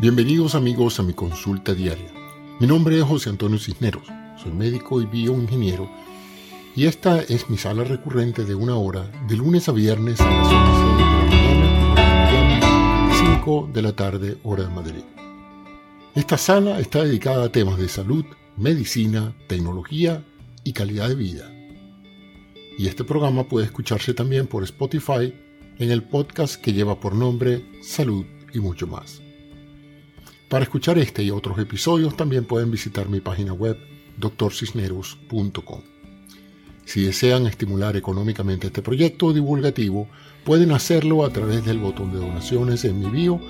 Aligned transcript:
Bienvenidos 0.00 0.54
amigos 0.54 0.98
a 0.98 1.02
mi 1.02 1.12
consulta 1.12 1.74
diaria. 1.74 2.10
Mi 2.58 2.66
nombre 2.66 2.96
es 2.96 3.04
José 3.04 3.28
Antonio 3.28 3.58
Cisneros, 3.58 4.06
soy 4.42 4.50
médico 4.50 5.02
y 5.02 5.04
bioingeniero 5.04 5.90
y 6.74 6.86
esta 6.86 7.20
es 7.20 7.50
mi 7.50 7.58
sala 7.58 7.84
recurrente 7.84 8.46
de 8.46 8.54
una 8.54 8.76
hora 8.76 9.02
de 9.28 9.36
lunes 9.36 9.68
a 9.68 9.72
viernes 9.72 10.18
a 10.22 10.24
las 10.24 10.46
11 10.46 10.54
de 10.54 11.02
la 11.02 11.76
mañana, 12.56 13.12
5 13.42 13.68
de 13.74 13.82
la 13.82 13.92
tarde 13.92 14.38
hora 14.42 14.62
de 14.62 14.70
Madrid. 14.70 15.04
Esta 16.14 16.38
sala 16.38 16.80
está 16.80 17.04
dedicada 17.04 17.44
a 17.44 17.52
temas 17.52 17.76
de 17.76 17.90
salud, 17.90 18.24
medicina, 18.56 19.36
tecnología 19.48 20.24
y 20.64 20.72
calidad 20.72 21.10
de 21.10 21.14
vida. 21.14 21.52
Y 22.78 22.86
este 22.86 23.04
programa 23.04 23.46
puede 23.48 23.66
escucharse 23.66 24.14
también 24.14 24.46
por 24.46 24.64
Spotify 24.64 25.34
en 25.78 25.90
el 25.90 26.04
podcast 26.04 26.54
que 26.54 26.72
lleva 26.72 26.98
por 26.98 27.14
nombre 27.14 27.66
Salud 27.82 28.24
y 28.54 28.60
mucho 28.60 28.86
más. 28.86 29.20
Para 30.50 30.64
escuchar 30.64 30.98
este 30.98 31.22
y 31.22 31.30
otros 31.30 31.60
episodios 31.60 32.16
también 32.16 32.44
pueden 32.44 32.72
visitar 32.72 33.08
mi 33.08 33.20
página 33.20 33.52
web 33.52 33.78
drcisneros.com. 34.16 35.80
Si 36.84 37.04
desean 37.04 37.46
estimular 37.46 37.96
económicamente 37.96 38.66
este 38.66 38.82
proyecto 38.82 39.32
divulgativo, 39.32 40.08
pueden 40.44 40.72
hacerlo 40.72 41.24
a 41.24 41.30
través 41.30 41.64
del 41.64 41.78
botón 41.78 42.12
de 42.12 42.18
donaciones 42.18 42.84
en 42.84 42.98
mi 42.98 43.08
bio, 43.08 43.40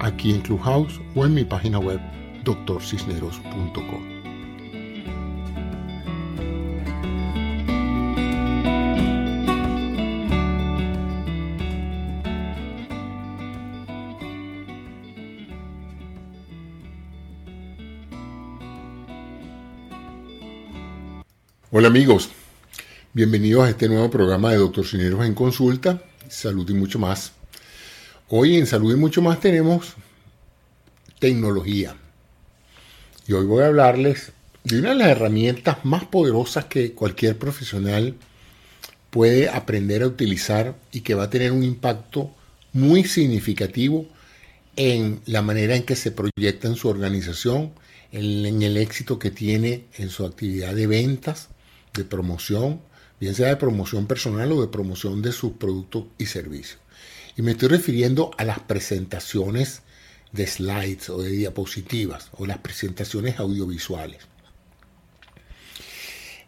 aquí 0.00 0.32
en 0.32 0.40
Clubhouse 0.40 1.00
o 1.14 1.24
en 1.24 1.34
mi 1.34 1.44
página 1.44 1.78
web 1.78 2.00
drcisneros.com. 2.44 4.19
Hola 21.80 21.88
amigos, 21.88 22.28
bienvenidos 23.14 23.64
a 23.64 23.70
este 23.70 23.88
nuevo 23.88 24.10
programa 24.10 24.50
de 24.50 24.58
Doctor 24.58 24.86
Cineros 24.86 25.24
en 25.24 25.32
Consulta, 25.32 26.02
Salud 26.28 26.68
y 26.68 26.74
mucho 26.74 26.98
más. 26.98 27.32
Hoy 28.28 28.58
en 28.58 28.66
Salud 28.66 28.92
y 28.92 28.98
mucho 28.98 29.22
más 29.22 29.40
tenemos 29.40 29.94
tecnología. 31.18 31.96
Y 33.26 33.32
hoy 33.32 33.46
voy 33.46 33.62
a 33.62 33.68
hablarles 33.68 34.32
de 34.62 34.78
una 34.78 34.90
de 34.90 34.96
las 34.96 35.08
herramientas 35.08 35.78
más 35.86 36.04
poderosas 36.04 36.66
que 36.66 36.92
cualquier 36.92 37.38
profesional 37.38 38.14
puede 39.08 39.48
aprender 39.48 40.02
a 40.02 40.08
utilizar 40.08 40.76
y 40.92 41.00
que 41.00 41.14
va 41.14 41.22
a 41.22 41.30
tener 41.30 41.50
un 41.50 41.64
impacto 41.64 42.30
muy 42.74 43.04
significativo 43.04 44.06
en 44.76 45.22
la 45.24 45.40
manera 45.40 45.76
en 45.76 45.84
que 45.84 45.96
se 45.96 46.10
proyecta 46.10 46.68
en 46.68 46.76
su 46.76 46.90
organización, 46.90 47.72
en, 48.12 48.60
el 48.60 48.76
éxito 48.76 49.18
que 49.18 49.30
tiene 49.30 49.86
en 49.96 50.10
su 50.10 50.26
actividad 50.26 50.74
de 50.74 50.86
ventas, 50.86 51.48
de 51.94 52.04
promoción, 52.04 52.80
bien 53.18 53.34
sea 53.34 53.48
de 53.48 53.56
promoción 53.56 54.06
personal 54.06 54.52
o 54.52 54.60
de 54.60 54.68
promoción 54.68 55.22
de 55.22 55.32
sus 55.32 55.52
productos 55.52 56.04
y 56.18 56.26
servicios. 56.26 56.78
Y 57.36 57.42
me 57.42 57.52
estoy 57.52 57.68
refiriendo 57.68 58.30
a 58.38 58.44
las 58.44 58.60
presentaciones 58.60 59.82
de 60.32 60.46
slides 60.46 61.10
o 61.10 61.22
de 61.22 61.30
diapositivas 61.30 62.30
o 62.36 62.46
las 62.46 62.58
presentaciones 62.58 63.38
audiovisuales. 63.38 64.18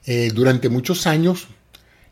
Eh, 0.05 0.31
durante 0.35 0.69
muchos 0.69 1.07
años 1.07 1.47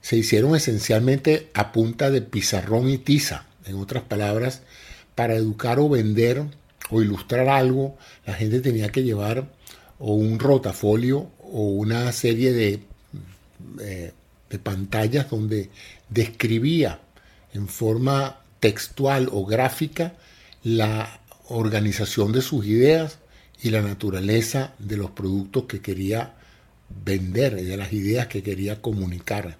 se 0.00 0.16
hicieron 0.16 0.54
esencialmente 0.54 1.50
a 1.54 1.72
punta 1.72 2.10
de 2.10 2.22
pizarrón 2.22 2.88
y 2.88 2.99
tiza, 2.99 3.47
en 3.66 3.77
otras 3.77 4.04
palabras, 4.04 4.62
para 5.15 5.34
educar 5.34 5.78
o 5.78 5.88
vender 5.88 6.44
o 6.91 7.03
ilustrar 7.03 7.49
algo, 7.49 7.97
la 8.27 8.34
gente 8.34 8.60
tenía 8.60 8.91
que 8.91 9.03
llevar 9.03 9.53
o 9.99 10.15
un 10.15 10.38
rotafolio 10.38 11.31
o 11.41 11.65
una 11.72 12.10
serie 12.12 12.53
de 12.53 12.81
eh, 13.81 14.12
de 14.48 14.59
pantallas 14.59 15.31
donde 15.31 15.71
describía 16.09 17.00
en 17.53 17.69
forma 17.69 18.41
textual 18.59 19.28
o 19.32 19.44
gráfica 19.47 20.15
la 20.62 21.21
organización 21.48 22.32
de 22.32 22.43
sus 22.43 22.66
ideas 22.66 23.19
y 23.62 23.71
la 23.71 23.82
naturaleza 23.82 24.75
de 24.78 24.97
los 24.97 25.10
productos 25.10 25.65
que 25.65 25.81
quería 25.81 26.34
vender 27.04 27.59
y 27.59 27.65
de 27.65 27.76
las 27.76 27.93
ideas 27.93 28.26
que 28.26 28.43
quería 28.43 28.81
comunicar. 28.81 29.59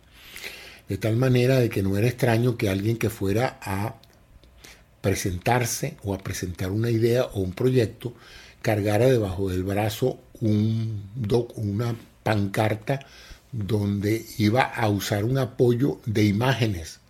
De 0.88 0.99
tal 0.99 1.17
manera 1.17 1.59
de 1.59 1.69
que 1.69 1.82
no 1.82 1.97
era 1.97 2.09
extraño 2.09 2.56
que 2.56 2.69
alguien 2.69 2.97
que 2.97 3.11
fuera 3.11 3.59
a 3.62 3.94
presentarse 5.00 5.97
o 6.03 6.15
a 6.15 6.19
presentar 6.19 6.71
una 6.71 6.91
idea 6.91 7.25
o 7.25 7.41
un 7.41 7.53
proyecto 7.53 8.15
cargara 8.61 9.06
debajo 9.06 9.49
del 9.49 9.62
brazo 9.62 10.21
un 10.41 11.03
una 11.56 11.94
pancarta 12.22 13.00
donde 13.53 14.25
iba 14.38 14.62
a 14.62 14.88
usar 14.88 15.25
un 15.25 15.38
apoyo 15.38 16.00
de 16.06 16.25
imágenes 16.25 17.00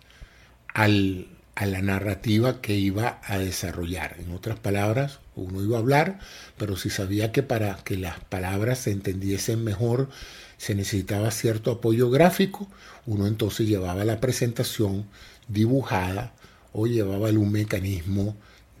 a 0.73 0.87
la 0.87 1.81
narrativa 1.81 2.61
que 2.61 2.75
iba 2.75 3.19
a 3.23 3.37
desarrollar. 3.37 4.17
En 4.19 4.31
otras 4.31 4.57
palabras, 4.57 5.19
uno 5.35 5.63
iba 5.63 5.77
a 5.77 5.81
hablar, 5.81 6.19
pero 6.57 6.77
si 6.77 6.89
sabía 6.89 7.31
que 7.31 7.43
para 7.43 7.77
que 7.83 7.97
las 7.97 8.19
palabras 8.19 8.79
se 8.79 8.91
entendiesen 8.91 9.63
mejor 9.63 10.09
se 10.57 10.75
necesitaba 10.75 11.31
cierto 11.31 11.71
apoyo 11.71 12.11
gráfico, 12.11 12.67
uno 13.07 13.25
entonces 13.25 13.67
llevaba 13.67 14.05
la 14.05 14.19
presentación 14.19 15.07
dibujada 15.47 16.33
o 16.71 16.85
llevaba 16.85 17.29
un 17.29 17.51
mecanismo 17.51 18.35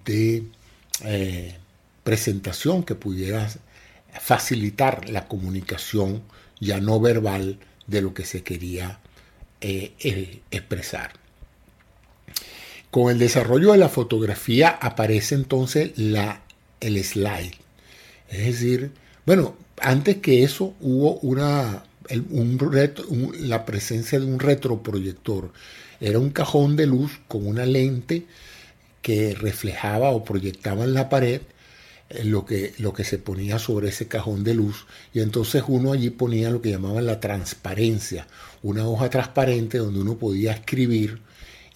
de 0.05 0.45
eh, 1.03 1.57
presentación 2.03 2.83
que 2.83 2.93
pudiera 2.93 3.49
facilitar 4.19 5.09
la 5.09 5.27
comunicación 5.27 6.21
ya 6.61 6.79
no 6.79 7.01
verbal 7.01 7.59
de 7.87 8.01
lo 8.01 8.13
que 8.13 8.23
se 8.23 8.43
quería 8.43 8.99
eh, 9.59 9.91
eh, 9.99 10.39
expresar. 10.51 11.11
Con 12.89 13.11
el 13.11 13.19
desarrollo 13.19 13.73
de 13.73 13.77
la 13.77 13.89
fotografía 13.89 14.69
aparece 14.69 15.35
entonces 15.35 15.91
la, 15.97 16.41
el 16.79 17.03
slide. 17.03 17.55
Es 18.29 18.45
decir, 18.45 18.91
bueno, 19.25 19.55
antes 19.81 20.17
que 20.17 20.43
eso 20.43 20.73
hubo 20.79 21.15
una, 21.19 21.83
la 23.39 23.65
presencia 23.65 24.19
de 24.19 24.25
un 24.25 24.39
retroproyector. 24.39 25.51
Era 25.99 26.19
un 26.19 26.31
cajón 26.31 26.75
de 26.75 26.87
luz 26.87 27.19
con 27.27 27.45
una 27.45 27.65
lente 27.65 28.25
que 29.01 29.35
reflejaba 29.35 30.11
o 30.11 30.23
proyectaba 30.23 30.83
en 30.83 30.93
la 30.93 31.09
pared 31.09 31.41
lo 32.23 32.45
que, 32.45 32.73
lo 32.77 32.93
que 32.93 33.03
se 33.03 33.17
ponía 33.17 33.59
sobre 33.59 33.89
ese 33.89 34.07
cajón 34.07 34.43
de 34.43 34.53
luz 34.53 34.85
y 35.13 35.19
entonces 35.19 35.63
uno 35.67 35.93
allí 35.93 36.09
ponía 36.09 36.49
lo 36.49 36.61
que 36.61 36.71
llamaban 36.71 37.05
la 37.05 37.19
transparencia, 37.19 38.27
una 38.63 38.87
hoja 38.87 39.09
transparente 39.09 39.77
donde 39.77 40.01
uno 40.01 40.17
podía 40.17 40.51
escribir 40.51 41.21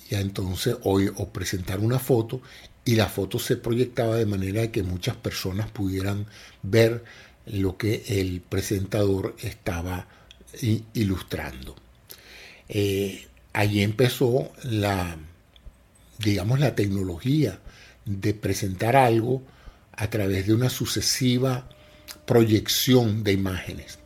y 0.09 0.15
entonces 0.15 0.75
o 0.83 1.29
presentar 1.29 1.79
una 1.79 1.99
foto 1.99 2.41
y 2.85 2.95
la 2.95 3.07
foto 3.07 3.39
se 3.39 3.57
proyectaba 3.57 4.15
de 4.15 4.27
manera 4.27 4.71
que 4.71 4.83
muchas 4.83 5.15
personas 5.15 5.71
pudieran 5.71 6.27
ver 6.61 7.03
lo 7.47 7.77
que 7.77 8.03
el 8.07 8.41
presentador 8.41 9.35
estaba 9.41 10.07
ilustrando. 10.93 11.75
Eh, 12.69 13.27
allí 13.53 13.81
empezó 13.81 14.51
la, 14.63 15.17
digamos, 16.19 16.59
la 16.59 16.75
tecnología 16.75 17.59
de 18.05 18.33
presentar 18.33 18.95
algo 18.95 19.41
a 19.97 20.09
través 20.09 20.47
de 20.47 20.53
una 20.53 20.69
sucesiva 20.69 21.67
proyección 22.25 23.23
de 23.23 23.33
imágenes. 23.33 23.99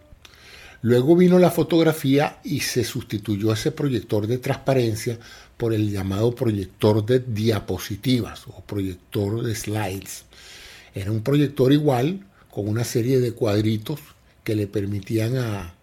Luego 0.82 1.16
vino 1.16 1.40
la 1.40 1.52
fotografía 1.52 2.40
y 2.44 2.62
se 2.62 2.86
sustituyó 2.86 3.52
ese 3.52 3.72
proyector 3.72 4.28
de 4.28 4.38
transparencia 4.38 5.20
por 5.58 5.74
el 5.74 5.92
llamado 5.92 6.34
proyector 6.34 7.06
de 7.06 7.20
diapositivas 7.20 8.48
o 8.48 8.62
proyector 8.62 9.44
de 9.44 9.56
slides. 9.56 10.24
Era 10.96 11.12
un 11.12 11.22
proyector 11.22 11.74
igual 11.74 12.26
con 12.50 12.68
una 12.70 12.86
serie 12.86 13.20
de 13.20 13.34
cuadritos 13.34 14.00
que 14.46 14.56
le 14.56 14.68
permitían 14.68 15.38
a, 15.38 15.76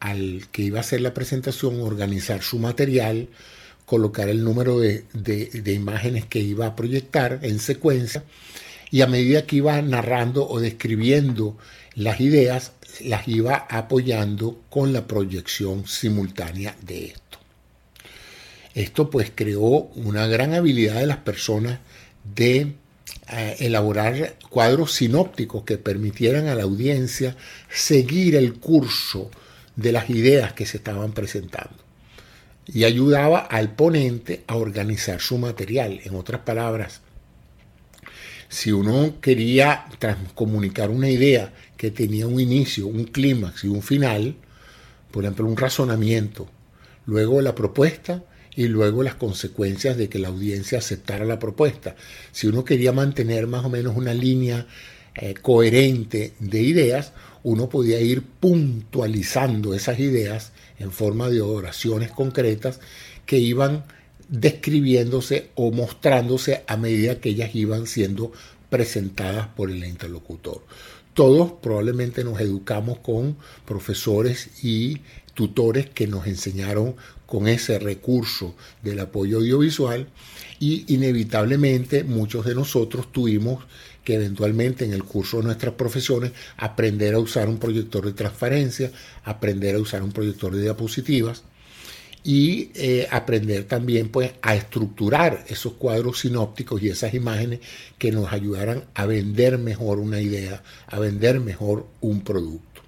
al 0.00 0.48
que 0.50 0.62
iba 0.62 0.78
a 0.78 0.80
hacer 0.80 1.00
la 1.00 1.14
presentación 1.14 1.80
organizar 1.80 2.42
su 2.42 2.58
material, 2.58 3.28
colocar 3.86 4.28
el 4.28 4.42
número 4.42 4.80
de, 4.80 5.04
de 5.12 5.72
imágenes 5.72 6.26
que 6.26 6.40
iba 6.40 6.66
a 6.66 6.74
proyectar 6.74 7.38
en 7.42 7.60
secuencia 7.60 8.24
y 8.92 9.00
a 9.00 9.06
medida 9.06 9.46
que 9.46 9.56
iba 9.56 9.80
narrando 9.80 10.46
o 10.46 10.60
describiendo 10.60 11.56
las 11.94 12.20
ideas, 12.20 12.72
las 13.00 13.26
iba 13.26 13.66
apoyando 13.70 14.60
con 14.68 14.92
la 14.92 15.06
proyección 15.06 15.86
simultánea 15.86 16.76
de 16.82 17.06
esto. 17.06 17.38
Esto 18.74 19.08
pues 19.08 19.32
creó 19.34 19.88
una 19.94 20.26
gran 20.26 20.52
habilidad 20.52 21.00
de 21.00 21.06
las 21.06 21.16
personas 21.16 21.80
de 22.34 22.74
eh, 23.30 23.56
elaborar 23.60 24.36
cuadros 24.50 24.92
sinópticos 24.92 25.64
que 25.64 25.78
permitieran 25.78 26.48
a 26.48 26.54
la 26.54 26.64
audiencia 26.64 27.34
seguir 27.70 28.36
el 28.36 28.54
curso 28.60 29.30
de 29.74 29.92
las 29.92 30.10
ideas 30.10 30.52
que 30.52 30.66
se 30.66 30.76
estaban 30.76 31.12
presentando 31.12 31.78
y 32.66 32.84
ayudaba 32.84 33.38
al 33.38 33.74
ponente 33.74 34.44
a 34.46 34.56
organizar 34.56 35.20
su 35.20 35.38
material. 35.38 36.00
En 36.04 36.14
otras 36.14 36.42
palabras, 36.42 37.00
Si 38.52 38.70
uno 38.70 39.14
quería 39.22 39.86
comunicar 40.34 40.90
una 40.90 41.08
idea 41.08 41.54
que 41.74 41.90
tenía 41.90 42.26
un 42.26 42.38
inicio, 42.38 42.86
un 42.86 43.04
clímax 43.04 43.64
y 43.64 43.68
un 43.68 43.80
final, 43.80 44.36
por 45.10 45.24
ejemplo, 45.24 45.46
un 45.46 45.56
razonamiento, 45.56 46.50
luego 47.06 47.40
la 47.40 47.54
propuesta 47.54 48.22
y 48.54 48.68
luego 48.68 49.02
las 49.02 49.14
consecuencias 49.14 49.96
de 49.96 50.10
que 50.10 50.18
la 50.18 50.28
audiencia 50.28 50.78
aceptara 50.78 51.24
la 51.24 51.38
propuesta. 51.38 51.96
Si 52.30 52.46
uno 52.46 52.62
quería 52.62 52.92
mantener 52.92 53.46
más 53.46 53.64
o 53.64 53.70
menos 53.70 53.96
una 53.96 54.12
línea 54.12 54.66
eh, 55.14 55.32
coherente 55.32 56.34
de 56.38 56.60
ideas, 56.60 57.14
uno 57.44 57.70
podía 57.70 58.02
ir 58.02 58.22
puntualizando 58.22 59.72
esas 59.72 59.98
ideas 59.98 60.52
en 60.78 60.92
forma 60.92 61.30
de 61.30 61.40
oraciones 61.40 62.10
concretas 62.10 62.80
que 63.24 63.38
iban 63.38 63.84
describiéndose 64.32 65.50
o 65.54 65.70
mostrándose 65.70 66.64
a 66.66 66.76
medida 66.78 67.20
que 67.20 67.28
ellas 67.28 67.54
iban 67.54 67.86
siendo 67.86 68.32
presentadas 68.70 69.48
por 69.48 69.70
el 69.70 69.84
interlocutor. 69.84 70.62
Todos 71.12 71.52
probablemente 71.62 72.24
nos 72.24 72.40
educamos 72.40 72.98
con 73.00 73.36
profesores 73.66 74.64
y 74.64 75.02
tutores 75.34 75.90
que 75.90 76.06
nos 76.06 76.26
enseñaron 76.26 76.96
con 77.26 77.46
ese 77.46 77.78
recurso 77.78 78.54
del 78.82 79.00
apoyo 79.00 79.38
audiovisual 79.38 80.08
y 80.58 80.94
inevitablemente 80.94 82.02
muchos 82.02 82.46
de 82.46 82.54
nosotros 82.54 83.12
tuvimos 83.12 83.62
que 84.02 84.14
eventualmente 84.14 84.86
en 84.86 84.94
el 84.94 85.04
curso 85.04 85.38
de 85.38 85.44
nuestras 85.44 85.74
profesiones 85.74 86.32
aprender 86.56 87.14
a 87.14 87.18
usar 87.18 87.50
un 87.50 87.58
proyector 87.58 88.06
de 88.06 88.12
transparencia, 88.14 88.90
aprender 89.24 89.74
a 89.74 89.78
usar 89.78 90.02
un 90.02 90.12
proyector 90.12 90.54
de 90.54 90.62
diapositivas 90.62 91.44
y 92.24 92.70
eh, 92.74 93.08
aprender 93.10 93.64
también 93.64 94.08
pues 94.08 94.32
a 94.42 94.54
estructurar 94.54 95.44
esos 95.48 95.74
cuadros 95.74 96.20
sinópticos 96.20 96.82
y 96.82 96.88
esas 96.88 97.14
imágenes 97.14 97.60
que 97.98 98.12
nos 98.12 98.32
ayudaran 98.32 98.84
a 98.94 99.06
vender 99.06 99.58
mejor 99.58 99.98
una 99.98 100.20
idea, 100.20 100.62
a 100.86 100.98
vender 100.98 101.40
mejor 101.40 101.86
un 102.00 102.22
producto. 102.22 102.82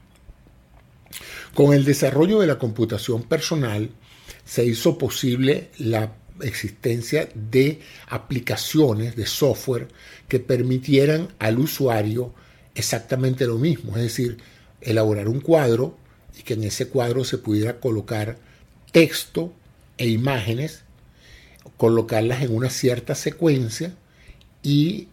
Con 1.54 1.72
el 1.72 1.84
desarrollo 1.84 2.40
de 2.40 2.46
la 2.46 2.58
computación 2.58 3.24
personal 3.24 3.90
se 4.44 4.64
hizo 4.64 4.98
posible 4.98 5.70
la 5.78 6.12
existencia 6.42 7.28
de 7.34 7.80
aplicaciones 8.08 9.16
de 9.16 9.26
software 9.26 9.88
que 10.28 10.40
permitieran 10.40 11.28
al 11.38 11.58
usuario 11.58 12.34
exactamente 12.74 13.46
lo 13.46 13.58
mismo, 13.58 13.96
es 13.96 14.02
decir, 14.02 14.38
elaborar 14.80 15.28
un 15.28 15.40
cuadro 15.40 15.96
y 16.38 16.42
que 16.42 16.54
en 16.54 16.64
ese 16.64 16.88
cuadro 16.88 17.24
se 17.24 17.38
pudiera 17.38 17.78
colocar 17.78 18.36
texto 18.94 19.52
e 19.98 20.06
imágenes, 20.06 20.84
colocarlas 21.76 22.42
en 22.42 22.54
una 22.54 22.70
cierta 22.70 23.16
secuencia 23.16 23.92
y 24.62 25.08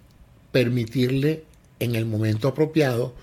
permitirle 0.51 1.45
en 1.79 1.95
el 1.95 2.05
momento 2.05 2.47
apropiado 2.47 3.15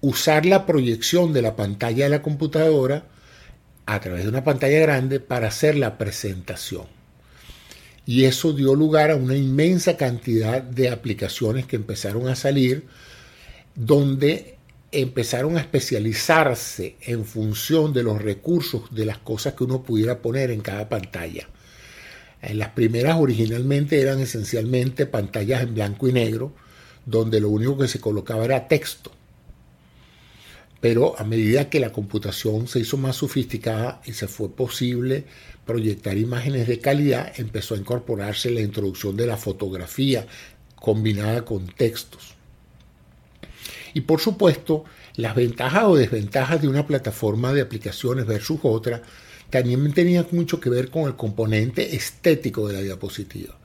usar 0.00 0.46
la 0.46 0.66
proyección 0.66 1.32
de 1.32 1.42
la 1.42 1.56
pantalla 1.56 2.04
de 2.04 2.10
la 2.10 2.22
computadora 2.22 3.06
a 3.86 4.00
través 4.00 4.22
de 4.22 4.28
una 4.28 4.44
pantalla 4.44 4.78
grande 4.78 5.18
para 5.18 5.48
hacer 5.48 5.76
la 5.76 5.98
presentación. 5.98 6.86
Y 8.06 8.26
eso 8.26 8.52
dio 8.52 8.76
lugar 8.76 9.10
a 9.10 9.16
una 9.16 9.34
inmensa 9.34 9.96
cantidad 9.96 10.62
de 10.62 10.90
aplicaciones 10.90 11.66
que 11.66 11.74
empezaron 11.74 12.28
a 12.28 12.36
salir, 12.36 12.84
donde 13.74 14.58
empezaron 15.00 15.56
a 15.56 15.60
especializarse 15.60 16.96
en 17.02 17.24
función 17.24 17.92
de 17.92 18.02
los 18.02 18.22
recursos, 18.22 18.94
de 18.94 19.04
las 19.04 19.18
cosas 19.18 19.54
que 19.54 19.64
uno 19.64 19.82
pudiera 19.82 20.20
poner 20.20 20.50
en 20.50 20.60
cada 20.60 20.88
pantalla. 20.88 21.48
En 22.40 22.58
las 22.58 22.70
primeras 22.70 23.16
originalmente 23.18 24.00
eran 24.00 24.20
esencialmente 24.20 25.06
pantallas 25.06 25.62
en 25.62 25.74
blanco 25.74 26.08
y 26.08 26.12
negro, 26.12 26.52
donde 27.06 27.40
lo 27.40 27.48
único 27.48 27.78
que 27.78 27.88
se 27.88 28.00
colocaba 28.00 28.44
era 28.44 28.68
texto. 28.68 29.10
Pero 30.80 31.18
a 31.18 31.24
medida 31.24 31.70
que 31.70 31.80
la 31.80 31.92
computación 31.92 32.68
se 32.68 32.80
hizo 32.80 32.98
más 32.98 33.16
sofisticada 33.16 34.02
y 34.04 34.12
se 34.12 34.28
fue 34.28 34.50
posible 34.50 35.24
proyectar 35.64 36.18
imágenes 36.18 36.68
de 36.68 36.78
calidad, 36.78 37.32
empezó 37.36 37.74
a 37.74 37.78
incorporarse 37.78 38.50
la 38.50 38.60
introducción 38.60 39.16
de 39.16 39.26
la 39.26 39.38
fotografía 39.38 40.26
combinada 40.74 41.46
con 41.46 41.66
textos. 41.66 42.33
Y 43.94 44.02
por 44.02 44.20
supuesto, 44.20 44.84
las 45.16 45.34
ventajas 45.34 45.84
o 45.84 45.96
desventajas 45.96 46.60
de 46.60 46.68
una 46.68 46.86
plataforma 46.86 47.52
de 47.52 47.62
aplicaciones 47.62 48.26
versus 48.26 48.58
otra 48.62 49.02
también 49.50 49.92
tenían 49.92 50.26
mucho 50.32 50.60
que 50.60 50.68
ver 50.68 50.90
con 50.90 51.04
el 51.04 51.14
componente 51.14 51.94
estético 51.94 52.66
de 52.66 52.74
la 52.74 52.80
diapositiva. 52.82 53.56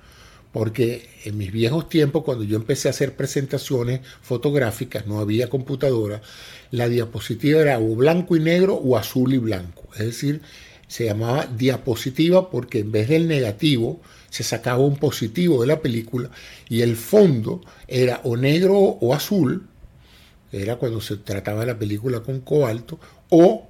Porque 0.52 1.10
en 1.26 1.38
mis 1.38 1.52
viejos 1.52 1.90
tiempos, 1.90 2.24
cuando 2.24 2.44
yo 2.44 2.56
empecé 2.58 2.88
a 2.88 2.92
hacer 2.92 3.16
presentaciones 3.16 4.02
fotográficas, 4.22 5.08
no 5.08 5.20
había 5.20 5.50
computadora, 5.50 6.22
la 6.72 6.88
diapositiva 6.88 7.62
era 7.62 7.80
o 7.80 7.96
blanco 7.96 8.36
y 8.36 8.40
negro 8.40 8.76
o 8.76 8.98
azul 8.98 9.34
y 9.34 9.38
blanco. 9.38 9.84
Es 9.94 10.06
decir, 10.06 10.42
se 10.88 11.06
llamaba 11.06 11.46
diapositiva 11.46 12.50
porque 12.50 12.80
en 12.80 12.92
vez 12.92 13.10
del 13.10 13.28
negativo 13.28 14.02
se 14.30 14.44
sacaba 14.44 14.80
un 14.80 14.98
positivo 14.98 15.62
de 15.62 15.68
la 15.68 15.82
película 15.82 16.30
y 16.68 16.82
el 16.82 16.96
fondo 16.96 17.62
era 17.88 18.22
o 18.24 18.38
negro 18.38 18.76
o 18.78 19.14
azul, 19.14 19.68
era 20.52 20.78
cuando 20.78 21.02
se 21.02 21.18
trataba 21.18 21.62
de 21.62 21.68
la 21.68 21.80
película 21.80 22.22
con 22.22 22.42
cobalto, 22.42 23.00
o 23.30 23.68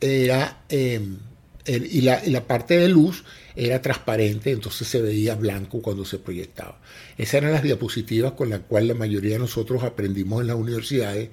era, 0.00 0.64
em, 0.68 1.18
y, 1.66 2.00
la, 2.00 2.24
y 2.24 2.30
la 2.30 2.46
parte 2.46 2.78
de 2.78 2.88
luz 2.88 3.24
era 3.54 3.82
transparente, 3.82 4.50
entonces 4.50 4.88
se 4.88 5.02
veía 5.02 5.34
blanco 5.34 5.82
cuando 5.82 6.04
se 6.04 6.18
proyectaba. 6.18 6.80
Esas 7.18 7.34
eran 7.34 7.52
las 7.52 7.62
diapositivas 7.62 8.32
con 8.32 8.50
las 8.50 8.60
cuales 8.60 8.88
la 8.88 8.94
mayoría 8.94 9.34
de 9.34 9.40
nosotros 9.40 9.82
aprendimos 9.82 10.40
en 10.40 10.46
las 10.48 10.56
universidades 10.56 11.30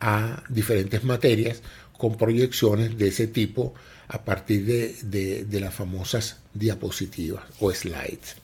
a 0.00 0.42
diferentes 0.48 1.04
materias 1.04 1.62
con 1.96 2.16
proyecciones 2.16 2.98
de 2.98 3.08
ese 3.08 3.28
tipo 3.28 3.74
a 4.08 4.24
partir 4.24 4.66
de, 4.66 5.60
las 5.60 5.72
famosas 5.72 6.38
diapositivas 6.52 7.44
o 7.60 7.72
slides. 7.72 8.36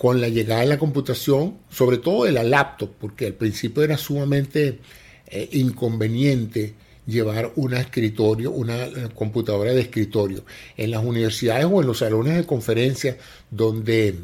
Con 0.00 0.22
la 0.22 0.28
llegada 0.28 0.62
de 0.62 0.66
la 0.66 0.78
computación, 0.78 1.58
sobre 1.68 1.98
todo 1.98 2.24
de 2.24 2.32
la 2.32 2.42
laptop, 2.42 2.88
porque 2.98 3.26
al 3.26 3.34
principio 3.34 3.82
era 3.82 3.98
sumamente 3.98 4.78
eh, 5.26 5.50
inconveniente 5.52 6.72
llevar 7.06 7.52
un 7.56 7.74
escritorio, 7.74 8.50
una 8.50 8.88
computadora 9.14 9.74
de 9.74 9.82
escritorio. 9.82 10.46
En 10.78 10.90
las 10.90 11.04
universidades 11.04 11.66
o 11.70 11.82
en 11.82 11.86
los 11.86 11.98
salones 11.98 12.34
de 12.34 12.46
conferencia 12.46 13.18
donde, 13.50 14.14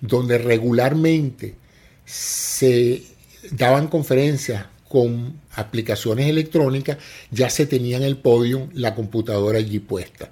donde 0.00 0.38
regularmente 0.38 1.56
se 2.04 3.02
daban 3.50 3.88
conferencias 3.88 4.66
con 4.88 5.40
aplicaciones 5.50 6.28
electrónicas, 6.28 6.98
ya 7.32 7.50
se 7.50 7.66
tenía 7.66 7.96
en 7.96 8.04
el 8.04 8.18
podio 8.18 8.68
la 8.72 8.94
computadora 8.94 9.58
allí 9.58 9.80
puesta. 9.80 10.30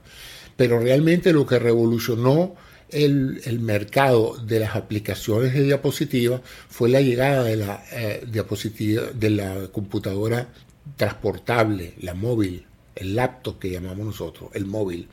Pero 0.57 0.78
realmente 0.78 1.33
lo 1.33 1.45
que 1.45 1.59
revolucionó 1.59 2.55
el, 2.90 3.59
mercado 3.61 4.37
de 4.37 4.61
las 4.61 4.76
aplicaciones 4.76 5.55
de 5.55 5.62
diapositiva 5.62 6.40
fue 6.69 6.88
la 6.88 7.00
llegada 7.00 7.45
de 7.45 7.57
la 7.57 7.85
eh, 7.93 8.25
diapositiva 8.31 9.02
de 9.14 9.31
la 9.31 9.69
computadora 9.73 10.49
transportable, 10.97 11.95
la 12.00 12.14
móvil, 12.14 12.64
el 12.95 13.16
laptop 13.16 13.59
que 13.59 13.71
llamamos 13.71 14.07
nosotros, 14.07 14.50
el 14.55 14.66
móvil, 14.66 15.09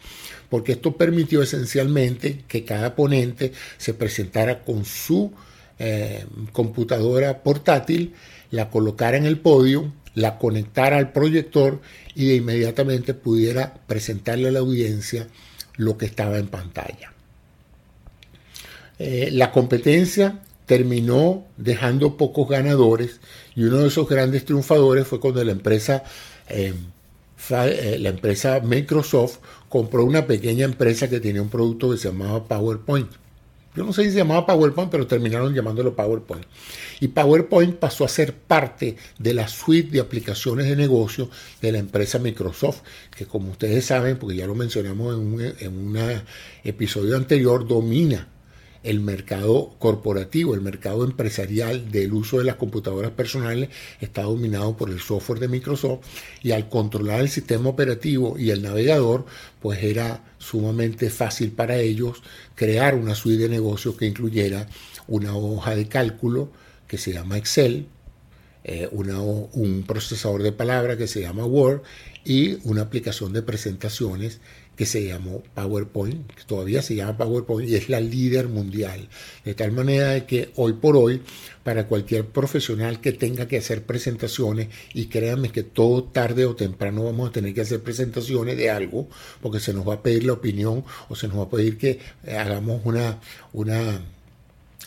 porque 0.50 0.74
esto 0.74 0.96
permitió 0.96 1.42
esencialmente 1.42 2.44
que 2.48 2.64
cada 2.64 2.96
ponente 2.96 3.52
se 3.78 3.94
presentara 3.94 4.64
con 4.64 4.86
su 4.86 5.34
eh, 5.80 6.26
computadora 6.52 7.44
portátil 7.44 8.14
la 8.52 8.70
colocara 8.70 9.18
en 9.18 9.26
el 9.26 9.40
podio, 9.40 9.92
la 10.14 10.38
conectara 10.38 10.98
al 10.98 11.12
proyector 11.12 11.82
y 12.14 12.28
de 12.28 12.36
inmediatamente 12.36 13.16
pudiera 13.16 13.74
presentarle 13.88 14.50
a 14.50 14.52
la 14.52 14.60
audiencia 14.60 15.28
lo 15.76 15.98
que 15.98 16.06
estaba 16.06 16.38
en 16.38 16.48
pantalla. 16.48 17.13
Eh, 19.06 19.32
la 19.34 19.52
competencia 19.52 20.40
terminó 20.66 21.46
dejando 21.58 22.16
pocos 22.16 22.48
ganadores 22.48 23.20
y 23.54 23.66
uno 23.66 23.80
de 23.80 23.90
esos 23.90 24.08
grandes 24.08 24.46
triunfadores 24.46 25.06
fue 25.06 25.20
cuando 25.20 25.44
la 25.44 25.52
empresa, 25.52 26.06
eh, 26.48 26.74
eh, 27.50 27.98
la 28.00 28.08
empresa 28.08 28.62
Microsoft 28.62 29.40
compró 29.68 30.06
una 30.06 30.26
pequeña 30.26 30.64
empresa 30.64 31.10
que 31.10 31.20
tenía 31.20 31.42
un 31.42 31.50
producto 31.50 31.92
que 31.92 31.98
se 31.98 32.08
llamaba 32.08 32.46
PowerPoint. 32.46 33.12
Yo 33.76 33.84
no 33.84 33.92
sé 33.92 34.06
si 34.06 34.12
se 34.12 34.20
llamaba 34.20 34.46
PowerPoint, 34.46 34.90
pero 34.90 35.06
terminaron 35.06 35.54
llamándolo 35.54 35.94
PowerPoint. 35.94 36.46
Y 37.02 37.10
PowerPoint 37.10 37.76
pasó 37.76 38.06
a 38.06 38.08
ser 38.08 38.34
parte 38.34 38.96
de 39.20 39.34
la 39.34 39.50
suite 39.50 39.92
de 39.92 40.00
aplicaciones 40.00 40.70
de 40.70 40.78
negocio 40.78 41.30
de 41.62 41.74
la 41.74 41.80
empresa 41.80 42.20
Microsoft, 42.20 42.84
que 43.14 43.26
como 43.26 43.52
ustedes 43.52 43.84
saben, 43.84 44.16
porque 44.16 44.38
ya 44.38 44.48
lo 44.48 44.56
mencionamos 44.56 45.14
en 45.14 45.20
un, 45.20 45.42
en 45.42 45.78
un 45.78 46.00
episodio 46.64 47.18
anterior, 47.18 47.68
domina 47.68 48.30
el 48.84 49.00
mercado 49.00 49.74
corporativo, 49.80 50.54
el 50.54 50.62
mercado 50.62 51.06
empresarial 51.06 51.90
del 51.90 52.14
uso 52.14 52.38
de 52.38 52.44
las 52.44 52.58
computadoras 52.58 53.12
personales 53.12 53.70
está 54.02 54.24
dominado 54.24 54.76
por 54.76 54.90
el 54.90 55.00
software 55.00 55.40
de 55.40 55.48
Microsoft 55.48 56.06
y 56.42 56.52
al 56.52 56.70
controlar 56.70 57.22
el 57.22 57.30
sistema 57.30 57.70
operativo 57.70 58.38
y 58.38 58.52
el 58.52 58.62
navegador, 58.62 59.26
pues 59.62 59.82
era 59.82 60.24
sumamente 60.38 61.10
fácil 61.10 61.52
para 61.52 61.78
ellos 61.78 62.22
crear 62.56 62.96
una 62.96 63.16
suite 63.16 63.44
de 63.44 63.50
negocios 63.50 63.96
que 63.96 64.06
incluyera 64.06 64.68
una 65.08 65.36
hoja 65.36 65.76
de 65.76 65.88
cálculo, 65.88 66.52
que 66.88 66.98
se 66.98 67.14
llama 67.14 67.38
Excel, 67.38 67.88
eh, 68.66 68.88
un 68.92 69.84
procesador 69.86 70.44
de 70.44 70.52
palabras 70.52 70.98
que 70.98 71.08
se 71.08 71.22
llama 71.22 71.46
Word 71.46 71.82
y 72.24 72.60
una 72.64 72.84
aplicación 72.84 73.34
de 73.34 73.42
presentaciones 73.42 74.40
que 74.76 74.86
se 74.86 75.06
llamó 75.06 75.44
PowerPoint, 75.54 76.32
que 76.34 76.44
todavía 76.44 76.82
se 76.82 76.96
llama 76.96 77.18
PowerPoint 77.18 77.70
y 77.70 77.76
es 77.76 77.90
la 77.90 78.00
líder 78.00 78.48
mundial. 78.48 79.08
De 79.46 79.54
tal 79.54 79.72
manera 79.72 80.26
que 80.26 80.52
hoy 80.56 80.74
por 80.74 80.98
hoy, 80.98 81.22
para 81.64 81.88
cualquier 81.88 82.26
profesional 82.26 83.00
que 83.00 83.12
tenga 83.12 83.48
que 83.48 83.58
hacer 83.58 83.84
presentaciones, 83.84 84.70
y 84.94 85.06
créanme 85.06 85.50
que 85.50 85.64
todo 85.64 86.04
tarde 86.04 86.46
o 86.46 86.56
temprano 86.56 87.04
vamos 87.04 87.30
a 87.30 87.32
tener 87.32 87.54
que 87.54 87.62
hacer 87.62 87.82
presentaciones 87.82 88.58
de 88.58 88.70
algo, 88.70 89.08
porque 89.42 89.60
se 89.60 89.74
nos 89.74 89.88
va 89.88 89.96
a 89.96 90.04
pedir 90.04 90.26
la 90.26 90.34
opinión 90.34 90.84
o 91.10 91.16
se 91.16 91.28
nos 91.28 91.38
va 91.38 91.44
a 91.44 91.50
pedir 91.50 91.78
que 91.78 92.00
hagamos 92.28 92.82
una, 92.84 93.20
una 93.54 94.02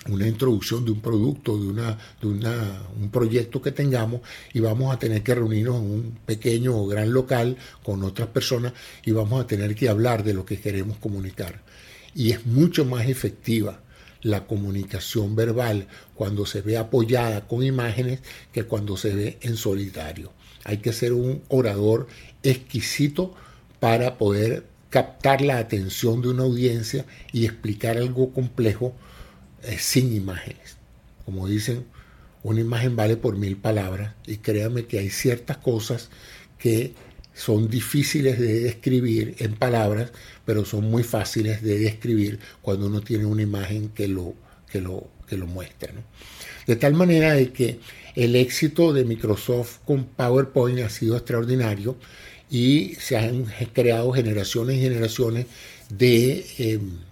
una 0.09 0.27
introducción 0.27 0.85
de 0.85 0.93
un 0.93 1.01
producto, 1.01 1.59
de, 1.59 1.67
una, 1.67 1.99
de 2.21 2.27
una, 2.27 2.83
un 2.99 3.11
proyecto 3.11 3.61
que 3.61 3.73
tengamos 3.73 4.21
y 4.53 4.61
vamos 4.61 4.95
a 4.95 4.99
tener 4.99 5.23
que 5.23 5.35
reunirnos 5.35 5.77
en 5.77 5.91
un 5.91 6.19
pequeño 6.25 6.77
o 6.77 6.87
gran 6.87 7.13
local 7.13 7.57
con 7.83 8.03
otras 8.05 8.29
personas 8.29 8.73
y 9.05 9.11
vamos 9.11 9.43
a 9.43 9.47
tener 9.47 9.75
que 9.75 9.89
hablar 9.89 10.25
de 10.25 10.35
lo 10.35 10.45
que 10.45 10.61
queremos 10.61 10.99
comunicar. 10.99 11.63
Y 12.15 12.31
es 12.31 12.47
mucho 12.47 12.85
más 12.85 13.09
efectiva 13.09 13.81
la 14.23 14.47
comunicación 14.47 15.37
verbal 15.37 15.87
cuando 16.15 16.47
se 16.47 16.61
ve 16.61 16.77
apoyada 16.77 17.47
con 17.47 17.63
imágenes 17.63 18.21
que 18.53 18.65
cuando 18.65 18.97
se 18.97 19.15
ve 19.15 19.39
en 19.43 19.57
solitario. 19.57 20.33
Hay 20.65 20.79
que 20.79 20.93
ser 20.93 21.13
un 21.13 21.43
orador 21.49 22.09
exquisito 22.43 23.35
para 23.79 24.19
poder 24.19 24.65
captar 24.91 25.43
la 25.43 25.59
atención 25.59 26.23
de 26.23 26.29
una 26.29 26.45
audiencia 26.45 27.05
y 27.33 27.45
explicar 27.45 27.99
algo 27.99 28.33
complejo 28.33 28.95
sin 29.79 30.15
imágenes. 30.15 30.77
Como 31.25 31.49
dicen, 31.49 31.85
una 32.43 32.61
imagen 32.61 32.95
vale 32.95 33.17
por 33.17 33.37
mil 33.37 33.57
palabras 33.57 34.15
y 34.27 34.37
créanme 34.37 34.87
que 34.87 34.99
hay 34.99 35.11
ciertas 35.11 35.57
cosas 35.57 36.11
que 36.59 36.95
son 37.35 37.69
difíciles 37.69 38.39
de 38.39 38.61
describir 38.61 39.35
en 39.41 39.55
palabras, 39.55 40.11
pero 40.45 40.65
son 40.65 40.91
muy 40.91 41.03
fáciles 41.03 41.63
de 41.63 41.79
describir 41.79 42.39
cuando 42.63 42.87
uno 42.87 43.03
tiene 43.03 43.27
una 43.27 43.43
imagen 43.43 43.91
que 43.91 44.09
lo, 44.09 44.35
que 44.71 44.81
lo, 44.81 45.09
que 45.29 45.37
lo 45.37 45.47
muestra. 45.47 45.93
De 46.67 46.77
tal 46.77 46.95
manera 46.95 47.35
de 47.35 47.53
que 47.53 47.79
el 48.15 48.37
éxito 48.37 48.93
de 48.93 49.05
Microsoft 49.05 49.79
con 49.85 50.05
PowerPoint 50.05 50.81
ha 50.81 50.89
sido 50.89 51.17
extraordinario 51.17 51.97
y 52.51 52.95
se 52.99 53.17
han 53.17 53.45
creado 53.73 54.13
generaciones 54.13 54.77
y 54.77 54.81
generaciones 54.81 55.47
de... 55.91 56.47
Em, 56.59 57.06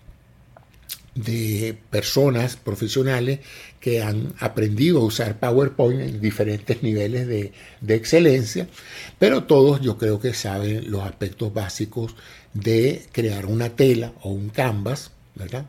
de 1.15 1.77
personas 1.91 2.57
profesionales 2.57 3.41
que 3.81 4.03
han 4.03 4.35
aprendido 4.41 5.01
a 5.01 5.05
usar 5.05 5.39
PowerPoint 5.39 6.01
en 6.01 6.21
diferentes 6.21 6.83
niveles 6.83 7.29
de, 7.29 7.53
excelencia, 7.95 8.67
pero 9.19 9.45
todos 9.45 9.81
yo 9.81 9.97
creo 9.97 10.19
que 10.19 10.35
saben 10.35 10.91
los 10.91 11.03
aspectos 11.03 11.53
básicos 11.53 12.15
de 12.53 13.07
crear 13.13 13.47
una 13.47 13.71
tela 13.71 14.13
o 14.23 14.31
un 14.31 14.49
canvas, 14.49 15.13
¿verdad? 15.35 15.67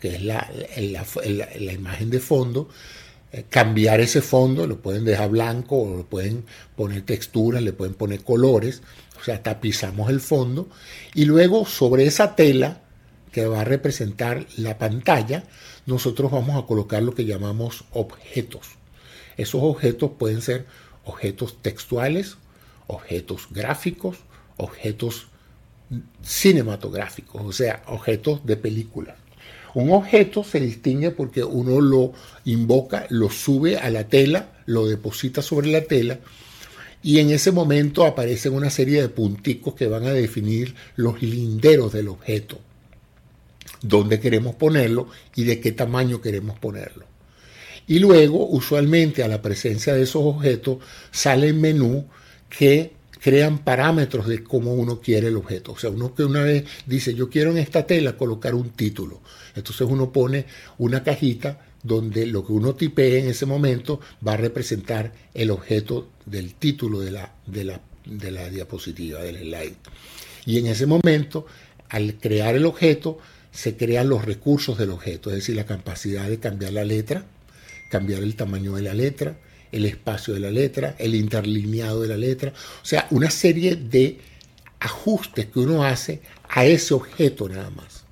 que 0.00 0.16
es 0.16 0.22
la, 0.22 0.50
la, 0.78 1.72
imagen 1.72 2.10
de 2.10 2.20
fondo, 2.20 2.68
eh, 3.32 3.44
cambiar 3.48 4.00
ese 4.00 4.22
fondo, 4.22 4.66
lo 4.66 4.80
pueden 4.80 5.04
dejar 5.04 5.30
blanco 5.30 5.76
o 5.76 5.96
lo 5.96 6.06
pueden 6.06 6.44
poner 6.76 7.02
texturas, 7.02 7.62
le 7.62 7.72
pueden 7.72 7.94
poner 7.94 8.22
colores, 8.22 8.82
o 9.20 9.24
sea, 9.24 9.42
tapizamos 9.42 10.08
el 10.10 10.20
fondo 10.20 10.68
y 11.14 11.24
luego 11.24 11.66
sobre 11.66 12.06
esa 12.06 12.36
tela 12.36 12.80
que 13.38 13.46
va 13.46 13.60
a 13.60 13.64
representar 13.64 14.46
la 14.56 14.78
pantalla, 14.78 15.44
nosotros 15.86 16.32
vamos 16.32 16.60
a 16.60 16.66
colocar 16.66 17.00
lo 17.04 17.14
que 17.14 17.24
llamamos 17.24 17.84
objetos. 17.92 18.66
Esos 19.36 19.62
objetos 19.62 20.10
pueden 20.18 20.42
ser 20.42 20.66
objetos 21.04 21.62
textuales, 21.62 22.36
objetos 22.88 23.46
gráficos, 23.52 24.16
objetos 24.56 25.28
cinematográficos, 26.20 27.42
o 27.44 27.52
sea, 27.52 27.84
objetos 27.86 28.44
de 28.44 28.56
película. 28.56 29.14
Un 29.74 29.92
objeto 29.92 30.42
se 30.42 30.58
distingue 30.58 31.12
porque 31.12 31.44
uno 31.44 31.80
lo 31.80 32.14
invoca, 32.44 33.06
lo 33.08 33.30
sube 33.30 33.76
a 33.76 33.88
la 33.90 34.08
tela, 34.08 34.50
lo 34.66 34.88
deposita 34.88 35.42
sobre 35.42 35.68
la 35.68 35.82
tela 35.82 36.18
y 37.04 37.20
en 37.20 37.30
ese 37.30 37.52
momento 37.52 38.04
aparecen 38.04 38.54
una 38.54 38.70
serie 38.70 39.00
de 39.00 39.08
punticos 39.08 39.74
que 39.74 39.86
van 39.86 40.06
a 40.08 40.12
definir 40.12 40.74
los 40.96 41.22
linderos 41.22 41.92
del 41.92 42.08
objeto 42.08 42.58
dónde 43.82 44.20
queremos 44.20 44.54
ponerlo 44.54 45.08
y 45.34 45.44
de 45.44 45.60
qué 45.60 45.72
tamaño 45.72 46.20
queremos 46.20 46.58
ponerlo. 46.58 47.06
Y 47.86 48.00
luego, 48.00 48.46
usualmente 48.46 49.22
a 49.22 49.28
la 49.28 49.40
presencia 49.40 49.94
de 49.94 50.02
esos 50.02 50.22
objetos, 50.22 50.78
sale 51.10 51.48
el 51.48 51.54
menú 51.54 52.06
que 52.50 52.92
crean 53.20 53.58
parámetros 53.58 54.26
de 54.26 54.44
cómo 54.44 54.74
uno 54.74 55.00
quiere 55.00 55.28
el 55.28 55.36
objeto. 55.36 55.72
O 55.72 55.78
sea, 55.78 55.90
uno 55.90 56.14
que 56.14 56.24
una 56.24 56.42
vez 56.42 56.64
dice, 56.86 57.14
yo 57.14 57.28
quiero 57.28 57.50
en 57.50 57.58
esta 57.58 57.86
tela 57.86 58.16
colocar 58.16 58.54
un 58.54 58.70
título. 58.70 59.22
Entonces 59.54 59.86
uno 59.88 60.12
pone 60.12 60.46
una 60.78 61.02
cajita 61.02 61.60
donde 61.82 62.26
lo 62.26 62.46
que 62.46 62.52
uno 62.52 62.74
tipee 62.74 63.18
en 63.18 63.28
ese 63.28 63.46
momento 63.46 64.00
va 64.26 64.34
a 64.34 64.36
representar 64.36 65.12
el 65.34 65.50
objeto 65.50 66.10
del 66.26 66.54
título 66.54 67.00
de 67.00 67.12
la, 67.12 67.34
de 67.46 67.64
la, 67.64 67.80
de 68.04 68.30
la 68.30 68.48
diapositiva, 68.48 69.22
del 69.22 69.38
slide. 69.38 69.76
Y 70.44 70.58
en 70.58 70.66
ese 70.66 70.86
momento, 70.86 71.46
al 71.88 72.14
crear 72.14 72.54
el 72.54 72.66
objeto, 72.66 73.18
se 73.58 73.76
crean 73.76 74.08
los 74.08 74.24
recursos 74.24 74.78
del 74.78 74.90
objeto, 74.90 75.30
es 75.30 75.36
decir, 75.38 75.56
la 75.56 75.66
capacidad 75.66 76.28
de 76.28 76.38
cambiar 76.38 76.72
la 76.74 76.84
letra, 76.84 77.24
cambiar 77.90 78.22
el 78.22 78.36
tamaño 78.36 78.76
de 78.76 78.82
la 78.82 78.94
letra, 78.94 79.36
el 79.72 79.84
espacio 79.84 80.32
de 80.32 80.38
la 80.38 80.52
letra, 80.52 80.94
el 80.96 81.16
interlineado 81.16 82.02
de 82.02 82.06
la 82.06 82.16
letra, 82.16 82.52
o 82.52 82.86
sea, 82.86 83.08
una 83.10 83.30
serie 83.30 83.74
de 83.74 84.18
ajustes 84.78 85.46
que 85.46 85.58
uno 85.58 85.82
hace 85.82 86.20
a 86.48 86.66
ese 86.66 86.94
objeto 86.94 87.48
nada 87.48 87.68
más, 87.70 88.04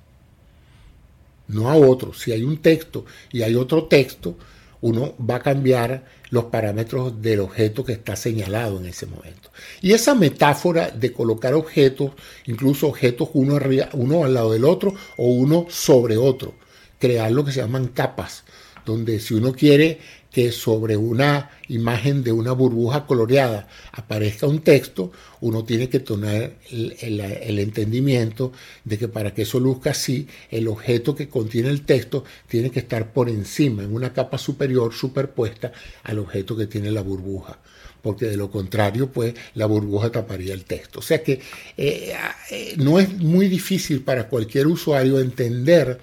no 1.47 1.69
a 1.69 1.77
otro. 1.77 2.13
Si 2.13 2.33
hay 2.33 2.43
un 2.43 2.57
texto 2.57 3.05
y 3.31 3.43
hay 3.43 3.55
otro 3.55 3.85
texto, 3.85 4.37
uno 4.81 5.15
va 5.17 5.35
a 5.35 5.41
cambiar 5.41 6.05
los 6.29 6.45
parámetros 6.45 7.21
del 7.21 7.39
objeto 7.39 7.83
que 7.83 7.93
está 7.93 8.15
señalado 8.15 8.79
en 8.79 8.87
ese 8.87 9.05
momento. 9.05 9.49
Y 9.81 9.93
esa 9.93 10.13
metáfora 10.15 10.89
de 10.89 11.13
colocar 11.13 11.53
objetos, 11.53 12.11
incluso 12.45 12.87
objetos 12.87 13.29
uno, 13.33 13.55
arriba, 13.55 13.89
uno 13.93 14.23
al 14.23 14.33
lado 14.33 14.51
del 14.51 14.65
otro 14.65 14.93
o 15.17 15.27
uno 15.27 15.65
sobre 15.69 16.17
otro, 16.17 16.53
crear 16.99 17.31
lo 17.31 17.45
que 17.45 17.51
se 17.51 17.61
llaman 17.61 17.87
capas, 17.87 18.43
donde 18.87 19.19
si 19.19 19.33
uno 19.33 19.51
quiere 19.53 19.99
que 20.31 20.51
sobre 20.51 20.95
una 20.95 21.51
imagen 21.67 22.23
de 22.23 22.31
una 22.31 22.53
burbuja 22.53 23.05
coloreada 23.05 23.67
aparezca 23.91 24.47
un 24.47 24.61
texto, 24.61 25.11
uno 25.41 25.65
tiene 25.65 25.89
que 25.89 25.99
tener 25.99 26.55
el, 26.71 27.59
entendimiento 27.59 28.53
de 28.83 28.97
que 28.97 29.07
para 29.07 29.33
que 29.33 29.41
eso 29.41 29.59
luzca 29.59 29.91
así, 29.91 30.27
el 30.49 30.67
objeto 30.67 31.15
que 31.15 31.27
contiene 31.27 31.69
el 31.69 31.81
texto 31.81 32.23
tiene 32.47 32.69
que 32.71 32.79
estar 32.79 33.11
por 33.11 33.29
encima, 33.29 33.83
en 33.83 33.93
una 33.93 34.13
capa 34.13 34.37
superior 34.37 34.93
superpuesta 34.93 35.73
al 36.03 36.19
objeto 36.19 36.55
que 36.55 36.67
tiene 36.67 36.91
la 36.91 37.01
burbuja 37.01 37.59
porque 38.01 38.27
de 38.27 38.37
lo 38.37 38.49
contrario, 38.49 39.11
pues 39.11 39.33
la 39.55 39.65
burbuja 39.65 40.09
taparía 40.09 40.53
el 40.53 40.63
texto. 40.63 40.99
O 40.99 41.01
sea 41.01 41.21
que 41.21 41.41
eh, 41.75 42.13
eh, 42.51 42.75
no 42.77 42.99
es 42.99 43.11
muy 43.17 43.49
difícil 43.49 44.01
para 44.01 44.29
cualquier 44.29 44.67
usuario 44.67 45.19
entender 45.19 45.99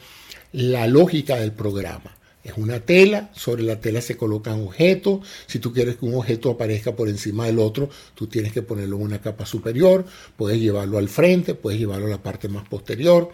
la 0.52 0.86
lógica 0.86 1.36
del 1.36 1.52
programa. 1.52 2.14
Es 2.44 2.58
una 2.58 2.80
tela, 2.80 3.30
sobre 3.34 3.62
la 3.62 3.80
tela 3.80 4.02
se 4.02 4.18
colocan 4.18 4.60
objetos. 4.60 5.26
Si 5.46 5.58
tú 5.58 5.72
quieres 5.72 5.96
que 5.96 6.04
un 6.04 6.14
objeto 6.14 6.50
aparezca 6.50 6.94
por 6.94 7.08
encima 7.08 7.46
del 7.46 7.58
otro, 7.58 7.88
tú 8.14 8.26
tienes 8.26 8.52
que 8.52 8.60
ponerlo 8.60 8.96
en 8.96 9.02
una 9.02 9.22
capa 9.22 9.46
superior, 9.46 10.04
puedes 10.36 10.60
llevarlo 10.60 10.98
al 10.98 11.08
frente, 11.08 11.54
puedes 11.54 11.80
llevarlo 11.80 12.06
a 12.06 12.10
la 12.10 12.22
parte 12.22 12.48
más 12.48 12.68
posterior. 12.68 13.30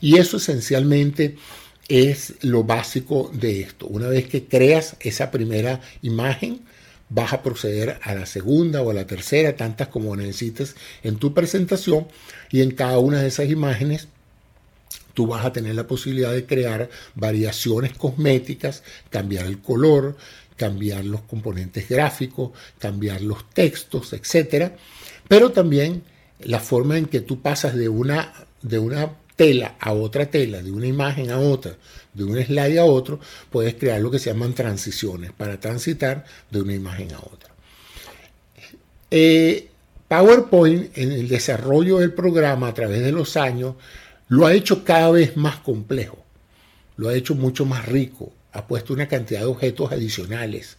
Y 0.00 0.18
eso 0.18 0.38
esencialmente 0.38 1.36
es 1.88 2.34
lo 2.42 2.64
básico 2.64 3.30
de 3.32 3.60
esto. 3.60 3.86
Una 3.86 4.08
vez 4.08 4.26
que 4.26 4.46
creas 4.46 4.96
esa 5.00 5.30
primera 5.30 5.80
imagen, 6.02 6.62
vas 7.10 7.32
a 7.32 7.42
proceder 7.42 8.00
a 8.02 8.14
la 8.14 8.26
segunda 8.26 8.82
o 8.82 8.90
a 8.90 8.94
la 8.94 9.06
tercera, 9.06 9.56
tantas 9.56 9.86
como 9.86 10.16
necesites 10.16 10.74
en 11.04 11.16
tu 11.16 11.32
presentación, 11.32 12.08
y 12.50 12.62
en 12.62 12.72
cada 12.72 12.98
una 12.98 13.22
de 13.22 13.28
esas 13.28 13.48
imágenes 13.48 14.08
tú 15.18 15.26
vas 15.26 15.44
a 15.44 15.52
tener 15.52 15.74
la 15.74 15.84
posibilidad 15.84 16.30
de 16.32 16.46
crear 16.46 16.88
variaciones 17.16 17.92
cosméticas, 17.98 18.84
cambiar 19.10 19.46
el 19.46 19.60
color, 19.60 20.16
cambiar 20.54 21.04
los 21.04 21.22
componentes 21.22 21.88
gráficos, 21.88 22.52
cambiar 22.78 23.22
los 23.22 23.50
textos, 23.50 24.12
etc. 24.12 24.74
Pero 25.26 25.50
también 25.50 26.04
la 26.38 26.60
forma 26.60 26.98
en 26.98 27.06
que 27.06 27.18
tú 27.20 27.42
pasas 27.42 27.74
de 27.74 27.88
una, 27.88 28.32
de 28.62 28.78
una 28.78 29.10
tela 29.34 29.74
a 29.80 29.92
otra 29.92 30.26
tela, 30.26 30.62
de 30.62 30.70
una 30.70 30.86
imagen 30.86 31.32
a 31.32 31.40
otra, 31.40 31.76
de 32.14 32.22
un 32.22 32.40
slide 32.40 32.78
a 32.78 32.84
otro, 32.84 33.18
puedes 33.50 33.74
crear 33.74 34.00
lo 34.00 34.12
que 34.12 34.20
se 34.20 34.30
llaman 34.30 34.54
transiciones 34.54 35.32
para 35.32 35.58
transitar 35.58 36.24
de 36.48 36.60
una 36.60 36.74
imagen 36.74 37.12
a 37.12 37.18
otra. 37.18 37.50
Eh, 39.10 39.68
PowerPoint 40.06 40.96
en 40.96 41.10
el 41.10 41.26
desarrollo 41.26 41.98
del 41.98 42.12
programa 42.12 42.68
a 42.68 42.74
través 42.74 43.02
de 43.02 43.10
los 43.10 43.36
años 43.36 43.74
lo 44.28 44.46
ha 44.46 44.52
hecho 44.52 44.84
cada 44.84 45.10
vez 45.10 45.36
más 45.36 45.56
complejo, 45.56 46.22
lo 46.96 47.08
ha 47.08 47.14
hecho 47.14 47.34
mucho 47.34 47.64
más 47.64 47.86
rico, 47.86 48.32
ha 48.52 48.66
puesto 48.66 48.92
una 48.92 49.08
cantidad 49.08 49.40
de 49.40 49.46
objetos 49.46 49.90
adicionales. 49.92 50.76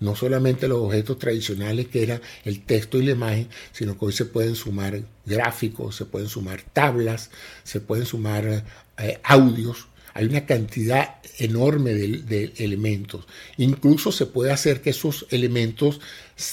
No 0.00 0.16
solamente 0.16 0.66
los 0.66 0.80
objetos 0.80 1.18
tradicionales 1.18 1.88
que 1.88 2.02
era 2.02 2.22
el 2.44 2.62
texto 2.62 2.96
y 2.96 3.04
la 3.04 3.10
imagen, 3.12 3.48
sino 3.72 3.98
que 3.98 4.06
hoy 4.06 4.12
se 4.12 4.24
pueden 4.24 4.54
sumar 4.54 5.02
gráficos, 5.26 5.96
se 5.96 6.06
pueden 6.06 6.28
sumar 6.28 6.62
tablas, 6.62 7.30
se 7.64 7.80
pueden 7.80 8.06
sumar 8.06 8.64
eh, 8.96 9.20
audios 9.22 9.88
hay 10.20 10.26
una 10.26 10.44
cantidad 10.44 11.14
enorme 11.38 11.94
de, 11.94 12.52
elementos. 12.58 13.26
Incluso 13.56 14.12
se 14.12 14.26
puede 14.26 14.52
hacer 14.52 14.82
que 14.82 14.90
esos 14.90 15.26
elementos 15.30 15.98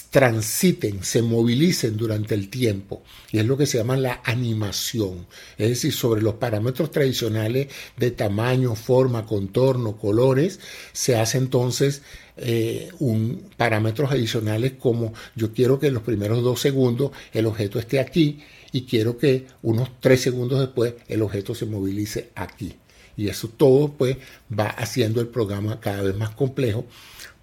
transiten, 0.09 1.03
se 1.03 1.21
movilicen 1.21 1.97
durante 1.97 2.33
el 2.33 2.49
tiempo. 2.49 3.03
Y 3.29 3.39
es 3.39 3.45
lo 3.45 3.57
que 3.57 3.65
se 3.65 3.77
llama 3.77 3.97
la 3.97 4.21
animación. 4.23 5.27
Es 5.57 5.67
decir, 5.67 5.91
sobre 5.91 6.21
los 6.21 6.35
parámetros 6.35 6.91
tradicionales 6.91 7.67
de 7.97 8.11
tamaño, 8.11 8.73
forma, 8.73 9.25
contorno, 9.25 9.97
colores, 9.97 10.61
se 10.93 11.17
hace 11.17 11.37
entonces 11.37 12.03
eh, 12.37 12.87
un, 12.99 13.49
parámetros 13.57 14.11
adicionales 14.11 14.73
como 14.79 15.13
yo 15.35 15.51
quiero 15.51 15.77
que 15.77 15.87
en 15.87 15.95
los 15.95 16.03
primeros 16.03 16.41
dos 16.41 16.61
segundos 16.61 17.11
el 17.33 17.47
objeto 17.47 17.79
esté 17.79 17.99
aquí 17.99 18.39
y 18.71 18.83
quiero 18.83 19.17
que 19.17 19.47
unos 19.61 19.89
tres 19.99 20.21
segundos 20.21 20.61
después 20.61 20.93
el 21.09 21.21
objeto 21.21 21.53
se 21.53 21.65
movilice 21.65 22.29
aquí. 22.33 22.73
Y 23.17 23.29
eso 23.29 23.49
todo 23.49 23.91
pues 23.91 24.17
va 24.57 24.67
haciendo 24.67 25.19
el 25.19 25.27
programa 25.27 25.79
cada 25.81 26.03
vez 26.03 26.15
más 26.15 26.29
complejo. 26.29 26.85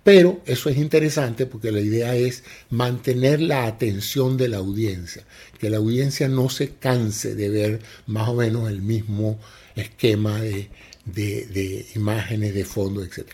Pero 0.05 0.43
eso 0.45 0.69
es 0.69 0.77
interesante 0.77 1.47
porque 1.47 1.73
la 1.73 1.81
idea 1.81 2.15
es 2.15 2.45
mantener 2.71 3.41
la 3.41 3.67
atención 3.67 4.37
de 4.37 4.49
la 4.49 4.59
audiencia, 4.59 5.25
que 5.59 5.71
la 5.71 5.79
audiencia 5.79 6.29
no 6.29 6.51
se 6.51 6.75
canse 6.75 7.35
de 7.35 7.49
ver 7.49 7.81
más 8.07 8.29
o 8.29 8.35
menos 8.35 8.69
el 8.69 8.83
mismo 8.83 9.41
esquema 9.75 10.41
de, 10.43 10.69
de, 11.07 11.87
imágenes, 11.95 12.55
de 12.55 12.67
fondo, 12.67 13.03
etc. 13.03 13.29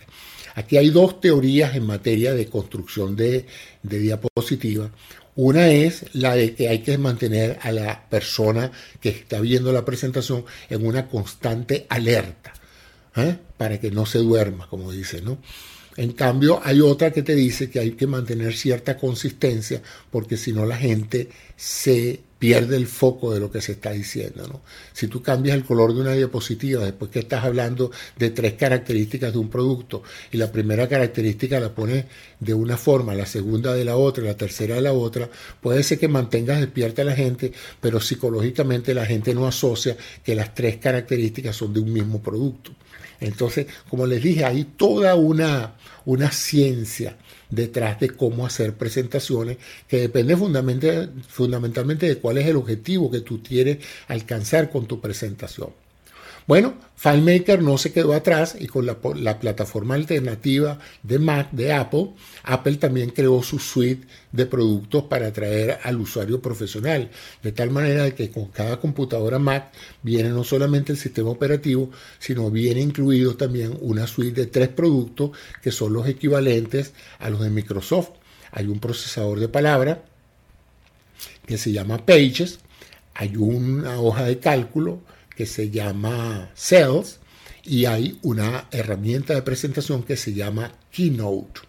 Aquí 0.55 0.77
hay 0.77 0.91
dos 0.91 1.21
teorías 1.21 1.75
en 1.75 1.87
materia 1.87 2.35
de 2.35 2.47
construcción 2.47 3.17
de, 3.17 3.47
de 3.83 3.99
diapositivas. 3.99 4.91
Una 5.43 5.71
es 5.71 6.05
la 6.13 6.37
de 6.37 6.55
que 6.55 6.69
hay 6.69 6.81
que 6.81 6.99
mantener 6.99 7.59
a 7.63 7.73
la 7.73 8.11
persona 8.11 8.71
que 9.01 9.09
está 9.09 9.41
viendo 9.41 9.73
la 9.73 9.87
presentación 9.87 10.45
en 10.69 10.87
una 10.87 11.09
constante 11.09 11.87
alerta, 11.89 12.53
¿eh? 13.17 13.39
para 13.57 13.81
que 13.81 13.91
no 13.91 14.05
se 14.05 14.19
duerma, 14.19 14.69
como 14.69 14.93
dice, 14.93 15.23
¿no? 15.23 15.39
En 15.97 16.13
cambio, 16.13 16.61
hay 16.63 16.83
otra 16.83 17.11
que 17.11 17.23
te 17.23 17.35
dice 17.35 17.71
que 17.71 17.81
hay 17.81 17.93
que 17.93 18.07
mantener 18.07 18.53
cierta 18.55 18.99
consistencia 18.99 19.81
porque 20.11 20.37
si 20.37 20.53
no 20.53 20.67
la 20.67 20.77
gente 20.77 21.31
se 21.57 22.21
pierde 22.41 22.75
el 22.77 22.87
foco 22.87 23.35
de 23.35 23.39
lo 23.39 23.51
que 23.53 23.61
se 23.61 23.73
está 23.73 23.91
diciendo. 23.93 24.49
¿no? 24.49 24.63
Si 24.95 25.09
tú 25.09 25.23
cambias 25.23 25.55
el 25.55 25.65
color 25.65 25.95
de 25.95 26.01
una 26.01 26.15
diapositiva 26.15 26.83
después 26.83 27.11
que 27.11 27.19
estás 27.19 27.45
hablando 27.45 27.93
de 28.17 28.31
tres 28.31 28.55
características 28.55 29.35
de 29.35 29.39
un 29.39 29.51
producto 29.51 30.03
y 30.33 30.39
la 30.39 30.51
primera 30.51 30.89
característica 30.89 31.61
la 31.61 31.75
pones 31.75 32.07
de 32.41 32.55
una 32.55 32.79
forma, 32.79 33.15
la 33.15 33.27
segunda 33.27 33.75
de 33.75 33.85
la 33.85 33.97
otra, 33.97 34.25
la 34.25 34.39
tercera 34.39 34.77
de 34.77 34.81
la 34.81 34.95
otra, 34.95 35.29
puede 35.61 35.83
ser 35.83 35.99
que 35.99 36.09
mantengas 36.09 36.61
despierta 36.61 37.03
a 37.03 37.05
la 37.05 37.15
gente, 37.15 37.53
pero 37.79 38.01
psicológicamente 38.01 38.95
la 38.95 39.05
gente 39.05 39.35
no 39.35 39.47
asocia 39.47 39.99
que 40.25 40.35
las 40.35 40.55
tres 40.55 40.79
características 40.79 41.55
son 41.55 41.75
de 41.75 41.81
un 41.81 41.93
mismo 41.93 42.23
producto. 42.23 42.73
Entonces, 43.21 43.67
como 43.89 44.07
les 44.07 44.23
dije, 44.23 44.45
hay 44.45 44.65
toda 44.65 45.15
una, 45.15 45.75
una 46.05 46.33
ciencia 46.33 47.17
detrás 47.51 48.01
de 48.01 48.11
cómo 48.11 48.47
hacer 48.47 48.75
presentaciones 48.75 49.59
que 49.87 50.01
depende 50.01 50.37
fundamentalmente 50.37 52.07
de 52.07 52.19
cuál 52.19 52.39
es 52.39 52.47
el 52.47 52.57
objetivo 52.57 53.11
que 53.11 53.21
tú 53.21 53.43
quieres 53.43 53.79
alcanzar 54.09 54.71
con 54.71 54.87
tu 54.87 55.01
presentación. 55.01 55.71
Bueno, 56.51 56.75
FileMaker 56.97 57.63
no 57.63 57.79
se 57.79 57.93
quedó 57.93 58.13
atrás 58.13 58.57
y 58.59 58.67
con 58.67 58.85
la, 58.85 58.99
plataforma 59.39 59.95
alternativa 59.95 60.81
de 61.05 61.21
Mac 61.21 61.53
de 61.53 61.73
Apple, 61.73 62.09
Apple 62.43 62.75
también 62.75 63.11
creó 63.11 63.41
su 63.45 63.61
suite 63.61 64.09
de 64.33 64.47
productos 64.47 65.05
para 65.05 65.29
atraer 65.29 65.79
al 65.85 66.01
usuario 66.01 66.43
profesional, 66.43 67.09
de 67.41 67.53
tal 67.53 67.71
manera 67.71 68.11
que 68.17 68.33
con 68.33 68.47
cada 68.47 68.81
computadora 68.81 69.39
Mac 69.39 69.71
viene 70.03 70.31
no 70.31 70.43
solamente 70.43 70.91
el 70.91 70.99
sistema 70.99 71.31
operativo, 71.31 71.93
sino 72.19 72.51
viene 72.51 72.81
incluido 72.81 73.37
también 73.37 73.79
una 73.81 74.09
suite 74.09 74.41
de 74.41 74.47
tres 74.49 74.71
productos 74.71 75.31
que 75.63 75.71
son 75.71 75.93
los 75.93 76.09
equivalentes 76.09 76.95
a 77.21 77.31
los 77.31 77.43
de 77.43 77.51
Microsoft. 77.51 78.11
Hay 78.51 78.67
un 78.67 78.81
procesador 78.81 79.39
de 79.39 79.47
palabra 79.47 80.03
que 81.47 81.59
se 81.59 81.71
llama 81.71 82.05
Pages, 82.05 82.59
hay 83.15 83.37
una 83.37 84.01
hoja 84.01 84.25
de 84.25 84.41
cálculo, 84.41 85.01
que 85.41 85.47
se 85.47 85.71
llama 85.71 86.51
Sales 86.55 87.19
y 87.65 87.87
hay 87.87 88.19
una 88.21 88.69
herramienta 88.71 89.33
de 89.33 89.41
presentación 89.41 90.03
que 90.03 90.15
se 90.19 90.35
llama 90.35 90.71
Keynote. 90.93 91.63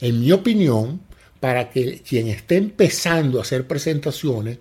En 0.00 0.20
mi 0.20 0.32
opinión, 0.32 1.00
para 1.40 1.70
que 1.70 2.02
quien 2.06 2.28
esté 2.28 2.58
empezando 2.58 3.38
a 3.38 3.42
hacer 3.42 3.66
presentaciones, 3.66 4.58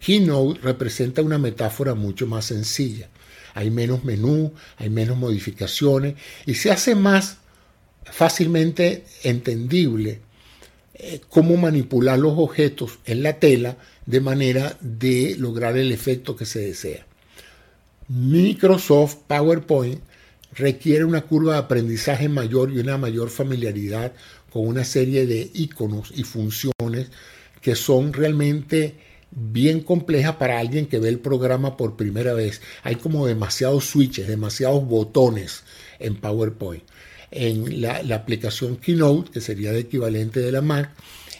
Keynote 0.00 0.60
representa 0.62 1.20
una 1.20 1.36
metáfora 1.36 1.94
mucho 1.94 2.26
más 2.26 2.46
sencilla. 2.46 3.10
Hay 3.52 3.70
menos 3.70 4.04
menú, 4.04 4.54
hay 4.78 4.88
menos 4.88 5.18
modificaciones 5.18 6.14
y 6.46 6.54
se 6.54 6.70
hace 6.70 6.94
más 6.94 7.40
fácilmente 8.04 9.04
entendible 9.22 10.22
eh, 10.94 11.20
cómo 11.28 11.58
manipular 11.58 12.18
los 12.18 12.38
objetos 12.38 13.00
en 13.04 13.22
la 13.22 13.38
tela 13.38 13.76
de 14.06 14.22
manera 14.22 14.78
de 14.80 15.36
lograr 15.38 15.76
el 15.76 15.92
efecto 15.92 16.34
que 16.34 16.46
se 16.46 16.60
desea. 16.60 17.11
Microsoft 18.08 19.16
PowerPoint 19.26 20.00
requiere 20.54 21.04
una 21.04 21.22
curva 21.22 21.54
de 21.54 21.58
aprendizaje 21.60 22.28
mayor 22.28 22.72
y 22.72 22.78
una 22.78 22.98
mayor 22.98 23.30
familiaridad 23.30 24.12
con 24.50 24.66
una 24.66 24.84
serie 24.84 25.26
de 25.26 25.50
iconos 25.54 26.12
y 26.14 26.24
funciones 26.24 27.10
que 27.60 27.74
son 27.74 28.12
realmente 28.12 28.96
bien 29.30 29.80
complejas 29.80 30.36
para 30.36 30.58
alguien 30.58 30.86
que 30.86 30.98
ve 30.98 31.08
el 31.08 31.20
programa 31.20 31.76
por 31.76 31.96
primera 31.96 32.34
vez. 32.34 32.60
Hay 32.82 32.96
como 32.96 33.26
demasiados 33.26 33.86
switches, 33.86 34.28
demasiados 34.28 34.86
botones 34.86 35.62
en 35.98 36.16
PowerPoint. 36.16 36.82
En 37.30 37.80
la, 37.80 38.02
la 38.02 38.16
aplicación 38.16 38.76
Keynote, 38.76 39.30
que 39.30 39.40
sería 39.40 39.70
el 39.70 39.76
equivalente 39.76 40.40
de 40.40 40.52
la 40.52 40.60
Mac, 40.60 40.90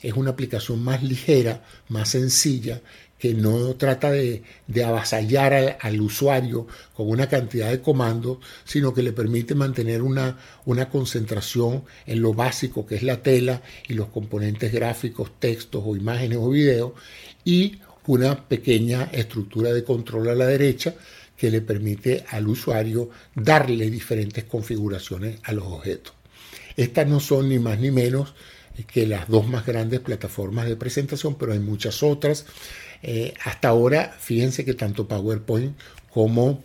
es 0.03 0.15
una 0.15 0.31
aplicación 0.31 0.83
más 0.83 1.03
ligera, 1.03 1.63
más 1.89 2.09
sencilla 2.11 2.81
que 3.23 3.35
no 3.35 3.77
trata 3.77 4.11
de, 4.11 4.43
avasallar 4.85 5.79
al, 5.81 6.01
usuario 6.01 6.67
con 6.93 7.09
una 7.09 7.29
cantidad 7.29 7.71
de 7.71 7.81
comandos, 7.81 8.39
sino 8.65 8.93
que 8.93 9.05
le 9.05 9.13
permite 9.13 9.55
mantener 9.55 10.03
una, 10.03 10.41
una 10.65 10.89
concentración 10.89 11.85
en 12.05 12.21
lo 12.21 12.35
básico 12.35 12.85
que 12.85 12.97
es 12.97 13.05
la 13.05 13.23
tela 13.23 13.63
y 13.87 13.95
los 13.95 14.09
componentes 14.09 14.73
gráficos, 14.73 15.39
textos 15.39 15.85
o 15.87 15.95
imágenes 15.95 16.39
o 16.39 16.51
videos, 16.51 16.95
y 17.45 17.79
una 18.09 18.49
pequeña 18.49 19.05
estructura 19.13 19.73
de 19.73 19.85
control 19.85 20.31
a 20.31 20.35
la 20.35 20.47
derecha 20.47 20.97
que 21.37 21.49
le 21.49 21.61
permite 21.61 22.25
al 22.29 22.49
usuario 22.49 23.11
darle 23.37 23.89
diferentes 23.89 24.43
configuraciones 24.43 25.39
a 25.45 25.53
los 25.53 25.67
objetos. 25.67 26.13
Estas 26.77 27.07
no 27.07 27.21
son 27.21 27.51
ni 27.51 27.61
más 27.61 27.79
ni 27.79 27.93
menos 27.93 28.35
que 28.87 29.07
las 29.07 29.29
dos 29.29 29.47
más 29.47 29.67
grandes 29.67 30.01
plataformas 30.01 30.67
de 30.67 30.77
presentación, 30.77 31.37
pero 31.37 31.53
hay 31.53 31.59
muchas 31.59 32.03
otras. 32.03 32.47
Eh, 33.03 33.35
hasta 33.45 33.69
ahora, 33.69 34.15
fíjense 34.19 34.65
que 34.65 34.75
tanto 34.75 35.09
PowerPoint 35.09 35.77
como, 36.13 36.63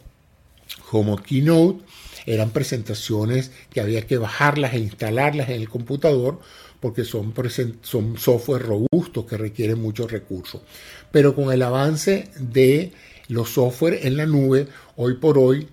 como 0.89 1.21
Keynote 1.21 1.83
eran 2.25 2.51
presentaciones 2.51 3.51
que 3.71 3.81
había 3.81 4.05
que 4.05 4.17
bajarlas 4.17 4.73
e 4.73 4.79
instalarlas 4.79 5.49
en 5.49 5.55
el 5.55 5.69
computador 5.69 6.39
porque 6.79 7.03
son, 7.05 7.33
son 7.81 8.17
software 8.17 8.61
robustos 8.61 9.25
que 9.25 9.37
requieren 9.37 9.81
muchos 9.81 10.11
recursos. 10.11 10.61
Pero 11.11 11.33
con 11.33 11.51
el 11.51 11.63
avance 11.63 12.29
de 12.39 12.91
los 13.29 13.49
software 13.49 14.05
en 14.05 14.17
la 14.17 14.25
nube, 14.25 14.67
hoy 14.95 15.15
por 15.15 15.37
hoy 15.37 15.69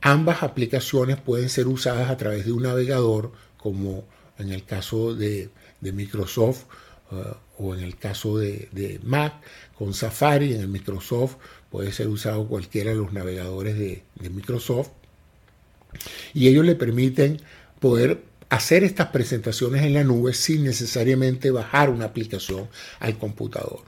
ambas 0.00 0.42
aplicaciones 0.42 1.18
pueden 1.18 1.48
ser 1.48 1.68
usadas 1.68 2.10
a 2.10 2.16
través 2.16 2.44
de 2.44 2.52
un 2.52 2.64
navegador, 2.64 3.32
como 3.56 4.04
en 4.38 4.52
el 4.52 4.64
caso 4.64 5.14
de, 5.14 5.50
Microsoft 5.80 6.64
uh, 7.12 7.34
o 7.58 7.74
en 7.74 7.80
el 7.82 7.96
caso 7.96 8.38
de 8.38 9.00
Mac, 9.02 9.34
con 9.78 9.94
Safari 9.94 10.54
en 10.54 10.60
el 10.60 10.68
Microsoft, 10.68 11.36
puede 11.70 11.92
ser 11.92 12.08
usado 12.08 12.46
cualquiera 12.48 12.90
de 12.90 12.96
los 12.96 13.12
navegadores 13.12 13.78
de, 13.78 14.02
Microsoft. 14.30 14.90
Y 16.34 16.48
ellos 16.48 16.64
le 16.64 16.74
permiten 16.74 17.40
poder 17.80 18.22
hacer 18.48 18.82
estas 18.82 19.08
presentaciones 19.08 19.82
en 19.82 19.94
la 19.94 20.04
nube 20.04 20.32
sin 20.34 20.64
necesariamente 20.64 21.50
bajar 21.50 21.90
una 21.90 22.06
aplicación 22.06 22.68
al 22.98 23.18
computador. 23.18 23.80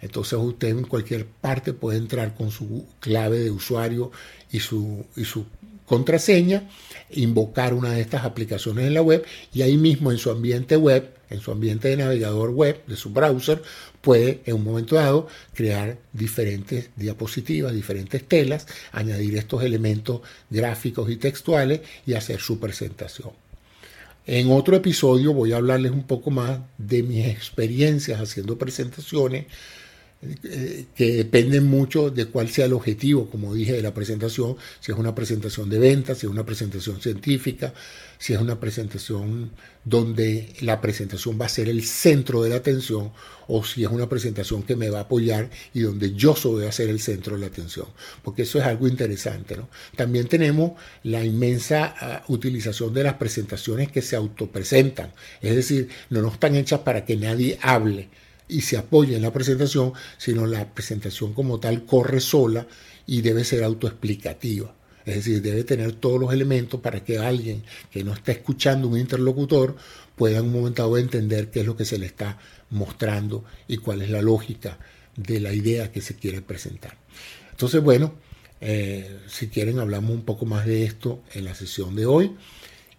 Entonces 0.00 0.38
usted 0.38 0.68
en 0.68 0.84
cualquier 0.84 1.26
parte 1.26 1.72
puede 1.72 1.98
entrar 1.98 2.34
con 2.34 2.50
su 2.50 2.86
clave 3.00 3.38
de 3.38 3.50
usuario 3.50 4.10
y 4.50 4.60
su, 4.60 5.04
y 5.16 5.24
su 5.24 5.46
contraseña, 5.88 6.68
invocar 7.10 7.74
una 7.74 7.92
de 7.92 8.00
estas 8.00 8.24
aplicaciones 8.24 8.86
en 8.86 8.94
la 8.94 9.02
web 9.02 9.24
y 9.52 9.62
ahí 9.62 9.76
mismo 9.76 10.12
en 10.12 10.18
su 10.18 10.30
ambiente 10.30 10.76
web, 10.76 11.10
en 11.30 11.40
su 11.40 11.50
ambiente 11.50 11.88
de 11.88 11.96
navegador 11.96 12.50
web, 12.50 12.84
de 12.86 12.96
su 12.96 13.10
browser, 13.10 13.62
puede 14.00 14.40
en 14.46 14.56
un 14.56 14.64
momento 14.64 14.96
dado 14.96 15.26
crear 15.54 15.98
diferentes 16.12 16.90
diapositivas, 16.96 17.74
diferentes 17.74 18.26
telas, 18.26 18.66
añadir 18.92 19.36
estos 19.36 19.64
elementos 19.64 20.20
gráficos 20.50 21.10
y 21.10 21.16
textuales 21.16 21.80
y 22.06 22.14
hacer 22.14 22.40
su 22.40 22.60
presentación. 22.60 23.30
En 24.26 24.52
otro 24.52 24.76
episodio 24.76 25.32
voy 25.32 25.52
a 25.52 25.56
hablarles 25.56 25.90
un 25.90 26.06
poco 26.06 26.30
más 26.30 26.60
de 26.76 27.02
mis 27.02 27.26
experiencias 27.26 28.20
haciendo 28.20 28.58
presentaciones 28.58 29.46
eh, 30.20 30.86
que 30.96 31.12
dependen 31.12 31.66
mucho 31.66 32.10
de 32.10 32.26
cuál 32.26 32.48
sea 32.48 32.66
el 32.66 32.72
objetivo, 32.72 33.30
como 33.30 33.54
dije, 33.54 33.74
de 33.74 33.82
la 33.82 33.94
presentación, 33.94 34.56
si 34.80 34.90
es 34.90 34.98
una 34.98 35.14
presentación 35.14 35.70
de 35.70 35.78
ventas, 35.78 36.18
si 36.18 36.26
es 36.26 36.32
una 36.32 36.44
presentación 36.44 37.00
científica, 37.00 37.72
si 38.18 38.32
es 38.32 38.40
una 38.40 38.58
presentación 38.58 39.52
donde 39.84 40.54
la 40.60 40.80
presentación 40.80 41.38
va 41.40 41.46
a 41.46 41.48
ser 41.48 41.68
el 41.68 41.84
centro 41.84 42.42
de 42.42 42.50
la 42.50 42.56
atención 42.56 43.12
o 43.46 43.64
si 43.64 43.84
es 43.84 43.90
una 43.90 44.08
presentación 44.08 44.64
que 44.64 44.74
me 44.74 44.90
va 44.90 44.98
a 44.98 45.02
apoyar 45.02 45.50
y 45.72 45.80
donde 45.82 46.12
yo 46.12 46.34
soy 46.34 46.66
a 46.66 46.72
ser 46.72 46.88
el 46.88 46.98
centro 46.98 47.36
de 47.36 47.42
la 47.42 47.46
atención, 47.46 47.86
porque 48.24 48.42
eso 48.42 48.58
es 48.58 48.64
algo 48.64 48.88
interesante. 48.88 49.56
¿no? 49.56 49.68
También 49.94 50.26
tenemos 50.26 50.72
la 51.04 51.24
inmensa 51.24 51.94
ah, 51.96 52.24
utilización 52.26 52.92
de 52.92 53.04
las 53.04 53.14
presentaciones 53.14 53.92
que 53.92 54.02
se 54.02 54.16
autopresentan, 54.16 55.12
es 55.40 55.54
decir, 55.54 55.90
no, 56.10 56.22
no 56.22 56.28
están 56.32 56.56
hechas 56.56 56.80
para 56.80 57.04
que 57.04 57.16
nadie 57.16 57.56
hable 57.62 58.08
y 58.48 58.62
se 58.62 58.76
apoye 58.76 59.16
en 59.16 59.22
la 59.22 59.32
presentación, 59.32 59.92
sino 60.16 60.46
la 60.46 60.72
presentación 60.74 61.34
como 61.34 61.60
tal 61.60 61.84
corre 61.84 62.20
sola 62.20 62.66
y 63.06 63.20
debe 63.20 63.44
ser 63.44 63.62
autoexplicativa. 63.64 64.74
Es 65.04 65.16
decir, 65.16 65.40
debe 65.40 65.64
tener 65.64 65.92
todos 65.92 66.20
los 66.20 66.32
elementos 66.32 66.80
para 66.80 67.02
que 67.02 67.18
alguien 67.18 67.62
que 67.90 68.04
no 68.04 68.12
está 68.12 68.32
escuchando 68.32 68.88
un 68.88 68.98
interlocutor 68.98 69.76
pueda 70.16 70.38
en 70.38 70.46
un 70.46 70.52
momento 70.52 70.82
dado 70.82 70.98
entender 70.98 71.50
qué 71.50 71.60
es 71.60 71.66
lo 71.66 71.76
que 71.76 71.86
se 71.86 71.98
le 71.98 72.06
está 72.06 72.38
mostrando 72.70 73.44
y 73.68 73.78
cuál 73.78 74.02
es 74.02 74.10
la 74.10 74.20
lógica 74.20 74.78
de 75.16 75.40
la 75.40 75.52
idea 75.52 75.90
que 75.90 76.02
se 76.02 76.16
quiere 76.16 76.42
presentar. 76.42 76.98
Entonces, 77.50 77.82
bueno, 77.82 78.14
eh, 78.60 79.20
si 79.28 79.48
quieren 79.48 79.78
hablamos 79.78 80.10
un 80.10 80.24
poco 80.24 80.44
más 80.44 80.66
de 80.66 80.84
esto 80.84 81.22
en 81.32 81.44
la 81.44 81.54
sesión 81.54 81.96
de 81.96 82.06
hoy 82.06 82.36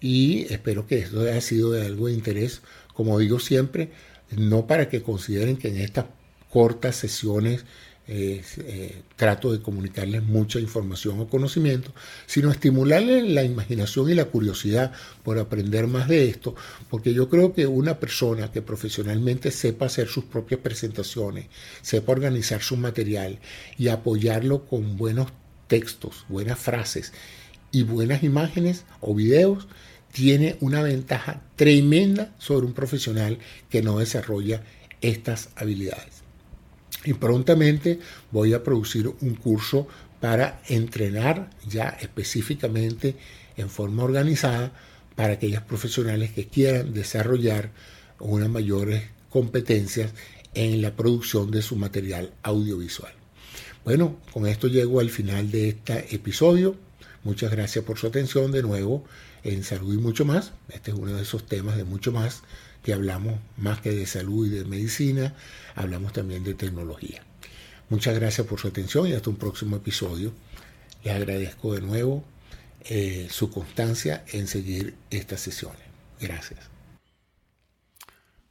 y 0.02 0.52
espero 0.52 0.88
que 0.88 1.00
esto 1.00 1.22
haya 1.22 1.42
sido 1.42 1.72
de 1.72 1.86
algo 1.86 2.08
de 2.08 2.14
interés. 2.14 2.62
Como 2.94 3.20
digo 3.20 3.40
siempre, 3.40 3.92
no 4.36 4.68
para 4.68 4.90
que 4.90 5.02
consideren 5.02 5.58
que 5.58 5.70
en 5.70 5.78
estas 5.78 6.06
cortas 6.50 6.96
sesiones 6.96 7.66
eh, 8.12 8.42
eh, 8.58 9.04
trato 9.16 9.52
de 9.52 9.62
comunicarles 9.62 10.24
mucha 10.24 10.60
información 10.60 11.20
o 11.20 11.28
conocimiento, 11.28 11.94
sino 12.26 12.50
estimularles 12.50 13.24
la 13.30 13.44
imaginación 13.44 14.10
y 14.10 14.16
la 14.16 14.26
curiosidad 14.26 14.94
por 15.22 15.38
aprender 15.38 15.86
más 15.86 16.08
de 16.08 16.28
esto, 16.28 16.56
porque 16.90 17.14
yo 17.14 17.30
creo 17.30 17.54
que 17.54 17.68
una 17.68 18.00
persona 18.00 18.52
que 18.52 18.64
profesionalmente 18.64 19.52
sepa 19.52 19.86
hacer 19.86 20.08
sus 20.08 20.24
propias 20.24 20.60
presentaciones, 20.62 21.50
sepa 21.84 22.14
organizar 22.14 22.64
su 22.64 22.78
material 22.78 23.38
y 23.78 23.90
apoyarlo 23.90 24.66
con 24.66 24.98
buenos 24.98 25.28
textos, 25.68 26.26
buenas 26.30 26.58
frases 26.58 27.14
y 27.72 27.84
buenas 27.84 28.24
imágenes 28.24 28.86
o 29.02 29.14
videos, 29.14 29.68
tiene 30.12 30.58
una 30.60 30.82
ventaja 30.82 31.42
tremenda 31.56 32.34
sobre 32.38 32.66
un 32.66 32.74
profesional 32.74 33.38
que 33.70 33.82
no 33.82 34.00
desarrolla 34.00 34.64
estas 35.02 35.50
habilidades. 35.56 36.24
Y 37.06 37.14
prontamente 37.14 38.00
voy 38.32 38.54
a 38.54 38.64
producir 38.64 39.08
un 39.08 39.36
curso 39.36 39.88
para 40.20 40.62
entrenar 40.68 41.50
ya 41.68 41.90
específicamente 42.02 43.16
en 43.56 43.70
forma 43.70 44.04
organizada 44.04 44.74
para 45.16 45.34
aquellos 45.34 45.64
profesionales 45.64 46.32
que 46.32 46.48
quieran 46.48 46.94
desarrollar 46.94 47.72
unas 48.20 48.50
mayores 48.50 49.04
competencias 49.30 50.12
en 50.54 50.82
la 50.82 50.96
producción 50.96 51.52
de 51.52 51.62
su 51.62 51.76
material 51.76 52.34
audiovisual. 52.44 53.14
Bueno, 53.86 54.18
con 54.34 54.46
esto 54.46 54.68
llego 54.68 55.00
al 55.00 55.10
final 55.10 55.52
de 55.52 55.70
este 55.70 56.16
episodio. 56.16 56.76
Muchas 57.24 57.52
gracias 57.52 57.86
por 57.86 57.98
su 57.98 58.08
atención 58.08 58.52
de 58.52 58.62
nuevo 58.62 59.06
en 59.44 59.64
salud 59.64 59.94
y 59.94 59.98
mucho 59.98 60.26
más. 60.26 60.54
Este 60.70 60.92
es 60.92 60.98
uno 60.98 61.14
de 61.14 61.22
esos 61.22 61.46
temas 61.46 61.78
de 61.78 61.84
mucho 61.84 62.12
más 62.12 62.44
que 62.84 62.94
hablamos 62.94 63.40
más 63.58 63.82
que 63.82 63.92
de 63.92 64.06
salud 64.06 64.48
y 64.48 64.50
de 64.50 64.66
medicina, 64.66 65.36
hablamos 65.76 66.14
también 66.14 66.44
de 66.44 66.54
tecnología. 66.54 67.24
Muchas 67.90 68.16
gracias 68.16 68.48
por 68.48 68.60
su 68.60 68.68
atención 68.68 69.08
y 69.08 69.14
hasta 69.14 69.30
un 69.30 69.36
próximo 69.36 69.76
episodio. 69.76 70.32
Les 71.04 71.14
agradezco 71.14 71.74
de 71.74 71.82
nuevo 71.82 72.24
eh, 72.82 73.28
su 73.30 73.50
constancia 73.50 74.24
en 74.32 74.48
seguir 74.48 74.96
estas 75.10 75.42
sesiones. 75.42 75.82
Gracias. 76.20 76.60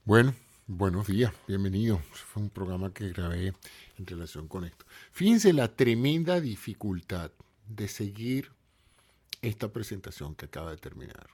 Bueno, 0.05 0.35
buenos 0.66 1.07
días, 1.07 1.33
bienvenido. 1.46 2.01
Fue 2.11 2.42
un 2.42 2.51
programa 2.51 2.92
que 2.92 3.11
grabé 3.11 3.55
en 3.98 4.07
relación 4.07 4.48
con 4.48 4.64
esto. 4.64 4.85
Fíjense 5.12 5.53
la 5.53 5.68
tremenda 5.68 6.40
dificultad 6.40 7.31
de 7.68 7.88
seguir 7.88 8.51
esta 9.42 9.72
presentación 9.72 10.35
que 10.35 10.46
acaba 10.46 10.70
de 10.70 10.79
terminar. 10.79 11.29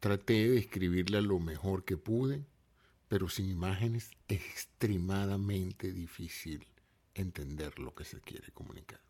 Traté 0.00 0.48
de 0.48 0.58
escribirla 0.58 1.20
lo 1.20 1.38
mejor 1.38 1.84
que 1.84 1.96
pude, 1.96 2.44
pero 3.08 3.28
sin 3.28 3.48
imágenes 3.48 4.10
es 4.28 4.40
extremadamente 4.40 5.92
difícil 5.92 6.66
entender 7.14 7.78
lo 7.78 7.94
que 7.94 8.04
se 8.04 8.20
quiere 8.20 8.50
comunicar. 8.52 9.00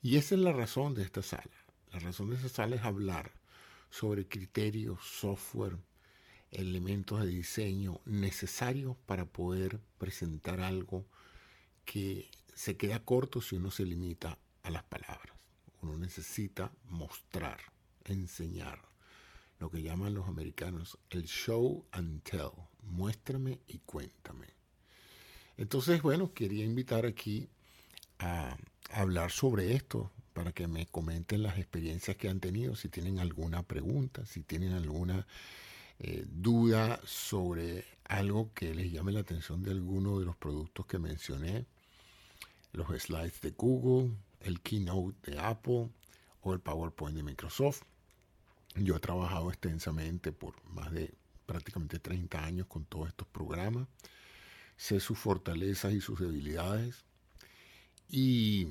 Y 0.00 0.16
esa 0.16 0.36
es 0.36 0.40
la 0.40 0.52
razón 0.52 0.94
de 0.94 1.02
esta 1.02 1.22
sala. 1.22 1.50
La 1.92 1.98
razón 1.98 2.30
de 2.30 2.36
esta 2.36 2.48
sala 2.48 2.76
es 2.76 2.82
hablar 2.82 3.32
sobre 3.90 4.28
criterios, 4.28 5.00
software, 5.04 5.76
elementos 6.50 7.20
de 7.20 7.26
diseño 7.26 8.00
necesarios 8.04 8.96
para 9.06 9.26
poder 9.26 9.80
presentar 9.98 10.60
algo 10.60 11.04
que 11.84 12.30
se 12.54 12.76
queda 12.76 13.04
corto 13.04 13.40
si 13.40 13.56
uno 13.56 13.70
se 13.70 13.84
limita 13.84 14.38
a 14.62 14.70
las 14.70 14.84
palabras 14.84 15.35
uno 15.86 15.98
necesita 15.98 16.72
mostrar, 16.88 17.60
enseñar, 18.04 18.80
lo 19.58 19.70
que 19.70 19.82
llaman 19.82 20.14
los 20.14 20.26
americanos 20.26 20.98
el 21.10 21.24
show 21.24 21.84
and 21.92 22.22
tell, 22.22 22.50
muéstrame 22.82 23.60
y 23.68 23.78
cuéntame. 23.78 24.48
Entonces, 25.56 26.02
bueno, 26.02 26.34
quería 26.34 26.64
invitar 26.64 27.06
aquí 27.06 27.48
a, 28.18 28.56
hablar 28.92 29.30
sobre 29.30 29.74
esto 29.74 30.12
para 30.32 30.52
que 30.52 30.66
me 30.68 30.86
comenten 30.86 31.42
las 31.42 31.58
experiencias 31.58 32.16
que 32.16 32.28
han 32.28 32.40
tenido, 32.40 32.76
si 32.76 32.88
tienen 32.88 33.18
alguna 33.18 33.62
pregunta, 33.62 34.26
si 34.26 34.42
tienen 34.42 34.74
alguna 34.74 35.26
eh, 35.98 36.24
duda 36.28 37.00
sobre 37.04 37.84
algo 38.04 38.52
que 38.52 38.74
les 38.74 38.92
llame 38.92 39.12
la 39.12 39.20
atención 39.20 39.62
de 39.62 39.70
alguno 39.70 40.20
de 40.20 40.26
los 40.26 40.36
productos 40.36 40.86
que 40.86 40.98
mencioné, 40.98 41.64
los 42.72 42.88
slides 43.02 43.40
de 43.40 43.50
Google, 43.52 44.12
el 44.46 44.60
Keynote 44.60 45.30
de 45.30 45.38
Apple 45.38 45.90
o 46.40 46.54
el 46.54 46.60
PowerPoint 46.60 47.16
de 47.16 47.22
Microsoft. 47.22 47.82
Yo 48.76 48.96
he 48.96 49.00
trabajado 49.00 49.50
extensamente 49.50 50.32
por 50.32 50.62
más 50.64 50.92
de 50.92 51.14
prácticamente 51.46 51.98
30 51.98 52.44
años 52.44 52.66
con 52.66 52.84
todos 52.84 53.08
estos 53.08 53.26
programas. 53.28 53.88
Sé 54.76 55.00
sus 55.00 55.18
fortalezas 55.18 55.92
y 55.92 56.00
sus 56.00 56.20
debilidades. 56.20 57.04
Y 58.08 58.68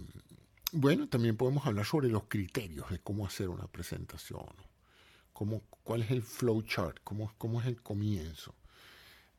bueno, 0.72 1.10
también 1.10 1.36
podemos 1.36 1.66
hablar 1.66 1.86
sobre 1.86 2.10
los 2.10 2.24
criterios 2.28 2.90
de 2.90 3.00
cómo 3.00 3.26
hacer 3.26 3.50
una 3.50 3.68
presentación. 3.68 4.48
Cómo, 5.34 5.64
¿Cuál 5.84 6.04
es 6.04 6.12
el 6.12 6.22
flowchart? 6.22 7.00
Cómo, 7.04 7.34
¿Cómo 7.38 7.60
es 7.60 7.68
el 7.68 7.82
comienzo? 7.82 8.56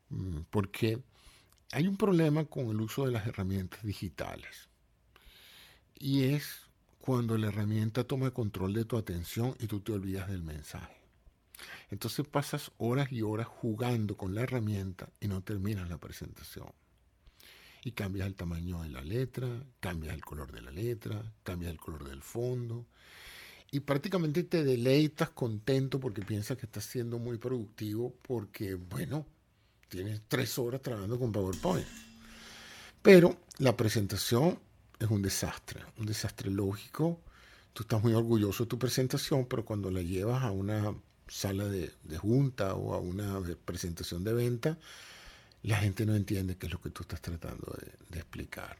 Mm, 0.09 0.41
porque 0.51 1.01
hay 1.71 1.87
un 1.87 1.97
problema 1.97 2.45
con 2.45 2.67
el 2.67 2.79
uso 2.81 3.05
de 3.05 3.11
las 3.11 3.25
herramientas 3.25 3.81
digitales. 3.83 4.66
Y 5.99 6.25
es 6.25 6.67
cuando 6.99 7.37
la 7.37 7.47
herramienta 7.47 8.03
toma 8.03 8.31
control 8.31 8.73
de 8.73 8.85
tu 8.85 8.97
atención 8.97 9.55
y 9.59 9.67
tú 9.67 9.79
te 9.79 9.93
olvidas 9.93 10.29
del 10.29 10.43
mensaje. 10.43 10.97
Entonces 11.89 12.27
pasas 12.27 12.71
horas 12.77 13.11
y 13.11 13.21
horas 13.21 13.47
jugando 13.47 14.17
con 14.17 14.35
la 14.35 14.41
herramienta 14.41 15.09
y 15.19 15.27
no 15.27 15.41
terminas 15.41 15.89
la 15.89 15.97
presentación. 15.97 16.67
Y 17.83 17.91
cambias 17.91 18.27
el 18.27 18.35
tamaño 18.35 18.81
de 18.81 18.89
la 18.89 19.01
letra, 19.01 19.47
cambias 19.79 20.13
el 20.13 20.25
color 20.25 20.51
de 20.51 20.61
la 20.61 20.71
letra, 20.71 21.33
cambias 21.43 21.71
el 21.71 21.79
color 21.79 22.03
del 22.07 22.21
fondo. 22.21 22.85
Y 23.71 23.79
prácticamente 23.81 24.43
te 24.43 24.63
deleitas 24.63 25.29
contento 25.29 25.99
porque 25.99 26.21
piensas 26.21 26.57
que 26.57 26.65
estás 26.65 26.85
siendo 26.85 27.19
muy 27.19 27.37
productivo 27.37 28.13
porque, 28.21 28.75
bueno, 28.75 29.25
tienes 29.87 30.21
tres 30.27 30.57
horas 30.59 30.81
trabajando 30.81 31.17
con 31.17 31.31
PowerPoint. 31.31 31.87
Pero 33.01 33.37
la 33.59 33.77
presentación 33.77 34.59
es 34.99 35.09
un 35.09 35.21
desastre, 35.21 35.81
un 35.97 36.05
desastre 36.05 36.49
lógico. 36.49 37.21
Tú 37.73 37.83
estás 37.83 38.01
muy 38.01 38.13
orgulloso 38.13 38.63
de 38.63 38.69
tu 38.69 38.79
presentación, 38.79 39.45
pero 39.45 39.63
cuando 39.63 39.91
la 39.91 40.01
llevas 40.01 40.43
a 40.43 40.51
una 40.51 40.95
sala 41.27 41.65
de, 41.65 41.91
junta 42.17 42.73
o 42.73 42.93
a 42.93 42.99
una 42.99 43.41
presentación 43.65 44.23
de 44.23 44.33
venta, 44.33 44.77
la 45.63 45.77
gente 45.77 46.05
no 46.05 46.15
entiende 46.15 46.57
qué 46.57 46.67
es 46.67 46.73
lo 46.73 46.81
que 46.81 46.89
tú 46.89 47.03
estás 47.03 47.21
tratando 47.21 47.77
de, 48.09 48.17
explicar. 48.17 48.77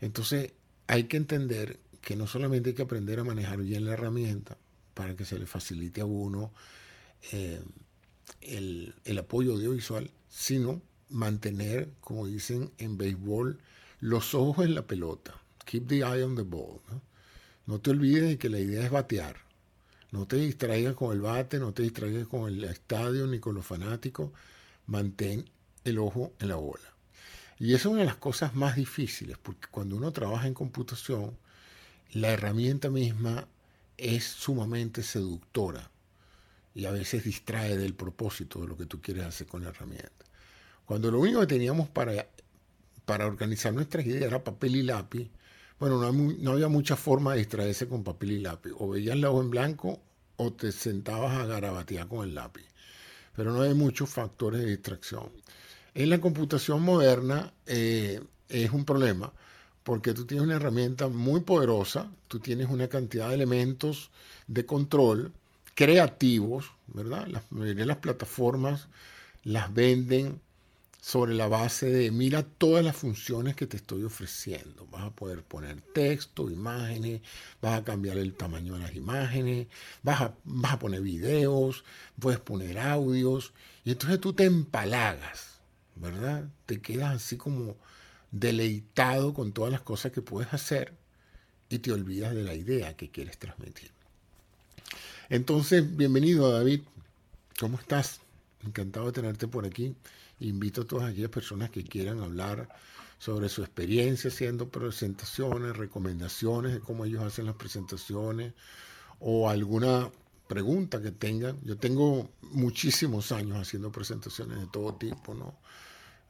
Entonces, 0.00 0.52
hay 0.88 1.04
que 1.04 1.16
entender 1.16 1.78
que 2.00 2.16
no 2.16 2.26
solamente 2.26 2.70
hay 2.70 2.74
que 2.74 2.82
aprender 2.82 3.20
a 3.20 3.24
manejar 3.24 3.58
bien 3.58 3.84
la 3.84 3.92
herramienta 3.92 4.56
para 4.94 5.14
que 5.14 5.24
se 5.24 5.38
le 5.38 5.46
facilite 5.46 6.00
a 6.00 6.06
uno 6.06 6.52
eh, 7.32 7.60
el, 8.40 8.94
el 9.04 9.18
apoyo 9.18 9.52
audiovisual, 9.52 10.10
sino 10.28 10.80
mantener, 11.08 11.90
como 12.00 12.26
dicen 12.26 12.72
en 12.78 12.96
béisbol, 12.96 13.58
los 14.00 14.34
ojos 14.34 14.64
en 14.66 14.74
la 14.74 14.86
pelota. 14.86 15.34
Keep 15.64 15.88
the 15.88 15.96
eye 15.98 16.22
on 16.22 16.36
the 16.36 16.42
ball. 16.42 16.80
¿no? 17.66 17.80
te 17.80 17.90
olvides 17.90 18.28
de 18.28 18.38
que 18.38 18.48
la 18.48 18.58
idea 18.58 18.84
es 18.84 18.90
batear. 18.90 19.36
No 20.12 20.26
te 20.26 20.36
distraigas 20.36 20.94
con 20.94 21.12
el 21.12 21.20
bate, 21.20 21.58
no 21.58 21.72
te 21.72 21.82
distraigas 21.82 22.26
con 22.26 22.48
el 22.48 22.62
estadio 22.64 23.26
ni 23.26 23.40
con 23.40 23.54
los 23.54 23.66
fanáticos. 23.66 24.30
Mantén 24.86 25.48
el 25.84 25.98
ojo 25.98 26.32
en 26.38 26.48
la 26.48 26.56
bola. 26.56 26.94
Y 27.58 27.74
eso 27.74 27.88
es 27.88 27.92
una 27.92 28.00
de 28.00 28.06
las 28.06 28.16
cosas 28.16 28.54
más 28.54 28.76
difíciles, 28.76 29.38
porque 29.38 29.68
cuando 29.70 29.96
uno 29.96 30.12
trabaja 30.12 30.46
en 30.46 30.54
computación, 30.54 31.36
la 32.12 32.28
herramienta 32.28 32.90
misma 32.90 33.48
es 33.96 34.24
sumamente 34.24 35.02
seductora 35.02 35.90
y 36.74 36.84
a 36.84 36.90
veces 36.90 37.24
distrae 37.24 37.78
del 37.78 37.94
propósito 37.94 38.60
de 38.60 38.68
lo 38.68 38.76
que 38.76 38.84
tú 38.84 39.00
quieres 39.00 39.24
hacer 39.24 39.46
con 39.46 39.62
la 39.62 39.70
herramienta. 39.70 40.12
Cuando 40.84 41.10
lo 41.10 41.20
único 41.20 41.40
que 41.40 41.46
teníamos 41.46 41.88
para, 41.88 42.28
para 43.06 43.26
organizar 43.26 43.72
nuestras 43.72 44.04
ideas 44.04 44.24
era 44.24 44.44
papel 44.44 44.76
y 44.76 44.82
lápiz, 44.82 45.30
bueno, 45.78 46.12
no, 46.12 46.52
había 46.52 46.68
mucha 46.68 46.96
forma 46.96 47.32
de 47.32 47.40
distraerse 47.40 47.86
con 47.86 48.02
papel 48.02 48.32
y 48.32 48.40
lápiz. 48.40 48.72
O 48.78 48.88
veías 48.88 49.16
la 49.18 49.30
hoja 49.30 49.42
en 49.42 49.50
blanco 49.50 50.00
o 50.36 50.52
te 50.52 50.72
sentabas 50.72 51.36
a 51.36 51.46
garabatear 51.46 52.08
con 52.08 52.26
el 52.26 52.34
lápiz. 52.34 52.64
Pero 53.34 53.52
no 53.52 53.62
hay 53.62 53.74
muchos 53.74 54.08
factores 54.08 54.60
de 54.60 54.70
distracción. 54.70 55.30
En 55.94 56.10
la 56.10 56.20
computación 56.20 56.82
moderna 56.82 57.52
eh, 57.66 58.22
es 58.48 58.70
un 58.70 58.84
problema 58.84 59.32
porque 59.82 60.14
tú 60.14 60.24
tienes 60.26 60.44
una 60.44 60.56
herramienta 60.56 61.08
muy 61.08 61.40
poderosa, 61.40 62.10
tú 62.26 62.40
tienes 62.40 62.68
una 62.68 62.88
cantidad 62.88 63.28
de 63.28 63.36
elementos 63.36 64.10
de 64.48 64.66
control 64.66 65.32
creativos, 65.74 66.72
¿verdad? 66.88 67.26
La 67.28 67.42
mayoría 67.50 67.82
de 67.82 67.86
las 67.86 67.98
plataformas 67.98 68.88
las 69.44 69.72
venden 69.72 70.40
sobre 71.06 71.34
la 71.34 71.46
base 71.46 71.88
de 71.88 72.10
mira 72.10 72.42
todas 72.42 72.84
las 72.84 72.96
funciones 72.96 73.54
que 73.54 73.68
te 73.68 73.76
estoy 73.76 74.02
ofreciendo. 74.02 74.88
Vas 74.90 75.04
a 75.04 75.10
poder 75.10 75.44
poner 75.44 75.80
texto, 75.80 76.50
imágenes, 76.50 77.20
vas 77.62 77.78
a 77.78 77.84
cambiar 77.84 78.18
el 78.18 78.34
tamaño 78.34 78.74
de 78.74 78.80
las 78.80 78.96
imágenes, 78.96 79.68
vas 80.02 80.20
a, 80.20 80.34
vas 80.42 80.72
a 80.72 80.78
poner 80.80 81.02
videos, 81.02 81.84
puedes 82.18 82.40
poner 82.40 82.80
audios, 82.80 83.52
y 83.84 83.92
entonces 83.92 84.20
tú 84.20 84.32
te 84.32 84.46
empalagas, 84.46 85.60
¿verdad? 85.94 86.48
Te 86.66 86.80
quedas 86.80 87.14
así 87.14 87.36
como 87.36 87.76
deleitado 88.32 89.32
con 89.32 89.52
todas 89.52 89.70
las 89.70 89.82
cosas 89.82 90.10
que 90.10 90.22
puedes 90.22 90.52
hacer 90.52 90.92
y 91.68 91.78
te 91.78 91.92
olvidas 91.92 92.34
de 92.34 92.42
la 92.42 92.54
idea 92.54 92.96
que 92.96 93.12
quieres 93.12 93.38
transmitir. 93.38 93.92
Entonces, 95.28 95.96
bienvenido 95.96 96.50
David, 96.50 96.80
¿cómo 97.60 97.78
estás? 97.78 98.18
Encantado 98.66 99.06
de 99.06 99.12
tenerte 99.12 99.46
por 99.46 99.64
aquí. 99.66 99.94
Invito 100.40 100.82
a 100.82 100.86
todas 100.86 101.10
aquellas 101.10 101.30
personas 101.30 101.70
que 101.70 101.82
quieran 101.84 102.20
hablar 102.20 102.68
sobre 103.18 103.48
su 103.48 103.62
experiencia 103.62 104.28
haciendo 104.28 104.68
presentaciones, 104.68 105.76
recomendaciones 105.76 106.74
de 106.74 106.80
cómo 106.80 107.04
ellos 107.04 107.22
hacen 107.22 107.46
las 107.46 107.56
presentaciones 107.56 108.52
o 109.20 109.48
alguna 109.48 110.10
pregunta 110.46 111.00
que 111.00 111.10
tengan. 111.10 111.58
Yo 111.64 111.76
tengo 111.78 112.30
muchísimos 112.42 113.32
años 113.32 113.58
haciendo 113.58 113.90
presentaciones 113.90 114.60
de 114.60 114.66
todo 114.66 114.94
tipo, 114.94 115.34
¿no? 115.34 115.56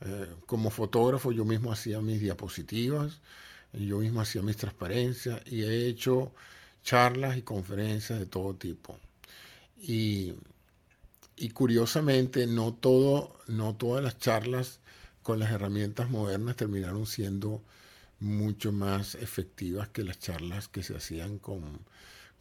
Eh, 0.01 0.29
como 0.47 0.71
fotógrafo 0.71 1.33
yo 1.33 1.45
mismo 1.45 1.73
hacía 1.73 2.01
mis 2.01 2.21
diapositivas, 2.21 3.21
yo 3.73 3.99
mismo 3.99 4.21
hacía 4.21 4.42
mis 4.42 4.57
transparencias 4.57 5.40
y 5.47 5.62
he 5.62 5.88
hecho 5.88 6.33
charlas 6.83 7.37
y 7.37 7.42
conferencias 7.42 8.19
de 8.19 8.27
todo 8.27 8.55
tipo. 8.55 8.99
Y, 9.79 10.35
curiosamente 11.53 12.46
no, 12.46 12.72
todo, 12.75 13.38
no 13.46 13.75
todas 13.75 14.03
las 14.03 14.18
charlas 14.18 14.81
con 15.22 15.38
las 15.38 15.51
herramientas 15.51 16.09
modernas 16.09 16.57
terminaron 16.57 17.07
siendo 17.07 17.62
mucho 18.20 18.72
más 18.72 19.14
efectivas 19.14 19.88
que 19.88 20.05
las 20.05 20.18
charlas 20.18 20.68
que 20.68 20.83
se 20.83 20.96
hacían 20.96 21.38
con, 21.38 21.81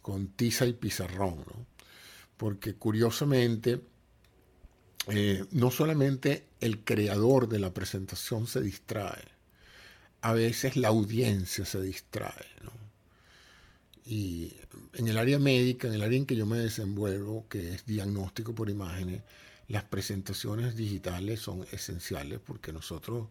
con 0.00 0.28
tiza 0.28 0.66
y 0.66 0.72
pizarrón, 0.72 1.44
porque 2.36 2.74
curiosamente 2.74 3.80
eh, 5.08 5.44
no 5.50 5.70
solamente 5.70 6.46
el 6.60 6.82
creador 6.82 7.48
de 7.48 7.58
la 7.58 7.74
presentación 7.74 8.46
se 8.46 8.60
distrae, 8.60 9.24
a 10.22 10.32
veces 10.32 10.76
la 10.76 10.88
audiencia 10.88 11.64
se 11.64 11.80
distrae. 11.80 12.46
Y 14.06 14.54
en 14.94 15.08
el 15.08 15.18
área 15.18 15.38
médica, 15.38 15.88
en 15.88 15.94
el 15.94 16.02
área 16.02 16.16
en 16.16 16.26
que 16.26 16.36
yo 16.36 16.46
me 16.46 16.58
desenvuelvo, 16.58 17.46
que 17.48 17.74
es 17.74 17.84
diagnóstico 17.86 18.54
por 18.54 18.70
imágenes, 18.70 19.22
las 19.68 19.84
presentaciones 19.84 20.76
digitales 20.76 21.40
son 21.40 21.66
esenciales 21.72 22.38
porque 22.38 22.72
nosotros, 22.72 23.28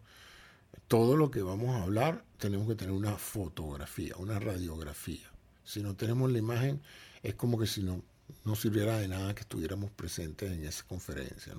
todo 0.86 1.16
lo 1.16 1.30
que 1.30 1.40
vamos 1.42 1.74
a 1.74 1.82
hablar, 1.82 2.24
tenemos 2.38 2.68
que 2.68 2.74
tener 2.74 2.92
una 2.92 3.16
fotografía, 3.16 4.14
una 4.18 4.38
radiografía. 4.38 5.30
Si 5.64 5.82
no 5.82 5.96
tenemos 5.96 6.30
la 6.30 6.38
imagen, 6.38 6.82
es 7.22 7.34
como 7.34 7.58
que 7.58 7.66
si 7.66 7.82
no 7.82 8.02
no 8.44 8.54
sirviera 8.54 8.98
de 8.98 9.08
nada 9.08 9.34
que 9.34 9.42
estuviéramos 9.42 9.90
presentes 9.90 10.50
en 10.52 10.64
esa 10.64 10.84
conferencia. 10.84 11.54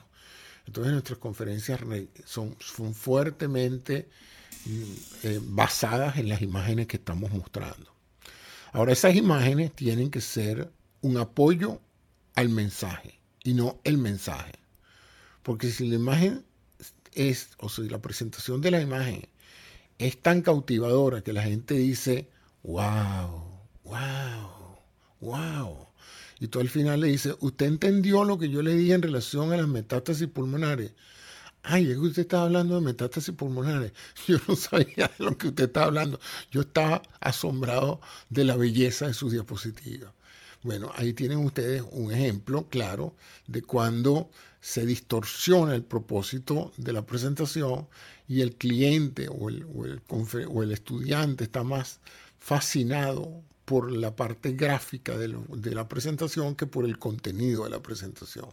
Entonces 0.65 0.91
nuestras 0.91 1.19
conferencias 1.19 1.79
son, 2.25 2.55
son 2.59 2.93
fuertemente 2.93 4.09
mm, 4.65 4.93
eh, 5.23 5.39
basadas 5.43 6.17
en 6.17 6.29
las 6.29 6.41
imágenes 6.41 6.87
que 6.87 6.97
estamos 6.97 7.31
mostrando. 7.31 7.96
Ahora 8.73 8.93
esas 8.93 9.15
imágenes 9.15 9.73
tienen 9.73 10.11
que 10.11 10.21
ser 10.21 10.71
un 11.01 11.17
apoyo 11.17 11.81
al 12.35 12.49
mensaje 12.49 13.19
y 13.43 13.53
no 13.53 13.79
el 13.83 13.97
mensaje. 13.97 14.53
Porque 15.43 15.69
si 15.69 15.87
la 15.87 15.95
imagen 15.95 16.45
es, 17.13 17.49
o 17.59 17.69
sea, 17.69 17.85
la 17.85 18.01
presentación 18.01 18.61
de 18.61 18.71
la 18.71 18.81
imagen 18.81 19.27
es 19.97 20.21
tan 20.21 20.41
cautivadora 20.41 21.21
que 21.21 21.33
la 21.33 21.43
gente 21.43 21.73
dice, 21.75 22.29
wow, 22.63 23.43
wow, 23.83 24.79
wow 25.21 25.87
y 26.39 26.47
tú 26.47 26.59
al 26.59 26.69
final 26.69 27.01
le 27.01 27.07
dices, 27.07 27.35
¿usted 27.39 27.65
entendió 27.65 28.23
lo 28.23 28.37
que 28.37 28.49
yo 28.49 28.61
le 28.61 28.75
dije 28.75 28.93
en 28.93 29.01
relación 29.01 29.51
a 29.51 29.57
las 29.57 29.67
metástasis 29.67 30.27
pulmonares? 30.27 30.91
Ay, 31.63 31.91
es 31.91 31.95
que 31.95 31.99
usted 31.99 32.21
estaba 32.21 32.43
hablando 32.43 32.75
de 32.75 32.81
metástasis 32.81 33.35
pulmonares. 33.35 33.91
Yo 34.27 34.37
no 34.47 34.55
sabía 34.55 35.11
de 35.17 35.25
lo 35.25 35.37
que 35.37 35.49
usted 35.49 35.65
estaba 35.65 35.87
hablando. 35.87 36.19
Yo 36.51 36.61
estaba 36.61 37.01
asombrado 37.19 37.99
de 38.29 38.45
la 38.45 38.55
belleza 38.55 39.07
de 39.07 39.13
sus 39.13 39.31
diapositivas. 39.31 40.11
Bueno, 40.63 40.91
ahí 40.95 41.13
tienen 41.13 41.39
ustedes 41.39 41.83
un 41.91 42.11
ejemplo 42.11 42.67
claro 42.69 43.15
de 43.47 43.61
cuando 43.61 44.29
se 44.59 44.85
distorsiona 44.85 45.75
el 45.75 45.83
propósito 45.83 46.71
de 46.77 46.93
la 46.93 47.05
presentación 47.05 47.87
y 48.27 48.41
el 48.41 48.55
cliente 48.55 49.27
o 49.29 49.49
el, 49.49 49.65
o 50.07 50.63
el 50.63 50.71
estudiante 50.71 51.43
está 51.43 51.63
más 51.63 51.99
fascinado 52.39 53.43
por 53.67 53.91
la 53.91 54.15
parte 54.15 54.53
gráfica 54.53 55.17
de, 55.17 55.27
la 55.73 55.89
presentación 55.89 56.55
que 56.55 56.65
por 56.65 56.85
el 56.85 56.97
contenido 56.97 57.65
de 57.65 57.69
la 57.69 57.81
presentación. 57.81 58.47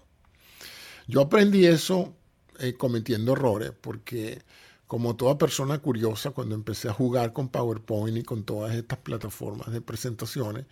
Yo 1.06 1.20
aprendí 1.20 1.66
eso 1.66 2.16
eh, 2.58 2.74
cometiendo 2.74 3.32
errores 3.32 3.72
porque 3.80 4.42
como 4.86 5.16
toda 5.16 5.38
persona 5.38 5.78
curiosa, 5.78 6.30
cuando 6.30 6.54
empecé 6.54 6.88
a 6.88 6.92
jugar 6.92 7.32
con 7.32 7.48
PowerPoint 7.48 8.18
y 8.18 8.22
con 8.22 8.44
todas 8.44 8.74
estas 8.74 8.98
plataformas 8.98 9.72
de 9.72 9.80
presentaciones, 9.80 10.66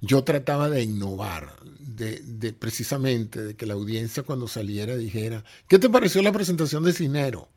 yo 0.00 0.24
trataba 0.24 0.70
de 0.70 0.82
innovar, 0.82 1.54
de, 1.78 2.52
precisamente 2.58 3.42
de 3.42 3.54
que 3.54 3.66
la 3.66 3.74
audiencia 3.74 4.22
cuando 4.22 4.48
saliera 4.48 4.96
dijera, 4.96 5.44
¿qué 5.68 5.78
te 5.78 5.90
pareció 5.90 6.22
la 6.22 6.32
presentación 6.32 6.84
de 6.84 6.92
Cinero? 6.92 7.48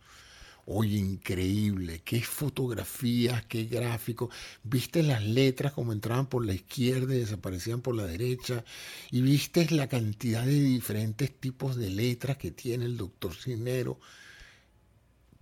Oye, 0.65 0.97
increíble, 0.97 2.01
qué 2.05 2.21
fotografías, 2.21 3.45
qué 3.45 3.65
gráficos. 3.65 4.33
Viste 4.63 5.03
las 5.03 5.21
letras 5.23 5.73
como 5.73 5.91
entraban 5.91 6.27
por 6.27 6.45
la 6.45 6.53
izquierda 6.53 7.13
y 7.13 7.19
desaparecían 7.19 7.81
por 7.81 7.95
la 7.95 8.05
derecha. 8.05 8.63
Y 9.11 9.21
viste 9.21 9.67
la 9.71 9.87
cantidad 9.87 10.45
de 10.45 10.59
diferentes 10.61 11.37
tipos 11.37 11.75
de 11.75 11.89
letras 11.89 12.37
que 12.37 12.51
tiene 12.51 12.85
el 12.85 12.95
doctor 12.95 13.35
Cinero. 13.35 13.99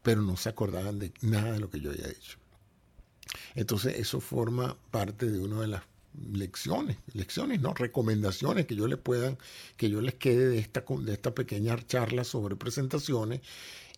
Pero 0.01 0.23
no 0.23 0.37
se 0.37 0.49
acordaban 0.49 0.97
de 0.97 1.13
nada 1.21 1.51
de 1.51 1.59
lo 1.59 1.69
que 1.69 1.79
yo 1.79 1.91
había 1.91 2.09
hecho. 2.09 2.39
Entonces 3.53 3.99
eso 3.99 4.19
forma 4.21 4.75
parte 4.89 5.29
de 5.29 5.39
una 5.39 5.61
de 5.61 5.67
las 5.67 5.83
lecciones, 6.33 6.97
lecciones, 7.13 7.61
no, 7.61 7.73
recomendaciones 7.73 8.65
que 8.65 8.75
yo 8.75 8.87
les 8.87 8.97
puedan, 8.97 9.37
que 9.77 9.89
yo 9.89 10.01
les 10.01 10.15
quede 10.15 10.49
de 10.49 10.57
esta, 10.57 10.83
de 10.87 11.13
esta 11.13 11.33
pequeña 11.33 11.77
charla 11.85 12.23
sobre 12.23 12.55
presentaciones, 12.55 13.41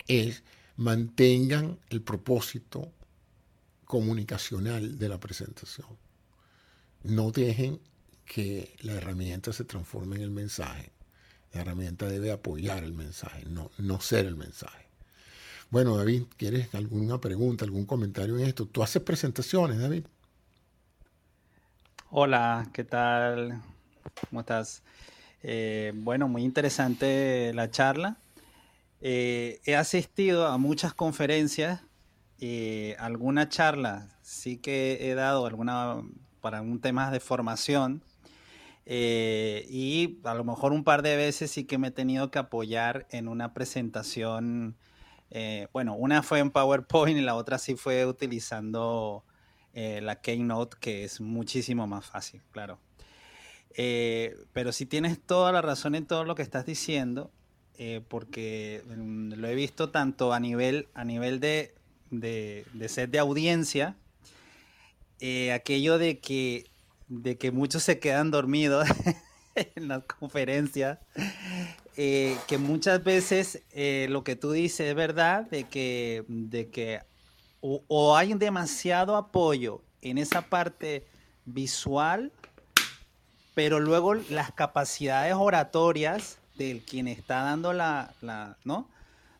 es 0.07 0.43
mantengan 0.75 1.79
el 1.89 2.01
propósito 2.01 2.91
comunicacional 3.85 4.97
de 4.97 5.09
la 5.09 5.19
presentación. 5.19 5.87
No 7.03 7.31
dejen 7.31 7.79
que 8.25 8.75
la 8.81 8.93
herramienta 8.93 9.53
se 9.53 9.65
transforme 9.65 10.15
en 10.15 10.23
el 10.23 10.31
mensaje. 10.31 10.91
La 11.51 11.61
herramienta 11.61 12.07
debe 12.07 12.31
apoyar 12.31 12.83
el 12.83 12.93
mensaje, 12.93 13.45
no, 13.45 13.69
no 13.77 14.01
ser 14.01 14.25
el 14.25 14.35
mensaje. 14.35 14.87
Bueno, 15.69 15.97
David, 15.97 16.23
¿quieres 16.37 16.73
alguna 16.73 17.19
pregunta, 17.19 17.65
algún 17.65 17.85
comentario 17.85 18.37
en 18.37 18.45
esto? 18.45 18.65
¿Tú 18.65 18.81
haces 18.81 19.01
presentaciones, 19.01 19.79
David? 19.79 20.05
Hola, 22.09 22.69
¿qué 22.73 22.83
tal? 22.83 23.61
¿Cómo 24.29 24.41
estás? 24.41 24.83
Eh, 25.41 25.91
bueno, 25.95 26.27
muy 26.27 26.43
interesante 26.43 27.51
la 27.53 27.69
charla. 27.69 28.17
Eh, 29.05 29.59
he 29.65 29.75
asistido 29.75 30.47
a 30.47 30.57
muchas 30.57 30.93
conferencias, 30.93 31.81
eh, 32.39 32.95
alguna 32.99 33.49
charla 33.49 34.17
sí 34.21 34.57
que 34.57 35.09
he 35.09 35.13
dado 35.13 35.45
alguna 35.45 36.01
para 36.39 36.61
un 36.61 36.79
tema 36.79 37.11
de 37.11 37.19
formación 37.19 38.01
Eh, 38.85 39.65
y 39.69 40.19
a 40.25 40.33
lo 40.33 40.43
mejor 40.43 40.73
un 40.73 40.83
par 40.83 41.01
de 41.03 41.15
veces 41.15 41.51
sí 41.51 41.65
que 41.65 41.77
me 41.77 41.87
he 41.87 41.91
tenido 41.91 42.31
que 42.31 42.39
apoyar 42.39 43.07
en 43.11 43.27
una 43.27 43.53
presentación. 43.53 44.75
Eh, 45.31 45.67
bueno, 45.73 45.95
una 45.95 46.21
fue 46.23 46.39
en 46.39 46.51
PowerPoint 46.51 47.17
y 47.17 47.21
la 47.21 47.35
otra 47.35 47.57
sí 47.59 47.75
fue 47.75 48.05
utilizando 48.05 49.23
la 49.73 50.21
Keynote, 50.21 50.77
que 50.79 51.03
es 51.03 51.19
muchísimo 51.19 51.87
más 51.87 52.05
fácil, 52.05 52.41
claro. 52.51 52.77
pero 54.53 54.71
si 54.71 54.85
tienes 54.85 55.19
toda 55.19 55.51
la 55.51 55.61
razón 55.61 55.95
en 55.95 56.05
todo 56.05 56.25
lo 56.25 56.35
que 56.35 56.43
estás 56.43 56.65
diciendo, 56.65 57.31
porque 58.07 58.83
mm, 58.87 59.33
lo 59.33 59.47
he 59.47 59.55
visto 59.55 59.89
tanto 59.89 60.33
a 60.33 60.39
nivel, 60.39 60.87
a 60.93 61.03
nivel 61.03 61.39
de, 61.39 61.73
de, 62.11 62.65
de 62.73 62.89
set 62.89 63.09
de 63.11 63.19
audiencia, 63.19 63.95
aquello 65.53 65.97
de 65.97 66.19
que 66.19 66.65
de 67.21 67.37
que 67.37 67.51
muchos 67.51 67.83
se 67.83 67.99
quedan 67.99 68.31
dormidos 68.31 68.87
en 69.55 69.87
las 69.87 70.03
conferencias, 70.03 70.99
eh, 71.95 72.37
que 72.47 72.57
muchas 72.57 73.03
veces 73.03 73.63
eh, 73.71 74.07
lo 74.09 74.23
que 74.23 74.35
tú 74.35 74.51
dices 74.51 74.89
es 74.89 74.95
verdad, 74.95 75.45
de 75.49 75.65
que, 75.65 76.25
de 76.27 76.69
que 76.69 77.01
o, 77.61 78.17
hay 78.17 78.33
demasiado 78.33 79.15
apoyo 79.15 79.81
en 80.01 80.17
esa 80.17 80.41
parte 80.41 81.05
visual, 81.45 82.31
pero 83.53 83.79
luego 83.79 84.15
las 84.15 84.51
capacidades 84.51 85.35
oratorias 85.37 86.39
del 86.57 86.81
quien 86.81 87.07
está 87.07 87.43
dando 87.43 87.73
la, 87.73 88.13
la 88.21 88.57
¿no? 88.63 88.89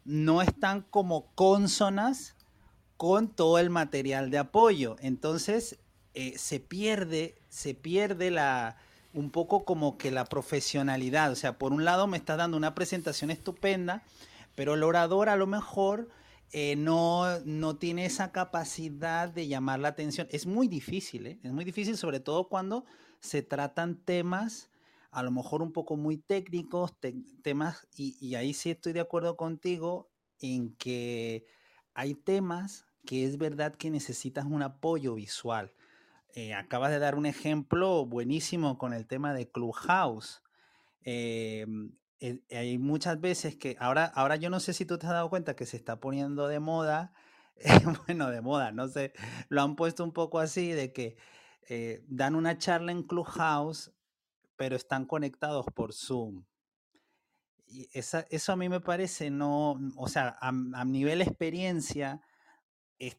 No 0.05 0.41
están 0.41 0.81
como 0.81 1.25
consonas 1.35 2.35
con 2.97 3.27
todo 3.27 3.59
el 3.59 3.69
material 3.69 4.29
de 4.29 4.37
apoyo. 4.37 4.95
Entonces, 4.99 5.77
eh, 6.13 6.37
se 6.37 6.59
pierde, 6.59 7.35
se 7.49 7.73
pierde 7.73 8.31
la, 8.31 8.77
un 9.13 9.29
poco 9.29 9.65
como 9.65 9.97
que 9.97 10.11
la 10.11 10.25
profesionalidad. 10.25 11.31
O 11.31 11.35
sea, 11.35 11.57
por 11.57 11.73
un 11.73 11.85
lado 11.85 12.07
me 12.07 12.17
está 12.17 12.35
dando 12.35 12.57
una 12.57 12.75
presentación 12.75 13.31
estupenda, 13.31 14.03
pero 14.55 14.75
el 14.75 14.83
orador 14.83 15.29
a 15.29 15.35
lo 15.35 15.47
mejor 15.47 16.09
eh, 16.51 16.75
no, 16.75 17.39
no 17.45 17.75
tiene 17.77 18.05
esa 18.05 18.31
capacidad 18.31 19.27
de 19.29 19.47
llamar 19.47 19.79
la 19.79 19.89
atención. 19.89 20.27
Es 20.31 20.45
muy 20.45 20.67
difícil, 20.67 21.27
¿eh? 21.27 21.39
es 21.43 21.51
muy 21.51 21.65
difícil, 21.65 21.97
sobre 21.97 22.19
todo 22.19 22.47
cuando 22.47 22.85
se 23.19 23.41
tratan 23.41 23.95
temas 23.95 24.69
a 25.13 25.23
lo 25.23 25.31
mejor 25.31 25.61
un 25.61 25.71
poco 25.71 25.95
muy 25.95 26.17
técnicos, 26.17 26.93
temas, 27.41 27.87
y, 27.95 28.17
y 28.19 28.35
ahí 28.35 28.53
sí 28.53 28.71
estoy 28.71 28.93
de 28.93 29.01
acuerdo 29.01 29.37
contigo 29.37 30.09
en 30.39 30.75
que 30.75 31.45
hay 31.93 32.15
temas 32.15 32.85
que 33.05 33.25
es 33.25 33.37
verdad 33.37 33.75
que 33.75 33.89
necesitas 33.89 34.45
un 34.45 34.61
apoyo 34.61 35.15
visual. 35.15 35.73
Eh, 36.35 36.53
acabas 36.53 36.91
de 36.91 36.99
dar 36.99 37.15
un 37.15 37.25
ejemplo 37.25 38.05
buenísimo 38.05 38.77
con 38.77 38.93
el 38.93 39.05
tema 39.05 39.33
de 39.33 39.49
Clubhouse. 39.49 40.41
Eh, 41.03 41.65
eh, 42.19 42.41
hay 42.51 42.77
muchas 42.77 43.19
veces 43.19 43.55
que 43.55 43.75
ahora, 43.79 44.05
ahora 44.05 44.37
yo 44.37 44.49
no 44.49 44.59
sé 44.59 44.73
si 44.73 44.85
tú 44.85 44.97
te 44.97 45.05
has 45.05 45.13
dado 45.13 45.29
cuenta 45.29 45.55
que 45.55 45.65
se 45.65 45.77
está 45.77 45.99
poniendo 45.99 46.47
de 46.47 46.59
moda, 46.59 47.13
bueno, 48.07 48.31
de 48.31 48.41
moda, 48.41 48.71
no 48.71 48.87
sé, 48.87 49.13
lo 49.49 49.61
han 49.61 49.75
puesto 49.75 50.03
un 50.03 50.11
poco 50.11 50.39
así 50.39 50.71
de 50.71 50.91
que 50.91 51.17
dan 52.07 52.35
una 52.35 52.57
charla 52.57 52.91
en 52.91 53.03
Clubhouse, 53.03 53.93
pero 54.63 54.77
están 54.77 55.03
conectados 55.03 55.65
por 55.75 55.91
Zoom. 55.91 56.45
Y 57.67 57.89
esa, 57.91 58.25
eso 58.29 58.53
a 58.53 58.55
mí 58.55 58.69
me 58.69 58.79
parece 58.79 59.29
no, 59.29 59.77
o 59.97 60.07
sea, 60.07 60.37
a, 60.39 60.47
a 60.47 60.85
nivel 60.85 61.21
experiencia, 61.21 62.21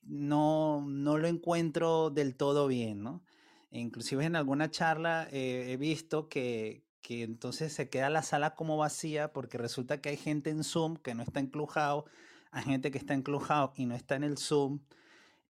no, 0.05 0.87
no 0.89 1.19
lo 1.19 1.29
encuentro 1.29 2.09
del 2.09 2.35
todo 2.35 2.67
bien, 2.67 3.03
¿no? 3.03 3.23
Inclusive 3.71 4.25
en 4.25 4.37
alguna 4.37 4.71
charla 4.71 5.29
eh, 5.33 5.67
he 5.69 5.77
visto 5.77 6.31
que, 6.31 6.87
que, 7.03 7.25
entonces 7.25 7.75
se 7.75 7.91
queda 7.91 8.09
la 8.09 8.23
sala 8.23 8.55
como 8.55 8.79
vacía 8.79 9.35
porque 9.35 9.59
resulta 9.59 10.01
que 10.01 10.09
hay 10.09 10.17
gente 10.17 10.49
en 10.49 10.65
Zoom 10.65 10.97
que 10.97 11.15
no 11.15 11.23
está 11.23 11.41
enclujado, 11.41 12.07
hay 12.53 12.65
gente 12.65 12.91
que 12.91 12.97
está 12.97 13.13
enclujado 13.13 13.75
y 13.77 13.85
no 13.85 13.95
está 13.95 14.17
en 14.17 14.25
el 14.25 14.39
Zoom, 14.39 14.81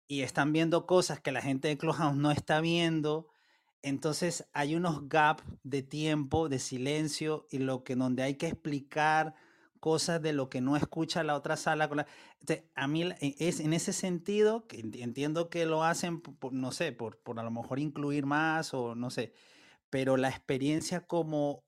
y 0.08 0.22
están 0.22 0.54
viendo 0.54 0.86
cosas 0.86 1.20
que 1.20 1.34
la 1.34 1.42
gente 1.42 1.68
de 1.68 1.78
Clubhouse 1.78 2.16
no 2.16 2.32
está 2.32 2.62
viendo, 2.62 3.28
entonces 3.84 4.46
hay 4.54 4.76
unos 4.76 5.08
gaps 5.10 5.44
de 5.64 5.82
tiempo, 5.82 6.50
de 6.50 6.60
silencio, 6.60 7.48
y 7.52 7.60
lo 7.60 7.84
que 7.84 7.96
donde 7.96 8.24
hay 8.24 8.36
que 8.36 8.48
explicar 8.48 9.36
cosas 9.80 10.22
de 10.22 10.32
lo 10.32 10.50
que 10.50 10.62
no 10.62 10.78
escucha 10.78 11.24
la 11.24 11.36
otra 11.36 11.58
sala. 11.58 11.90
a 12.76 12.88
mí 12.88 13.04
e, 13.04 13.36
es 13.40 13.60
en 13.60 13.74
ese 13.74 13.94
sentido 13.94 14.68
que 14.68 14.80
entiendo 14.80 15.50
que 15.50 15.66
lo 15.66 15.84
hacen, 15.84 16.22
no 16.52 16.72
sé, 16.72 16.92
por, 16.92 17.18
por 17.18 17.40
a 17.40 17.44
lo 17.44 17.52
mejor 17.52 17.80
incluir 17.80 18.26
más 18.26 18.74
o 18.74 18.96
no 18.96 19.10
sé, 19.10 19.34
pero 19.90 20.18
la 20.18 20.30
experiencia 20.30 21.02
como... 21.08 21.64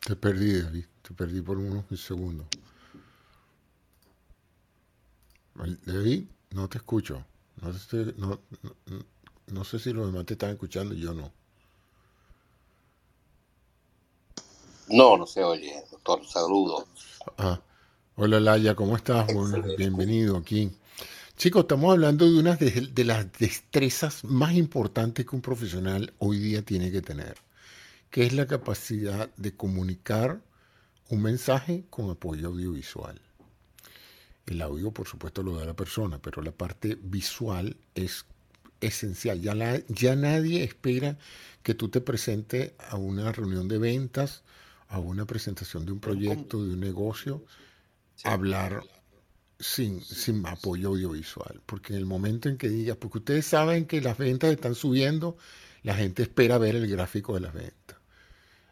Te 0.00 0.16
perdí, 0.16 0.60
David. 0.60 0.84
Te 1.02 1.14
perdí 1.14 1.40
por 1.40 1.58
unos 1.58 1.84
segundos. 2.00 2.48
David, 5.54 6.24
no 6.54 6.68
te 6.68 6.78
escucho. 6.78 7.24
No, 7.60 7.72
no, 8.16 8.40
no, 8.86 9.04
no 9.48 9.64
sé 9.64 9.78
si 9.78 9.92
los 9.92 10.06
demás 10.06 10.26
te 10.26 10.34
están 10.34 10.50
escuchando, 10.50 10.94
yo 10.94 11.12
no. 11.12 11.32
No, 14.88 15.16
no 15.16 15.26
se 15.26 15.42
oye, 15.42 15.74
doctor. 15.90 16.24
Saludos. 16.26 16.84
Ah, 17.38 17.60
hola 18.16 18.40
Laya, 18.40 18.74
¿cómo 18.74 18.96
estás? 18.96 19.26
bienvenido 19.76 20.36
aquí. 20.36 20.70
Chicos, 21.36 21.62
estamos 21.62 21.92
hablando 21.92 22.30
de 22.30 22.38
una 22.38 22.56
de, 22.56 23.04
las 23.04 23.32
destrezas 23.32 24.22
más 24.22 24.54
importantes 24.54 25.26
que 25.26 25.34
un 25.34 25.42
profesional 25.42 26.12
hoy 26.18 26.38
día 26.38 26.62
tiene 26.62 26.92
que 26.92 27.00
tener, 27.00 27.36
que 28.10 28.26
es 28.26 28.32
la 28.32 28.46
capacidad 28.46 29.30
de 29.36 29.56
comunicar 29.56 30.40
un 31.08 31.22
mensaje 31.22 31.84
con 31.90 32.10
apoyo 32.10 32.48
audiovisual. 32.48 33.20
El 34.46 34.62
audio, 34.62 34.90
por 34.90 35.06
supuesto, 35.06 35.42
lo 35.42 35.56
da 35.56 35.64
la 35.64 35.74
persona, 35.74 36.20
pero 36.20 36.42
la 36.42 36.52
parte 36.52 36.98
visual 37.00 37.76
es 37.94 38.26
esencial. 38.80 39.40
Ya, 39.40 39.54
ya 39.88 40.16
nadie 40.16 40.64
espera 40.64 41.18
que 41.62 41.74
tú 41.74 41.88
te 41.88 42.00
presentes 42.00 42.72
a 42.78 42.96
una 42.96 43.32
reunión 43.32 43.68
de 43.68 43.78
ventas 43.78 44.42
a 44.92 44.98
una 44.98 45.24
presentación 45.24 45.86
de 45.86 45.92
un 45.92 46.00
proyecto, 46.00 46.62
de 46.62 46.74
un 46.74 46.80
negocio, 46.80 47.42
hablar 48.24 48.84
sin, 49.58 50.02
sin 50.02 50.46
apoyo 50.46 50.88
audiovisual. 50.88 51.62
Porque 51.64 51.94
en 51.94 51.98
el 51.98 52.04
momento 52.04 52.50
en 52.50 52.58
que 52.58 52.68
digas, 52.68 52.98
porque 52.98 53.18
ustedes 53.18 53.46
saben 53.46 53.86
que 53.86 54.02
las 54.02 54.18
ventas 54.18 54.52
están 54.52 54.74
subiendo, 54.74 55.38
la 55.82 55.94
gente 55.94 56.22
espera 56.22 56.58
ver 56.58 56.76
el 56.76 56.86
gráfico 56.88 57.32
de 57.32 57.40
las 57.40 57.54
ventas. 57.54 57.96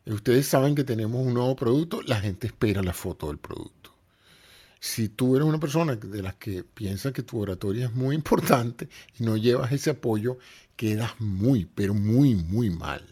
Y 0.04 0.12
ustedes 0.12 0.46
saben 0.46 0.74
que 0.74 0.84
tenemos 0.84 1.26
un 1.26 1.32
nuevo 1.32 1.56
producto, 1.56 2.02
la 2.02 2.20
gente 2.20 2.48
espera 2.48 2.82
la 2.82 2.92
foto 2.92 3.28
del 3.28 3.38
producto. 3.38 3.89
Si 4.80 5.10
tú 5.10 5.36
eres 5.36 5.46
una 5.46 5.60
persona 5.60 5.94
de 5.94 6.22
las 6.22 6.36
que 6.36 6.64
piensa 6.64 7.12
que 7.12 7.22
tu 7.22 7.38
oratoria 7.38 7.86
es 7.86 7.94
muy 7.94 8.14
importante 8.22 8.88
y 9.18 9.24
no 9.24 9.36
llevas 9.36 9.70
ese 9.72 9.90
apoyo, 9.90 10.38
quedas 10.74 11.20
muy, 11.20 11.66
pero 11.66 11.94
muy, 11.94 12.34
muy 12.34 12.70
mal. 12.70 13.06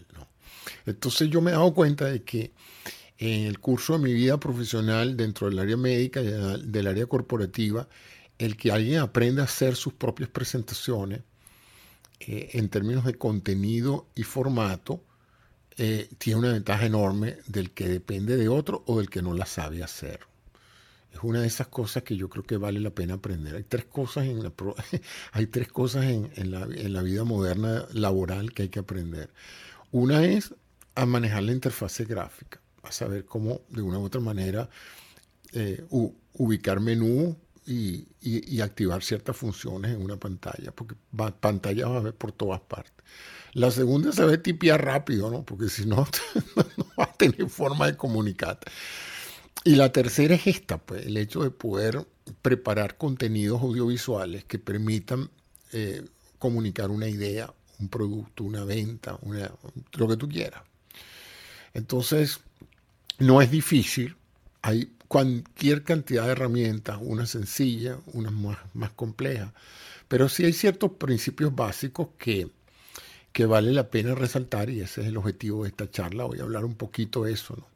Entonces 0.87 1.31
yo 1.31 1.40
me 1.40 1.50
he 1.50 1.54
dado 1.54 1.72
cuenta 1.74 2.07
de 2.07 2.22
que 2.22 2.52
en 3.18 3.46
el 3.46 3.59
curso 3.59 3.94
de 3.94 3.98
mi 3.98 4.12
vida 4.12 4.38
profesional 4.38 5.16
dentro 5.16 5.48
del 5.48 5.58
área 5.58 5.77
médica 5.77 6.21
y 6.23 6.27
del 6.27 6.87
área 6.87 7.06
corporativa, 7.06 7.88
el 8.38 8.56
que 8.56 8.71
alguien 8.71 9.00
aprenda 9.00 9.42
a 9.42 9.46
hacer 9.46 9.77
sus 9.77 9.92
propias 9.92 10.29
presentaciones 10.31 11.21
eh, 12.21 12.50
en 12.52 12.69
términos 12.69 13.04
de 13.04 13.14
contenido 13.14 14.06
y 14.14 14.23
formato, 14.23 15.02
eh, 15.77 16.08
tiene 16.19 16.40
una 16.40 16.52
ventaja 16.52 16.87
enorme 16.87 17.38
del 17.46 17.73
que 17.73 17.88
depende 17.88 18.37
de 18.37 18.48
otro 18.48 18.83
o 18.87 18.98
del 18.98 19.10
que 19.10 19.23
no 19.23 19.35
la 19.35 19.46
sabe 19.46 19.83
hacer. 19.83 20.21
Es 21.13 21.21
una 21.23 21.40
de 21.40 21.46
esas 21.46 21.69
cosas 21.69 22.02
que 22.02 22.17
yo 22.17 22.29
creo 22.29 22.44
que 22.44 22.56
vale 22.56 22.81
la 22.81 22.90
pena 22.90 23.15
aprender. 23.15 23.56
Hay 23.56 23.65
tres 23.65 23.87
cosas 23.87 24.27
en 24.27 24.42
la, 24.42 24.52
hay 25.33 25.46
tres 25.46 25.69
cosas 25.69 26.04
en, 26.04 26.50
la, 26.50 26.63
en 26.63 26.92
la 26.92 27.02
vida 27.02 27.25
moderna 27.25 27.87
laboral 27.92 28.52
que 28.52 28.63
hay 28.63 28.69
que 28.69 28.79
aprender. 28.81 29.31
Una 29.90 30.25
es 30.25 30.54
a 30.94 31.06
manejar 31.06 31.44
la 31.44 31.52
interfase 31.52 32.04
gráfica 32.04 32.61
a 32.83 32.92
saber 32.92 33.25
cómo 33.25 33.63
de 33.69 33.83
una 33.83 33.98
u 33.98 34.04
otra 34.04 34.21
manera 34.21 34.69
eh, 35.52 35.85
ubicar 36.35 36.81
menú 36.81 37.37
y, 37.67 38.61
activar 38.61 39.02
ciertas 39.02 39.37
funciones 39.37 39.94
en 39.94 40.02
una 40.02 40.17
pantalla, 40.17 40.73
porque 40.73 40.94
pantalla 41.40 41.88
va 41.88 41.98
a 41.98 42.00
ver 42.00 42.15
por 42.15 42.33
todas 42.33 42.61
partes. 42.61 43.04
La 43.52 43.71
segunda 43.71 44.11
es 44.11 44.17
saber 44.17 44.42
tipear 44.42 44.85
rápido, 44.85 45.31
¿no? 45.31 45.42
porque 45.44 45.69
si 45.69 45.87
no, 45.87 45.96
no 46.77 46.87
va 46.98 47.04
a 47.04 47.13
tener 47.13 47.48
forma 47.48 47.87
de 47.87 47.96
comunicar. 47.96 48.59
Y 49.65 49.75
la 49.75 49.92
tercera 49.92 50.35
es 50.35 50.46
esta, 50.46 50.79
pues, 50.79 51.06
el 51.06 51.17
hecho 51.17 51.42
de 51.42 51.50
poder 51.50 52.06
preparar 52.42 52.96
contenidos 52.96 53.61
audiovisuales 53.61 54.44
que 54.44 54.59
permitan 54.59 55.31
eh, 55.73 56.04
comunicar 56.38 56.90
una 56.90 57.09
idea, 57.09 57.52
un 57.81 57.88
producto, 57.88 58.44
una 58.44 58.65
venta, 58.65 59.19
lo 59.92 60.09
que 60.09 60.17
tú 60.17 60.29
quieras. 60.29 60.63
Entonces, 61.75 62.40
no 63.19 63.42
es 63.42 63.50
difícil 63.50 64.17
hay 64.63 64.92
cualquier 65.09 65.83
cantidad 65.85 66.27
de 66.27 66.33
herramientas, 66.33 66.98
una 67.00 67.27
sencilla, 67.27 67.98
una 68.13 68.31
más, 68.31 68.59
más 68.75 68.90
compleja, 68.90 69.54
pero 70.09 70.29
sí 70.29 70.44
hay 70.44 70.52
ciertos 70.52 70.92
principios 70.92 71.54
básicos 71.54 72.09
que, 72.19 72.50
que 73.33 73.46
vale 73.46 73.73
la 73.73 73.90
pena 73.90 74.15
resaltar 74.15 74.71
y 74.71 74.81
ese 74.81 75.02
es 75.02 75.06
el 75.09 75.17
objetivo 75.17 75.63
de 75.63 75.71
esta 75.71 75.90
charla. 75.90 76.25
Voy 76.25 76.40
a 76.40 76.42
hablar 76.42 76.65
un 76.65 76.75
poquito 76.75 77.25
de 77.25 77.33
eso, 77.33 77.67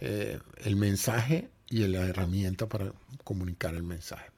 eh, 0.00 0.38
el 0.64 0.76
mensaje 0.76 1.50
y 1.68 1.86
la 1.86 2.00
herramienta 2.06 2.68
para 2.68 2.92
comunicar 3.24 3.74
el 3.74 3.82
mensaje. 3.82 4.30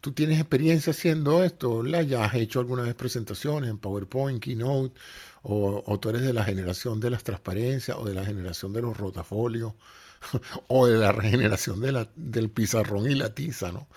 ¿Tú 0.00 0.12
tienes 0.12 0.38
experiencia 0.38 0.92
haciendo 0.92 1.44
esto? 1.44 1.82
¿La 1.82 2.02
¿Ya 2.02 2.24
has 2.24 2.34
hecho 2.34 2.60
alguna 2.60 2.82
vez 2.82 2.94
presentaciones 2.94 3.68
en 3.70 3.78
PowerPoint, 3.78 4.42
Keynote? 4.42 4.94
O, 5.42 5.82
o, 5.84 6.00
tú 6.00 6.08
eres 6.10 6.22
de 6.22 6.32
la 6.32 6.44
generación 6.44 7.00
de 7.00 7.10
las 7.10 7.22
transparencias 7.22 7.96
o 7.96 8.04
de 8.04 8.14
la 8.14 8.24
generación 8.24 8.72
de 8.72 8.82
los 8.82 8.96
rotafolios 8.96 9.74
o 10.68 10.86
de 10.86 10.98
la 10.98 11.12
regeneración 11.12 11.80
de 11.80 11.92
la, 11.92 12.08
del 12.16 12.50
pizarrón 12.50 13.10
y 13.10 13.14
la 13.14 13.34
tiza, 13.34 13.72
¿no? 13.72 13.88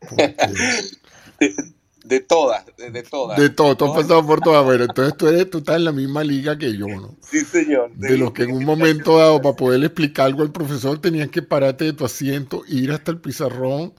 de, 2.06 2.20
todas, 2.20 2.64
de, 2.76 3.02
todas. 3.02 3.38
De 3.38 3.50
todo, 3.50 3.76
tú 3.76 3.86
has 3.86 4.02
pasado 4.02 4.26
por 4.26 4.40
todas. 4.40 4.64
Bueno, 4.64 4.84
entonces 4.84 5.16
tú, 5.16 5.28
eres, 5.28 5.50
tú 5.50 5.58
estás 5.58 5.76
en 5.76 5.84
la 5.84 5.92
misma 5.92 6.22
liga 6.22 6.56
que 6.56 6.76
yo, 6.76 6.86
¿no? 6.86 7.16
Sí, 7.28 7.40
señor. 7.40 7.92
De, 7.94 8.16
los 8.16 8.32
que 8.32 8.44
en 8.44 8.52
un 8.52 8.64
momento 8.64 9.18
dado, 9.18 9.42
para 9.42 9.56
poder 9.56 9.82
explicar 9.82 10.26
algo 10.26 10.42
al 10.42 10.52
profesor, 10.52 11.00
tenías 11.00 11.28
que 11.30 11.42
pararte 11.42 11.84
de 11.84 11.92
tu 11.92 12.04
asiento, 12.04 12.62
ir 12.68 12.92
hasta 12.92 13.10
el 13.10 13.20
pizarrón 13.20 13.94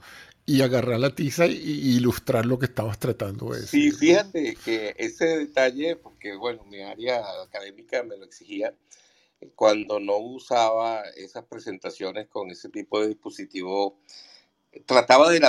y 0.46 0.62
agarrar 0.62 0.98
la 0.98 1.14
tiza 1.14 1.46
y, 1.46 1.96
ilustrar 1.96 2.46
lo 2.46 2.58
que 2.58 2.66
estabas 2.66 2.98
tratando 2.98 3.52
de 3.52 3.60
decir. 3.60 3.92
Sí, 3.92 3.98
fíjate 3.98 4.56
que 4.64 4.94
ese 4.96 5.26
detalle, 5.26 5.96
porque 5.96 6.34
bueno, 6.36 6.64
mi 6.64 6.80
área 6.80 7.22
académica 7.44 8.02
me 8.02 8.16
lo 8.16 8.24
exigía, 8.24 8.74
cuando 9.54 10.00
no 10.00 10.16
usaba 10.16 11.02
esas 11.16 11.44
presentaciones 11.44 12.28
con 12.28 12.50
ese 12.50 12.70
tipo 12.70 13.00
de 13.00 13.08
dispositivo, 13.08 14.00
trataba 14.86 15.30
de, 15.30 15.40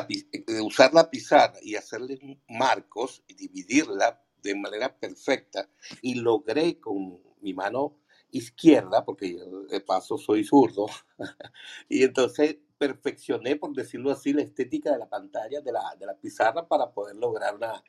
usar 0.62 0.94
la 0.94 1.10
pizarra 1.10 1.60
y 1.62 1.76
hacerle 1.76 2.40
marcos 2.48 3.24
y 3.28 3.36
dividirla 3.36 4.22
de 4.42 4.56
manera 4.56 4.96
perfecta 4.98 5.70
y 6.02 6.16
logré 6.16 6.80
con 6.80 7.20
mi 7.42 7.54
mano 7.54 7.98
izquierda, 8.32 9.04
porque 9.04 9.38
de 9.70 9.82
paso 9.82 10.18
soy 10.18 10.44
zurdo, 10.44 10.88
y 11.90 12.04
entonces 12.04 12.58
perfeccioné, 12.78 13.56
por 13.56 13.74
decirlo 13.74 14.12
así, 14.12 14.34
la 14.34 14.44
estética 14.44 14.92
de 14.92 15.00
la 15.00 15.10
pantalla, 15.10 15.62
de 15.62 15.72
la, 15.72 15.96
de 16.00 16.06
la 16.06 16.16
pizarra, 16.16 16.68
para 16.68 16.92
poder 16.92 17.16
lograr 17.16 17.56
una, 17.56 17.84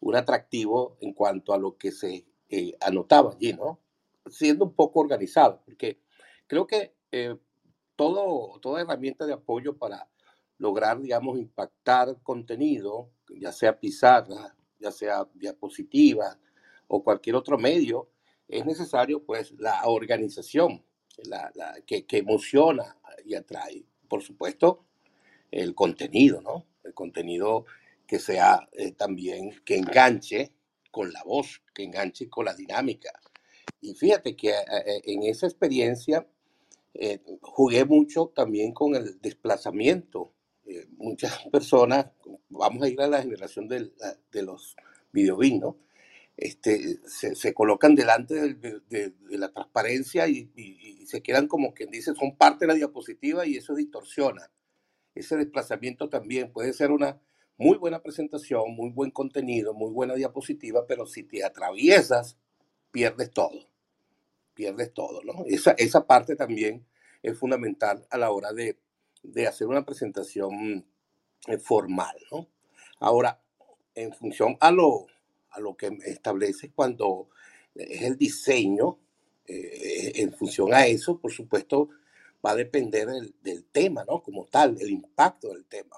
un 0.00 0.14
atractivo 0.14 0.96
en 1.00 1.12
cuanto 1.12 1.52
a 1.52 1.58
lo 1.58 1.76
que 1.76 1.90
se 1.90 2.26
eh, 2.50 2.76
anotaba 2.80 3.32
allí, 3.32 3.52
¿no? 3.52 3.80
Siendo 4.30 4.64
un 4.64 4.74
poco 4.74 5.00
organizado, 5.00 5.62
porque 5.64 6.00
creo 6.46 6.66
que 6.66 6.94
eh, 7.10 7.36
todo, 7.96 8.60
toda 8.60 8.82
herramienta 8.82 9.26
de 9.26 9.32
apoyo 9.32 9.76
para 9.76 10.08
lograr, 10.58 11.00
digamos, 11.00 11.38
impactar 11.38 12.16
contenido, 12.22 13.10
ya 13.28 13.52
sea 13.52 13.78
pizarra, 13.78 14.54
ya 14.78 14.90
sea 14.90 15.26
diapositiva 15.34 16.38
o 16.86 17.02
cualquier 17.02 17.36
otro 17.36 17.58
medio, 17.58 18.10
es 18.48 18.64
necesario, 18.64 19.24
pues, 19.24 19.52
la 19.58 19.82
organización, 19.86 20.84
la, 21.24 21.50
la, 21.54 21.74
que, 21.86 22.06
que 22.06 22.18
emociona 22.18 22.96
y 23.24 23.34
atrae 23.34 23.84
por 24.08 24.22
supuesto, 24.22 24.84
el 25.50 25.74
contenido, 25.74 26.40
¿no? 26.40 26.66
El 26.82 26.94
contenido 26.94 27.66
que 28.06 28.18
sea 28.18 28.68
eh, 28.72 28.92
también, 28.92 29.52
que 29.64 29.76
enganche 29.76 30.52
con 30.90 31.12
la 31.12 31.22
voz, 31.22 31.62
que 31.74 31.84
enganche 31.84 32.28
con 32.28 32.46
la 32.46 32.54
dinámica. 32.54 33.12
Y 33.80 33.94
fíjate 33.94 34.34
que 34.34 34.50
eh, 34.50 34.62
eh, 34.86 35.00
en 35.04 35.22
esa 35.24 35.46
experiencia 35.46 36.26
jugué 37.42 37.84
mucho 37.84 38.32
también 38.34 38.72
con 38.72 38.96
el 38.96 39.20
desplazamiento. 39.20 40.32
Muchas 40.96 41.32
personas, 41.52 42.06
vamos 42.48 42.82
a 42.82 42.88
ir 42.88 43.00
a 43.00 43.06
la 43.06 43.22
generación 43.22 43.68
de, 43.68 43.90
los 44.42 44.76
videobeams, 45.12 45.60
¿no? 45.60 45.78
Este, 46.36 47.00
se, 47.08 47.52
colocan 47.52 47.96
delante 47.96 48.54
de, 48.54 49.12
la 49.30 49.50
transparencia 49.50 50.28
y, 50.28 51.04
se 51.06 51.22
quedan 51.22 51.48
como 51.48 51.74
quien 51.74 51.90
dice, 51.90 52.14
son 52.14 52.36
parte 52.36 52.64
de 52.64 52.68
la 52.68 52.74
diapositiva 52.74 53.46
y 53.46 53.56
eso 53.56 53.74
distorsiona. 53.74 54.50
Ese 55.14 55.36
desplazamiento 55.36 56.08
también 56.08 56.52
puede 56.52 56.72
ser 56.72 56.92
una 56.92 57.20
muy 57.56 57.76
buena 57.76 58.00
presentación, 58.02 58.72
muy 58.76 58.90
buen 58.90 59.10
contenido, 59.10 59.74
muy 59.74 59.90
buena 59.90 60.14
diapositiva, 60.14 60.86
pero 60.86 61.06
si 61.06 61.24
te 61.24 61.42
atraviesas, 61.42 62.38
pierdes 62.92 63.32
todo. 63.32 63.68
Pierdes 64.54 64.92
todo, 64.92 65.22
¿no? 65.24 65.44
Esa, 65.46 65.72
esa 65.72 66.06
parte 66.06 66.36
también 66.36 66.86
es 67.22 67.36
fundamental 67.36 68.06
a 68.10 68.18
la 68.18 68.30
hora 68.30 68.52
de, 68.52 68.78
de 69.32 69.46
hacer 69.46 69.66
una 69.66 69.84
presentación 69.84 70.86
eh, 71.46 71.58
formal, 71.58 72.16
¿no? 72.30 72.48
Ahora, 73.00 73.40
en 73.94 74.12
función 74.12 74.56
a 74.60 74.70
lo, 74.70 75.06
a 75.50 75.60
lo 75.60 75.76
que 75.76 75.98
establece 76.04 76.72
cuando 76.72 77.28
es 77.74 78.02
el 78.02 78.16
diseño, 78.16 78.98
eh, 79.46 80.12
en 80.16 80.32
función 80.32 80.74
a 80.74 80.86
eso, 80.86 81.18
por 81.18 81.32
supuesto, 81.32 81.88
va 82.44 82.52
a 82.52 82.56
depender 82.56 83.08
del, 83.42 83.64
tema, 83.66 84.04
¿no? 84.04 84.22
Como 84.22 84.46
tal, 84.46 84.76
el 84.80 84.90
impacto 84.90 85.48
del 85.48 85.64
tema. 85.64 85.96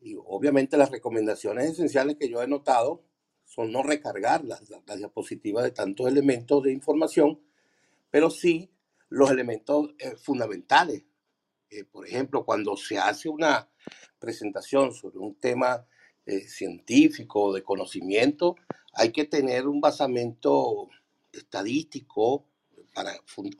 Y 0.00 0.16
obviamente 0.16 0.76
las 0.76 0.90
recomendaciones 0.90 1.72
esenciales 1.72 2.16
que 2.16 2.28
yo 2.28 2.42
he 2.42 2.46
notado 2.46 3.02
son 3.44 3.72
no 3.72 3.82
recargar 3.82 4.44
las, 4.44 4.62
diapositivas 4.96 5.64
de 5.64 5.70
tantos 5.72 6.06
elementos 6.06 6.62
de 6.62 6.72
información, 6.72 7.40
pero 8.10 8.30
sí 8.30 8.70
los 9.08 9.30
elementos 9.30 9.94
eh, 9.98 10.14
fundamentales. 10.16 11.02
Eh, 11.70 11.84
por 11.84 12.06
ejemplo, 12.06 12.44
cuando 12.44 12.76
se 12.76 12.98
hace 12.98 13.28
una 13.28 13.68
presentación 14.18 14.92
sobre 14.92 15.18
un 15.18 15.34
tema 15.36 15.86
científico, 16.46 17.54
de 17.54 17.62
conocimiento, 17.62 18.54
hay 18.92 19.12
que 19.12 19.24
tener 19.24 19.66
un 19.66 19.80
basamento 19.80 20.90
estadístico 21.32 22.44
para 22.94 23.12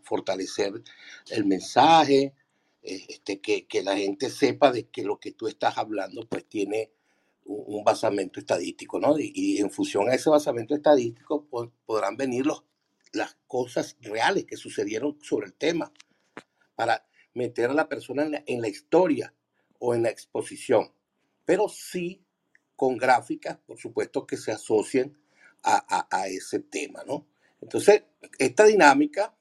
fortalecer 0.03 0.83
el 1.31 1.45
mensaje, 1.47 2.35
eh, 2.83 3.05
este, 3.09 3.41
que, 3.41 3.83
la 3.83 3.97
gente 3.97 4.31
sepa 4.31 4.73
de 4.73 4.89
que 4.89 5.03
lo 5.03 5.19
que 5.19 5.33
tú 5.33 5.47
estás 5.47 5.79
hablando 5.79 6.27
pues 6.29 6.45
tiene 6.47 6.91
un, 7.45 7.85
basamento 7.85 8.41
estadístico, 8.41 9.01
¿no? 9.01 9.15
Y, 9.19 9.59
en 9.59 9.71
función 9.71 10.09
a 10.09 10.15
ese 10.15 10.29
basamento 10.29 10.75
estadístico 10.75 11.47
podrán 11.87 12.17
venir 12.17 12.47
los, 12.47 12.65
las 13.13 13.37
cosas 13.47 13.97
reales 14.01 14.45
que 14.45 14.57
sucedieron 14.57 15.19
sobre 15.23 15.47
el 15.47 15.55
tema 15.55 15.93
para 16.75 17.08
meter 17.39 17.71
a 17.71 17.75
la 17.75 17.89
persona 17.89 18.25
en 18.25 18.33
la, 18.33 18.43
en 18.47 18.61
la 18.61 18.69
historia 18.69 19.35
o 19.79 19.95
en 19.95 20.03
la 20.03 20.11
exposición, 20.11 20.93
pero 21.45 21.69
sí 21.69 22.25
con 22.77 22.97
gráficas, 22.97 23.59
por 23.67 23.79
supuesto, 23.79 24.27
que 24.27 24.37
se 24.37 24.53
asocien 24.53 25.17
a, 25.65 26.29
ese 26.29 26.61
tema, 26.61 27.03
¿no? 27.05 27.27
Entonces, 27.61 28.05
esta 28.39 28.65
dinámica 28.65 29.37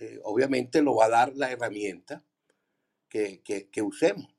eh, 0.00 0.18
obviamente 0.24 0.82
lo 0.82 0.96
va 0.96 1.06
a 1.06 1.10
dar 1.10 1.36
la 1.36 1.52
herramienta 1.52 2.24
que, 3.08 3.70
usemos. 3.82 4.34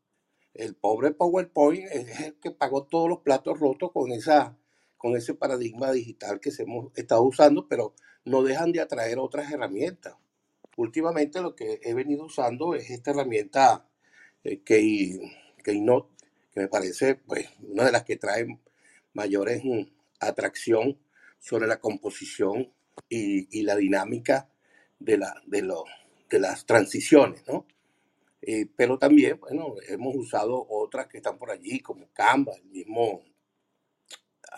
El 0.54 0.76
pobre 0.76 1.12
PowerPoint 1.12 1.86
es 1.92 2.20
el 2.20 2.36
que 2.42 2.52
pagó 2.52 2.84
todos 2.84 3.08
los 3.08 3.20
platos 3.20 3.58
rotos 3.58 3.92
con, 3.94 4.12
esa, 4.12 4.58
con 4.98 5.16
ese 5.16 5.34
paradigma 5.34 5.94
digital 5.94 6.42
que 6.42 6.52
hemos 6.60 6.92
estado 6.98 7.24
usando, 7.24 7.70
pero 7.70 7.94
no 8.26 8.44
dejan 8.44 8.74
de 8.74 8.82
atraer 8.82 9.18
otras 9.18 9.50
herramientas. 9.50 10.16
Últimamente 10.76 11.42
lo 11.42 11.56
que 11.56 11.80
he 11.84 11.94
venido 11.94 12.26
usando 12.26 12.76
es 12.76 12.90
esta 12.90 13.12
herramienta 13.12 13.88
eh, 14.44 14.62
Keynote, 14.64 16.10
que 16.52 16.60
me 16.60 16.68
parece 16.68 17.16
pues, 17.16 17.50
una 17.62 17.86
de 17.86 17.92
las 17.92 18.04
que 18.04 18.18
trae 18.18 18.46
mayores 19.14 19.64
mm, 19.64 19.84
atracción 20.20 21.00
sobre 21.40 21.68
la 21.68 21.80
composición 21.80 22.74
y, 23.10 23.62
la 23.64 23.76
dinámica 23.76 24.50
de, 25.00 25.18
la, 25.18 25.42
de, 25.46 25.68
de 26.30 26.40
las 26.40 26.66
transiciones, 26.66 27.44
¿no? 27.48 27.66
Eh, 28.42 28.68
pero 28.76 29.00
también, 29.00 29.40
bueno, 29.40 29.76
hemos 29.88 30.16
usado 30.16 30.66
otras 30.70 31.08
que 31.08 31.18
están 31.18 31.38
por 31.38 31.52
allí, 31.52 31.80
como 31.80 32.10
Canva, 32.14 32.54
el 32.56 32.66
mismo, 32.66 33.24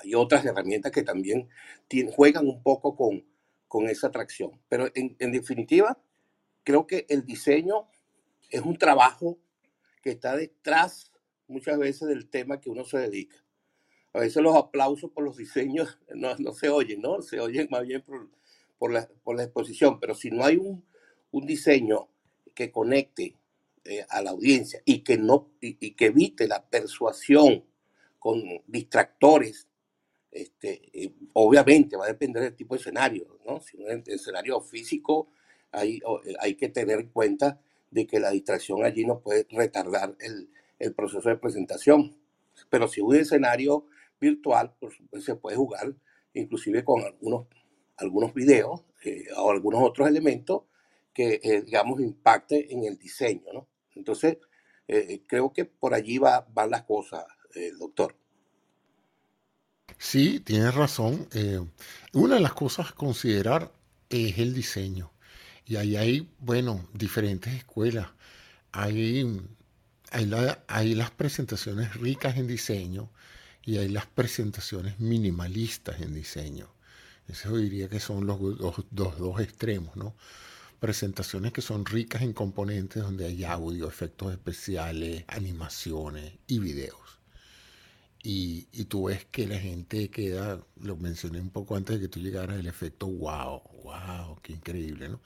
hay 0.04 0.14
otras 0.14 0.46
herramientas 0.46 0.92
que 0.92 1.04
también 1.04 1.48
juegan 2.14 2.48
un 2.48 2.62
poco 2.62 2.96
con, 2.96 3.26
con 3.68 3.88
esa 3.88 4.08
atracción. 4.08 4.60
Pero 4.68 4.90
en 4.94 5.32
definitiva, 5.32 5.98
creo 6.68 6.86
que 6.86 7.06
el 7.08 7.26
diseño 7.26 7.88
es 8.50 8.62
un 8.62 8.78
trabajo 8.78 9.38
que 10.04 10.12
está 10.12 10.36
detrás 10.36 11.14
muchas 11.48 11.80
veces 11.80 12.10
del 12.10 12.28
tema 12.30 12.60
que 12.60 12.70
uno 12.70 12.84
se 12.84 12.98
dedica 12.98 13.38
a 14.18 14.22
veces 14.22 14.42
los 14.42 14.56
aplausos 14.56 15.12
por 15.12 15.24
los 15.24 15.38
diseños 15.38 16.00
no, 16.16 16.36
no 16.38 16.54
se 16.54 16.70
oyen, 16.70 17.02
¿no? 17.02 17.22
Se 17.22 17.40
oyen 17.40 17.68
más 17.70 17.86
bien 17.86 18.02
por, 18.02 18.28
por, 18.78 18.92
la, 18.92 19.08
por 19.24 19.36
la, 19.36 19.44
exposición, 19.44 20.00
pero 20.00 20.16
si 20.16 20.32
no 20.32 20.44
hay 20.44 20.58
un, 20.58 20.84
un 21.32 21.46
diseño 21.46 22.10
que 22.56 22.72
conecte 22.72 23.36
eh, 23.86 24.06
a 24.10 24.22
la 24.22 24.32
audiencia 24.32 24.82
y 24.86 25.04
que, 25.04 25.18
no, 25.18 25.52
y, 25.62 25.92
que 25.92 26.06
evite 26.08 26.48
la 26.48 26.68
persuasión 26.68 27.64
con 28.18 28.42
distractores, 28.66 29.68
este, 30.32 30.82
eh, 30.94 31.14
obviamente 31.34 31.96
va 31.96 32.06
a 32.06 32.10
depender 32.10 32.42
del 32.42 32.56
tipo 32.56 32.74
de 32.74 32.82
escenario, 32.82 33.40
¿no? 33.46 33.62
Si 33.62 33.78
un 33.78 34.04
escenario 34.08 34.60
físico, 34.62 35.30
hay, 35.72 35.98
eh, 35.98 36.36
hay 36.40 36.56
que 36.56 36.70
tener 36.70 37.00
en 37.00 37.10
cuenta 37.10 37.60
de 37.92 38.06
que 38.06 38.20
la 38.20 38.32
distracción 38.32 38.84
allí 38.84 39.06
no 39.06 39.20
puede 39.20 39.48
retardar 39.50 40.16
el, 40.20 40.50
el 40.80 40.94
proceso 40.94 41.30
de 41.30 41.38
presentación. 41.38 42.18
Pero 42.70 42.88
si 42.88 43.02
un 43.02 43.16
escenario 43.16 43.86
virtual, 44.20 44.76
pues, 44.80 44.96
se 45.24 45.36
puede 45.36 45.56
jugar 45.56 45.94
inclusive 46.34 46.84
con 46.84 47.04
algunos, 47.04 47.48
algunos 47.98 48.34
videos 48.34 48.84
eh, 49.04 49.26
o 49.36 49.52
algunos 49.52 49.82
otros 49.82 50.08
elementos 50.08 50.64
que, 51.14 51.40
eh, 51.42 51.62
digamos, 51.64 52.00
impacte 52.00 52.72
en 52.72 52.84
el 52.84 52.98
diseño. 52.98 53.68
Entonces, 53.96 54.38
creo 55.28 55.52
que 55.52 55.66
por 55.66 55.94
allí 55.94 56.18
va, 56.18 56.48
van 56.54 56.70
las 56.70 56.84
cosas, 56.84 57.26
doctor. 57.78 58.16
Sí, 59.98 60.40
tienes 60.40 60.74
razón. 60.76 61.28
una 62.14 62.36
de 62.36 62.42
las 62.42 62.54
cosas 62.54 62.92
a 62.92 62.96
considerar 62.96 63.74
es 64.10 64.38
el 64.38 64.54
diseño. 64.54 65.12
Y 65.68 65.76
ahí 65.76 65.98
hay, 65.98 66.30
bueno, 66.40 66.88
diferentes 66.94 67.54
escuelas. 67.54 68.08
Hay, 68.72 69.42
hay, 70.12 70.96
las 70.96 71.12
presentaciones 71.12 71.94
ricas 71.96 72.38
en 72.38 72.48
diseño 72.48 73.12
y 73.64 73.78
hay 73.78 73.90
las 73.90 74.06
presentaciones 74.06 75.00
minimalistas 75.00 76.00
en 76.00 76.14
diseño. 76.14 76.74
Eso 77.28 77.58
diría 77.58 77.90
que 77.90 78.00
son 78.00 78.26
los, 78.26 78.40
dos 78.92 79.42
extremos, 79.42 79.98
¿no? 79.98 80.16
Presentaciones 80.80 81.52
que 81.52 81.62
son 81.62 81.86
ricas 81.86 82.22
en 82.22 82.32
componentes 82.32 83.04
donde 83.04 83.26
hay 83.26 83.44
audio, 83.44 83.90
efectos 83.90 84.32
especiales, 84.32 85.26
animaciones 85.28 86.34
y 86.48 86.60
videos. 86.60 87.17
Y, 88.30 88.66
tú 88.90 89.06
ves 89.06 89.24
que 89.32 89.48
la 89.48 89.58
gente 89.58 90.10
queda, 90.10 90.62
lo 90.82 90.98
mencioné 90.98 91.40
un 91.40 91.50
poco 91.50 91.78
antes 91.78 91.96
de 91.96 92.02
que 92.02 92.08
tú 92.10 92.20
llegaras, 92.20 92.60
el 92.60 92.68
efecto 92.68 93.08
wow, 93.08 93.62
wow, 93.86 94.38
qué 94.42 94.52
increíble, 94.52 95.08
¿no? 95.08 95.22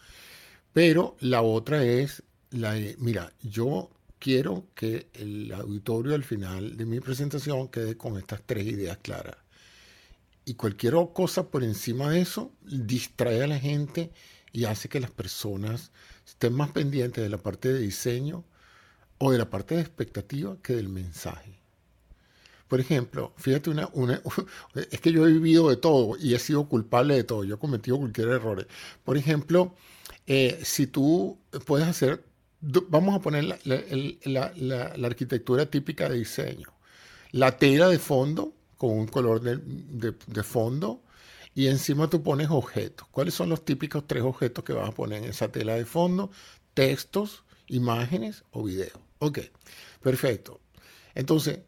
Pero 0.71 1.17
la 1.19 1.41
otra 1.41 1.83
es, 1.83 2.21
la 2.51 2.75
mira, 2.99 3.33
yo 3.41 3.89
quiero 4.19 4.67
que 4.75 5.09
el 5.15 5.51
auditorio 5.51 6.13
al 6.13 6.23
final 6.23 6.77
de 6.77 6.85
mi 6.85 6.99
presentación 6.99 7.69
quede 7.69 7.97
con 7.97 8.19
estas 8.19 8.43
tres 8.45 8.67
ideas 8.67 8.97
claras. 8.97 9.37
Y 10.45 10.53
cualquier 10.53 10.93
cosa 11.13 11.49
por 11.49 11.63
encima 11.63 12.11
de 12.11 12.21
eso 12.21 12.51
distrae 12.61 13.41
a 13.43 13.47
la 13.47 13.59
gente 13.59 14.11
y 14.53 14.65
hace 14.65 14.89
que 14.89 14.99
las 14.99 15.11
personas 15.11 15.91
estén 16.27 16.53
más 16.53 16.69
pendientes 16.71 17.23
de 17.23 17.29
la 17.29 17.39
parte 17.39 17.73
de 17.73 17.79
diseño 17.79 18.45
o 19.17 19.31
de 19.31 19.39
la 19.39 19.49
parte 19.49 19.75
de 19.75 19.81
expectativa 19.81 20.57
que 20.61 20.75
del 20.75 20.89
mensaje. 20.89 21.60
Por 22.71 22.79
ejemplo, 22.79 23.33
fíjate, 23.35 23.69
una, 23.69 23.89
una, 23.91 24.21
es 24.91 25.01
que 25.01 25.11
yo 25.11 25.27
he 25.27 25.33
vivido 25.33 25.67
de 25.69 25.75
todo 25.75 26.15
y 26.17 26.35
he 26.35 26.39
sido 26.39 26.69
culpable 26.69 27.15
de 27.15 27.25
todo, 27.25 27.43
yo 27.43 27.55
he 27.55 27.59
cometido 27.59 27.97
cualquier 27.97 28.29
error. 28.29 28.65
Por 29.03 29.17
ejemplo, 29.17 29.75
eh, 30.25 30.57
si 30.63 30.87
tú 30.87 31.37
puedes 31.65 31.85
hacer, 31.85 32.23
vamos 32.61 33.13
a 33.13 33.19
poner 33.19 33.43
la, 33.43 34.53
arquitectura 35.05 35.65
típica 35.65 36.07
de 36.07 36.19
diseño, 36.19 36.69
la 37.33 37.57
tela 37.57 37.89
de 37.89 37.99
fondo 37.99 38.53
con 38.77 38.91
un 38.91 39.07
color 39.07 39.41
de, 39.41 40.43
fondo 40.43 41.03
y 41.53 41.67
encima 41.67 42.09
tú 42.09 42.23
pones 42.23 42.49
objetos. 42.49 43.05
¿Cuáles 43.11 43.33
son 43.33 43.49
los 43.49 43.65
típicos 43.65 44.07
tres 44.07 44.23
objetos 44.23 44.63
que 44.63 44.71
vas 44.71 44.87
a 44.87 44.93
poner 44.93 45.25
en 45.25 45.29
esa 45.31 45.51
tela 45.51 45.75
de 45.75 45.83
fondo? 45.83 46.31
Textos, 46.73 47.43
imágenes 47.67 48.45
o 48.51 48.63
videos. 48.63 48.97
Ok, 49.19 49.39
perfecto. 50.01 50.61
Entonces, 51.13 51.59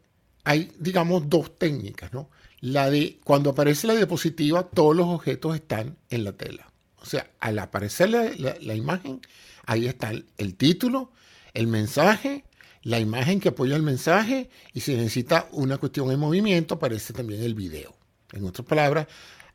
hay, 0.44 0.70
digamos, 0.78 1.28
dos 1.28 1.58
técnicas, 1.58 2.12
¿no? 2.12 2.28
La 2.60 2.90
de 2.90 3.18
cuando 3.24 3.50
aparece 3.50 3.86
la 3.86 3.94
diapositiva, 3.94 4.62
todos 4.62 4.96
los 4.96 5.06
objetos 5.06 5.54
están 5.54 5.96
en 6.10 6.24
la 6.24 6.32
tela. 6.32 6.70
O 7.04 7.06
sea, 7.06 7.30
al 7.40 7.58
aparecer 7.58 8.08
la, 8.08 8.74
imagen, 8.74 9.20
ahí 9.66 9.86
está 9.86 10.10
el, 10.10 10.54
título, 10.54 11.12
el 11.52 11.66
mensaje, 11.66 12.44
la 12.82 12.98
imagen 13.00 13.40
que 13.40 13.50
apoya 13.50 13.76
el 13.76 13.82
mensaje 13.82 14.48
y 14.72 14.80
si 14.80 14.94
necesita 14.94 15.48
una 15.52 15.76
cuestión 15.76 16.10
en 16.10 16.18
movimiento, 16.18 16.76
aparece 16.76 17.12
también 17.12 17.42
el 17.42 17.54
video. 17.54 17.94
En 18.32 18.46
otras 18.46 18.66
palabras, 18.66 19.06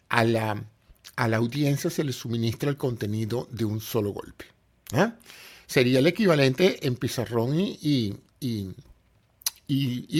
a 0.09 0.23
la, 0.23 0.63
a 1.15 1.27
la 1.27 1.37
audiencia 1.37 1.89
se 1.89 2.03
le 2.03 2.13
suministra 2.13 2.69
el 2.69 2.77
contenido 2.77 3.47
de 3.49 3.65
un 3.65 3.81
solo 3.81 4.11
golpe. 4.11 4.45
¿ah? 4.93 5.15
Sería 5.65 5.99
el 5.99 6.07
equivalente 6.07 6.85
en 6.85 6.95
pizarrón 6.95 7.59
y, 7.59 8.15
y, 8.39 8.69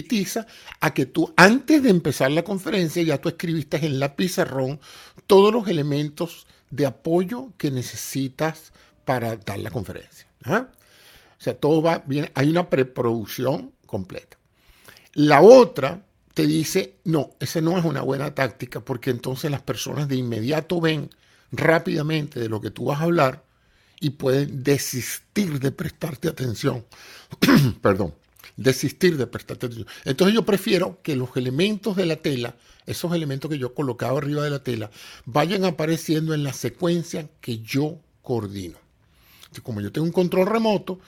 tiza 0.08 0.46
a 0.80 0.94
que 0.94 1.06
tú 1.06 1.32
antes 1.36 1.82
de 1.82 1.90
empezar 1.90 2.30
la 2.30 2.44
conferencia 2.44 3.02
ya 3.02 3.20
tú 3.20 3.28
escribiste 3.28 3.84
en 3.84 3.98
la 3.98 4.14
pizarrón 4.14 4.80
todos 5.26 5.52
los 5.52 5.66
elementos 5.68 6.46
de 6.70 6.86
apoyo 6.86 7.52
que 7.58 7.70
necesitas 7.70 8.72
para 9.04 9.36
dar 9.36 9.58
la 9.58 9.70
conferencia. 9.70 10.26
¿ah? 10.44 10.68
O 11.38 11.42
sea, 11.42 11.54
todo 11.54 11.82
va 11.82 12.02
bien, 12.06 12.30
hay 12.34 12.48
una 12.48 12.70
preproducción 12.70 13.72
completa. 13.86 14.38
La 15.14 15.42
otra 15.42 16.04
te 16.34 16.46
dice, 16.46 16.98
no, 17.04 17.30
esa 17.40 17.60
no 17.60 17.76
es 17.76 17.84
una 17.84 18.02
buena 18.02 18.34
táctica 18.34 18.80
porque 18.80 19.10
entonces 19.10 19.50
las 19.50 19.62
personas 19.62 20.06
de 20.06 20.16
inmediato 20.16 20.80
ven 20.80 21.10
rápidamente 21.50 22.38
de 22.38 22.48
lo 22.48 22.60
que 22.60 22.70
tú 22.70 22.84
vas 22.84 23.00
a 23.00 23.04
hablar 23.04 23.44
y 23.98 24.10
pueden 24.10 24.62
desistir 24.62 25.58
de 25.58 25.72
prestarte 25.72 26.28
atención. 26.28 26.86
Perdón, 27.82 28.14
desistir 28.56 29.16
de 29.16 29.26
prestarte 29.26 29.66
atención. 29.66 29.88
Entonces 30.04 30.34
yo 30.34 30.44
prefiero 30.44 31.00
que 31.02 31.16
los 31.16 31.36
elementos 31.36 31.96
de 31.96 32.06
la 32.06 32.16
tela 32.16 32.56
esos 32.90 33.12
elementos 33.14 33.50
que 33.50 33.58
yo 33.58 33.74
colocaba 33.74 34.18
arriba 34.18 34.42
de 34.42 34.50
la 34.50 34.62
tela 34.62 34.90
vayan 35.24 35.64
apareciendo 35.64 36.34
en 36.34 36.42
la 36.42 36.52
secuencia 36.52 37.28
que 37.40 37.60
yo 37.60 38.00
coordino. 38.22 38.78
como 39.62 39.80
yo 39.80 39.92
tengo 39.92 40.06
un 40.06 40.12
control 40.12 40.46
remoto, 40.46 40.98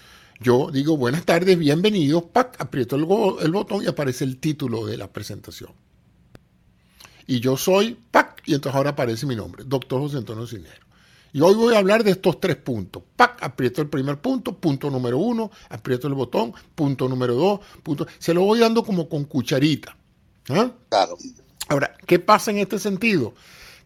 yo 0.41 0.71
digo 0.73 0.97
buenas 0.97 1.25
tardes, 1.25 1.59
bienvenidos, 1.59 2.25
pac, 2.25 2.61
aprieto 2.61 2.97
el, 2.97 3.03
el, 3.45 3.53
botón 3.53 3.83
y 3.83 3.87
aparece 3.87 4.25
el 4.25 4.39
título 4.39 4.87
de 4.87 4.97
la 4.97 5.13
presentación. 5.13 5.71
Y 7.27 7.41
yo 7.41 7.57
soy, 7.57 7.97
pac, 8.11 8.43
y 8.47 8.55
entonces 8.55 8.77
ahora 8.77 8.91
aparece 8.91 9.27
mi 9.27 9.37
nombre, 9.37 9.65
doctor 9.67 10.01
José 10.01 10.19
Antonio 10.19 10.47
Cinero. 10.47 10.87
Y 11.33 11.41
hoy 11.41 11.55
voy 11.55 11.75
a 11.75 11.79
hablar 11.79 12.05
de 12.05 12.11
estos 12.11 12.41
tres 12.41 12.57
puntos. 12.57 13.03
Pac, 13.17 13.43
aprieto 13.43 13.81
el 13.81 13.89
primer 13.89 14.21
punto, 14.21 14.59
punto 14.59 14.91
número 14.91 15.19
uno, 15.19 15.51
aprieto 15.71 16.07
el 16.07 16.15
botón, 16.15 16.53
punto 16.75 17.09
número 17.09 17.35
dos, 17.35 17.61
punto. 17.83 18.07
Se 18.19 18.35
lo 18.35 18.43
voy 18.43 18.59
dando 18.59 18.83
como 18.83 19.09
con 19.09 19.25
cucharita. 19.25 19.97
¿Ah? 20.51 20.71
Claro. 20.91 21.17
Ahora, 21.69 21.95
¿qué 22.07 22.19
pasa 22.19 22.51
en 22.51 22.59
este 22.59 22.79
sentido? 22.79 23.35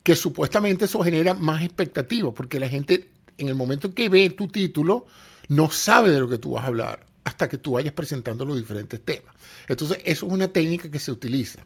Que 0.03 0.17
supuestamente 0.17 0.87
eso 0.87 1.03
genera 1.05 1.35
más 1.35 1.63
expectativas, 1.63 2.33
porque 2.35 2.59
la 2.59 2.69
gente 2.69 3.11
en 3.39 3.49
el 3.49 3.55
momento 3.55 3.95
que 3.95 4.09
ve 4.09 4.31
tu 4.31 4.49
título 4.49 5.07
no 5.49 5.71
sabe 5.71 6.11
de 6.11 6.19
lo 6.19 6.29
que 6.29 6.39
tú 6.39 6.53
vas 6.53 6.65
a 6.65 6.69
hablar 6.69 7.07
hasta 7.23 7.49
que 7.49 7.59
tú 7.59 7.73
vayas 7.73 7.93
presentando 7.93 8.45
los 8.45 8.57
diferentes 8.57 9.05
temas. 9.05 9.35
Entonces, 9.69 9.99
eso 10.05 10.27
es 10.27 10.33
una 10.33 10.49
técnica 10.49 10.91
que 10.91 10.99
se 10.99 11.13
utiliza. 11.13 11.61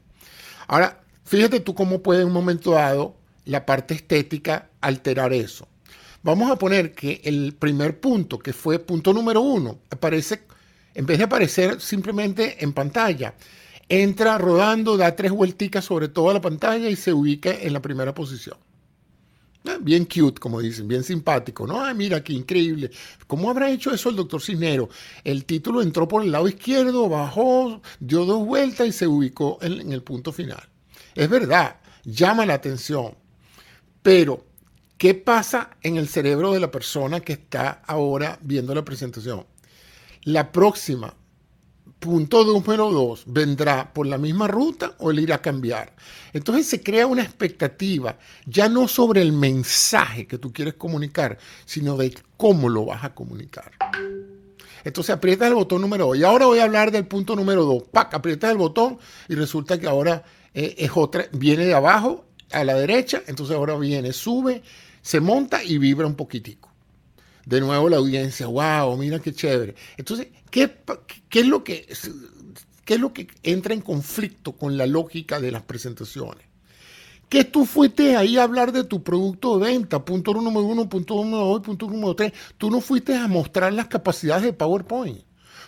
Ahora, 0.66 1.02
fíjate 1.24 1.60
tú 1.60 1.74
cómo 1.74 2.02
puede 2.02 2.22
en 2.22 2.28
un 2.28 2.32
momento 2.32 2.72
dado 2.72 3.14
la 3.44 3.66
parte 3.66 3.94
estética 3.94 4.70
alterar 4.80 5.32
eso. 5.32 5.68
Vamos 6.22 6.50
a 6.50 6.56
poner 6.56 6.92
que 6.92 7.22
el 7.24 7.54
primer 7.54 7.98
punto, 7.98 8.38
que 8.38 8.52
fue 8.52 8.78
punto 8.78 9.12
número 9.14 9.40
uno, 9.40 9.78
aparece, 9.90 10.42
en 10.94 11.06
vez 11.06 11.18
de 11.18 11.24
aparecer 11.24 11.80
simplemente 11.80 12.62
en 12.62 12.74
pantalla, 12.74 13.34
entra 13.88 14.36
rodando, 14.36 14.98
da 14.98 15.16
tres 15.16 15.32
vuelticas 15.32 15.84
sobre 15.84 16.08
toda 16.08 16.34
la 16.34 16.40
pantalla 16.40 16.90
y 16.90 16.96
se 16.96 17.12
ubica 17.12 17.50
en 17.50 17.72
la 17.72 17.80
primera 17.80 18.14
posición. 18.14 18.58
Ah, 19.66 19.78
bien 19.80 20.04
cute, 20.04 20.40
como 20.40 20.60
dicen, 20.60 20.88
bien 20.88 21.04
simpático, 21.04 21.66
¿no? 21.66 21.82
Ay, 21.82 21.94
mira, 21.94 22.22
qué 22.22 22.32
increíble. 22.32 22.90
¿Cómo 23.26 23.50
habrá 23.50 23.70
hecho 23.70 23.92
eso 23.92 24.08
el 24.08 24.16
doctor 24.16 24.40
Cisnero? 24.40 24.88
El 25.22 25.44
título 25.44 25.82
entró 25.82 26.06
por 26.08 26.22
el 26.22 26.32
lado 26.32 26.48
izquierdo, 26.48 27.08
bajó, 27.08 27.82
dio 27.98 28.24
dos 28.24 28.44
vueltas 28.46 28.88
y 28.88 28.92
se 28.92 29.06
ubicó 29.06 29.58
en, 29.60 29.80
en 29.80 29.92
el 29.92 30.02
punto 30.02 30.32
final. 30.32 30.62
Es 31.14 31.28
verdad, 31.28 31.80
llama 32.04 32.46
la 32.46 32.54
atención. 32.54 33.14
Pero, 34.02 34.46
¿qué 35.00 35.14
pasa 35.14 35.70
en 35.80 35.96
el 35.96 36.08
cerebro 36.08 36.52
de 36.52 36.60
la 36.60 36.70
persona 36.70 37.20
que 37.20 37.32
está 37.32 37.80
ahora 37.86 38.38
viendo 38.42 38.74
la 38.74 38.84
presentación? 38.84 39.46
La 40.24 40.52
próxima 40.52 41.14
punto 41.98 42.44
número 42.44 42.90
dos, 42.90 43.22
¿vendrá 43.26 43.94
por 43.94 44.06
la 44.06 44.18
misma 44.18 44.46
ruta 44.46 44.96
o 44.98 45.10
él 45.10 45.20
irá 45.20 45.36
a 45.36 45.42
cambiar? 45.42 45.94
Entonces 46.34 46.66
se 46.66 46.82
crea 46.82 47.06
una 47.06 47.22
expectativa, 47.22 48.18
ya 48.44 48.68
no 48.68 48.86
sobre 48.88 49.22
el 49.22 49.32
mensaje 49.32 50.26
que 50.26 50.36
tú 50.36 50.52
quieres 50.52 50.74
comunicar, 50.74 51.38
sino 51.64 51.96
de 51.96 52.14
cómo 52.36 52.68
lo 52.68 52.84
vas 52.84 53.02
a 53.02 53.14
comunicar. 53.14 53.72
Entonces 54.84 55.16
aprietas 55.16 55.48
el 55.48 55.54
botón 55.54 55.80
número 55.80 56.08
2. 56.08 56.18
Y 56.18 56.24
ahora 56.24 56.44
voy 56.44 56.58
a 56.58 56.64
hablar 56.64 56.90
del 56.90 57.06
punto 57.06 57.34
número 57.34 57.64
2. 57.64 57.84
Pac, 57.84 58.12
aprietas 58.12 58.50
el 58.50 58.58
botón 58.58 58.98
y 59.30 59.34
resulta 59.34 59.80
que 59.80 59.86
ahora 59.86 60.24
eh, 60.52 60.74
es 60.76 60.90
otra, 60.94 61.26
viene 61.32 61.64
de 61.64 61.72
abajo 61.72 62.26
a 62.52 62.64
la 62.64 62.74
derecha, 62.74 63.22
entonces 63.26 63.56
ahora 63.56 63.76
viene, 63.76 64.12
sube, 64.12 64.62
se 65.02 65.20
monta 65.20 65.62
y 65.64 65.78
vibra 65.78 66.06
un 66.06 66.14
poquitico 66.14 66.70
de 67.46 67.60
nuevo 67.60 67.88
la 67.88 67.96
audiencia, 67.96 68.46
wow, 68.46 68.96
mira 68.96 69.18
qué 69.18 69.32
chévere. 69.32 69.74
Entonces, 69.96 70.28
¿qué, 70.50 70.70
qué 71.28 71.40
es 71.40 71.46
lo 71.46 71.64
que, 71.64 71.86
qué 72.84 72.94
es 72.94 73.00
lo 73.00 73.12
que 73.12 73.28
entra 73.42 73.74
en 73.74 73.80
conflicto 73.80 74.52
con 74.52 74.76
la 74.76 74.86
lógica 74.86 75.40
de 75.40 75.50
las 75.50 75.62
presentaciones? 75.62 76.50
que 77.28 77.44
tú 77.44 77.64
fuiste 77.64 78.16
ahí 78.16 78.36
a 78.36 78.42
hablar 78.42 78.72
de 78.72 78.82
tu 78.82 79.04
producto 79.04 79.56
de 79.56 79.66
venta, 79.68 80.04
punto 80.04 80.34
número 80.34 80.62
uno, 80.62 80.88
punto 80.88 81.14
número 81.14 81.44
dos, 81.44 81.60
punto 81.60 81.86
número 81.86 82.16
tres. 82.16 82.32
Tú 82.58 82.72
no 82.72 82.80
fuiste 82.80 83.14
a 83.14 83.28
mostrar 83.28 83.72
las 83.72 83.86
capacidades 83.86 84.42
de 84.42 84.52
PowerPoint. 84.52 85.22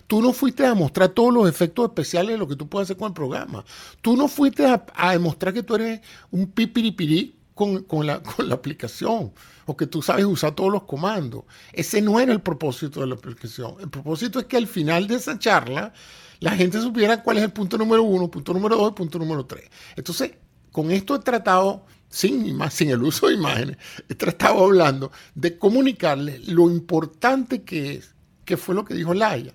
Tú 0.09 0.21
no 0.21 0.33
fuiste 0.33 0.67
a 0.67 0.75
mostrar 0.75 1.11
todos 1.11 1.33
los 1.33 1.49
efectos 1.49 1.85
especiales 1.85 2.33
de 2.33 2.39
lo 2.39 2.49
que 2.49 2.57
tú 2.57 2.69
puedes 2.69 2.87
hacer 2.87 2.97
con 2.97 3.09
el 3.09 3.15
programa. 3.15 3.65
Tú 4.01 4.17
no 4.17 4.27
fuiste 4.27 4.67
a, 4.67 5.13
demostrar 5.13 5.55
que 5.55 5.63
tú 5.63 5.77
eres 5.77 6.01
un 6.33 6.49
pipiripirí 6.49 7.37
con, 7.55 8.07
la 8.07 8.23
aplicación 8.51 9.33
o 9.67 9.77
que 9.77 9.87
tú 9.87 10.03
sabes 10.03 10.25
usar 10.25 10.55
todos 10.55 10.73
los 10.73 10.85
comandos. 10.85 11.45
Ese 11.73 12.01
no 12.01 12.19
era 12.19 12.33
el 12.33 12.41
propósito 12.41 13.01
de 13.01 13.07
la 13.07 13.15
aplicación. 13.15 13.77
El 13.81 13.91
propósito 13.91 14.39
es 14.39 14.47
que 14.47 14.57
al 14.57 14.67
final 14.67 15.07
de 15.07 15.17
esa 15.17 15.39
charla 15.39 15.93
la 16.41 16.53
gente 16.57 16.81
supiera 16.81 17.23
cuál 17.23 17.39
es 17.39 17.45
el 17.45 17.53
punto 17.53 17.79
número 17.79 18.03
uno, 18.03 18.31
punto 18.31 18.53
número 18.53 18.77
dos 18.77 18.93
y 18.93 18.95
punto 18.95 19.19
número 19.19 19.47
tres. 19.47 19.71
Entonces, 19.97 20.33
con 20.73 20.91
esto 20.91 21.15
he 21.15 21.21
tratado, 21.21 21.87
sin, 22.09 22.59
sin 22.71 22.91
el 22.91 23.03
uso 23.03 23.29
de 23.29 23.35
imágenes, 23.35 23.77
he 24.09 24.15
tratado 24.15 24.65
hablando 24.65 25.13
de 25.35 25.59
comunicarles 25.59 26.49
lo 26.49 26.71
importante 26.71 27.63
que 27.63 27.95
es, 27.95 28.15
que 28.45 28.57
fue 28.57 28.75
lo 28.75 28.85
que 28.85 28.95
dijo 28.95 29.15
Laia, 29.15 29.53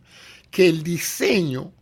que 0.49 0.69
el 0.69 0.83
diseño 0.83 1.73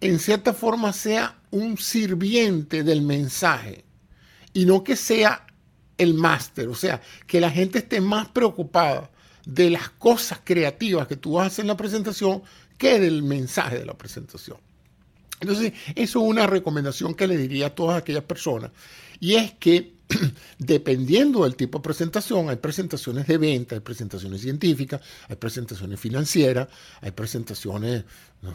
en 0.00 0.18
cierta 0.18 0.54
forma 0.54 0.92
sea 0.92 1.38
un 1.50 1.76
sirviente 1.76 2.82
del 2.82 3.02
mensaje 3.02 3.84
y 4.52 4.64
no 4.66 4.82
que 4.84 4.96
sea 4.96 5.46
el 5.98 6.14
máster, 6.14 6.68
o 6.68 6.74
sea, 6.74 7.00
que 7.26 7.40
la 7.40 7.50
gente 7.50 7.78
esté 7.78 8.00
más 8.00 8.28
preocupada 8.28 9.10
de 9.44 9.70
las 9.70 9.90
cosas 9.90 10.40
creativas 10.42 11.06
que 11.06 11.16
tú 11.16 11.40
hacer 11.40 11.64
en 11.64 11.68
la 11.68 11.76
presentación 11.76 12.42
que 12.78 12.98
del 12.98 13.22
mensaje 13.22 13.78
de 13.78 13.84
la 13.84 13.94
presentación. 13.94 14.56
Entonces, 15.40 15.72
eso 15.94 16.22
es 16.22 16.28
una 16.28 16.46
recomendación 16.46 17.14
que 17.14 17.26
le 17.26 17.36
diría 17.36 17.66
a 17.66 17.74
todas 17.74 17.98
aquellas 17.98 18.24
personas. 18.24 18.70
Y 19.20 19.34
es 19.34 19.52
que, 19.52 19.92
dependiendo 20.58 21.44
del 21.44 21.54
tipo 21.54 21.78
de 21.78 21.84
presentación, 21.84 22.48
hay 22.48 22.56
presentaciones 22.56 23.26
de 23.26 23.38
venta, 23.38 23.74
hay 23.76 23.80
presentaciones 23.80 24.40
científicas, 24.40 25.00
hay 25.28 25.36
presentaciones 25.36 26.00
financieras, 26.00 26.68
hay 27.00 27.12
presentaciones, 27.12 28.04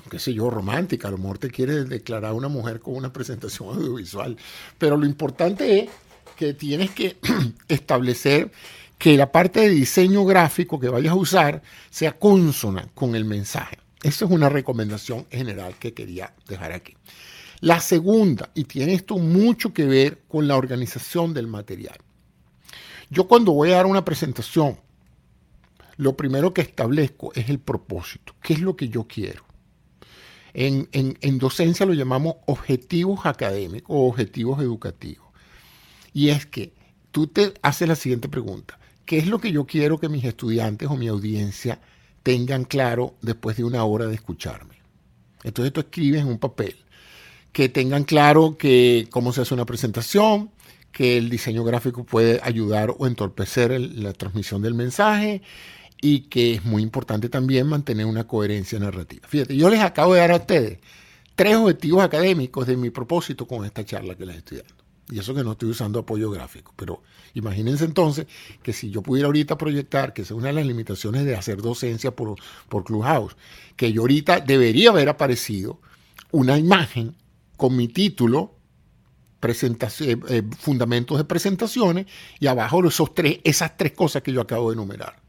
qué 0.09 0.19
sé 0.19 0.33
yo, 0.33 0.49
románticas. 0.49 1.09
A 1.09 1.11
lo 1.11 1.19
mejor 1.19 1.37
te 1.37 1.51
quiere 1.51 1.85
declarar 1.85 2.33
una 2.33 2.49
mujer 2.49 2.79
con 2.79 2.95
una 2.95 3.13
presentación 3.13 3.69
audiovisual. 3.75 4.35
Pero 4.77 4.97
lo 4.97 5.05
importante 5.05 5.79
es 5.79 5.89
que 6.35 6.53
tienes 6.53 6.89
que 6.91 7.17
establecer 7.69 8.51
que 8.97 9.17
la 9.17 9.31
parte 9.31 9.61
de 9.61 9.69
diseño 9.69 10.25
gráfico 10.25 10.79
que 10.79 10.89
vayas 10.89 11.11
a 11.11 11.15
usar 11.15 11.61
sea 11.89 12.17
consona 12.17 12.89
con 12.93 13.15
el 13.15 13.25
mensaje. 13.25 13.77
Esa 14.03 14.25
es 14.25 14.31
una 14.31 14.49
recomendación 14.49 15.25
general 15.29 15.75
que 15.79 15.93
quería 15.93 16.33
dejar 16.47 16.71
aquí. 16.71 16.95
La 17.61 17.79
segunda, 17.79 18.49
y 18.53 18.65
tiene 18.65 18.93
esto 18.93 19.17
mucho 19.17 19.73
que 19.73 19.85
ver 19.85 20.23
con 20.27 20.47
la 20.47 20.57
organización 20.57 21.33
del 21.33 21.47
material. 21.47 21.97
Yo 23.09 23.27
cuando 23.27 23.53
voy 23.53 23.71
a 23.71 23.75
dar 23.75 23.85
una 23.85 24.05
presentación, 24.05 24.79
lo 25.97 26.17
primero 26.17 26.53
que 26.53 26.61
establezco 26.61 27.31
es 27.33 27.49
el 27.49 27.59
propósito. 27.59 28.35
¿Qué 28.41 28.53
es 28.53 28.59
lo 28.59 28.75
que 28.75 28.89
yo 28.89 29.05
quiero? 29.07 29.43
En, 30.53 30.87
en 30.91 31.37
docencia 31.37 31.85
lo 31.85 31.93
llamamos 31.93 32.35
objetivos 32.45 33.25
académicos 33.25 33.95
o 33.95 34.07
objetivos 34.07 34.61
educativos. 34.61 35.27
Y 36.13 36.29
es 36.29 36.45
que 36.45 36.73
tú 37.11 37.27
te 37.27 37.53
haces 37.61 37.87
la 37.87 37.95
siguiente 37.95 38.29
pregunta. 38.29 38.79
¿Qué 39.05 39.17
es 39.17 39.27
lo 39.27 39.39
que 39.39 39.51
yo 39.51 39.65
quiero 39.65 39.99
que 39.99 40.09
mis 40.09 40.23
estudiantes 40.23 40.89
o 40.89 40.95
mi 40.95 41.07
audiencia 41.07 41.79
tengan 42.25 42.63
claro 42.63 43.13
después 43.21 43.55
de 43.55 43.63
una 43.63 43.83
hora 43.83 44.07
de 44.07 44.15
escucharme. 44.15 44.73
Entonces 45.43 45.71
tú 45.71 45.81
escribes 45.81 46.21
en 46.21 46.27
un 46.27 46.39
papel 46.39 46.75
que 47.55 47.69
tengan 47.69 48.03
claro 48.03 48.57
que 48.57 49.07
cómo 49.09 49.31
se 49.31 49.39
hace 49.39 49.53
una 49.53 49.65
presentación, 49.65 50.51
que 50.91 51.15
el 51.15 51.29
diseño 51.29 51.63
gráfico 51.63 52.03
puede 52.03 52.41
ayudar 52.43 52.93
o 52.97 53.07
entorpecer 53.07 53.79
la 53.79 54.11
transmisión 54.11 54.61
del 54.61 54.73
mensaje 54.73 55.41
y 56.01 56.23
que 56.27 56.55
es 56.55 56.65
muy 56.65 56.83
importante 56.83 57.29
también 57.29 57.67
mantener 57.67 58.07
una 58.07 58.27
coherencia 58.27 58.77
narrativa. 58.77 59.25
Fíjate, 59.25 59.55
yo 59.55 59.69
les 59.69 59.79
acabo 59.79 60.15
de 60.15 60.19
dar 60.19 60.31
a 60.31 60.35
ustedes 60.35 60.79
tres 61.33 61.55
objetivos 61.55 62.03
académicos 62.03 62.67
de 62.67 62.75
mi 62.75 62.89
propósito 62.89 63.47
con 63.47 63.63
esta 63.63 63.85
charla 63.85 64.15
que 64.15 64.25
les 64.25 64.35
estoy 64.35 64.57
dando. 64.57 64.73
Y 65.09 65.19
eso 65.19 65.33
que 65.33 65.45
no 65.45 65.53
estoy 65.53 65.69
usando 65.69 65.99
apoyo 65.99 66.29
gráfico. 66.31 66.73
Pero 66.75 67.03
imagínense 67.35 67.85
entonces 67.85 68.27
que 68.61 68.73
si 68.73 68.91
yo 68.91 69.01
pudiera 69.01 69.27
ahorita 69.27 69.57
proyectar, 69.57 70.11
que 70.11 70.23
es 70.23 70.31
una 70.31 70.47
de 70.47 70.53
las 70.55 70.65
limitaciones 70.65 71.23
de 71.23 71.37
hacer 71.37 71.61
docencia 71.61 72.13
por, 72.13 72.35
por 72.67 72.83
Clubhouse, 72.83 73.37
que 73.77 73.93
yo 73.93 74.01
ahorita 74.01 74.41
debería 74.41 74.89
haber 74.89 75.07
aparecido 75.07 75.79
una 76.31 76.57
imagen 76.57 77.15
con 77.57 77.75
mi 77.75 77.87
título, 77.87 78.55
eh, 79.41 80.17
eh, 80.29 80.43
fundamentos 80.57 81.17
de 81.17 81.23
presentaciones, 81.23 82.07
y 82.39 82.47
abajo 82.47 82.85
esos 82.85 83.13
tres, 83.13 83.39
esas 83.43 83.77
tres 83.77 83.93
cosas 83.93 84.23
que 84.23 84.31
yo 84.31 84.41
acabo 84.41 84.69
de 84.69 84.75
enumerar. 84.75 85.21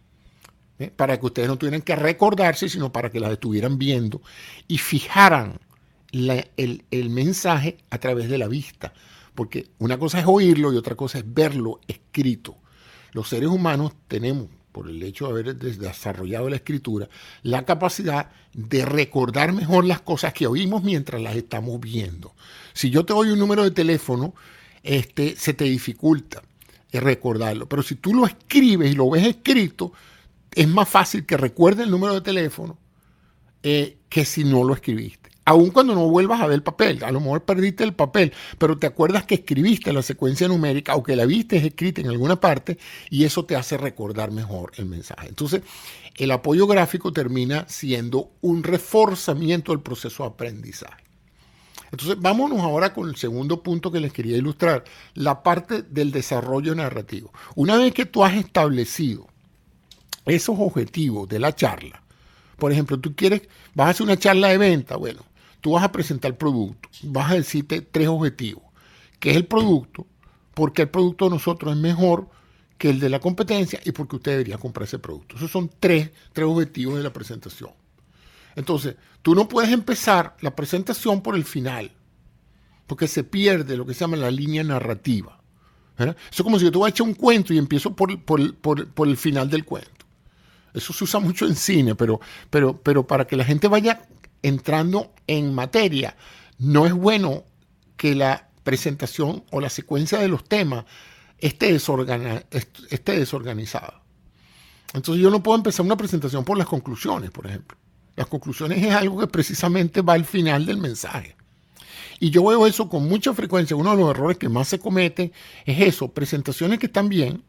¿eh? 0.79 0.91
Para 0.95 1.19
que 1.19 1.27
ustedes 1.27 1.49
no 1.49 1.59
tuvieran 1.59 1.83
que 1.83 1.97
recordarse, 1.97 2.69
sino 2.69 2.93
para 2.93 3.11
que 3.11 3.21
las 3.21 3.33
estuvieran 3.33 3.79
viendo 3.79 4.23
y 4.69 4.79
fijaran 4.79 5.59
el, 6.13 6.85
el 6.91 7.11
mensaje 7.11 7.79
a 7.91 7.99
través 7.99 8.29
de 8.29 8.39
la 8.39 8.49
vista 8.49 8.93
porque 9.37 9.69
una 9.79 9.99
cosa 9.99 10.19
es 10.19 10.27
oírlo 10.27 10.73
y 10.73 10.77
otra 10.77 10.97
cosa 10.97 11.19
es 11.19 11.25
verlo 11.33 11.79
escrito. 11.87 12.57
Los 13.13 13.29
seres 13.29 13.49
humanos 13.49 13.93
tenemos, 14.09 14.49
por 14.77 14.91
el 14.91 15.03
hecho 15.03 15.25
de 15.25 15.31
haber 15.31 15.57
desarrollado 15.57 16.51
la 16.51 16.57
escritura, 16.57 17.09
la 17.43 17.65
capacidad 17.65 18.29
de 18.53 18.85
recordar 18.85 19.55
mejor 19.55 19.87
las 19.87 20.03
cosas 20.03 20.35
que 20.35 20.47
oímos 20.47 20.83
mientras 20.83 21.23
las 21.23 21.35
estamos 21.35 21.81
viendo. 21.81 22.35
Si 22.75 22.91
yo 22.91 23.07
te 23.07 23.15
doy 23.15 23.31
un 23.31 23.39
número 23.39 23.65
de 23.65 23.71
teléfono, 23.71 24.35
este, 24.83 25.35
se 25.35 25.55
te 25.55 25.65
dificulta 25.65 26.43
recordarlo. 26.93 27.67
Pero 27.67 27.83
si 27.83 27.95
tú 27.95 28.13
lo 28.13 28.27
escribes 28.27 28.93
y 28.93 28.95
lo 28.95 29.09
ves 29.09 29.27
escrito, 29.27 29.95
es 30.55 30.69
más 30.69 30.87
fácil 30.87 31.25
que 31.25 31.39
recuerde 31.39 31.85
el 31.85 31.91
número 31.91 32.13
de 32.13 32.21
teléfono 32.21 32.77
eh, 33.63 33.97
que 34.11 34.27
si 34.27 34.45
no 34.45 34.63
lo 34.63 34.75
escribiste 34.75 35.31
aun 35.47 35.71
cuando 35.71 35.95
no 35.95 36.09
vuelvas 36.09 36.41
a 36.41 36.47
ver 36.47 36.57
el 36.57 36.63
papel. 36.63 37.03
A 37.05 37.11
lo 37.11 37.21
mejor 37.21 37.45
perdiste 37.45 37.85
el 37.85 37.95
papel, 37.95 38.33
pero 38.59 38.77
te 38.79 38.87
acuerdas 38.87 39.25
que 39.25 39.37
escribiste 39.37 39.93
la 39.93 40.03
secuencia 40.03 40.49
numérica 40.49 40.97
o 40.97 41.03
que 41.03 41.17
la 41.17 41.25
viste 41.25 41.57
escrita 41.57 42.03
en 42.03 42.09
alguna 42.09 42.39
parte 42.39 42.79
y 43.09 43.25
eso 43.25 43.45
te 43.45 43.57
hace 43.57 43.79
recordar 43.79 44.33
mejor 44.33 44.73
el 44.77 44.87
mensaje. 44.87 45.29
Entonces, 45.29 45.63
el 46.17 46.33
apoyo 46.33 46.67
gráfico 46.67 47.13
termina 47.13 47.65
siendo 47.69 48.33
un 48.41 48.65
reforzamiento 48.65 49.73
del 49.73 49.81
proceso 49.81 50.25
de 50.25 50.31
aprendizaje. 50.31 51.05
Entonces, 51.93 52.21
vámonos 52.21 52.61
ahora 52.61 52.93
con 52.93 53.09
el 53.09 53.15
segundo 53.15 53.63
punto 53.63 53.93
que 53.93 54.01
les 54.01 54.13
quería 54.13 54.37
ilustrar, 54.37 54.83
la 55.15 55.45
parte 55.45 55.83
del 55.83 56.11
desarrollo 56.11 56.75
narrativo. 56.75 57.33
Una 57.55 57.77
vez 57.77 57.95
que 57.95 58.05
tú 58.05 58.25
has 58.25 58.35
establecido 58.35 59.29
esos 60.25 60.57
objetivos 60.59 61.29
de 61.29 61.39
la 61.39 61.55
charla, 61.55 62.03
por 62.57 62.73
ejemplo, 62.73 62.99
tú 62.99 63.15
quieres, 63.15 63.43
vas 63.75 63.87
a 63.87 63.91
hacer 63.91 64.03
una 64.03 64.17
charla 64.17 64.49
de 64.49 64.59
venta, 64.59 64.97
bueno, 64.97 65.23
tú 65.67 65.73
vas 65.73 65.83
a 65.83 65.91
presentar 65.91 66.39
producto, 66.39 66.89
vas 67.03 67.33
a 67.33 67.35
decirte 67.35 67.81
tres 67.81 68.07
objetivos, 68.07 68.63
que 69.19 69.31
es 69.31 69.37
el 69.37 69.47
producto, 69.47 70.07
porque 70.55 70.83
el 70.83 70.91
producto 70.91 71.25
de 71.25 71.33
nosotros 71.33 71.75
es 71.75 71.83
mejor 71.83 72.29
que 72.79 72.89
el 72.89 73.01
de 73.01 73.09
la 73.09 73.19
competencia 73.19 73.81
y 73.85 73.91
porque 73.91 74.15
usted 74.15 74.31
debería 74.31 74.59
comprar 74.59 74.87
ese 74.87 75.01
producto. 75.01 75.35
Esos 75.35 75.51
son 75.51 75.69
tres, 75.81 76.13
tres 76.33 76.47
objetivos 76.47 76.99
de 76.99 77.03
la 77.03 77.13
presentación. 77.13 77.71
Entonces, 78.55 78.95
tú 79.23 79.35
no 79.35 79.49
puedes 79.49 79.73
empezar 79.73 80.37
la 80.41 80.55
presentación 80.55 81.21
por 81.21 81.35
el 81.35 81.45
final, 81.45 81.91
porque 82.87 83.09
se 83.09 83.25
pierde 83.25 83.77
lo 83.77 83.85
que 83.85 83.95
se 83.95 84.03
llama 84.03 84.19
la 84.19 84.31
línea 84.31 84.63
narrativa. 84.63 85.43
Eso 85.99 86.15
es 86.31 86.43
como 86.43 86.61
si 86.61 86.67
yo 86.67 86.71
te 86.71 86.79
a 86.81 86.91
echar 86.91 87.09
un 87.09 87.15
cuento 87.15 87.53
y 87.53 87.59
empiezo 87.59 87.97
por, 87.97 88.23
por 88.23 89.09
el 89.09 89.17
final 89.17 89.51
del 89.51 89.65
cuento. 89.65 89.97
Eso 90.77 90.93
se 90.93 91.05
usa 91.05 91.21
mucho 91.21 91.47
en 91.47 91.57
cine, 91.57 91.95
pero, 91.95 92.21
pero, 92.51 92.79
pero 92.79 93.07
para 93.07 93.27
que 93.27 93.35
la 93.35 93.47
gente 93.47 93.67
vaya 93.67 94.03
entrando 94.49 95.13
en 95.27 95.55
materia, 95.55 96.17
no 96.59 96.87
es 96.87 96.93
bueno 96.93 97.45
que 97.97 98.15
la 98.15 98.49
presentación 98.63 99.45
o 99.51 99.61
la 99.61 99.71
secuencia 99.71 100.19
de 100.19 100.29
los 100.29 100.45
temas 100.45 100.85
esté, 101.39 101.73
desorganizada. 101.73 104.03
Entonces 104.95 105.23
yo 105.23 105.31
no 105.31 105.43
puedo 105.43 105.57
empezar 105.57 105.85
una 105.85 105.97
presentación 105.97 106.45
por 106.45 106.57
las 106.57 106.67
conclusiones, 106.67 107.31
por 107.31 107.47
ejemplo. 107.47 107.77
Las 108.15 108.29
conclusiones 108.29 108.83
es 108.83 108.95
algo 108.95 109.21
que 109.21 109.27
precisamente 109.27 110.01
va 110.01 110.15
al 110.15 110.25
final 110.25 110.65
del 110.65 110.79
mensaje. 110.79 111.37
Y 112.19 112.31
yo 112.31 112.45
veo 112.45 112.67
eso 112.67 112.89
con 112.89 113.07
mucha 113.07 113.35
frecuencia. 113.35 113.77
Uno 113.77 113.91
de 113.91 113.99
los 113.99 114.11
errores 114.11 114.39
que 114.39 114.49
más 114.49 114.69
se 114.69 114.79
cometen 114.79 115.33
es 115.67 115.81
eso, 115.81 116.09
presentaciones 116.09 116.79
que 116.79 116.87
están 116.87 117.09
bien, 117.09 117.43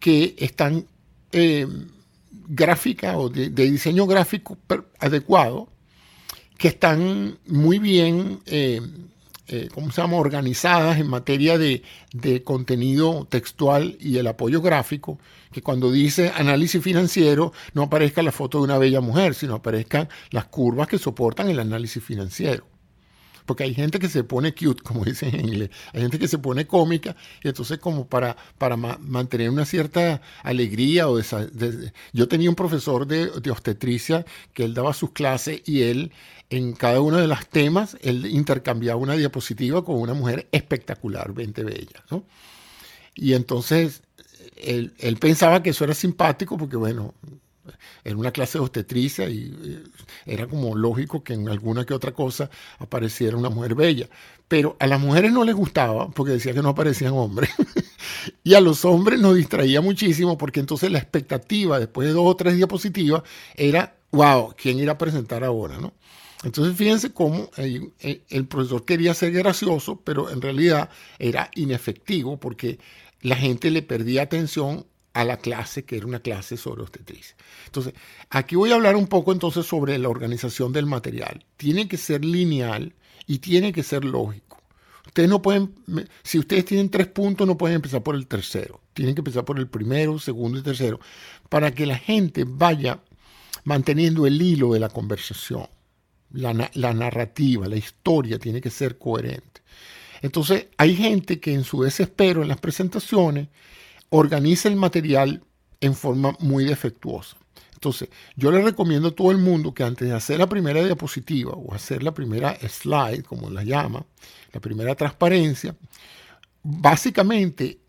que 0.00 0.34
están 0.38 0.86
eh, 1.30 1.68
gráficas 2.48 3.14
o 3.16 3.28
de, 3.28 3.50
diseño 3.50 4.06
gráfico 4.06 4.58
adecuado, 4.98 5.71
que 6.62 6.68
están 6.68 7.38
muy 7.48 7.80
bien, 7.80 8.38
eh, 8.46 8.80
eh, 9.48 9.68
¿cómo 9.74 9.90
se 9.90 10.00
llama?, 10.00 10.18
organizadas 10.18 11.00
en 11.00 11.08
materia 11.08 11.58
de, 11.58 11.82
contenido 12.44 13.26
textual 13.28 13.96
y 13.98 14.18
el 14.18 14.28
apoyo 14.28 14.62
gráfico, 14.62 15.18
que 15.50 15.60
cuando 15.60 15.90
dice 15.90 16.30
análisis 16.36 16.80
financiero 16.80 17.52
no 17.74 17.82
aparezca 17.82 18.22
la 18.22 18.30
foto 18.30 18.58
de 18.58 18.64
una 18.64 18.78
bella 18.78 19.00
mujer, 19.00 19.34
sino 19.34 19.56
aparezcan 19.56 20.08
las 20.30 20.44
curvas 20.44 20.86
que 20.86 20.98
soportan 20.98 21.50
el 21.50 21.58
análisis 21.58 22.00
financiero. 22.00 22.64
Porque 23.46 23.64
hay 23.64 23.74
gente 23.74 23.98
que 23.98 24.08
se 24.08 24.24
pone 24.24 24.54
cute, 24.54 24.82
como 24.84 25.04
dicen 25.04 25.34
en 25.34 25.48
inglés, 25.48 25.70
hay 25.92 26.02
gente 26.02 26.18
que 26.18 26.28
se 26.28 26.38
pone 26.38 26.66
cómica, 26.66 27.16
y 27.42 27.48
entonces 27.48 27.78
como 27.78 28.06
para, 28.06 28.36
para 28.58 28.76
mantener 28.76 29.50
una 29.50 29.64
cierta 29.64 30.20
alegría 30.42 31.08
o 31.08 31.20
yo 32.12 32.28
tenía 32.28 32.48
un 32.48 32.56
profesor 32.56 33.06
de, 33.06 33.30
obstetricia 33.50 34.24
que 34.54 34.64
él 34.64 34.74
daba 34.74 34.94
sus 34.94 35.10
clases 35.10 35.62
y 35.66 35.82
él 35.82 36.12
en 36.50 36.72
cada 36.72 37.00
uno 37.00 37.18
de 37.18 37.26
los 37.26 37.46
temas, 37.48 37.96
él 38.02 38.26
intercambiaba 38.26 39.00
una 39.00 39.14
diapositiva 39.14 39.84
con 39.84 39.96
una 39.96 40.14
mujer 40.14 40.48
espectacularmente 40.52 41.64
bella, 41.64 42.04
¿no? 42.10 42.24
Y 43.14 43.34
entonces 43.34 44.02
él, 44.56 45.16
pensaba 45.20 45.62
que 45.62 45.70
eso 45.70 45.84
era 45.84 45.94
simpático 45.94 46.56
porque, 46.56 46.76
bueno, 46.76 47.14
era 48.04 48.16
una 48.16 48.32
clase 48.32 48.58
de 48.58 48.62
obstetricia 48.62 49.28
y 49.28 49.82
era 50.26 50.46
como 50.46 50.74
lógico 50.74 51.22
que 51.22 51.34
en 51.34 51.48
alguna 51.48 51.84
que 51.84 51.94
otra 51.94 52.12
cosa 52.12 52.50
apareciera 52.78 53.36
una 53.36 53.50
mujer 53.50 53.74
bella. 53.74 54.08
Pero 54.48 54.76
a 54.80 54.86
las 54.86 55.00
mujeres 55.00 55.32
no 55.32 55.44
les 55.44 55.54
gustaba 55.54 56.10
porque 56.10 56.32
decía 56.32 56.52
que 56.52 56.62
no 56.62 56.70
aparecían 56.70 57.12
hombres. 57.14 57.50
y 58.44 58.54
a 58.54 58.60
los 58.60 58.84
hombres 58.84 59.20
nos 59.20 59.36
distraía 59.36 59.80
muchísimo 59.80 60.36
porque 60.36 60.60
entonces 60.60 60.90
la 60.90 60.98
expectativa 60.98 61.78
después 61.78 62.08
de 62.08 62.14
dos 62.14 62.26
o 62.26 62.36
tres 62.36 62.56
diapositivas 62.56 63.22
era, 63.54 63.96
wow, 64.10 64.54
¿quién 64.56 64.78
irá 64.78 64.92
a 64.92 64.98
presentar 64.98 65.44
ahora? 65.44 65.78
¿no? 65.78 65.92
Entonces 66.44 66.76
fíjense 66.76 67.12
cómo 67.12 67.50
el 67.56 68.46
profesor 68.46 68.84
quería 68.84 69.14
ser 69.14 69.32
gracioso, 69.32 70.00
pero 70.02 70.30
en 70.30 70.42
realidad 70.42 70.90
era 71.18 71.50
inefectivo 71.54 72.38
porque 72.38 72.78
la 73.20 73.36
gente 73.36 73.70
le 73.70 73.82
perdía 73.82 74.22
atención 74.22 74.84
a 75.14 75.24
la 75.24 75.36
clase, 75.36 75.84
que 75.84 75.96
era 75.96 76.06
una 76.06 76.20
clase 76.20 76.56
sobre 76.56 76.82
obstetricia. 76.82 77.36
Entonces, 77.66 77.94
aquí 78.30 78.56
voy 78.56 78.72
a 78.72 78.76
hablar 78.76 78.96
un 78.96 79.06
poco 79.06 79.32
entonces 79.32 79.66
sobre 79.66 79.98
la 79.98 80.08
organización 80.08 80.72
del 80.72 80.86
material. 80.86 81.44
Tiene 81.56 81.88
que 81.88 81.96
ser 81.96 82.24
lineal 82.24 82.94
y 83.26 83.38
tiene 83.38 83.72
que 83.72 83.82
ser 83.82 84.04
lógico. 84.04 84.62
Ustedes 85.06 85.28
no 85.28 85.42
pueden, 85.42 85.74
si 86.22 86.38
ustedes 86.38 86.64
tienen 86.64 86.88
tres 86.88 87.08
puntos, 87.08 87.46
no 87.46 87.58
pueden 87.58 87.76
empezar 87.76 88.02
por 88.02 88.14
el 88.14 88.26
tercero. 88.26 88.80
Tienen 88.94 89.14
que 89.14 89.20
empezar 89.20 89.44
por 89.44 89.58
el 89.58 89.68
primero, 89.68 90.18
segundo 90.18 90.58
y 90.58 90.62
tercero, 90.62 91.00
para 91.48 91.72
que 91.72 91.86
la 91.86 91.98
gente 91.98 92.44
vaya 92.46 93.00
manteniendo 93.64 94.26
el 94.26 94.40
hilo 94.40 94.72
de 94.72 94.80
la 94.80 94.88
conversación. 94.88 95.66
La, 96.30 96.70
la 96.72 96.94
narrativa, 96.94 97.68
la 97.68 97.76
historia 97.76 98.38
tiene 98.38 98.62
que 98.62 98.70
ser 98.70 98.96
coherente. 98.96 99.60
Entonces, 100.22 100.68
hay 100.78 100.96
gente 100.96 101.40
que 101.40 101.52
en 101.52 101.64
su 101.64 101.82
desespero 101.82 102.42
en 102.42 102.48
las 102.48 102.60
presentaciones 102.60 103.48
organiza 104.12 104.68
el 104.68 104.76
material 104.76 105.42
en 105.80 105.94
forma 105.94 106.36
muy 106.38 106.64
defectuosa. 106.64 107.36
Entonces, 107.72 108.10
yo 108.36 108.52
le 108.52 108.62
recomiendo 108.62 109.08
a 109.08 109.14
todo 109.14 109.32
el 109.32 109.38
mundo 109.38 109.74
que 109.74 109.82
antes 109.82 110.06
de 110.06 110.14
hacer 110.14 110.38
la 110.38 110.48
primera 110.48 110.84
diapositiva 110.84 111.52
o 111.52 111.74
hacer 111.74 112.02
la 112.02 112.12
primera 112.12 112.56
slide, 112.68 113.24
como 113.24 113.50
la 113.50 113.64
llama, 113.64 114.04
la 114.52 114.60
primera 114.60 114.94
transparencia, 114.94 115.74
básicamente, 116.62 117.80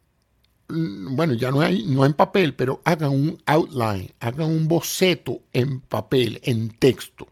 mm, 0.70 1.16
bueno, 1.16 1.34
ya 1.34 1.52
no, 1.52 1.60
hay, 1.62 1.84
no 1.86 2.06
en 2.06 2.14
papel, 2.14 2.56
pero 2.56 2.82
hagan 2.86 3.12
un 3.12 3.38
outline, 3.46 4.12
hagan 4.22 4.50
un 4.50 4.68
boceto 4.68 5.42
en 5.52 5.82
papel, 5.82 6.40
en 6.44 6.70
texto, 6.70 7.28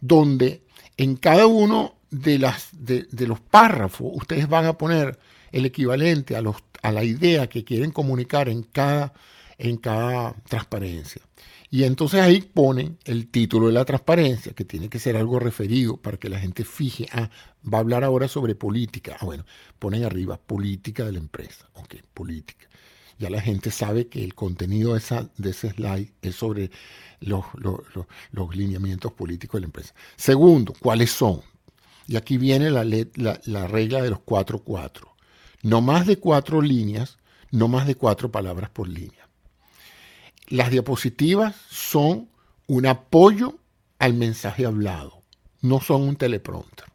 donde 0.00 0.64
en 0.96 1.16
cada 1.16 1.46
uno 1.46 1.94
de, 2.10 2.52
de 2.72 3.26
los 3.28 3.40
párrafos 3.40 4.10
ustedes 4.12 4.48
van 4.48 4.66
a 4.66 4.76
poner 4.76 5.18
el 5.52 5.64
equivalente 5.64 6.36
a, 6.36 6.42
los, 6.42 6.60
a 6.86 6.92
la 6.92 7.02
idea 7.02 7.48
que 7.48 7.64
quieren 7.64 7.90
comunicar 7.90 8.48
en 8.48 8.62
cada, 8.62 9.12
en 9.58 9.76
cada 9.76 10.34
transparencia. 10.48 11.20
Y 11.68 11.82
entonces 11.82 12.20
ahí 12.20 12.42
ponen 12.42 12.96
el 13.04 13.26
título 13.26 13.66
de 13.66 13.72
la 13.72 13.84
transparencia, 13.84 14.52
que 14.52 14.64
tiene 14.64 14.88
que 14.88 15.00
ser 15.00 15.16
algo 15.16 15.40
referido 15.40 15.96
para 15.96 16.16
que 16.16 16.28
la 16.28 16.38
gente 16.38 16.64
fije, 16.64 17.08
ah, 17.10 17.28
va 17.64 17.78
a 17.78 17.80
hablar 17.80 18.04
ahora 18.04 18.28
sobre 18.28 18.54
política. 18.54 19.16
Ah, 19.18 19.24
bueno, 19.24 19.44
ponen 19.80 20.04
arriba 20.04 20.36
política 20.36 21.04
de 21.04 21.12
la 21.12 21.18
empresa. 21.18 21.68
Ok, 21.74 21.96
política. 22.14 22.68
Ya 23.18 23.30
la 23.30 23.40
gente 23.40 23.72
sabe 23.72 24.06
que 24.06 24.22
el 24.22 24.36
contenido 24.36 24.92
de, 24.92 24.98
esa, 24.98 25.28
de 25.38 25.50
ese 25.50 25.70
slide 25.70 26.12
es 26.22 26.36
sobre 26.36 26.70
los, 27.18 27.46
los, 27.54 27.80
los, 28.30 28.54
lineamientos 28.54 29.12
políticos 29.12 29.58
de 29.58 29.62
la 29.62 29.66
empresa. 29.66 29.92
Segundo, 30.14 30.72
¿cuáles 30.78 31.10
son? 31.10 31.40
Y 32.06 32.14
aquí 32.14 32.38
viene 32.38 32.70
la, 32.70 32.84
la, 32.84 33.40
la 33.44 33.66
regla 33.66 34.02
de 34.02 34.10
los 34.10 34.20
4-4. 34.20 35.15
No 35.66 35.80
más 35.80 36.06
de 36.06 36.18
cuatro 36.18 36.62
líneas, 36.62 37.18
no 37.50 37.66
más 37.66 37.88
de 37.88 37.96
cuatro 37.96 38.30
palabras 38.30 38.70
por 38.70 38.86
línea. 38.86 39.28
Las 40.46 40.70
diapositivas 40.70 41.56
son 41.68 42.28
un 42.68 42.86
apoyo 42.86 43.58
al 43.98 44.14
mensaje 44.14 44.64
hablado, 44.64 45.24
no 45.62 45.80
son 45.80 46.02
un 46.02 46.14
teleprompter. 46.14 46.86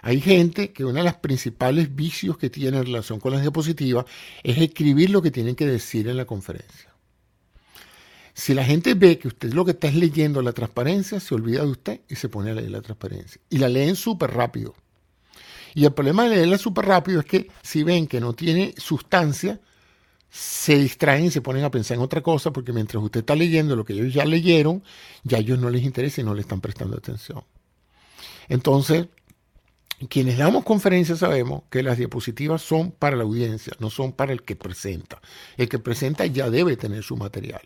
Hay 0.00 0.22
gente 0.22 0.72
que 0.72 0.86
uno 0.86 1.00
de 1.00 1.04
los 1.04 1.16
principales 1.16 1.94
vicios 1.94 2.38
que 2.38 2.48
tiene 2.48 2.78
en 2.78 2.86
relación 2.86 3.20
con 3.20 3.32
las 3.32 3.42
diapositivas 3.42 4.06
es 4.42 4.56
escribir 4.56 5.10
lo 5.10 5.20
que 5.20 5.30
tienen 5.30 5.54
que 5.54 5.66
decir 5.66 6.08
en 6.08 6.16
la 6.16 6.24
conferencia. 6.24 6.94
Si 8.32 8.54
la 8.54 8.64
gente 8.64 8.94
ve 8.94 9.18
que 9.18 9.28
usted 9.28 9.52
lo 9.52 9.66
que 9.66 9.72
está 9.72 9.88
es 9.88 9.96
leyendo 9.96 10.40
la 10.40 10.52
transparencia, 10.52 11.20
se 11.20 11.34
olvida 11.34 11.60
de 11.60 11.72
usted 11.72 12.00
y 12.08 12.16
se 12.16 12.30
pone 12.30 12.52
a 12.52 12.54
leer 12.54 12.70
la 12.70 12.80
transparencia. 12.80 13.38
Y 13.50 13.58
la 13.58 13.68
leen 13.68 13.96
súper 13.96 14.30
rápido. 14.30 14.74
Y 15.76 15.84
el 15.84 15.92
problema 15.92 16.24
de 16.24 16.30
leerla 16.30 16.56
súper 16.56 16.86
rápido 16.86 17.20
es 17.20 17.26
que 17.26 17.50
si 17.62 17.82
ven 17.82 18.06
que 18.06 18.18
no 18.18 18.32
tiene 18.32 18.74
sustancia, 18.78 19.60
se 20.30 20.78
distraen 20.78 21.26
y 21.26 21.30
se 21.30 21.42
ponen 21.42 21.64
a 21.64 21.70
pensar 21.70 21.98
en 21.98 22.02
otra 22.02 22.22
cosa 22.22 22.50
porque 22.50 22.72
mientras 22.72 23.04
usted 23.04 23.20
está 23.20 23.36
leyendo 23.36 23.76
lo 23.76 23.84
que 23.84 23.92
ellos 23.92 24.14
ya 24.14 24.24
leyeron, 24.24 24.82
ya 25.22 25.36
a 25.36 25.40
ellos 25.40 25.58
no 25.58 25.68
les 25.68 25.82
interesa 25.82 26.22
y 26.22 26.24
no 26.24 26.32
le 26.32 26.40
están 26.40 26.62
prestando 26.62 26.96
atención. 26.96 27.44
Entonces, 28.48 29.08
quienes 30.08 30.38
damos 30.38 30.64
conferencias 30.64 31.18
sabemos 31.18 31.64
que 31.68 31.82
las 31.82 31.98
diapositivas 31.98 32.62
son 32.62 32.90
para 32.90 33.14
la 33.14 33.24
audiencia, 33.24 33.74
no 33.78 33.90
son 33.90 34.12
para 34.12 34.32
el 34.32 34.44
que 34.44 34.56
presenta. 34.56 35.20
El 35.58 35.68
que 35.68 35.78
presenta 35.78 36.24
ya 36.24 36.48
debe 36.48 36.78
tener 36.78 37.02
su 37.02 37.18
material. 37.18 37.60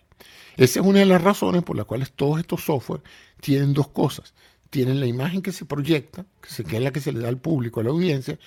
Esa 0.56 0.80
es 0.80 0.84
una 0.84 0.98
de 0.98 1.06
las 1.06 1.22
razones 1.22 1.62
por 1.62 1.76
las 1.76 1.86
cuales 1.86 2.10
todos 2.10 2.40
estos 2.40 2.64
software 2.64 3.02
tienen 3.40 3.72
dos 3.72 3.86
cosas 3.86 4.34
tienen 4.70 5.00
la 5.00 5.06
imagen 5.06 5.42
que 5.42 5.52
se 5.52 5.64
proyecta, 5.64 6.24
que, 6.40 6.76
es 6.76 6.82
la 6.82 6.92
que 6.92 7.00
se 7.00 7.12
le 7.12 7.20
da 7.20 7.28
al 7.28 7.38
público, 7.38 7.80
a 7.80 7.84
la 7.84 7.90
audiencia, 7.90 8.38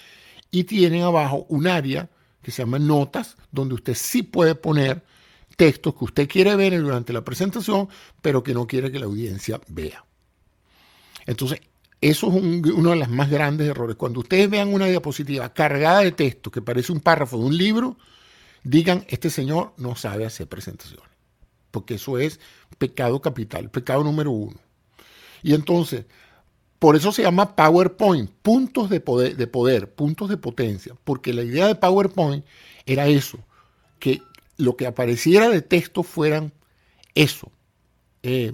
y 0.49 0.63
tienen 0.63 1.03
abajo 1.03 1.45
un 1.49 1.67
área 1.67 2.09
que 2.41 2.51
se 2.51 2.61
llama 2.61 2.79
notas, 2.79 3.37
donde 3.51 3.75
usted 3.75 3.93
sí 3.93 4.23
puede 4.23 4.55
poner 4.55 5.03
textos 5.55 5.93
que 5.95 6.05
usted 6.05 6.27
quiere 6.27 6.55
ver 6.55 6.81
durante 6.81 7.13
la 7.13 7.23
presentación, 7.23 7.89
pero 8.21 8.41
que 8.43 8.53
no 8.53 8.65
quiere 8.67 8.91
que 8.91 8.99
la 8.99 9.05
audiencia 9.05 9.61
vea. 9.67 10.05
Entonces, 11.25 11.61
eso 12.01 12.27
es 12.27 12.33
uno 12.33 12.89
de 12.89 12.95
los 12.97 13.09
más 13.09 13.29
grandes 13.29 13.67
errores. 13.67 13.95
Cuando 13.95 14.21
ustedes 14.21 14.49
vean 14.49 14.73
una 14.73 14.87
diapositiva 14.87 15.53
cargada 15.53 16.01
de 16.01 16.11
texto 16.11 16.51
que 16.51 16.61
parece 16.61 16.91
un 16.91 16.99
párrafo 16.99 17.37
de 17.37 17.45
un 17.45 17.57
libro, 17.57 17.97
digan, 18.63 19.05
este 19.07 19.29
señor 19.29 19.73
no 19.77 19.95
sabe 19.95 20.25
hacer 20.25 20.47
presentaciones, 20.47 21.09
porque 21.71 21.95
eso 21.95 22.17
es 22.17 22.39
pecado 22.77 23.21
capital, 23.21 23.69
pecado 23.69 24.03
número 24.03 24.31
uno. 24.31 24.59
Y 25.43 25.53
entonces, 25.53 26.05
por 26.79 26.95
eso 26.95 27.11
se 27.11 27.21
llama 27.21 27.55
PowerPoint, 27.55 28.29
puntos 28.41 28.89
de 28.89 28.99
poder, 28.99 29.35
de 29.37 29.47
poder, 29.47 29.93
puntos 29.93 30.29
de 30.29 30.37
potencia, 30.37 30.95
porque 31.03 31.33
la 31.33 31.43
idea 31.43 31.67
de 31.67 31.75
PowerPoint 31.75 32.45
era 32.85 33.07
eso, 33.07 33.39
que 33.99 34.21
lo 34.57 34.75
que 34.75 34.87
apareciera 34.87 35.49
de 35.49 35.61
texto 35.61 36.03
fueran 36.03 36.53
eso, 37.15 37.51
eh, 38.21 38.53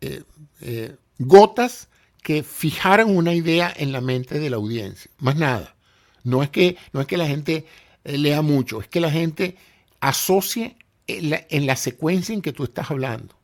eh, 0.00 0.22
eh, 0.62 0.96
gotas 1.18 1.88
que 2.22 2.42
fijaran 2.42 3.14
una 3.14 3.34
idea 3.34 3.72
en 3.76 3.92
la 3.92 4.00
mente 4.00 4.38
de 4.38 4.50
la 4.50 4.56
audiencia, 4.56 5.10
más 5.18 5.36
nada. 5.36 5.74
No 6.22 6.42
es 6.42 6.50
que, 6.50 6.76
no 6.92 7.00
es 7.00 7.06
que 7.06 7.16
la 7.16 7.26
gente 7.26 7.66
lea 8.04 8.42
mucho, 8.42 8.80
es 8.80 8.88
que 8.88 9.00
la 9.00 9.10
gente 9.10 9.56
asocie 10.00 10.76
en 11.06 11.66
la 11.66 11.76
secuencia 11.76 12.34
en 12.34 12.42
que 12.42 12.52
tú 12.52 12.64
estás 12.64 12.90
hablando. 12.90 13.39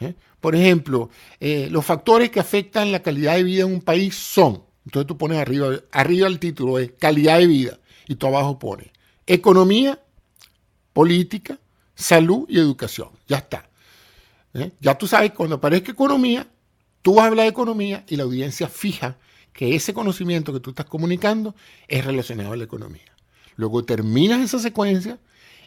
¿Eh? 0.00 0.14
Por 0.40 0.54
ejemplo, 0.54 1.10
eh, 1.40 1.68
los 1.70 1.84
factores 1.84 2.30
que 2.30 2.40
afectan 2.40 2.92
la 2.92 3.02
calidad 3.02 3.36
de 3.36 3.44
vida 3.44 3.64
en 3.64 3.72
un 3.72 3.80
país 3.80 4.14
son, 4.14 4.62
entonces 4.84 5.06
tú 5.06 5.16
pones 5.16 5.38
arriba, 5.38 5.70
arriba 5.90 6.26
el 6.26 6.38
título 6.38 6.78
es 6.78 6.92
calidad 6.98 7.38
de 7.38 7.46
vida 7.46 7.78
y 8.06 8.14
tú 8.14 8.26
abajo 8.26 8.58
pones 8.58 8.88
economía, 9.26 10.00
política, 10.92 11.58
salud 11.94 12.46
y 12.48 12.58
educación. 12.58 13.10
Ya 13.28 13.38
está. 13.38 13.68
¿eh? 14.54 14.72
Ya 14.80 14.96
tú 14.96 15.06
sabes, 15.06 15.32
cuando 15.32 15.56
aparezca 15.56 15.92
economía, 15.92 16.48
tú 17.02 17.14
vas 17.14 17.24
a 17.24 17.28
hablar 17.28 17.44
de 17.44 17.50
economía 17.50 18.04
y 18.08 18.16
la 18.16 18.24
audiencia 18.24 18.68
fija 18.68 19.18
que 19.52 19.74
ese 19.74 19.92
conocimiento 19.92 20.52
que 20.52 20.60
tú 20.60 20.70
estás 20.70 20.86
comunicando 20.86 21.54
es 21.88 22.04
relacionado 22.04 22.52
a 22.52 22.56
la 22.56 22.64
economía. 22.64 23.12
Luego 23.56 23.84
terminas 23.84 24.40
esa 24.40 24.58
secuencia 24.58 25.18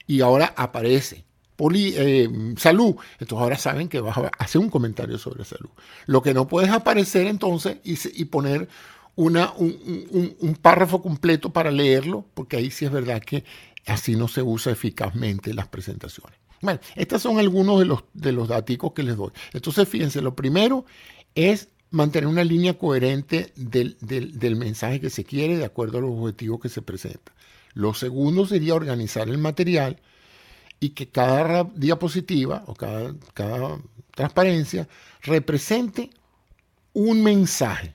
y 0.08 0.22
ahora 0.22 0.54
aparece 0.58 1.26
eh, 1.60 2.30
salud, 2.58 2.96
entonces 3.20 3.44
ahora 3.44 3.58
saben 3.58 3.88
que 3.88 4.00
vas 4.00 4.18
a 4.18 4.32
hacer 4.40 4.60
un 4.62 4.70
comentario 4.70 5.18
sobre 5.18 5.46
salud. 5.46 5.70
Lo 6.06 6.22
que 6.22 6.34
no 6.34 6.48
puedes 6.48 6.72
aparecer 6.72 7.28
entonces 7.28 7.78
y, 7.84 8.26
poner 8.26 8.68
una, 9.16 9.54
un, 9.54 10.58
párrafo 10.62 11.02
completo 11.02 11.52
para 11.52 11.72
leerlo, 11.72 12.26
porque 12.34 12.58
ahí 12.58 12.72
sí 12.72 12.86
es 12.86 12.92
verdad 12.92 13.22
que 13.22 13.44
así 13.86 14.16
no 14.16 14.28
se 14.28 14.42
usa 14.42 14.72
eficazmente 14.72 15.54
las 15.54 15.68
presentaciones. 15.68 16.38
Bueno, 16.62 16.80
estos 16.96 17.22
son 17.22 17.40
algunos 17.40 17.80
de 17.80 17.86
los, 17.86 18.04
de 18.14 18.32
los 18.32 18.48
datos 18.48 18.94
que 18.94 19.04
les 19.04 19.18
doy. 19.18 19.32
Entonces, 19.54 19.88
fíjense, 19.88 20.22
lo 20.22 20.36
primero 20.36 20.86
es 21.36 21.70
mantener 21.92 22.28
una 22.28 22.44
línea 22.44 22.78
coherente 22.78 23.52
del, 23.56 23.98
del, 24.00 24.56
mensaje 24.56 25.00
que 25.00 25.10
se 25.10 25.26
quiere 25.26 25.58
de 25.58 25.66
acuerdo 25.66 25.98
a 25.98 26.02
los 26.02 26.12
objetivos 26.12 26.60
que 26.62 26.70
se 26.70 26.82
presenta. 26.82 27.34
Lo 27.74 27.94
segundo 27.94 28.46
sería 28.46 28.76
organizar 28.76 29.30
el 29.30 29.38
material 29.38 30.02
y 30.82 30.90
que 30.90 31.08
cada 31.08 31.64
diapositiva 31.64 32.64
o 32.66 32.74
cada, 32.74 33.16
cada 33.34 33.80
transparencia 34.14 34.90
represente 35.22 36.10
un 36.92 37.24
mensaje. 37.24 37.94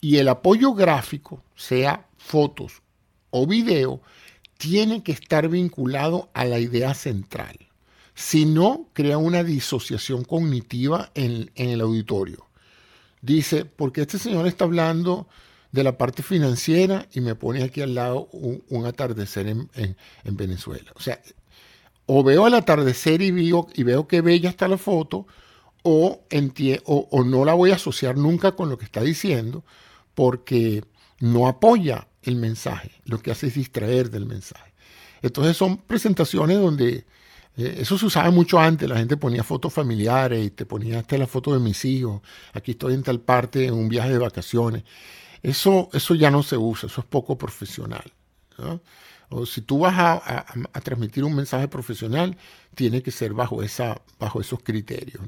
Y 0.00 0.16
el 0.16 0.28
apoyo 0.28 0.72
gráfico, 0.72 1.44
sea 1.54 2.08
fotos 2.16 2.82
o 3.30 3.46
video, 3.46 4.00
tiene 4.56 5.02
que 5.02 5.12
estar 5.12 5.48
vinculado 5.48 6.30
a 6.34 6.44
la 6.44 6.58
idea 6.58 6.94
central. 6.94 7.56
Si 8.14 8.46
no, 8.46 8.88
crea 8.94 9.18
una 9.18 9.44
disociación 9.44 10.24
cognitiva 10.24 11.10
en, 11.14 11.50
el 11.54 11.80
auditorio. 11.80 12.46
Dice, 13.20 13.64
porque 13.64 14.00
este 14.00 14.18
señor 14.18 14.46
está 14.46 14.64
hablando 14.64 15.28
de 15.70 15.84
la 15.84 15.98
parte 15.98 16.22
financiera 16.22 17.06
y 17.12 17.20
me 17.20 17.34
pone 17.34 17.62
aquí 17.62 17.82
al 17.82 17.94
lado 17.94 18.28
un, 18.32 18.86
atardecer 18.86 19.46
en, 19.46 19.68
en, 19.74 20.36
Venezuela. 20.36 20.90
O 20.96 21.00
sea, 21.00 21.20
o 22.10 22.24
veo 22.24 22.46
el 22.46 22.54
atardecer 22.54 23.20
y 23.20 23.30
veo, 23.30 23.68
y 23.74 23.82
veo 23.82 24.08
que 24.08 24.22
bella 24.22 24.48
está 24.48 24.66
la 24.66 24.78
foto, 24.78 25.26
o, 25.82 26.24
o, 26.86 27.24
no 27.24 27.44
la 27.44 27.52
voy 27.52 27.70
a 27.70 27.74
asociar 27.74 28.16
nunca 28.16 28.52
con 28.52 28.70
lo 28.70 28.78
que 28.78 28.86
está 28.86 29.02
diciendo, 29.02 29.62
porque 30.14 30.82
no 31.20 31.46
apoya 31.48 32.08
el 32.22 32.36
mensaje, 32.36 32.92
lo 33.04 33.18
que 33.18 33.30
hace 33.30 33.48
es 33.48 33.54
distraer 33.54 34.10
del 34.10 34.24
mensaje. 34.24 34.72
Entonces 35.20 35.56
son 35.56 35.76
presentaciones 35.76 36.58
donde 36.58 37.04
eh, 37.58 37.76
eso 37.80 37.98
se 37.98 38.06
usaba 38.06 38.30
mucho 38.30 38.58
antes, 38.58 38.88
la 38.88 38.96
gente 38.96 39.18
ponía 39.18 39.44
fotos 39.44 39.74
familiares 39.74 40.46
y 40.46 40.50
te 40.50 40.64
ponía 40.64 41.00
hasta 41.00 41.18
la 41.18 41.26
foto 41.26 41.52
de 41.52 41.60
mis 41.60 41.84
hijos, 41.84 42.22
aquí 42.54 42.70
estoy 42.70 42.94
en 42.94 43.02
tal 43.02 43.20
parte 43.20 43.66
en 43.66 43.74
un 43.74 43.88
viaje 43.88 44.10
de 44.10 44.18
vacaciones. 44.18 44.84
Eso, 45.42 45.90
eso 45.92 46.14
ya 46.14 46.30
no 46.30 46.42
se 46.42 46.56
usa, 46.56 46.86
eso 46.86 47.02
es 47.02 47.06
poco 47.06 47.36
profesional. 47.36 48.10
O 49.30 49.46
si 49.46 49.60
tú 49.60 49.80
vas 49.80 49.94
a, 49.98 50.44
transmitir 50.82 51.24
un 51.24 51.34
mensaje 51.34 51.68
profesional, 51.68 52.36
tiene 52.74 53.02
que 53.02 53.10
ser 53.10 53.34
bajo, 53.34 53.62
esa, 53.62 54.00
bajo 54.18 54.40
esos 54.40 54.62
criterios. 54.62 55.22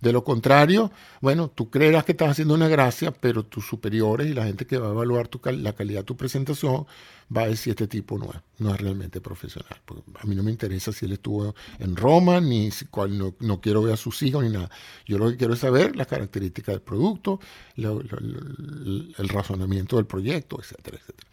De 0.00 0.12
lo 0.12 0.24
contrario, 0.24 0.90
bueno, 1.20 1.50
tú 1.50 1.68
creerás 1.68 2.04
que 2.04 2.12
estás 2.12 2.30
haciendo 2.30 2.54
una 2.54 2.68
gracia, 2.68 3.10
pero 3.10 3.44
tus 3.44 3.66
superiores 3.66 4.28
y 4.28 4.32
la 4.32 4.46
gente 4.46 4.66
que 4.66 4.78
va 4.78 4.88
a 4.88 4.92
evaluar 4.92 5.28
la 5.52 5.74
calidad 5.74 6.00
de 6.00 6.04
tu 6.04 6.16
presentación 6.16 6.86
va 7.34 7.42
a 7.42 7.48
decir 7.48 7.72
este 7.72 7.86
tipo 7.86 8.18
no 8.18 8.30
es, 8.32 8.40
no 8.58 8.74
es 8.74 8.80
realmente 8.80 9.20
profesional. 9.20 9.78
a 10.18 10.26
mí 10.26 10.34
no 10.34 10.42
me 10.42 10.50
interesa 10.50 10.90
si 10.90 11.04
él 11.04 11.12
estuvo 11.12 11.54
en 11.78 11.96
Roma, 11.96 12.40
ni 12.40 12.70
si, 12.70 12.86
cual, 12.86 13.18
no, 13.18 13.60
quiero 13.60 13.82
ver 13.82 13.92
a 13.92 13.96
sus 13.98 14.22
hijos, 14.22 14.42
ni 14.42 14.48
nada. 14.48 14.70
Yo 15.04 15.18
lo 15.18 15.30
que 15.30 15.36
quiero 15.36 15.52
es 15.52 15.60
saber 15.60 15.94
las 15.96 16.06
características 16.06 16.76
del 16.76 16.82
producto, 16.82 17.38
el 17.76 19.28
razonamiento 19.28 19.96
del 19.96 20.06
proyecto, 20.06 20.58
etcétera, 20.60 20.96
etcétera. 20.96 21.28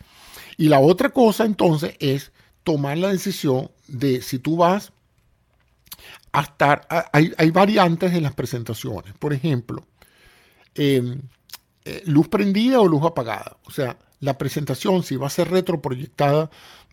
Y 0.57 0.69
la 0.69 0.79
otra 0.79 1.09
cosa 1.09 1.45
entonces 1.45 1.95
es 1.99 2.31
tomar 2.63 2.97
la 2.97 3.09
decisión 3.09 3.71
de 3.87 4.21
si 4.21 4.39
tú 4.39 4.57
vas 4.57 4.91
a 6.31 6.41
estar, 6.41 6.87
hay, 7.13 7.51
variantes 7.51 8.13
en 8.13 8.23
las 8.23 8.33
presentaciones. 8.33 9.13
Por 9.17 9.33
ejemplo, 9.33 9.85
em, 10.75 11.21
eh, 11.85 12.03
luz 12.05 12.27
prendida 12.27 12.81
o 12.81 12.87
luz 12.87 13.03
apagada. 13.05 13.57
O 13.65 13.71
sea, 13.71 13.97
la 14.19 14.37
presentación, 14.37 15.03
si 15.03 15.15
va 15.15 15.27
a 15.27 15.29
ser 15.29 15.49
retroproyectada, 15.49 16.49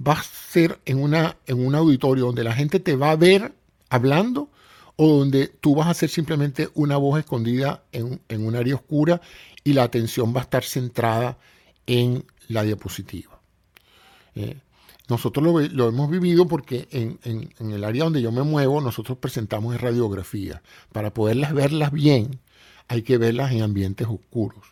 va 0.07 0.13
a 0.13 0.23
ser 0.23 0.79
en, 0.85 1.03
una, 1.03 1.37
en 1.47 1.67
un 1.67 1.75
auditorio 1.75 2.27
donde 2.27 2.45
la 2.45 2.53
gente 2.53 2.81
te 2.81 2.97
va 2.97 3.11
a 3.11 3.17
ver 3.17 3.55
hablando 3.89 4.51
o 4.97 5.19
donde 5.19 5.49
tú 5.49 5.75
vas 5.75 5.89
a 5.89 5.95
ser 5.95 6.11
simplemente 6.11 6.69
una 6.75 6.97
voz 6.97 7.19
escondida 7.19 7.83
en, 7.93 8.21
en 8.29 8.47
un 8.47 8.55
área 8.55 8.77
oscura 8.77 9.21
y 9.65 9.73
la 9.73 9.83
atención 9.83 10.35
va 10.35 10.41
a 10.41 10.45
estar 10.45 10.65
centrada 10.65 11.39
en 11.87 12.25
la 12.49 12.63
diapositiva. 12.63 13.34
Eh, 14.35 14.57
nosotros 15.09 15.45
lo, 15.73 15.89
hemos 15.89 16.11
vivido 16.11 16.47
porque 16.47 16.89
en, 16.91 17.51
el 17.73 17.85
área 17.85 18.05
donde 18.05 18.23
yo 18.23 18.33
me 18.33 18.43
muevo, 18.43 18.81
nosotros 18.81 19.19
presentamos 19.19 19.79
radiografía. 19.79 20.63
Para 20.93 21.13
poderlas 21.13 21.53
verlas 21.53 21.93
bien, 21.93 22.41
hay 22.89 23.03
que 23.03 23.19
verlas 23.19 23.53
en 23.53 23.63
ambientes 23.63 24.07
oscuros. 24.09 24.65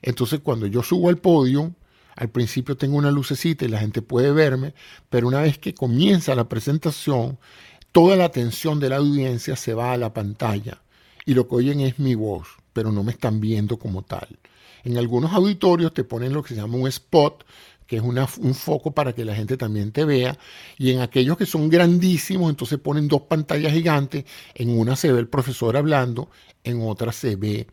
Entonces, 0.00 0.40
cuando 0.40 0.66
yo 0.66 0.82
subo 0.82 1.10
al 1.10 1.18
podio, 1.18 1.74
al 2.16 2.30
principio 2.30 2.76
tengo 2.76 2.96
una 2.96 3.10
lucecita 3.10 3.64
y 3.64 3.68
la 3.68 3.78
gente 3.78 4.00
puede 4.00 4.32
verme, 4.32 4.74
pero 5.10 5.28
una 5.28 5.42
vez 5.42 5.58
que 5.58 5.74
comienza 5.74 6.34
la 6.34 6.48
presentación, 6.48 7.38
toda 7.92 8.16
la 8.16 8.24
atención 8.24 8.80
de 8.80 8.88
la 8.88 8.96
audiencia 8.96 9.54
se 9.56 9.74
va 9.74 9.92
a 9.92 9.98
la 9.98 10.14
pantalla 10.14 10.82
y 11.26 11.34
lo 11.34 11.46
que 11.46 11.56
oyen 11.56 11.80
es 11.80 11.98
mi 11.98 12.14
voz, 12.14 12.48
pero 12.72 12.90
no 12.90 13.02
me 13.02 13.12
están 13.12 13.40
viendo 13.40 13.78
como 13.78 14.02
tal. 14.02 14.28
En 14.84 14.98
algunos 14.98 15.32
auditorios 15.32 15.94
te 15.94 16.04
ponen 16.04 16.32
lo 16.32 16.42
que 16.42 16.54
se 16.54 16.60
llama 16.60 16.76
un 16.76 16.88
spot, 16.88 17.44
que 17.92 17.98
es 17.98 18.38
un 18.38 18.54
foco 18.54 18.92
para 18.92 19.12
que 19.12 19.22
la 19.22 19.34
gente 19.34 19.58
también 19.58 19.92
te 19.92 20.06
vea. 20.06 20.38
Y 20.78 20.92
en 20.92 21.00
aquellos 21.00 21.36
que 21.36 21.44
son 21.44 21.68
grandísimos, 21.68 22.48
entonces 22.48 22.78
ponen 22.78 23.06
dos 23.06 23.20
pantallas 23.28 23.70
gigantes. 23.70 24.24
En 24.54 24.70
una 24.70 24.96
se 24.96 25.12
ve 25.12 25.20
el 25.20 25.28
profesor 25.28 25.76
hablando, 25.76 26.30
en 26.64 26.80
otra 26.80 27.12
se 27.12 27.36
ve 27.36 27.66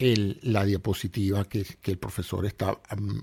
la 0.00 0.64
diapositiva 0.64 1.44
que, 1.44 1.64
el 1.84 1.96
profesor 1.96 2.44
está 2.44 2.76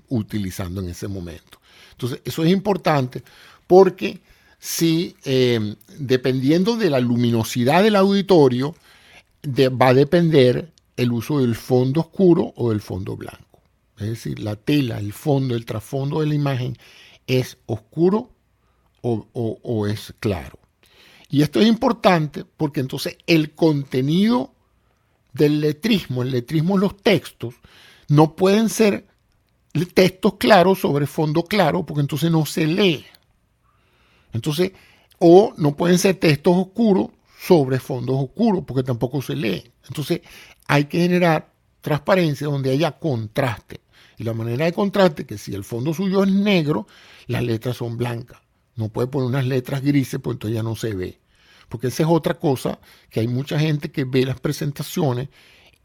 utilizando 0.08 0.80
en 0.80 0.88
ese 0.88 1.08
momento. 1.08 1.60
Entonces, 1.90 2.22
eso 2.24 2.42
es 2.42 2.50
importante 2.50 3.22
porque 3.66 4.20
si, 4.58 5.14
em, 5.24 5.76
dependiendo 5.98 6.74
de 6.78 6.88
la 6.88 7.00
luminosidad 7.00 7.82
del 7.82 7.96
auditorio, 7.96 8.74
va 9.78 9.88
a 9.88 9.94
depender 9.94 10.72
el 10.96 11.12
uso 11.12 11.40
del 11.40 11.54
fondo 11.54 12.00
oscuro 12.00 12.54
o 12.56 12.70
del 12.70 12.80
fondo 12.80 13.14
blanco. 13.14 13.49
Es 14.00 14.08
decir, 14.10 14.40
la 14.40 14.56
tela, 14.56 14.98
el 14.98 15.12
fondo, 15.12 15.54
el 15.54 15.64
trasfondo 15.64 16.20
de 16.20 16.26
la 16.26 16.34
imagen 16.34 16.76
es 17.26 17.58
oscuro 17.66 18.30
o, 19.02 19.86
es 19.86 20.14
claro. 20.20 20.58
Y 21.28 21.42
esto 21.42 21.60
es 21.60 21.66
importante 21.66 22.44
porque 22.44 22.80
entonces 22.80 23.16
el 23.26 23.54
contenido 23.54 24.54
del 25.32 25.60
letrismo, 25.60 26.22
el 26.22 26.32
letrismo, 26.32 26.76
los 26.76 26.96
textos, 26.96 27.54
no 28.08 28.34
pueden 28.34 28.68
ser 28.68 29.06
textos 29.94 30.34
claros 30.34 30.80
sobre 30.80 31.06
fondo 31.06 31.44
claro 31.44 31.86
porque 31.86 32.00
entonces 32.00 32.30
no 32.30 32.44
se 32.46 32.66
lee. 32.66 33.06
Entonces, 34.32 34.72
o 35.18 35.54
no 35.56 35.76
pueden 35.76 35.98
ser 35.98 36.16
textos 36.16 36.56
oscuros 36.56 37.08
sobre 37.38 37.78
fondos 37.78 38.16
oscuros 38.18 38.64
porque 38.66 38.82
tampoco 38.82 39.22
se 39.22 39.36
lee. 39.36 39.70
Entonces, 39.86 40.20
hay 40.66 40.84
que 40.86 40.98
generar 40.98 41.52
transparencia 41.80 42.46
donde 42.46 42.70
haya 42.70 42.92
contraste. 42.92 43.80
Y 44.20 44.24
la 44.24 44.34
manera 44.34 44.66
de 44.66 44.74
contraste, 44.74 45.24
que 45.24 45.38
si 45.38 45.54
el 45.54 45.64
fondo 45.64 45.94
suyo 45.94 46.22
es 46.22 46.30
negro, 46.30 46.86
las 47.26 47.42
letras 47.42 47.78
son 47.78 47.96
blancas. 47.96 48.38
No 48.76 48.90
puede 48.90 49.08
poner 49.08 49.30
unas 49.30 49.46
letras 49.46 49.80
grises, 49.80 50.20
pues 50.22 50.34
entonces 50.34 50.56
ya 50.56 50.62
no 50.62 50.76
se 50.76 50.92
ve. 50.92 51.18
Porque 51.70 51.86
esa 51.86 52.02
es 52.02 52.08
otra 52.10 52.34
cosa, 52.34 52.80
que 53.08 53.20
hay 53.20 53.28
mucha 53.28 53.58
gente 53.58 53.90
que 53.90 54.04
ve 54.04 54.26
las 54.26 54.38
presentaciones 54.38 55.30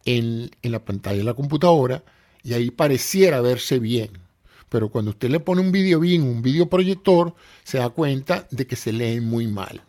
en, 0.03 0.51
la 0.63 0.83
pantalla 0.83 1.19
de 1.19 1.23
la 1.23 1.33
computadora 1.33 2.03
y 2.43 2.51
ahí 2.51 2.71
pareciera 2.71 3.39
verse 3.39 3.79
bien. 3.79 4.09
Pero 4.67 4.89
cuando 4.89 5.11
usted 5.11 5.29
le 5.29 5.39
pone 5.39 5.61
un 5.61 5.71
video 5.71 6.01
bien, 6.01 6.23
un 6.23 6.41
videoproyector, 6.41 7.35
se 7.63 7.77
da 7.77 7.87
cuenta 7.87 8.49
de 8.51 8.67
que 8.67 8.75
se 8.75 8.91
lee 8.91 9.21
muy 9.21 9.47
mal. 9.47 9.81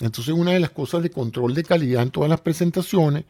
Entonces 0.00 0.32
una 0.32 0.52
de 0.52 0.60
las 0.60 0.70
cosas 0.70 1.02
de 1.02 1.10
control 1.10 1.54
de 1.54 1.64
calidad 1.64 2.04
en 2.04 2.12
todas 2.12 2.30
las 2.30 2.40
presentaciones 2.40 3.24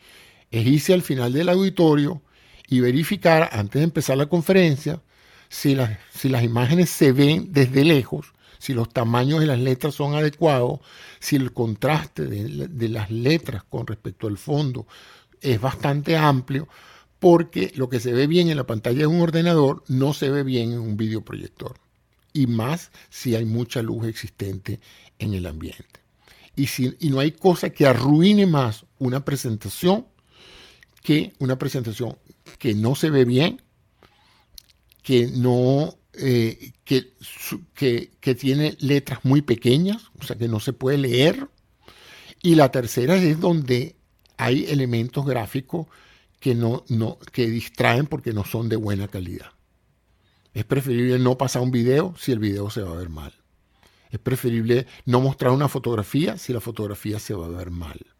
es 0.50 0.66
irse 0.66 0.92
al 0.92 1.00
final 1.00 1.32
del 1.32 1.48
auditorio 1.48 2.20
y 2.68 2.80
verificar 2.80 3.48
antes 3.52 3.80
de 3.80 3.84
empezar 3.84 4.16
la 4.16 4.26
conferencia 4.26 5.00
si 5.48 5.74
las, 5.74 5.98
si 6.12 6.28
las 6.28 6.42
imágenes 6.42 6.90
se 6.90 7.12
ven 7.12 7.52
desde 7.52 7.84
lejos, 7.84 8.34
si 8.58 8.72
los 8.72 8.88
tamaños 8.88 9.40
de 9.40 9.46
las 9.46 9.58
letras 9.58 9.94
son 9.94 10.14
adecuados, 10.14 10.80
si 11.20 11.36
el 11.36 11.52
contraste 11.52 12.26
de, 12.26 12.88
las 12.88 13.10
letras 13.10 13.62
con 13.62 13.86
respecto 13.86 14.26
al 14.26 14.38
fondo 14.38 14.86
es 15.40 15.60
bastante 15.60 16.16
amplio, 16.16 16.66
porque 17.18 17.72
lo 17.76 17.88
que 17.88 18.00
se 18.00 18.12
ve 18.12 18.26
bien 18.26 18.48
en 18.48 18.56
la 18.56 18.66
pantalla 18.66 19.00
de 19.00 19.06
un 19.06 19.20
ordenador 19.20 19.84
no 19.88 20.14
se 20.14 20.30
ve 20.30 20.42
bien 20.42 20.72
en 20.72 20.78
un 20.78 20.96
videoproyector. 20.96 21.76
Y 22.32 22.46
más 22.46 22.90
si 23.10 23.34
hay 23.34 23.44
mucha 23.44 23.82
luz 23.82 24.06
existente 24.06 24.80
en 25.18 25.34
el 25.34 25.46
ambiente. 25.46 26.00
Y, 26.56 26.66
si, 26.66 26.96
y 27.00 27.10
no 27.10 27.20
hay 27.20 27.32
cosa 27.32 27.70
que 27.70 27.86
arruine 27.86 28.46
más 28.46 28.86
una 28.98 29.24
presentación 29.24 30.06
que 31.02 31.34
una 31.38 31.58
presentación 31.58 32.16
que 32.58 32.74
no 32.74 32.94
se 32.94 33.10
ve 33.10 33.24
bien, 33.24 33.62
que 35.02 35.26
no 35.28 35.98
eh, 36.14 36.72
que, 36.84 37.12
que, 38.20 38.34
tiene 38.34 38.76
letras 38.78 39.20
muy 39.24 39.42
pequeñas, 39.42 40.10
o 40.20 40.24
sea 40.24 40.36
que 40.36 40.48
no 40.48 40.60
se 40.60 40.72
puede 40.72 40.98
leer. 40.98 41.48
Y 42.42 42.54
la 42.54 42.70
tercera 42.70 43.16
es 43.16 43.40
donde 43.40 43.96
hay 44.36 44.66
elementos 44.66 45.26
gráficos 45.26 45.86
que, 46.40 46.54
no, 46.54 46.84
no, 46.88 47.18
que 47.32 47.48
distraen 47.48 48.06
porque 48.06 48.32
no 48.32 48.44
son 48.44 48.68
de 48.68 48.76
buena 48.76 49.08
calidad. 49.08 49.52
Es 50.52 50.64
preferible 50.64 51.18
no 51.18 51.36
pasar 51.36 51.62
un 51.62 51.70
video 51.70 52.14
si 52.18 52.32
el 52.32 52.38
video 52.38 52.70
se 52.70 52.82
va 52.82 52.92
a 52.92 52.98
ver 52.98 53.08
mal. 53.08 53.34
Es 54.10 54.20
preferible 54.20 54.86
no 55.06 55.20
mostrar 55.20 55.52
una 55.52 55.68
fotografía 55.68 56.38
si 56.38 56.52
la 56.52 56.60
fotografía 56.60 57.18
se 57.18 57.34
va 57.34 57.46
a 57.46 57.50
ver 57.50 57.70
mal. 57.70 58.13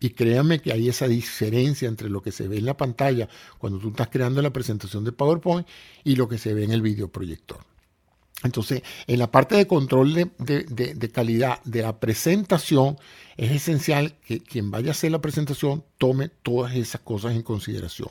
Y 0.00 0.10
créanme 0.10 0.60
que 0.60 0.72
hay 0.72 0.88
esa 0.88 1.08
diferencia 1.08 1.88
entre 1.88 2.10
lo 2.10 2.20
que 2.22 2.32
se 2.32 2.48
ve 2.48 2.58
en 2.58 2.66
la 2.66 2.76
pantalla 2.76 3.28
cuando 3.58 3.78
tú 3.78 3.88
estás 3.88 4.08
creando 4.08 4.42
la 4.42 4.52
presentación 4.52 5.04
de 5.04 5.12
PowerPoint 5.12 5.66
y 6.04 6.16
lo 6.16 6.28
que 6.28 6.38
se 6.38 6.52
ve 6.52 6.64
en 6.64 6.72
el 6.72 6.82
videoproyector. 6.82 7.60
Entonces, 8.42 8.82
en 9.06 9.18
la 9.18 9.30
parte 9.30 9.56
de 9.56 9.66
control 9.66 10.14
de, 10.14 11.10
calidad 11.12 11.62
de 11.64 11.82
la 11.82 11.98
presentación, 11.98 12.98
es 13.36 13.50
esencial 13.50 14.18
que 14.26 14.40
quien 14.40 14.70
vaya 14.70 14.88
a 14.88 14.90
hacer 14.92 15.10
la 15.10 15.20
presentación 15.20 15.84
tome 15.98 16.28
todas 16.28 16.74
esas 16.76 17.00
cosas 17.00 17.34
en 17.34 17.42
consideración. 17.42 18.10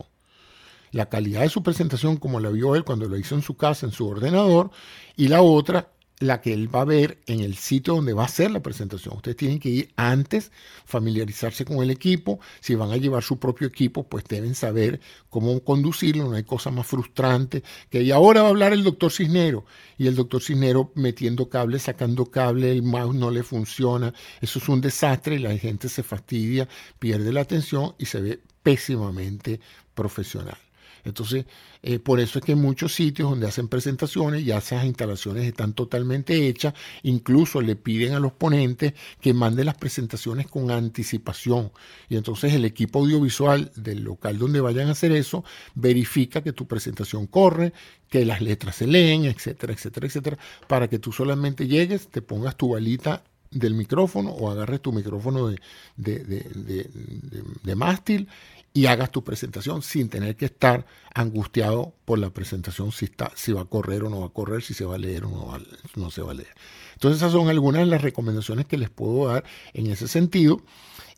La 0.91 1.09
calidad 1.09 1.41
de 1.41 1.49
su 1.49 1.61
presentación, 1.61 2.17
como 2.17 2.39
la 2.39 2.49
vio 2.49 2.75
él 2.75 2.83
cuando 2.83 3.07
lo 3.07 3.17
hizo 3.17 3.35
en 3.35 3.41
su 3.41 3.55
casa, 3.55 3.85
en 3.85 3.91
su 3.91 4.07
ordenador, 4.07 4.71
y 5.15 5.27
la 5.27 5.41
otra, 5.41 5.89
la 6.19 6.41
que 6.41 6.53
él 6.53 6.73
va 6.73 6.81
a 6.81 6.85
ver 6.85 7.19
en 7.25 7.41
el 7.41 7.55
sitio 7.55 7.95
donde 7.95 8.13
va 8.13 8.23
a 8.23 8.27
hacer 8.27 8.51
la 8.51 8.61
presentación. 8.61 9.17
Ustedes 9.17 9.37
tienen 9.37 9.59
que 9.59 9.69
ir 9.69 9.93
antes, 9.95 10.51
familiarizarse 10.85 11.65
con 11.65 11.77
el 11.83 11.91
equipo. 11.91 12.39
Si 12.61 12.75
van 12.75 12.91
a 12.91 12.97
llevar 12.97 13.23
su 13.23 13.37
propio 13.37 13.67
equipo, 13.67 14.07
pues 14.07 14.23
deben 14.25 14.55
saber 14.55 15.01
cómo 15.29 15.59
conducirlo. 15.61 16.29
No 16.29 16.35
hay 16.35 16.43
cosa 16.43 16.71
más 16.71 16.87
frustrante 16.87 17.63
que 17.89 18.01
y 18.01 18.11
ahora 18.11 18.41
va 18.41 18.47
a 18.47 18.51
hablar 18.51 18.73
el 18.73 18.83
doctor 18.83 19.11
Cisnero 19.11 19.65
y 19.97 20.07
el 20.07 20.15
doctor 20.15 20.41
Cisnero 20.41 20.91
metiendo 20.95 21.49
cable, 21.49 21.79
sacando 21.79 22.25
cable, 22.27 22.71
el 22.71 22.83
mouse 22.83 23.15
no 23.15 23.31
le 23.31 23.43
funciona. 23.43 24.13
Eso 24.41 24.59
es 24.59 24.69
un 24.69 24.81
desastre, 24.81 25.39
la 25.39 25.57
gente 25.57 25.89
se 25.89 26.03
fastidia, 26.03 26.67
pierde 26.99 27.33
la 27.33 27.41
atención 27.41 27.95
y 27.97 28.05
se 28.05 28.21
ve 28.21 28.39
pésimamente 28.63 29.59
profesional. 29.93 30.57
Entonces, 31.05 31.45
eh, 31.83 31.99
por 31.99 32.19
eso 32.19 32.39
es 32.39 32.45
que 32.45 32.53
en 32.53 32.61
muchos 32.61 32.93
sitios 32.93 33.29
donde 33.29 33.47
hacen 33.47 33.67
presentaciones, 33.67 34.43
ya 34.43 34.57
esas 34.57 34.85
instalaciones 34.85 35.45
están 35.45 35.73
totalmente 35.73 36.47
hechas, 36.47 36.73
incluso 37.03 37.61
le 37.61 37.75
piden 37.75 38.13
a 38.13 38.19
los 38.19 38.33
ponentes 38.33 38.93
que 39.21 39.33
manden 39.33 39.67
las 39.67 39.77
presentaciones 39.77 40.47
con 40.47 40.71
anticipación. 40.71 41.71
Y 42.09 42.17
entonces 42.17 42.53
el 42.53 42.65
equipo 42.65 42.99
audiovisual 42.99 43.71
del 43.75 44.03
local 44.03 44.39
donde 44.39 44.59
vayan 44.61 44.89
a 44.89 44.91
hacer 44.91 45.11
eso 45.11 45.43
verifica 45.75 46.41
que 46.41 46.53
tu 46.53 46.67
presentación 46.67 47.27
corre, 47.27 47.71
que 48.09 48.25
las 48.25 48.41
letras 48.41 48.77
se 48.77 48.87
leen, 48.87 49.25
etcétera, 49.25 49.73
etcétera, 49.73 50.07
etcétera, 50.07 50.37
para 50.67 50.87
que 50.89 50.97
tú 50.97 51.11
solamente 51.11 51.67
llegues, 51.67 52.07
te 52.07 52.21
pongas 52.23 52.55
tu 52.55 52.69
balita 52.69 53.23
del 53.51 53.75
micrófono 53.75 54.31
o 54.31 54.49
agarres 54.49 54.81
tu 54.81 54.91
micrófono 54.91 55.47
de, 55.47 55.59
de 55.97 57.75
mástil 57.75 58.27
y 58.75 58.87
hagas 58.87 59.09
tu 59.09 59.23
presentación 59.23 59.81
sin 59.81 60.09
tener 60.09 60.35
que 60.35 60.43
estar 60.43 60.85
angustiado 61.13 61.95
por 62.03 62.19
la 62.19 62.31
presentación 62.31 62.91
si, 62.91 63.05
está, 63.05 63.31
si 63.33 63.53
va 63.53 63.61
a 63.61 63.65
correr 63.65 64.03
o 64.03 64.09
no 64.09 64.19
va 64.19 64.25
a 64.25 64.29
correr, 64.29 64.61
si 64.61 64.73
se 64.73 64.83
va 64.83 64.95
a 64.95 64.97
leer 64.97 65.23
o 65.23 65.29
no, 65.29 65.57
no 65.95 66.11
se 66.11 66.21
va 66.21 66.31
a 66.31 66.33
leer. 66.33 66.53
Entonces 66.93 67.21
esas 67.21 67.31
son 67.31 67.47
algunas 67.47 67.83
de 67.83 67.85
las 67.85 68.01
recomendaciones 68.01 68.65
que 68.65 68.77
les 68.77 68.89
puedo 68.89 69.29
dar 69.29 69.45
en 69.73 69.87
ese 69.87 70.09
sentido. 70.09 70.61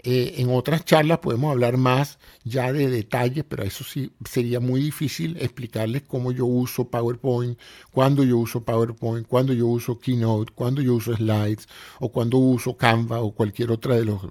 Eh, 0.03 0.35
en 0.37 0.49
otras 0.51 0.85
charlas 0.85 1.17
podemos 1.19 1.51
hablar 1.51 1.77
más 1.77 2.19
ya 2.43 2.71
de 2.71 2.87
detalles, 2.87 3.43
pero 3.49 3.63
eso 3.63 3.83
sí 3.83 4.11
sería 4.29 4.59
muy 4.59 4.79
difícil 4.79 5.37
explicarles 5.37 6.03
cómo 6.03 6.31
yo 6.31 6.45
uso 6.45 6.89
PowerPoint, 6.89 7.57
cuándo 7.91 8.23
yo 8.23 8.37
uso 8.37 8.63
PowerPoint, 8.63 9.27
cuándo 9.27 9.53
yo 9.53 9.65
uso 9.65 9.97
Keynote, 9.99 10.53
cuándo 10.53 10.81
yo 10.83 10.93
uso 10.93 11.15
Slides 11.15 11.67
o 11.99 12.11
cuándo 12.11 12.37
uso 12.37 12.77
Canva 12.77 13.21
o 13.21 13.31
cualquier 13.31 13.71
otra 13.71 13.95
de 13.95 14.05
los, 14.05 14.21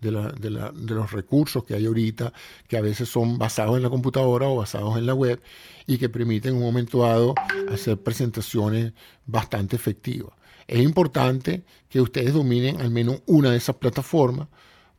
de, 0.00 0.10
de, 0.10 0.70
de 0.74 0.94
los 0.94 1.10
recursos 1.12 1.64
que 1.64 1.74
hay 1.74 1.86
ahorita, 1.86 2.32
que 2.68 2.76
a 2.76 2.82
veces 2.82 3.08
son 3.08 3.38
basados 3.38 3.76
en 3.78 3.82
la 3.82 3.90
computadora 3.90 4.48
o 4.48 4.56
basados 4.56 4.98
en 4.98 5.06
la 5.06 5.14
web 5.14 5.40
y 5.86 5.96
que 5.96 6.10
permiten 6.10 6.52
en 6.52 6.56
un 6.58 6.64
momento 6.64 7.00
dado 7.02 7.34
hacer 7.72 7.96
presentaciones 7.96 8.92
bastante 9.24 9.76
efectivas. 9.76 10.34
Es 10.68 10.80
importante 10.82 11.64
que 11.88 12.00
ustedes 12.00 12.34
dominen 12.34 12.80
al 12.80 12.90
menos 12.90 13.22
una 13.26 13.50
de 13.50 13.56
esas 13.56 13.76
plataformas 13.76 14.48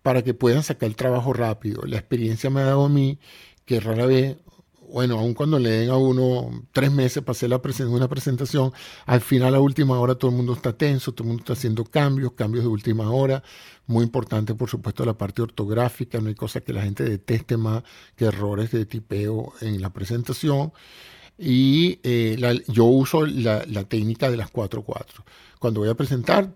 para 0.07 0.23
que 0.23 0.33
puedan 0.33 0.63
sacar 0.63 0.87
el 0.87 0.95
trabajo 0.95 1.33
rápido. 1.33 1.81
La 1.85 1.97
experiencia 1.97 2.49
me 2.49 2.61
ha 2.61 2.63
dado 2.63 2.85
a 2.85 2.87
mí 2.87 3.19
que 3.65 3.81
rara 3.81 4.05
vez, 4.05 4.37
bueno, 4.89 5.19
aun 5.19 5.33
cuando 5.33 5.59
le 5.59 5.69
den 5.69 5.89
a 5.89 5.97
uno 5.97 6.63
tres 6.71 6.93
meses 6.93 7.21
para 7.21 7.33
hacer 7.33 7.49
la 7.49 7.59
una 7.89 8.07
presentación, 8.07 8.71
al 9.05 9.19
final 9.19 9.53
a 9.53 9.59
última 9.59 9.99
hora 9.99 10.15
todo 10.15 10.31
el 10.31 10.37
mundo 10.37 10.53
está 10.53 10.71
tenso, 10.71 11.11
todo 11.11 11.25
el 11.25 11.27
mundo 11.27 11.41
está 11.41 11.51
haciendo 11.51 11.83
cambios, 11.83 12.31
cambios 12.31 12.63
de 12.63 12.69
última 12.69 13.11
hora. 13.11 13.43
Muy 13.85 14.05
importante, 14.05 14.55
por 14.55 14.69
supuesto, 14.69 15.03
la 15.03 15.17
parte 15.17 15.41
ortográfica. 15.41 16.21
No 16.21 16.29
hay 16.29 16.35
cosa 16.35 16.61
que 16.61 16.71
la 16.71 16.83
gente 16.83 17.03
deteste 17.03 17.57
más 17.57 17.83
que 18.15 18.27
errores 18.27 18.71
de 18.71 18.85
tipeo 18.85 19.51
en 19.59 19.81
la 19.81 19.91
presentación. 19.91 20.71
Y 21.37 21.99
eh, 22.03 22.63
yo 22.69 22.85
uso 22.85 23.25
la, 23.25 23.65
la 23.67 23.83
técnica 23.83 24.31
de 24.31 24.37
las 24.37 24.53
4-4. 24.53 25.25
Cuando 25.59 25.81
voy 25.81 25.89
a 25.89 25.95
presentar, 25.95 26.55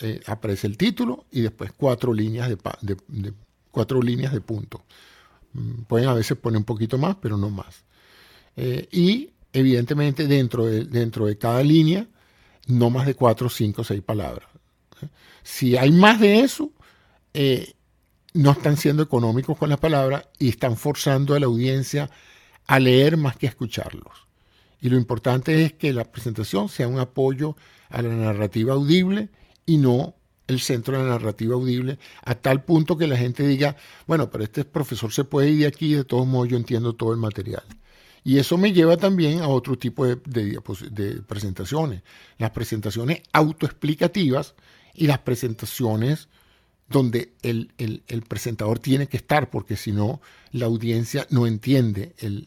eh, 0.00 0.20
aparece 0.26 0.66
el 0.66 0.76
título 0.76 1.26
y 1.30 1.42
después 1.42 1.72
cuatro 1.76 2.12
líneas 2.12 2.48
de, 2.48 3.34
cuatro 3.70 4.02
líneas 4.02 4.32
de 4.32 4.40
punto. 4.40 4.84
Mm, 5.52 5.82
pueden 5.82 6.08
a 6.08 6.14
veces 6.14 6.36
poner 6.36 6.58
un 6.58 6.64
poquito 6.64 6.98
más, 6.98 7.16
pero 7.20 7.36
no 7.36 7.50
más. 7.50 7.84
Eh, 8.56 8.88
y 8.90 9.30
evidentemente 9.52 10.26
dentro 10.26 10.66
de, 10.66 10.84
dentro 10.84 11.26
de 11.26 11.36
cada 11.38 11.62
línea, 11.62 12.06
no 12.66 12.90
más 12.90 13.06
de 13.06 13.14
cuatro, 13.14 13.48
cinco, 13.48 13.84
seis 13.84 14.02
palabras. 14.02 14.48
¿eh? 15.02 15.08
Si 15.42 15.76
hay 15.76 15.90
más 15.90 16.20
de 16.20 16.40
eso, 16.40 16.72
no 18.34 18.50
están 18.52 18.76
siendo 18.76 19.02
económicos 19.02 19.58
con 19.58 19.68
las 19.68 19.78
palabras 19.78 20.28
y 20.38 20.48
están 20.48 20.76
forzando 20.76 21.34
a 21.34 21.40
la 21.40 21.46
audiencia 21.46 22.10
a 22.66 22.78
leer 22.78 23.16
más 23.16 23.36
que 23.36 23.46
a 23.46 23.50
escucharlos. 23.50 24.26
Y 24.80 24.88
lo 24.88 24.96
importante 24.96 25.64
es 25.64 25.72
que 25.72 25.92
la 25.92 26.04
presentación 26.04 26.68
sea 26.68 26.88
un 26.88 26.98
apoyo 26.98 27.56
a 27.88 28.02
la 28.02 28.08
narrativa 28.08 28.74
audible 28.74 29.28
y 29.66 29.78
no 29.78 30.14
el 30.48 30.60
centro 30.60 30.96
de 30.96 31.04
la 31.04 31.10
narrativa 31.10 31.54
audible, 31.54 31.98
a 32.24 32.34
tal 32.34 32.64
punto 32.64 32.96
que 32.96 33.06
la 33.06 33.16
gente 33.16 33.46
diga, 33.46 33.76
bueno, 34.06 34.30
pero 34.30 34.44
este 34.44 34.64
profesor 34.64 35.12
se 35.12 35.24
puede 35.24 35.50
ir 35.50 35.60
de 35.60 35.66
aquí, 35.66 35.94
de 35.94 36.04
todos 36.04 36.26
modos 36.26 36.48
yo 36.48 36.56
entiendo 36.56 36.94
todo 36.94 37.12
el 37.12 37.18
material. 37.18 37.62
Y 38.24 38.38
eso 38.38 38.56
me 38.56 38.72
lleva 38.72 38.96
también 38.96 39.40
a 39.40 39.48
otro 39.48 39.76
tipo 39.76 40.06
de, 40.06 40.16
de 40.16 41.22
presentaciones, 41.22 42.02
las 42.38 42.50
presentaciones 42.50 43.22
autoexplicativas 43.32 44.54
y 44.94 45.06
las 45.06 45.20
presentaciones 45.20 46.28
donde 46.88 47.32
el, 47.42 47.72
presentador 48.28 48.78
tiene 48.78 49.06
que 49.06 49.16
estar, 49.16 49.50
porque 49.50 49.76
si 49.76 49.92
no, 49.92 50.20
la 50.52 50.66
audiencia 50.66 51.26
no 51.30 51.46
entiende 51.46 52.14
el, 52.18 52.46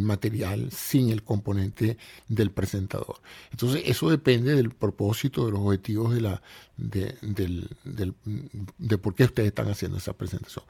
material 0.00 0.70
sin 0.72 1.10
el 1.10 1.22
componente 1.22 1.96
del 2.28 2.50
presentador. 2.50 3.16
Entonces, 3.52 3.82
eso 3.86 4.10
depende 4.10 4.54
del 4.54 4.70
propósito, 4.70 5.46
de 5.46 5.52
los 5.52 5.60
objetivos 5.60 6.14
de, 6.14 6.20
la, 6.20 6.42
de, 6.76 7.14
de 8.78 8.98
por 8.98 9.14
qué 9.14 9.24
ustedes 9.24 9.48
están 9.48 9.68
haciendo 9.68 9.98
esa 9.98 10.12
presentación. 10.14 10.64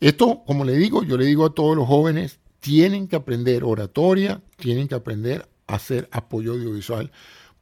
Esto, 0.00 0.42
como 0.46 0.64
le 0.64 0.76
digo, 0.76 1.02
yo 1.02 1.16
le 1.16 1.24
digo 1.24 1.46
a 1.46 1.54
todos 1.54 1.74
los 1.74 1.86
jóvenes, 1.86 2.38
tienen 2.60 3.08
que 3.08 3.16
aprender 3.16 3.64
oratoria, 3.64 4.42
tienen 4.56 4.88
que 4.88 4.94
aprender 4.94 5.48
a 5.66 5.76
hacer 5.76 6.08
apoyo 6.12 6.52
audiovisual 6.52 7.10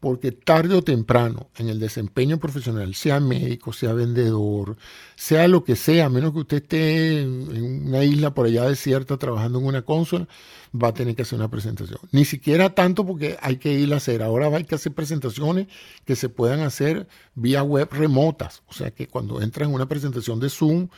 porque 0.05 0.33
tarde 0.33 0.75
o 0.75 0.83
temprano 0.83 1.49
en 1.57 1.71
el 1.71 1.81
desempeño 1.81 2.37
profesional, 2.37 2.95
sea 2.95 3.21
médico, 3.21 3.73
sea 3.73 3.95
vendedor, 3.95 4.77
sea 5.17 5.49
lo 5.49 5.65
que 5.65 5.77
sea, 5.77 6.05
a 6.05 6.09
menos 6.11 6.35
que 6.35 6.41
usted 6.41 6.57
esté 6.59 7.23
en 7.23 7.87
una 7.87 8.05
isla 8.05 8.35
por 8.35 8.45
allá 8.45 8.69
desierta 8.69 9.17
trabajando 9.17 9.61
en 9.61 9.65
una 9.65 9.81
consola, 9.81 10.29
va 10.75 10.89
a 10.89 10.93
tener 10.93 11.17
que 11.17 11.23
hacer 11.23 11.39
una 11.39 11.49
presentación. 11.49 12.01
Ni 12.13 12.27
siquiera 12.27 12.75
tanto 12.75 13.07
porque 13.07 13.39
hay 13.41 13.57
que 13.57 13.73
ir 13.73 13.95
a 13.95 13.97
hacer. 13.97 14.23
Ahora 14.23 14.49
hay 14.49 14.65
que 14.65 14.75
hacer 14.75 14.93
presentaciones 14.93 15.69
que 16.05 16.17
se 16.17 16.29
puedan 16.29 16.61
hacer 16.61 17.09
vía 17.35 17.63
web 17.63 17.89
remotas. 17.91 18.63
O 18.67 18.75
sea 18.75 18.91
que 18.91 19.07
cuando 19.07 19.41
entras 19.41 19.71
en 19.71 19.75
una 19.75 19.89
presentación 19.89 20.39
de 20.39 20.51
Zoom, 20.51 20.89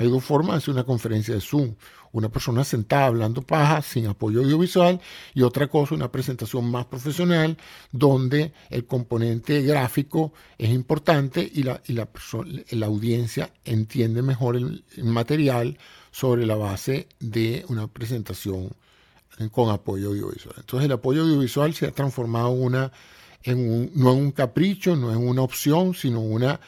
hay 0.00 0.08
dos 0.08 0.24
formas 0.24 0.54
de 0.54 0.58
hacer 0.58 0.72
una 0.72 0.84
conferencia 0.84 1.34
de 1.34 1.42
Zoom. 1.42 1.74
Una 2.12 2.30
persona 2.30 2.64
sentada 2.64 3.04
hablando 3.04 3.42
paja 3.42 3.82
sin 3.82 4.06
apoyo 4.06 4.40
audiovisual 4.40 4.98
y 5.34 5.42
otra 5.42 5.68
cosa, 5.68 5.94
una 5.94 6.10
presentación 6.10 6.70
más 6.70 6.86
profesional 6.86 7.58
donde 7.92 8.54
el 8.70 8.86
componente 8.86 9.60
gráfico 9.60 10.32
es 10.56 10.70
importante 10.70 11.48
y 11.52 11.64
la, 11.64 11.82
y 11.86 11.92
la, 11.92 12.08
la 12.70 12.86
audiencia 12.86 13.52
entiende 13.66 14.22
mejor 14.22 14.56
el, 14.56 14.82
material 15.04 15.76
sobre 16.10 16.46
la 16.46 16.56
base 16.56 17.06
de 17.20 17.66
una 17.68 17.86
presentación 17.86 18.70
con 19.52 19.68
apoyo 19.68 20.08
audiovisual. 20.08 20.54
Entonces 20.60 20.86
el 20.86 20.92
apoyo 20.92 21.22
audiovisual 21.22 21.74
se 21.74 21.86
ha 21.86 21.92
transformado 21.92 22.48
una, 22.48 22.90
en 23.42 23.58
un, 23.58 23.90
no 23.94 24.12
en 24.12 24.18
un 24.18 24.32
capricho, 24.32 24.96
no 24.96 25.12
en 25.12 25.18
una 25.18 25.42
opción, 25.42 25.92
sino 25.92 26.20
una, 26.20 26.58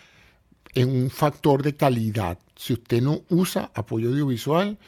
en 0.74 0.90
un 0.90 1.08
factor 1.08 1.62
de 1.62 1.74
calidad 1.74 2.38
si 2.62 2.74
usted 2.74 3.02
no 3.02 3.22
usa 3.28 3.72
apoyo 3.74 4.10
audiovisual, 4.10 4.78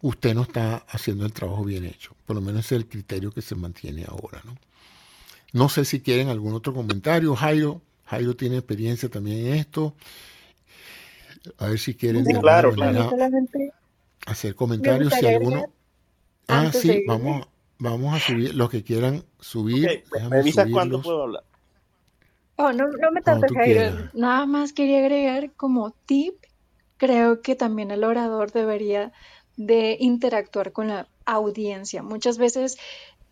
usted 0.00 0.32
no 0.32 0.42
está 0.42 0.76
haciendo 0.88 1.26
el 1.26 1.32
trabajo 1.32 1.64
bien 1.64 1.84
hecho. 1.84 2.14
Por 2.24 2.36
lo 2.36 2.42
menos 2.42 2.66
es 2.66 2.72
el 2.72 2.86
criterio 2.86 3.32
que 3.32 3.42
se 3.42 3.56
mantiene 3.56 4.04
ahora. 4.06 4.40
No, 4.44 4.56
no 5.52 5.68
sé 5.68 5.84
si 5.84 6.02
quieren 6.02 6.28
algún 6.28 6.54
otro 6.54 6.72
comentario. 6.72 7.34
Jairo, 7.34 7.82
Jairo 8.06 8.36
tiene 8.36 8.58
experiencia 8.58 9.08
también 9.08 9.44
en 9.44 9.54
esto. 9.54 9.96
A 11.58 11.66
ver 11.66 11.80
si 11.80 11.96
quieren 11.96 12.24
claro, 12.24 12.72
hacer 14.26 14.54
comentarios. 14.54 15.12
Si 15.12 15.26
alguno. 15.26 15.64
Ah, 16.46 16.70
sí, 16.72 17.02
vamos, 17.08 17.48
vamos 17.80 18.14
a 18.14 18.20
subir. 18.20 18.54
Los 18.54 18.70
que 18.70 18.84
quieran 18.84 19.24
subir. 19.40 20.04
Okay. 20.12 20.70
cuándo 20.70 21.02
puedo 21.02 21.24
hablar. 21.24 21.42
Oh, 22.54 22.72
no, 22.72 22.86
no 22.86 23.10
me 23.10 23.20
tardes, 23.20 23.50
Jairo. 23.52 24.10
Nada 24.14 24.46
más 24.46 24.72
quería 24.72 25.00
agregar 25.00 25.50
como 25.56 25.90
tip 26.06 26.39
creo 27.00 27.40
que 27.40 27.56
también 27.56 27.90
el 27.90 28.04
orador 28.04 28.52
debería 28.52 29.10
de 29.56 29.96
interactuar 29.98 30.70
con 30.72 30.88
la 30.88 31.08
audiencia. 31.24 32.02
Muchas 32.02 32.36
veces 32.36 32.76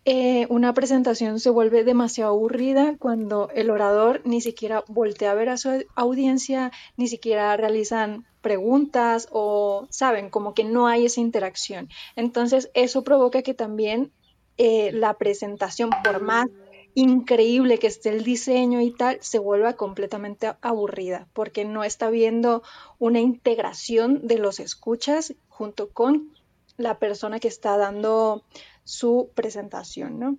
eh, 0.05 0.47
una 0.49 0.73
presentación 0.73 1.39
se 1.39 1.51
vuelve 1.51 1.83
demasiado 1.83 2.31
aburrida 2.31 2.95
cuando 2.97 3.51
el 3.53 3.69
orador 3.69 4.21
ni 4.25 4.41
siquiera 4.41 4.83
voltea 4.87 5.31
a 5.31 5.35
ver 5.35 5.49
a 5.49 5.57
su 5.57 5.85
audiencia, 5.95 6.71
ni 6.97 7.07
siquiera 7.07 7.55
realizan 7.57 8.25
preguntas 8.41 9.27
o 9.31 9.85
saben 9.91 10.31
como 10.31 10.55
que 10.55 10.63
no 10.63 10.87
hay 10.87 11.05
esa 11.05 11.21
interacción. 11.21 11.89
Entonces 12.15 12.71
eso 12.73 13.03
provoca 13.03 13.43
que 13.43 13.53
también 13.53 14.11
eh, 14.57 14.91
la 14.93 15.13
presentación, 15.13 15.91
por 16.03 16.23
más 16.23 16.47
increíble 16.95 17.79
que 17.79 17.87
esté 17.87 18.09
el 18.09 18.23
diseño 18.23 18.81
y 18.81 18.91
tal, 18.91 19.17
se 19.21 19.39
vuelva 19.39 19.73
completamente 19.73 20.53
aburrida 20.61 21.27
porque 21.33 21.65
no 21.65 21.83
está 21.83 22.09
viendo 22.09 22.63
una 22.97 23.19
integración 23.19 24.27
de 24.27 24.37
los 24.37 24.59
escuchas 24.59 25.35
junto 25.47 25.89
con 25.89 26.31
la 26.77 26.97
persona 26.97 27.39
que 27.39 27.47
está 27.47 27.77
dando 27.77 28.43
su 28.83 29.29
presentación, 29.35 30.19
¿no? 30.19 30.37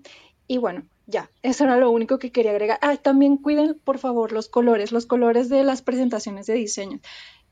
Y 0.48 0.58
bueno, 0.58 0.84
ya, 1.06 1.30
eso 1.42 1.64
era 1.64 1.76
lo 1.76 1.90
único 1.90 2.18
que 2.18 2.32
quería 2.32 2.50
agregar. 2.52 2.78
Ah, 2.82 2.96
también 2.96 3.36
cuiden, 3.36 3.78
por 3.84 3.98
favor, 3.98 4.32
los 4.32 4.48
colores, 4.48 4.90
los 4.90 5.06
colores 5.06 5.48
de 5.48 5.62
las 5.64 5.82
presentaciones 5.82 6.46
de 6.46 6.54
diseño. 6.54 7.00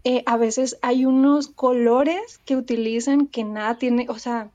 Eh, 0.05 0.23
a 0.27 0.37
veces 0.37 0.79
hay 0.81 1.05
unos 1.05 1.49
colores 1.49 2.39
que 2.45 2.57
utilizan 2.57 3.27
que 3.27 3.45
nada 3.45 3.77
tiene, 3.79 4.07
o 4.09 4.19
sea, 4.19 4.51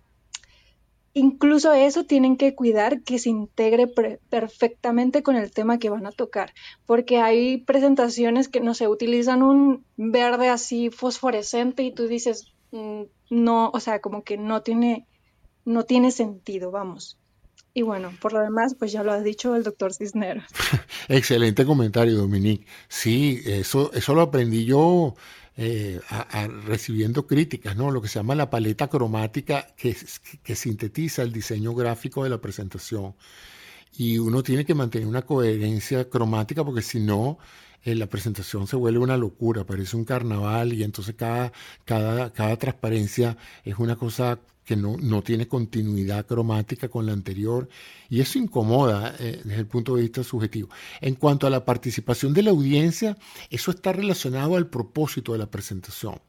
incluso 1.13 1.73
eso 1.73 2.05
tienen 2.05 2.37
que 2.37 2.55
cuidar 2.55 3.01
que 3.01 3.19
se 3.19 3.29
integre 3.29 3.87
perfectamente 4.29 5.23
con 5.23 5.35
el 5.35 5.51
tema 5.51 5.77
que 5.77 5.89
van 5.89 6.05
a 6.05 6.11
tocar, 6.11 6.53
porque 6.85 7.19
hay 7.19 7.57
presentaciones 7.57 8.47
que 8.47 8.59
no 8.59 8.73
se 8.73 8.87
utilizan 8.87 9.43
un 9.43 9.85
verde 9.95 10.49
así 10.49 10.89
fosforescente 10.89 11.83
y 11.83 11.93
tú 11.93 12.07
dices, 12.07 12.53
mm, 12.71 13.03
no, 13.29 13.69
o 13.69 13.79
sea, 13.79 13.99
como 13.99 14.23
que 14.23 14.37
no 14.37 14.61
tiene, 14.61 15.05
no 15.65 15.83
tiene 15.83 16.11
sentido, 16.11 16.71
vamos. 16.71 17.17
Y 17.75 17.81
bueno, 17.81 18.11
por 18.21 18.33
lo 18.33 18.39
demás, 18.39 18.75
pues 18.77 18.91
ya 18.91 19.03
lo 19.03 19.11
ha 19.11 19.21
dicho 19.21 19.55
el 19.55 19.63
doctor 19.63 19.93
Cisneros. 19.93 20.45
Excelente 21.07 21.65
comentario, 21.65 22.15
Dominique. 22.15 22.67
Sí, 22.87 23.41
eso, 23.45 23.91
eso 23.93 24.13
lo 24.13 24.21
aprendí 24.21 24.65
yo 24.65 25.15
eh, 25.55 25.99
recibiendo 26.65 27.27
críticas, 27.27 27.75
¿no? 27.75 27.91
Lo 27.91 28.01
que 28.01 28.07
se 28.07 28.19
llama 28.19 28.35
la 28.35 28.49
paleta 28.49 28.87
cromática 28.87 29.67
que, 29.75 29.95
que 30.43 30.55
sintetiza 30.55 31.21
el 31.21 31.31
diseño 31.31 31.73
gráfico 31.75 32.23
de 32.23 32.29
la 32.29 32.41
presentación. 32.41 33.15
Y 33.95 34.17
uno 34.17 34.41
tiene 34.41 34.65
que 34.65 34.73
mantener 34.73 35.07
una 35.07 35.21
coherencia 35.21 36.09
cromática 36.09 36.63
porque 36.63 36.81
si 36.81 36.99
no, 36.99 37.37
eh, 37.83 37.95
la 37.95 38.07
presentación 38.07 38.67
se 38.67 38.75
vuelve 38.75 38.99
una 38.99 39.17
locura, 39.17 39.65
parece 39.65 39.97
un 39.97 40.05
carnaval 40.05 40.73
y 40.73 40.83
entonces 40.83 41.15
cada, 41.15 41.51
cada, 41.85 42.31
cada 42.31 42.57
transparencia 42.57 43.37
es 43.63 43.77
una 43.77 43.95
cosa 43.95 44.39
que 44.63 44.75
no, 44.77 44.95
no, 44.97 45.21
tiene 45.21 45.47
continuidad 45.47 46.25
cromática 46.25 46.87
con 46.87 47.05
la 47.05 47.11
anterior 47.11 47.67
y 48.09 48.21
eso 48.21 48.39
incomoda 48.39 49.13
eh, 49.19 49.41
desde 49.43 49.59
el 49.59 49.67
punto 49.67 49.95
de 49.95 50.03
vista 50.03 50.23
subjetivo. 50.23 50.69
En 51.01 51.15
cuanto 51.15 51.45
a 51.45 51.49
la 51.49 51.65
participación 51.65 52.33
de 52.33 52.43
la 52.43 52.51
audiencia, 52.51 53.17
eso 53.49 53.71
está 53.71 53.91
relacionado 53.91 54.55
al 54.55 54.67
propósito 54.67 55.33
de 55.33 55.39
la 55.39 55.51
presentación. 55.51 56.21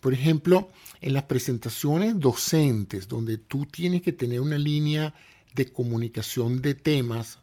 Por 0.00 0.12
ejemplo, 0.12 0.70
en 1.00 1.14
las 1.14 1.24
presentaciones 1.24 2.18
docentes, 2.18 3.08
donde 3.08 3.38
tú 3.38 3.66
tienes 3.66 4.02
que 4.02 4.12
tener 4.12 4.40
una 4.40 4.58
línea 4.58 5.14
de 5.54 5.72
comunicación 5.72 6.60
de 6.62 6.74
temas 6.74 7.38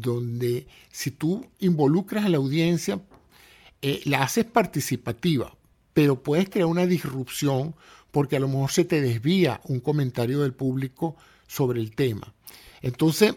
donde 0.00 0.66
si 0.90 1.10
tú 1.10 1.46
involucras 1.58 2.24
a 2.24 2.28
la 2.28 2.38
audiencia, 2.38 3.00
eh, 3.82 4.00
la 4.04 4.22
haces 4.22 4.44
participativa, 4.44 5.54
pero 5.92 6.22
puedes 6.22 6.48
crear 6.48 6.66
una 6.66 6.86
disrupción 6.86 7.74
porque 8.10 8.36
a 8.36 8.40
lo 8.40 8.48
mejor 8.48 8.70
se 8.70 8.84
te 8.84 9.00
desvía 9.00 9.60
un 9.64 9.80
comentario 9.80 10.40
del 10.40 10.54
público 10.54 11.16
sobre 11.46 11.80
el 11.80 11.94
tema. 11.94 12.32
Entonces, 12.82 13.34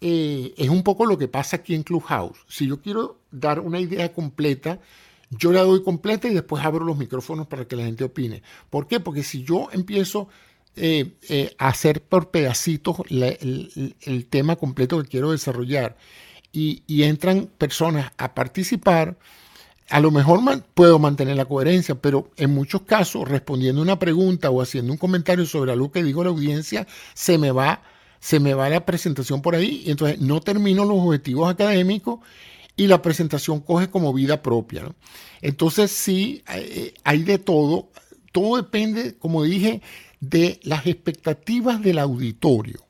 eh, 0.00 0.54
es 0.56 0.68
un 0.68 0.82
poco 0.82 1.06
lo 1.06 1.16
que 1.16 1.28
pasa 1.28 1.56
aquí 1.56 1.74
en 1.74 1.82
Clubhouse. 1.82 2.38
Si 2.48 2.66
yo 2.66 2.80
quiero 2.80 3.20
dar 3.30 3.60
una 3.60 3.80
idea 3.80 4.12
completa, 4.12 4.80
yo 5.30 5.52
la 5.52 5.62
doy 5.62 5.82
completa 5.82 6.28
y 6.28 6.34
después 6.34 6.64
abro 6.64 6.84
los 6.84 6.98
micrófonos 6.98 7.46
para 7.46 7.66
que 7.66 7.76
la 7.76 7.84
gente 7.84 8.04
opine. 8.04 8.42
¿Por 8.70 8.86
qué? 8.86 9.00
Porque 9.00 9.22
si 9.22 9.42
yo 9.42 9.68
empiezo 9.72 10.28
eh, 10.78 11.16
eh, 11.30 11.54
hacer 11.56 12.02
por 12.02 12.30
pedacitos 12.30 12.98
el, 13.08 14.26
tema 14.28 14.56
completo 14.56 15.02
que 15.02 15.08
quiero 15.08 15.32
desarrollar. 15.32 15.96
Y, 16.52 16.82
entran 17.02 17.48
personas 17.58 18.12
a 18.18 18.34
participar, 18.34 19.16
a 19.88 20.00
lo 20.00 20.10
mejor 20.10 20.40
puedo 20.74 20.98
mantener 20.98 21.36
la 21.36 21.46
coherencia, 21.46 21.94
pero 21.94 22.30
en 22.36 22.50
muchos 22.54 22.82
casos 22.82 23.26
respondiendo 23.26 23.80
una 23.80 23.98
pregunta 23.98 24.50
o 24.50 24.60
haciendo 24.60 24.92
un 24.92 24.98
comentario 24.98 25.46
sobre 25.46 25.72
algo 25.72 25.90
que 25.90 26.02
digo 26.04 26.22
la 26.24 26.30
audiencia, 26.30 26.86
se 27.14 27.38
me 27.38 27.52
va, 27.52 27.82
se 28.20 28.38
me 28.38 28.52
va 28.52 28.68
la 28.68 28.84
presentación 28.84 29.40
por 29.40 29.54
ahí. 29.54 29.82
Y 29.86 29.90
entonces 29.92 30.20
no 30.20 30.40
termino 30.40 30.84
los 30.84 30.98
objetivos 30.98 31.50
académicos 31.50 32.20
y 32.76 32.86
la 32.86 33.00
presentación 33.00 33.60
coge 33.60 33.88
como 33.88 34.12
vida 34.12 34.42
propia. 34.42 34.94
Entonces 35.40 35.90
sí, 35.90 36.42
eh, 36.54 36.92
hay 37.04 37.22
de 37.22 37.38
todo, 37.38 37.90
todo 38.32 38.58
depende, 38.58 39.16
como 39.16 39.42
dije, 39.42 39.80
de 40.20 40.60
las 40.62 40.86
expectativas 40.86 41.82
del 41.82 41.98
auditorio. 41.98 42.80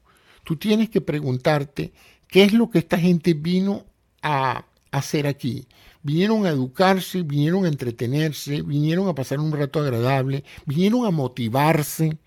Tú 0.44 0.56
tienes 0.56 0.90
que 0.90 1.00
preguntarte 1.00 1.92
qué 2.28 2.44
es 2.44 2.52
lo 2.52 2.70
que 2.70 2.78
esta 2.78 2.98
gente 2.98 3.34
vino 3.34 3.84
a 4.22 4.64
hacer 4.90 5.26
aquí. 5.26 5.66
Vinieron 6.02 6.46
a 6.46 6.50
educarse, 6.50 7.22
vinieron 7.22 7.64
a 7.64 7.68
entretenerse, 7.68 8.62
vinieron 8.62 9.08
a 9.08 9.14
pasar 9.14 9.40
un 9.40 9.50
rato 9.50 9.80
agradable, 9.80 10.44
vinieron 10.64 11.04
a 11.04 11.10
motivarse, 11.10 12.18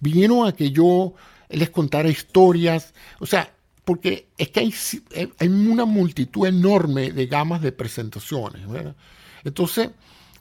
vinieron 0.00 0.48
a 0.48 0.52
que 0.52 0.72
yo 0.72 1.14
les 1.48 1.70
contara 1.70 2.08
historias. 2.08 2.92
O 3.20 3.26
sea, 3.26 3.54
porque 3.84 4.28
es 4.36 4.48
que 4.50 4.60
hay, 4.60 5.48
una 5.48 5.84
multitud 5.84 6.46
enorme 6.46 7.12
de 7.12 7.26
gamas 7.26 7.62
de 7.62 7.72
presentaciones. 7.72 8.62
Entonces, 9.44 9.90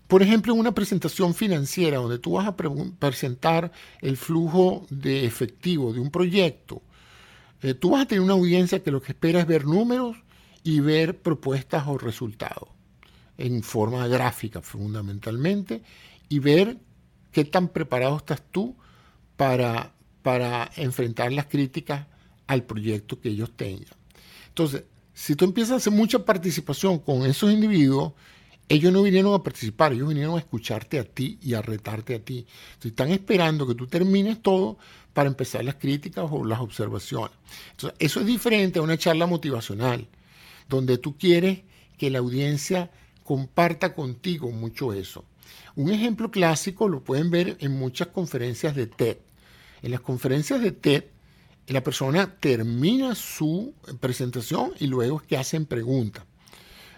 por 0.10 0.24
ejemplo, 0.24 0.54
en 0.54 0.60
una 0.60 0.74
presentación 0.74 1.36
financiera 1.36 1.98
donde 1.98 2.18
tú 2.18 2.32
vas 2.32 2.48
a 2.48 2.56
presentar 2.56 3.72
el 4.02 4.18
flujo 4.18 4.88
de 4.90 5.24
efectivo 5.24 5.94
de 5.94 6.00
un 6.00 6.10
proyecto, 6.10 6.82
eh, 7.62 7.76
tú 7.76 7.92
vas 7.92 8.02
a 8.02 8.06
tener 8.08 8.24
una 8.24 8.34
audiencia 8.34 8.82
que 8.82 8.90
lo 8.90 9.04
que 9.04 9.12
espera 9.12 9.40
es 9.40 9.46
ver 9.46 9.66
números 9.66 10.18
y 10.64 10.80
ver 10.80 11.22
propuestas 11.22 11.84
o 11.86 12.00
resultados 12.00 12.70
en 13.38 13.62
forma 13.62 14.08
gráfica 14.08 14.64
fundamentalmente 14.64 15.84
y 16.28 16.40
ver 16.40 16.78
qué 17.32 17.46
tan 17.46 17.68
preparado 17.68 18.18
estás 18.18 18.42
tú 18.50 18.76
para, 19.38 19.94
para 20.24 20.72
enfrentar 20.76 21.32
las 21.32 21.46
críticas 21.46 22.08
al 22.48 22.64
proyecto 22.64 23.22
que 23.22 23.30
ellos 23.30 23.52
tengan. 23.56 23.94
Entonces, 24.48 24.86
si 25.14 25.36
tú 25.36 25.46
empiezas 25.46 25.74
a 25.74 25.76
hacer 25.76 25.94
mucha 25.94 26.26
participación 26.26 26.98
con 26.98 27.28
esos 27.28 27.52
individuos, 27.52 28.14
ellos 28.70 28.94
no 28.94 29.02
vinieron 29.02 29.34
a 29.34 29.44
participar, 29.44 29.94
ellos 29.94 30.08
vinieron 30.08 30.36
a 30.36 30.40
escucharte 30.40 31.00
a 31.00 31.04
ti 31.04 31.40
y 31.42 31.56
a 31.56 31.62
retarte 31.62 32.14
a 32.16 32.24
ti. 32.24 32.46
están 32.84 33.10
esperando 33.10 33.66
que 33.68 33.74
tú 33.74 33.88
termines 33.88 34.42
todo 34.44 34.78
para 35.12 35.28
empezar 35.28 35.66
las 35.66 35.76
críticas 35.76 36.28
o 36.30 36.46
las 36.46 36.60
observaciones. 36.60 37.32
Entonces, 37.72 37.98
eso 38.00 38.20
es 38.20 38.28
diferente 38.28 38.78
a 38.78 38.84
una 38.84 38.98
charla 38.98 39.26
motivacional, 39.26 40.08
donde 40.70 41.00
tú 41.00 41.18
quieres 41.18 41.62
que 41.98 42.12
la 42.12 42.20
audiencia 42.20 42.92
comparta 43.24 43.96
contigo 43.96 44.52
mucho 44.52 44.94
eso. 44.94 45.26
Un 45.76 45.92
ejemplo 45.92 46.30
clásico 46.30 46.88
lo 46.88 47.04
pueden 47.04 47.32
ver 47.32 47.58
en 47.60 47.78
muchas 47.78 48.10
conferencias 48.10 48.76
de 48.76 48.86
TED. 48.86 49.18
En 49.82 49.92
las 49.92 50.02
conferencias 50.02 50.62
de 50.62 50.72
TED, 50.72 51.06
la 51.68 51.84
persona 51.84 52.36
termina 52.40 53.16
su 53.16 53.74
presentación 54.00 54.74
y 54.80 54.88
luego 54.88 55.22
es 55.22 55.28
que 55.28 55.38
hacen 55.38 55.66
preguntas. 55.66 56.24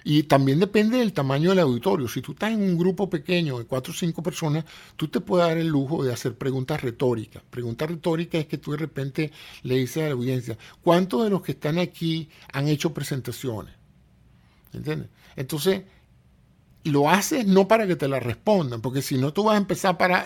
Y 0.03 0.23
también 0.23 0.60
depende 0.60 0.98
del 0.98 1.14
tamaño 1.14 1.52
del 1.52 1.60
auditorio. 1.60 2.07
Si 2.07 2.22
tú 2.22 2.32
estás 2.32 2.52
en 2.52 2.61
un 2.61 2.78
grupo 2.78 3.10
pequeño 3.10 3.60
de 3.60 3.65
cuatro 3.65 3.94
o 3.94 3.95
cinco 3.95 4.23
personas, 4.23 4.65
tú 4.95 5.07
te 5.07 5.19
puedes 5.19 5.48
dar 5.48 5.57
el 5.57 5.68
lujo 5.68 6.03
de 6.03 6.11
hacer 6.11 6.36
preguntas 6.36 6.82
retóricas. 6.82 7.44
Pregunta 7.49 7.86
retórica 7.86 8.38
es 8.38 8.48
que 8.48 8.57
tú 8.57 8.72
de 8.72 8.78
repente 8.78 9.32
le 9.64 9.76
dices 9.76 10.03
a 10.03 10.07
la 10.07 10.14
audiencia, 10.14 10.57
¿cuántos 10.82 11.23
de 11.23 11.30
los 11.30 11.41
que 11.41 11.52
están 11.52 11.78
aquí 11.78 12.30
han 12.52 12.68
hecho 12.68 12.94
presentaciones? 12.94 13.76
¿Entiendes? 14.73 15.10
Entonces, 15.36 15.84
lo 16.84 17.10
haces 17.10 17.45
no 17.45 17.68
para 17.68 17.86
que 17.86 17.95
te 17.95 18.07
la 18.07 18.19
respondan, 18.19 18.82
porque 18.82 19.02
si 19.02 19.18
no 19.18 19.34
tú 19.34 19.44
vas 19.44 19.56
a 19.56 19.57
empezar 19.57 19.98
para 19.98 20.26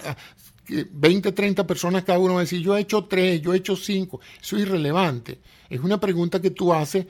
20, 0.67 1.31
30 1.31 1.67
personas 1.67 2.03
cada 2.03 2.19
uno 2.19 2.35
va 2.35 2.39
a 2.39 2.43
decir, 2.43 2.61
yo 2.61 2.77
he 2.77 2.81
hecho 2.81 3.05
tres, 3.05 3.41
yo 3.41 3.53
he 3.53 3.57
hecho 3.57 3.75
cinco. 3.75 4.19
Eso 4.41 4.55
es 4.55 4.63
irrelevante. 4.63 5.39
Es 5.69 5.81
una 5.81 5.99
pregunta 5.99 6.41
que 6.41 6.51
tú 6.51 6.73
haces 6.73 7.07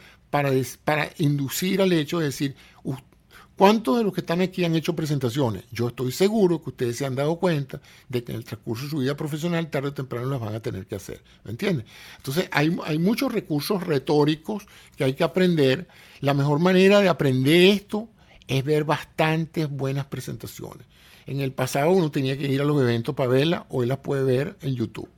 para, 0.83 1.09
inducir 1.17 1.81
al 1.81 1.93
hecho 1.93 2.19
de 2.19 2.25
decir, 2.25 2.55
¿cuántos 3.55 3.97
de 3.97 4.03
los 4.03 4.13
que 4.13 4.19
están 4.19 4.41
aquí 4.41 4.65
han 4.65 4.75
hecho 4.75 4.93
presentaciones? 4.93 5.63
Yo 5.71 5.87
estoy 5.87 6.11
seguro 6.11 6.61
que 6.61 6.71
ustedes 6.71 6.97
se 6.97 7.05
han 7.05 7.15
dado 7.15 7.37
cuenta 7.37 7.79
de 8.09 8.21
que 8.21 8.33
en 8.33 8.39
el 8.39 8.43
transcurso 8.43 8.83
de 8.83 8.89
su 8.89 8.97
vida 8.97 9.15
profesional 9.15 9.69
tarde 9.69 9.89
o 9.89 9.93
temprano 9.93 10.29
las 10.29 10.41
van 10.41 10.53
a 10.53 10.59
tener 10.59 10.87
que 10.87 10.95
hacer. 10.95 11.21
¿Me 11.45 11.51
entiendes? 11.51 11.85
Entonces 12.17 12.49
hay, 12.51 12.77
hay 12.83 12.99
muchos 12.99 13.31
recursos 13.31 13.81
retóricos 13.83 14.65
que 14.97 15.05
hay 15.05 15.13
que 15.13 15.23
aprender. 15.23 15.87
La 16.19 16.33
mejor 16.33 16.59
manera 16.59 16.99
de 16.99 17.07
aprender 17.07 17.71
esto 17.71 18.09
es 18.47 18.61
ver 18.65 18.83
bastantes 18.83 19.69
buenas 19.69 20.05
presentaciones. 20.07 20.85
En 21.27 21.39
el 21.39 21.53
pasado 21.53 21.91
uno 21.91 22.11
tenía 22.11 22.37
que 22.37 22.51
ir 22.51 22.59
a 22.59 22.65
los 22.65 22.81
eventos 22.81 23.15
para 23.15 23.29
verla, 23.29 23.65
hoy 23.69 23.85
las 23.87 23.99
puede 23.99 24.25
ver 24.25 24.57
en 24.61 24.75
YouTube. 24.75 25.09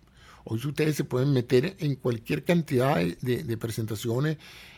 Hoy 0.50 0.62
ustedes 0.66 0.96
se 0.96 1.04
pueden 1.04 1.34
meter 1.34 1.76
en 1.80 1.96
cualquier 1.96 2.46
cantidad 2.46 2.96
de, 2.96 3.58
presentaciones 3.58 4.38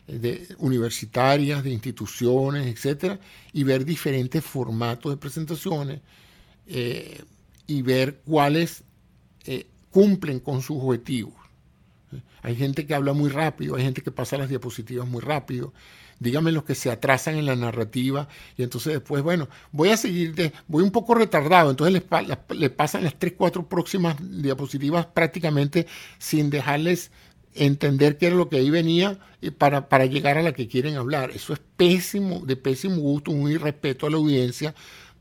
de, 0.09 0.47
universitarias, 0.57 1.63
de 1.63 1.71
instituciones, 1.71 2.67
etcétera, 2.67 3.19
y 3.53 3.63
ver 3.63 3.85
diferentes 3.85 4.43
formatos 4.43 5.11
de 5.11 5.17
presentaciones 5.17 6.01
eh, 6.67 7.21
y 7.67 7.81
ver 7.81 8.21
cuáles 8.25 8.83
eh, 9.45 9.67
cumplen 9.91 10.39
con 10.39 10.61
sus 10.61 10.77
objetivos. 10.81 11.33
Hay 12.41 12.55
gente 12.55 12.85
que 12.85 12.95
habla 12.95 13.13
muy 13.13 13.29
rápido, 13.29 13.75
hay 13.75 13.83
gente 13.83 14.01
que 14.01 14.11
pasa 14.11 14.37
las 14.37 14.49
diapositivas 14.49 15.07
muy 15.07 15.21
rápido. 15.21 15.73
Díganme 16.19 16.51
los 16.51 16.63
que 16.63 16.75
se 16.75 16.91
atrasan 16.91 17.35
en 17.35 17.45
la 17.45 17.55
narrativa 17.55 18.27
y 18.57 18.63
entonces 18.63 18.93
después, 18.93 19.23
bueno, 19.23 19.47
voy 19.71 19.89
a 19.89 19.97
seguir, 19.97 20.35
de, 20.35 20.51
voy 20.67 20.83
un 20.83 20.91
poco 20.91 21.15
retardado, 21.15 21.69
entonces 21.69 22.03
les, 22.49 22.69
pasan 22.71 23.03
las 23.05 23.17
tres, 23.17 23.33
cuatro 23.37 23.69
próximas 23.69 24.17
diapositivas 24.19 25.05
prácticamente 25.05 25.87
sin 26.17 26.49
dejarles 26.49 27.11
entender 27.53 28.17
qué 28.17 28.27
era 28.27 28.35
lo 28.35 28.49
que 28.49 28.57
ahí 28.57 28.69
venía 28.69 29.19
para, 29.57 29.89
para 29.89 30.05
llegar 30.05 30.37
a 30.37 30.43
la 30.43 30.53
que 30.53 30.67
quieren 30.67 30.95
hablar. 30.95 31.31
Eso 31.31 31.53
es 31.53 31.59
pésimo, 31.77 32.41
de 32.45 32.55
pésimo 32.55 32.97
gusto, 32.97 33.31
un 33.31 33.49
irrespeto 33.51 34.05
a 34.05 34.09
la 34.09 34.17
audiencia, 34.17 34.75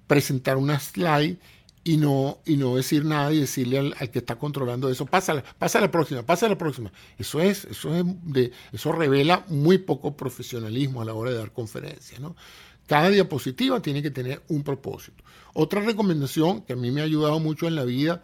presentar 0.06 0.56
una 0.56 0.78
slide 0.80 1.38
y 1.84 1.96
no, 1.96 2.40
y 2.44 2.56
no 2.56 2.76
decir 2.76 3.05
nada 3.05 3.32
y 3.32 3.40
decirle 3.40 3.78
al, 3.78 4.10
que 4.10 4.18
está 4.18 4.36
controlando 4.36 4.90
eso, 4.90 5.06
pasa, 5.06 5.42
pasa 5.59 5.80
la 5.80 5.90
próxima, 5.90 6.22
pasa 6.22 6.48
la 6.48 6.59
próxima. 6.59 6.92
Eso 7.16 7.40
es, 7.40 7.64
eso 7.64 7.94
es 7.94 8.05
de, 8.24 8.52
eso 8.72 8.92
revela 8.92 9.44
muy 9.48 9.78
poco 9.78 10.16
profesionalismo 10.16 11.00
a 11.00 11.05
la 11.05 11.14
hora 11.14 11.30
de 11.30 11.38
dar 11.38 11.52
conferencias, 11.52 12.20
¿no? 12.20 12.36
Cada 12.86 13.10
diapositiva 13.10 13.80
tiene 13.80 14.02
que 14.02 14.10
tener 14.10 14.42
un 14.48 14.62
propósito. 14.62 15.22
Otra 15.52 15.82
recomendación 15.82 16.62
que 16.62 16.72
a 16.72 16.76
mí 16.76 16.90
me 16.90 17.02
ha 17.02 17.05
ayudado 17.05 17.38
mucho 17.38 17.66
en 17.68 17.74
la 17.74 17.84
vida 17.84 18.22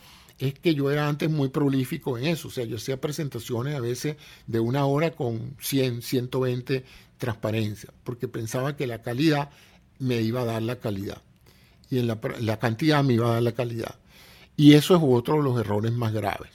es 0.49 0.59
que 0.59 0.75
yo 0.75 0.91
era 0.91 1.09
antes 1.09 1.31
muy 1.31 1.49
prolífico 1.49 2.19
en 2.19 2.27
eso. 2.27 2.49
O 2.49 2.51
sea, 2.51 2.65
yo 2.65 2.77
hacía 2.77 3.01
presentaciones 3.01 3.75
a 3.75 3.81
veces 3.81 4.17
de 4.47 4.61
una 4.61 4.87
hora 4.87 5.11
con 5.13 5.57
100, 5.61 6.03
120 6.03 6.85
transparencias, 7.19 7.93
porque 8.05 8.29
pensaba 8.29 8.77
que 8.77 8.87
la 8.87 9.03
calidad 9.03 9.51
me 9.99 10.21
iba 10.21 10.43
a 10.43 10.45
dar 10.45 10.63
la 10.63 10.77
calidad 10.77 11.23
y 11.91 11.99
en 11.99 12.07
la, 12.07 12.59
cantidad 12.59 13.05
me 13.05 13.15
iba 13.15 13.29
a 13.29 13.35
dar 13.35 13.43
la 13.43 13.53
calidad. 13.53 13.95
Y 14.57 14.75
eso 14.75 14.97
es 14.97 15.03
otro 15.03 15.37
de 15.37 15.43
los 15.43 15.59
errores 15.59 15.93
más 15.93 16.13
graves. 16.13 16.51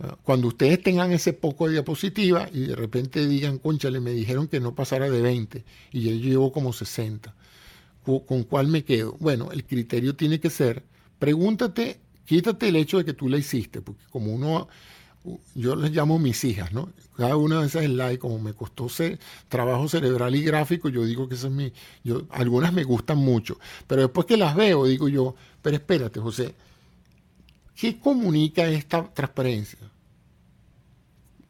Ah, 0.00 0.16
cuando 0.22 0.48
ustedes 0.48 0.82
tengan 0.82 1.12
ese 1.12 1.32
poco 1.32 1.66
de 1.66 1.74
diapositiva 1.74 2.48
y 2.52 2.60
de 2.60 2.76
repente 2.76 3.26
digan, 3.26 3.58
conchale, 3.58 4.00
me 4.00 4.10
dijeron 4.10 4.48
que 4.48 4.60
no 4.60 4.74
pasara 4.74 5.08
de 5.08 5.22
20 5.22 5.64
y 5.92 6.00
yo 6.02 6.10
llevo 6.10 6.52
como 6.52 6.72
60, 6.72 7.34
¿con 8.04 8.44
cuál 8.44 8.68
me 8.68 8.84
quedo? 8.84 9.16
Bueno, 9.18 9.52
el 9.52 9.64
criterio 9.64 10.14
tiene 10.14 10.40
que 10.40 10.50
ser, 10.50 10.84
pregúntate, 11.18 12.00
quítate 12.26 12.68
el 12.68 12.76
hecho 12.76 12.98
de 12.98 13.04
que 13.04 13.14
tú 13.14 13.28
la 13.28 13.38
hiciste, 13.38 13.80
porque 13.80 14.04
como 14.10 14.34
uno 14.34 14.68
yo 15.54 15.74
les 15.74 15.90
llamo 15.90 16.18
mis 16.18 16.44
hijas, 16.44 16.72
¿no? 16.72 16.90
Cada 17.16 17.36
una 17.36 17.60
de 17.60 17.66
esas 17.66 17.84
slides, 17.84 18.18
como 18.18 18.38
me 18.38 18.52
costó 18.52 18.88
ser, 18.88 19.18
trabajo 19.48 19.88
cerebral 19.88 20.34
y 20.34 20.42
gráfico, 20.42 20.88
yo 20.88 21.04
digo 21.04 21.28
que 21.28 21.34
esas 21.34 21.50
es 21.50 21.56
mi, 21.56 21.72
yo, 22.04 22.26
algunas 22.30 22.72
me 22.72 22.84
gustan 22.84 23.18
mucho, 23.18 23.58
pero 23.86 24.02
después 24.02 24.26
que 24.26 24.36
las 24.36 24.54
veo, 24.54 24.84
digo 24.84 25.08
yo, 25.08 25.34
pero 25.62 25.76
espérate, 25.76 26.20
José, 26.20 26.54
¿qué 27.74 27.98
comunica 27.98 28.66
esta 28.68 29.02
transparencia? 29.12 29.78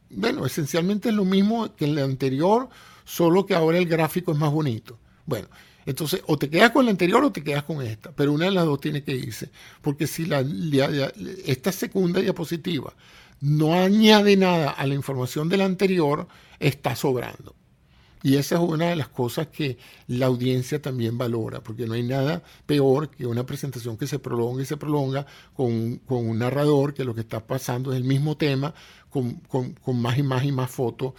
Bueno, 0.08 0.46
esencialmente 0.46 1.10
es 1.10 1.14
lo 1.14 1.24
mismo 1.24 1.74
que 1.74 1.84
en 1.84 1.96
la 1.96 2.04
anterior, 2.04 2.68
solo 3.04 3.44
que 3.44 3.54
ahora 3.54 3.78
el 3.78 3.86
gráfico 3.86 4.32
es 4.32 4.38
más 4.38 4.52
bonito. 4.52 4.98
Bueno, 5.26 5.48
entonces 5.86 6.20
o 6.26 6.36
te 6.36 6.50
quedas 6.50 6.72
con 6.72 6.84
la 6.84 6.90
anterior 6.90 7.24
o 7.24 7.32
te 7.32 7.42
quedas 7.42 7.62
con 7.62 7.80
esta, 7.80 8.12
pero 8.12 8.32
una 8.32 8.46
de 8.46 8.50
las 8.50 8.66
dos 8.66 8.80
tiene 8.80 9.02
que 9.02 9.12
irse, 9.12 9.50
porque 9.80 10.06
si 10.06 10.26
la, 10.26 10.44
esta 11.46 11.72
segunda 11.72 12.20
diapositiva 12.20 12.92
no 13.40 13.74
añade 13.74 14.36
nada 14.36 14.70
a 14.70 14.86
la 14.86 14.94
información 14.94 15.48
de 15.48 15.56
la 15.58 15.64
anterior, 15.64 16.26
está 16.58 16.96
sobrando. 16.96 17.54
Y 18.22 18.36
esa 18.36 18.56
es 18.56 18.60
una 18.60 18.86
de 18.86 18.96
las 18.96 19.08
cosas 19.08 19.48
que 19.48 19.78
la 20.08 20.26
audiencia 20.26 20.82
también 20.82 21.16
valora, 21.16 21.62
porque 21.62 21.86
no 21.86 21.94
hay 21.94 22.02
nada 22.02 22.42
peor 22.64 23.10
que 23.10 23.24
una 23.24 23.46
presentación 23.46 23.96
que 23.96 24.08
se 24.08 24.18
prolonga 24.18 24.62
y 24.62 24.66
se 24.66 24.76
prolonga 24.76 25.26
con, 25.54 26.00
un 26.08 26.38
narrador 26.38 26.92
que 26.92 27.04
lo 27.04 27.14
que 27.14 27.20
está 27.20 27.46
pasando 27.46 27.92
es 27.92 27.98
el 27.98 28.04
mismo 28.04 28.36
tema, 28.36 28.74
con, 29.10 29.40
más 30.00 30.18
y 30.18 30.22
más 30.24 30.44
y 30.44 30.50
más 30.50 30.70
fotos, 30.70 31.14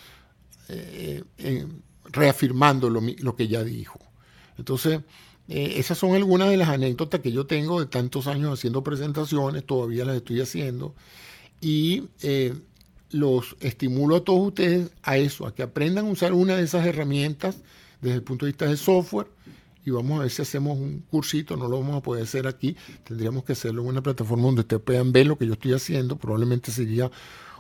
eh, 0.68 1.24
eh, 1.38 1.66
reafirmando 2.06 2.90
lo, 2.90 3.36
que 3.36 3.48
ya 3.48 3.64
dijo. 3.64 4.00
Entonces, 4.58 5.02
eh, 5.48 5.74
esas 5.78 5.98
son 5.98 6.16
algunas 6.16 6.50
de 6.50 6.58
las 6.58 6.70
anécdotas 6.70 7.22
que 7.22 7.32
yo 7.32 7.46
tengo 7.46 7.80
de 7.80 7.86
tantos 7.86 8.28
años 8.28 8.54
haciendo 8.54 8.84
presentaciones, 8.84 9.66
todavía 9.66 10.06
las 10.06 10.18
estoy 10.18 10.42
haciendo. 10.42 10.94
Y 11.62 12.10
eh, 12.22 12.54
los 13.12 13.56
estimulo 13.62 14.18
a 14.18 14.24
todos 14.24 14.48
ustedes 14.48 14.92
a 15.04 15.18
eso, 15.18 15.48
a 15.48 15.56
que 15.56 15.64
aprendan 15.64 16.08
a 16.08 16.12
usar 16.12 16.34
una 16.34 16.56
de 16.56 16.64
esas 16.64 16.86
herramientas 16.86 17.58
desde 18.02 18.16
el 18.16 18.24
punto 18.24 18.46
de 18.46 18.52
vista 18.52 18.66
del 18.66 18.78
software 18.78 19.28
y 19.88 19.92
vamos 19.92 20.20
a 20.20 20.24
ver 20.24 20.30
si 20.30 20.42
hacemos 20.42 20.78
un 20.78 21.06
cursito, 21.10 21.56
no 21.56 21.70
lo 21.70 21.80
vamos 21.80 21.96
a 21.96 22.02
poder 22.02 22.24
hacer 22.24 22.46
aquí, 22.46 22.76
tendríamos 23.06 23.46
que 23.46 23.54
hacerlo 23.54 23.84
en 23.84 23.88
una 23.88 24.04
plataforma 24.04 24.44
donde 24.44 24.62
ustedes 24.62 24.82
puedan 24.82 25.14
ver 25.14 25.28
lo 25.28 25.38
que 25.38 25.48
yo 25.48 25.54
estoy 25.54 25.72
haciendo, 25.72 26.18
probablemente 26.18 26.72
sería 26.72 27.10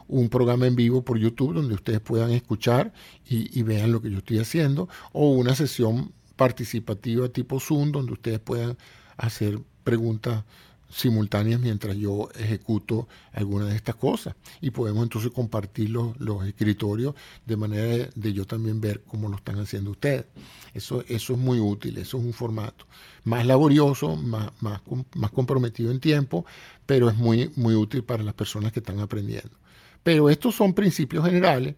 un 0.09 0.27
programa 0.27 0.67
en 0.67 0.75
vivo 0.75 1.03
por 1.03 1.17
YouTube 1.17 1.53
donde 1.53 1.73
ustedes 1.73 2.01
puedan 2.01 2.31
escuchar 2.31 2.91
y, 3.25 3.57
y 3.57 3.63
vean 3.63 3.93
lo 3.93 4.01
que 4.01 4.11
yo 4.11 4.17
estoy 4.17 4.39
haciendo, 4.39 4.89
o 5.13 5.29
una 5.29 5.55
sesión 5.55 6.11
participativa 6.37 7.27
tipo 7.29 7.59
Zoom 7.59 7.91
donde 7.91 8.13
ustedes 8.13 8.39
puedan 8.39 8.77
hacer 9.17 9.59
preguntas 9.83 10.43
simultáneas 10.89 11.59
mientras 11.59 11.97
yo 11.97 12.29
ejecuto 12.39 13.07
alguna 13.33 13.65
de 13.65 13.75
estas 13.75 13.95
cosas 13.95 14.35
y 14.61 14.71
podemos 14.71 15.03
entonces 15.03 15.31
compartir 15.31 15.89
los, 15.89 16.15
escritorios 16.47 17.13
de 17.45 17.57
manera 17.57 18.09
de, 18.15 18.33
yo 18.33 18.45
también 18.45 18.79
ver 18.79 19.01
cómo 19.05 19.27
lo 19.27 19.35
están 19.35 19.59
haciendo 19.59 19.91
ustedes. 19.91 20.25
Eso, 20.73 21.03
eso 21.07 21.33
es 21.33 21.39
muy 21.39 21.59
útil, 21.59 21.97
eso 21.97 22.17
es 22.17 22.23
un 22.23 22.33
formato 22.33 22.85
más 23.23 23.45
laborioso, 23.45 24.15
más, 24.15 24.51
más, 24.61 24.81
más 25.15 25.31
comprometido 25.31 25.91
en 25.91 25.99
tiempo, 25.99 26.45
pero 26.85 27.09
es 27.09 27.17
muy, 27.17 27.51
muy 27.55 27.75
útil 27.75 28.03
para 28.03 28.23
las 28.23 28.33
personas 28.33 28.71
que 28.71 28.79
están 28.79 28.99
aprendiendo. 28.99 29.57
Pero 30.03 30.29
estos 30.29 30.55
son 30.55 30.73
principios 30.73 31.25
generales 31.25 31.75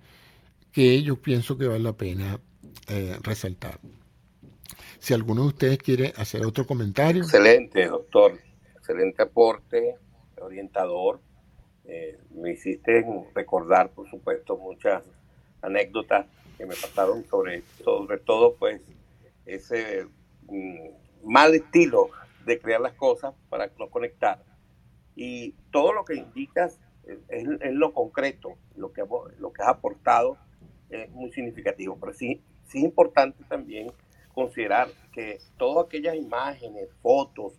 que 0.71 1.01
yo 1.01 1.15
pienso 1.15 1.57
que 1.57 1.65
vale 1.65 1.79
la 1.79 1.93
pena 1.93 2.39
eh, 2.87 3.17
resaltar. 3.23 3.79
Si 4.99 5.13
alguno 5.13 5.43
de 5.43 5.47
ustedes 5.47 5.77
quiere 5.77 6.13
hacer 6.17 6.45
otro 6.45 6.65
comentario. 6.65 7.23
Excelente, 7.23 7.87
doctor 7.87 8.33
excelente 8.89 9.21
aporte, 9.21 9.95
orientador. 10.41 11.19
Eh, 11.85 12.17
me 12.31 12.53
hiciste 12.53 13.05
recordar, 13.35 13.91
por 13.91 14.09
supuesto, 14.09 14.57
muchas 14.57 15.03
anécdotas 15.61 16.25
que 16.57 16.65
me 16.65 16.75
pasaron 16.75 17.23
sobre, 17.25 17.61
sobre 17.83 18.17
todo, 18.17 18.55
pues, 18.55 18.81
ese 19.45 20.07
mm, 20.47 20.87
mal 21.23 21.53
estilo 21.53 22.09
de 22.45 22.59
crear 22.59 22.81
las 22.81 22.93
cosas 22.93 23.35
para 23.49 23.69
no 23.77 23.89
conectar. 23.89 24.43
Y 25.15 25.51
todo 25.71 25.93
lo 25.93 26.03
que 26.03 26.15
indicas 26.15 26.79
es, 27.27 27.45
lo 27.73 27.93
concreto, 27.93 28.57
lo 28.75 28.91
que, 28.91 29.03
lo 29.37 29.53
que 29.53 29.61
has 29.61 29.69
aportado 29.69 30.37
es 30.89 31.11
muy 31.11 31.31
significativo. 31.31 31.95
Pero 31.99 32.13
sí, 32.13 32.41
sí 32.67 32.79
es 32.79 32.83
importante 32.85 33.43
también 33.47 33.91
considerar 34.39 34.87
que 35.11 35.37
todas 35.57 35.85
aquellas 35.85 36.15
imágenes, 36.15 36.89
fotos, 37.01 37.53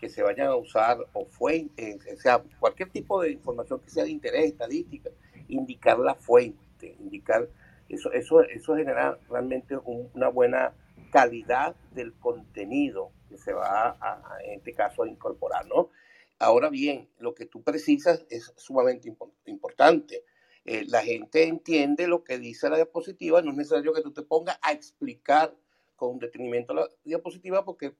que 0.00 0.08
se 0.08 0.22
vayan 0.22 0.46
a 0.46 0.54
usar 0.54 0.98
o 1.12 1.26
fuente, 1.26 1.98
o 2.16 2.20
sea, 2.20 2.42
cualquier 2.60 2.90
tipo 2.90 3.20
de 3.20 3.32
información 3.32 3.80
que 3.80 3.90
sea 3.90 4.04
de 4.04 4.10
interés, 4.10 4.44
estadística, 4.52 5.10
indicar 5.48 5.98
la 5.98 6.14
fuente, 6.14 6.96
indicar, 7.00 7.48
eso, 7.88 8.12
eso, 8.12 8.42
eso 8.42 8.76
genera 8.76 9.18
realmente 9.28 9.76
una 9.76 10.28
buena 10.28 10.72
calidad 11.10 11.74
del 11.92 12.14
contenido 12.14 13.10
que 13.28 13.36
se 13.36 13.52
va 13.52 13.96
a, 14.00 14.38
en 14.44 14.58
este 14.58 14.72
caso 14.72 15.02
a 15.02 15.08
incorporar, 15.08 15.66
¿no? 15.66 15.90
Ahora 16.38 16.70
bien, 16.70 17.08
lo 17.18 17.34
que 17.34 17.46
tú 17.46 17.62
precisas 17.62 18.24
es 18.30 18.52
sumamente 18.56 19.12
importante. 19.46 20.24
Eh, 20.64 20.84
la 20.86 21.02
gente 21.02 21.42
entiende 21.42 22.06
lo 22.06 22.22
que 22.22 22.38
dice 22.38 22.70
la 22.70 22.76
diapositiva, 22.76 23.42
no 23.42 23.50
es 23.50 23.56
necesario 23.56 23.92
que 23.92 24.02
tú 24.02 24.12
te 24.12 24.22
pongas 24.22 24.58
a 24.62 24.72
explicar 24.72 25.52
con 26.00 26.18
detenimiento 26.18 26.72
la 26.72 26.88
diapositiva 27.04 27.62
porque 27.62 27.94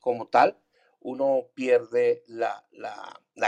como 0.00 0.26
tal 0.26 0.58
uno 1.00 1.46
pierde 1.54 2.24
la, 2.26 2.66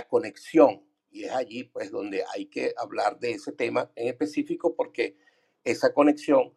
conexión. 0.08 0.82
Y 1.10 1.24
es 1.24 1.32
allí 1.32 1.64
pues 1.64 1.90
donde 1.90 2.24
hay 2.32 2.46
que 2.46 2.72
hablar 2.76 3.18
de 3.18 3.32
ese 3.32 3.52
tema 3.52 3.90
en 3.96 4.08
específico 4.08 4.74
porque 4.74 5.16
esa 5.64 5.92
conexión, 5.92 6.54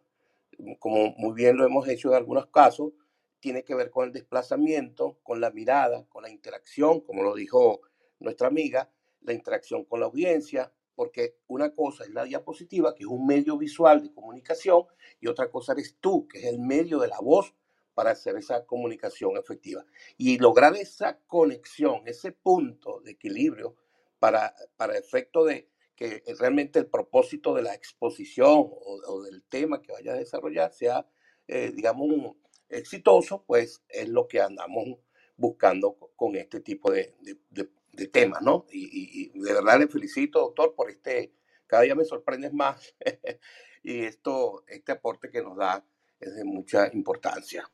como 0.78 1.14
muy 1.16 1.34
bien 1.34 1.56
lo 1.56 1.64
hemos 1.64 1.88
hecho 1.88 2.08
en 2.08 2.14
algunos 2.14 2.46
casos, 2.46 2.92
tiene 3.40 3.64
que 3.64 3.74
ver 3.74 3.90
con 3.90 4.06
el 4.06 4.12
desplazamiento, 4.12 5.18
con 5.22 5.40
la 5.40 5.50
mirada, 5.50 6.04
con 6.08 6.22
la 6.22 6.30
interacción, 6.30 7.00
como 7.00 7.22
lo 7.22 7.34
dijo 7.34 7.80
nuestra 8.18 8.48
amiga, 8.48 8.90
la 9.22 9.32
interacción 9.32 9.84
con 9.84 10.00
la 10.00 10.06
audiencia, 10.06 10.72
porque 10.98 11.36
una 11.46 11.72
cosa 11.76 12.02
es 12.02 12.10
la 12.10 12.24
diapositiva, 12.24 12.92
que 12.92 13.04
es 13.04 13.08
un 13.08 13.24
medio 13.24 13.56
visual 13.56 14.02
de 14.02 14.12
comunicación, 14.12 14.82
y 15.20 15.28
otra 15.28 15.48
cosa 15.48 15.70
eres 15.70 15.96
tú, 16.00 16.26
que 16.26 16.40
es 16.40 16.46
el 16.46 16.58
medio 16.58 16.98
de 16.98 17.06
la 17.06 17.20
voz 17.20 17.54
para 17.94 18.10
hacer 18.10 18.34
esa 18.34 18.66
comunicación 18.66 19.36
efectiva. 19.36 19.86
Y 20.16 20.38
lograr 20.38 20.74
esa 20.74 21.20
conexión, 21.28 22.02
ese 22.06 22.32
punto 22.32 23.00
de 23.04 23.12
equilibrio 23.12 23.76
para, 24.18 24.52
para 24.76 24.98
efecto 24.98 25.44
de 25.44 25.68
que 25.94 26.24
realmente 26.36 26.80
el 26.80 26.86
propósito 26.86 27.54
de 27.54 27.62
la 27.62 27.76
exposición 27.76 28.68
o, 28.68 29.22
del 29.22 29.44
tema 29.44 29.80
que 29.80 29.92
vaya 29.92 30.14
a 30.14 30.18
desarrollar 30.18 30.72
sea, 30.72 31.06
eh, 31.46 31.70
digamos, 31.72 32.34
exitoso, 32.68 33.44
pues 33.46 33.84
es 33.88 34.08
lo 34.08 34.26
que 34.26 34.40
andamos 34.40 34.98
buscando 35.36 35.96
con 36.16 36.34
este 36.34 36.58
tipo 36.58 36.90
de, 36.90 37.14
de, 37.20 37.68
temas, 38.06 38.42
¿no? 38.42 38.66
Y, 38.72 39.32
y, 39.34 39.38
de 39.38 39.52
verdad 39.52 39.78
le 39.78 39.88
felicito, 39.88 40.40
doctor, 40.40 40.74
por 40.74 40.90
este, 40.90 41.32
cada 41.66 41.82
día 41.82 41.94
me 41.94 42.04
sorprendes 42.04 42.52
más 42.52 42.94
y 43.82 44.04
esto, 44.04 44.64
este 44.66 44.92
aporte 44.92 45.30
que 45.30 45.42
nos 45.42 45.56
da 45.56 45.84
es 46.20 46.34
de 46.34 46.44
mucha 46.44 46.90
importancia. 46.92 47.68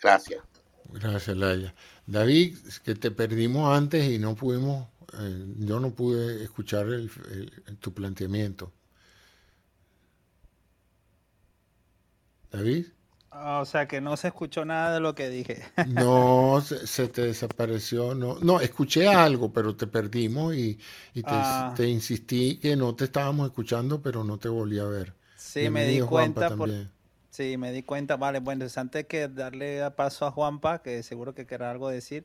Gracias. 0.00 0.42
Gracias, 0.92 1.36
Laia. 1.36 1.74
David, 2.06 2.56
que 2.84 2.94
te 2.94 3.10
perdimos 3.10 3.76
antes 3.76 4.04
y 4.04 4.18
no 4.18 4.34
pudimos, 4.34 4.86
eh, 5.18 5.44
yo 5.58 5.80
no 5.80 5.92
pude 5.92 6.44
escuchar 6.44 6.86
tu 7.80 7.92
planteamiento. 7.92 8.72
David. 12.50 12.86
Ah, 13.36 13.58
o 13.60 13.64
sea 13.64 13.88
que 13.88 14.00
no 14.00 14.16
se 14.16 14.28
escuchó 14.28 14.64
nada 14.64 14.94
de 14.94 15.00
lo 15.00 15.16
que 15.16 15.28
dije. 15.28 15.64
No, 15.88 16.60
se, 16.60 17.08
te 17.08 17.22
desapareció. 17.22 18.14
No, 18.14 18.38
no, 18.38 18.60
escuché 18.60 19.08
algo, 19.08 19.52
pero 19.52 19.74
te 19.74 19.88
perdimos 19.88 20.54
y, 20.54 20.78
te, 21.12 21.22
ah. 21.26 21.74
te, 21.76 21.88
insistí 21.88 22.58
que 22.58 22.76
no 22.76 22.94
te 22.94 23.04
estábamos 23.04 23.48
escuchando, 23.48 24.00
pero 24.00 24.22
no 24.22 24.38
te 24.38 24.48
volví 24.48 24.78
a 24.78 24.84
ver. 24.84 25.14
Sí, 25.36 25.68
me 25.68 25.84
di 25.84 26.00
cuenta. 26.00 26.54
Por, 26.54 26.70
sí, 27.30 27.56
me 27.56 27.72
di 27.72 27.82
cuenta. 27.82 28.16
Vale, 28.16 28.38
bueno, 28.38 28.66
antes 28.76 29.06
que 29.06 29.26
darle 29.26 29.90
paso 29.90 30.26
a 30.26 30.30
Juanpa, 30.30 30.80
que 30.80 31.02
seguro 31.02 31.34
que 31.34 31.44
querrá 31.44 31.72
algo 31.72 31.88
decir. 31.88 32.24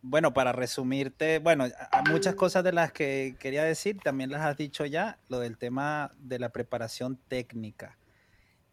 Bueno, 0.00 0.32
para 0.32 0.52
resumirte, 0.52 1.38
bueno, 1.38 1.66
muchas 2.10 2.34
cosas 2.34 2.64
de 2.64 2.72
las 2.72 2.92
que 2.92 3.36
quería 3.38 3.64
decir 3.64 3.98
también 4.02 4.30
las 4.30 4.40
has 4.40 4.56
dicho 4.56 4.86
ya, 4.86 5.18
lo 5.28 5.38
del 5.38 5.58
tema 5.58 6.12
de 6.18 6.38
la 6.38 6.48
preparación 6.48 7.18
técnica 7.28 7.98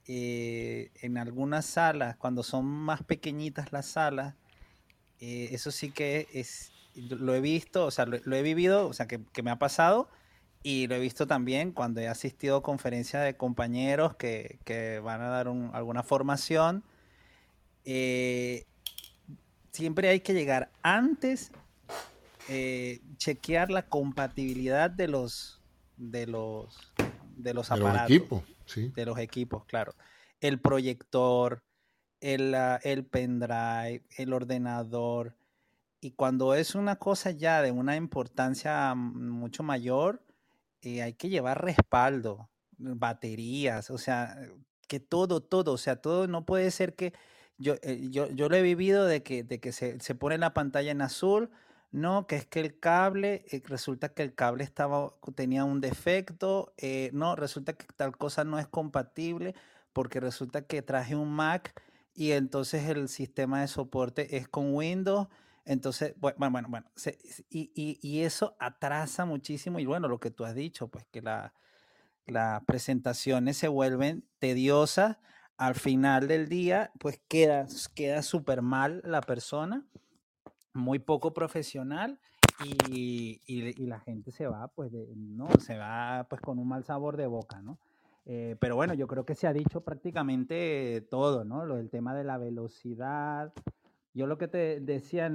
eh, 0.07 0.91
en 1.01 1.17
algunas 1.17 1.65
salas, 1.65 2.15
cuando 2.17 2.43
son 2.43 2.65
más 2.65 3.03
pequeñitas 3.03 3.71
las 3.71 3.85
salas, 3.85 4.35
eh, 5.19 5.49
eso 5.51 5.71
sí 5.71 5.91
que 5.91 6.27
es, 6.33 6.71
lo 6.95 7.35
he 7.35 7.41
visto, 7.41 7.85
o 7.85 7.91
sea, 7.91 8.05
lo, 8.05 8.35
he 8.35 8.41
vivido, 8.41 8.87
o 8.87 8.93
sea, 8.93 9.07
que, 9.07 9.19
me 9.43 9.51
ha 9.51 9.59
pasado 9.59 10.09
y 10.63 10.87
lo 10.87 10.95
he 10.95 10.99
visto 10.99 11.27
también 11.27 11.71
cuando 11.71 12.01
he 12.01 12.07
asistido 12.07 12.57
a 12.57 12.63
conferencias 12.63 13.23
de 13.23 13.35
compañeros 13.35 14.15
que, 14.15 15.01
van 15.03 15.21
a 15.21 15.27
dar 15.27 15.47
alguna 15.47 16.03
formación. 16.03 16.83
Eh, 17.85 18.65
siempre 19.71 20.09
hay 20.09 20.21
que 20.21 20.33
llegar 20.33 20.71
antes, 20.81 21.51
chequear 23.17 23.71
la 23.71 23.83
compatibilidad 23.83 24.89
de 24.89 25.07
los, 25.07 25.61
de 25.95 26.27
los, 26.27 26.91
de 27.37 27.53
los 27.53 27.71
aparatos. 27.71 28.43
De 28.75 29.05
los 29.05 29.17
equipos, 29.19 29.65
claro. 29.65 29.95
El 30.39 30.59
proyector, 30.59 31.63
el, 32.19 32.55
ah, 32.55 32.79
el 32.83 33.05
pendrive, 33.05 34.03
el 34.17 34.33
ordenador. 34.33 35.35
Y 35.99 36.11
cuando 36.11 36.55
es 36.55 36.75
una 36.75 36.97
cosa 36.97 37.31
ya 37.31 37.61
de 37.61 37.71
una 37.71 37.95
importancia 37.95 38.93
mucho 38.95 39.63
mayor, 39.63 40.23
eh, 40.81 41.01
hay 41.01 41.13
que 41.13 41.29
llevar 41.29 41.63
respaldo, 41.63 42.49
baterías, 42.77 43.91
o 43.91 43.97
sea, 43.97 44.37
que 44.87 44.99
todo, 44.99 45.41
todo, 45.41 45.73
o 45.73 45.77
sea, 45.77 45.97
todo 45.97 46.27
no 46.27 46.45
puede 46.45 46.71
ser 46.71 46.95
que 46.95 47.13
yo, 47.57 47.75
eh, 47.83 48.07
yo, 48.09 48.27
yo 48.31 48.49
lo 48.49 48.55
he 48.55 48.63
vivido 48.63 49.05
de 49.05 49.21
que, 49.21 49.43
de 49.43 49.59
que 49.59 49.71
se, 49.71 49.99
se 49.99 50.15
pone 50.15 50.39
la 50.39 50.53
pantalla 50.55 50.91
en 50.91 51.01
azul, 51.01 51.51
no, 51.91 52.25
que 52.25 52.37
es 52.37 52.45
que 52.45 52.61
el 52.61 52.79
cable, 52.79 53.45
eh, 53.51 53.61
resulta 53.65 54.13
que 54.13 54.23
el 54.23 54.33
cable 54.33 54.63
estaba, 54.63 55.13
tenía 55.35 55.65
un 55.65 55.81
defecto, 55.81 56.73
eh, 56.77 57.09
no, 57.13 57.35
resulta 57.35 57.73
que 57.73 57.85
tal 57.95 58.15
cosa 58.17 58.45
no 58.45 58.59
es 58.59 58.67
compatible 58.67 59.55
porque 59.93 60.21
resulta 60.21 60.61
que 60.61 60.81
traje 60.81 61.15
un 61.15 61.31
Mac 61.33 61.73
y 62.13 62.31
entonces 62.31 62.87
el 62.89 63.09
sistema 63.09 63.61
de 63.61 63.67
soporte 63.67 64.37
es 64.37 64.47
con 64.47 64.73
Windows. 64.73 65.27
Entonces, 65.65 66.15
bueno, 66.17 66.49
bueno, 66.49 66.67
bueno, 66.69 66.91
y, 67.49 68.21
eso 68.21 68.55
atrasa 68.59 69.25
muchísimo 69.25 69.79
y 69.79 69.85
bueno, 69.85 70.07
lo 70.07 70.19
que 70.19 70.31
tú 70.31 70.45
has 70.45 70.55
dicho, 70.55 70.87
pues 70.87 71.05
que 71.11 71.21
las 71.21 72.63
presentaciones 72.65 73.57
se 73.57 73.67
vuelven 73.67 74.25
tediosas, 74.39 75.17
al 75.57 75.75
final 75.75 76.27
del 76.27 76.49
día, 76.49 76.91
pues 76.99 77.21
queda 77.27 77.67
súper 78.23 78.61
mal 78.61 79.01
la 79.05 79.21
persona 79.21 79.85
muy 80.73 80.99
poco 80.99 81.33
profesional 81.33 82.19
y, 82.89 83.41
y, 83.45 83.85
la 83.87 83.99
gente 83.99 84.31
se 84.31 84.47
va, 84.47 84.67
pues, 84.67 84.91
¿no? 84.91 85.49
Se 85.59 85.77
va, 85.77 86.27
pues, 86.29 86.41
con 86.41 86.59
un 86.59 86.67
mal 86.67 86.83
sabor 86.83 87.17
de 87.17 87.25
boca, 87.27 87.61
¿no? 87.61 87.79
Eh, 88.25 88.55
pero 88.59 88.75
bueno, 88.75 88.93
yo 88.93 89.07
creo 89.07 89.25
que 89.25 89.35
se 89.35 89.47
ha 89.47 89.53
dicho 89.53 89.81
prácticamente 89.81 91.05
todo, 91.09 91.43
¿no? 91.43 91.65
Lo 91.65 91.75
del 91.75 91.89
tema 91.89 92.13
de 92.13 92.23
la 92.23 92.37
velocidad. 92.37 93.51
Yo 94.13 94.27
lo 94.27 94.37
que 94.37 94.47
te 94.47 94.79
decía 94.79 95.27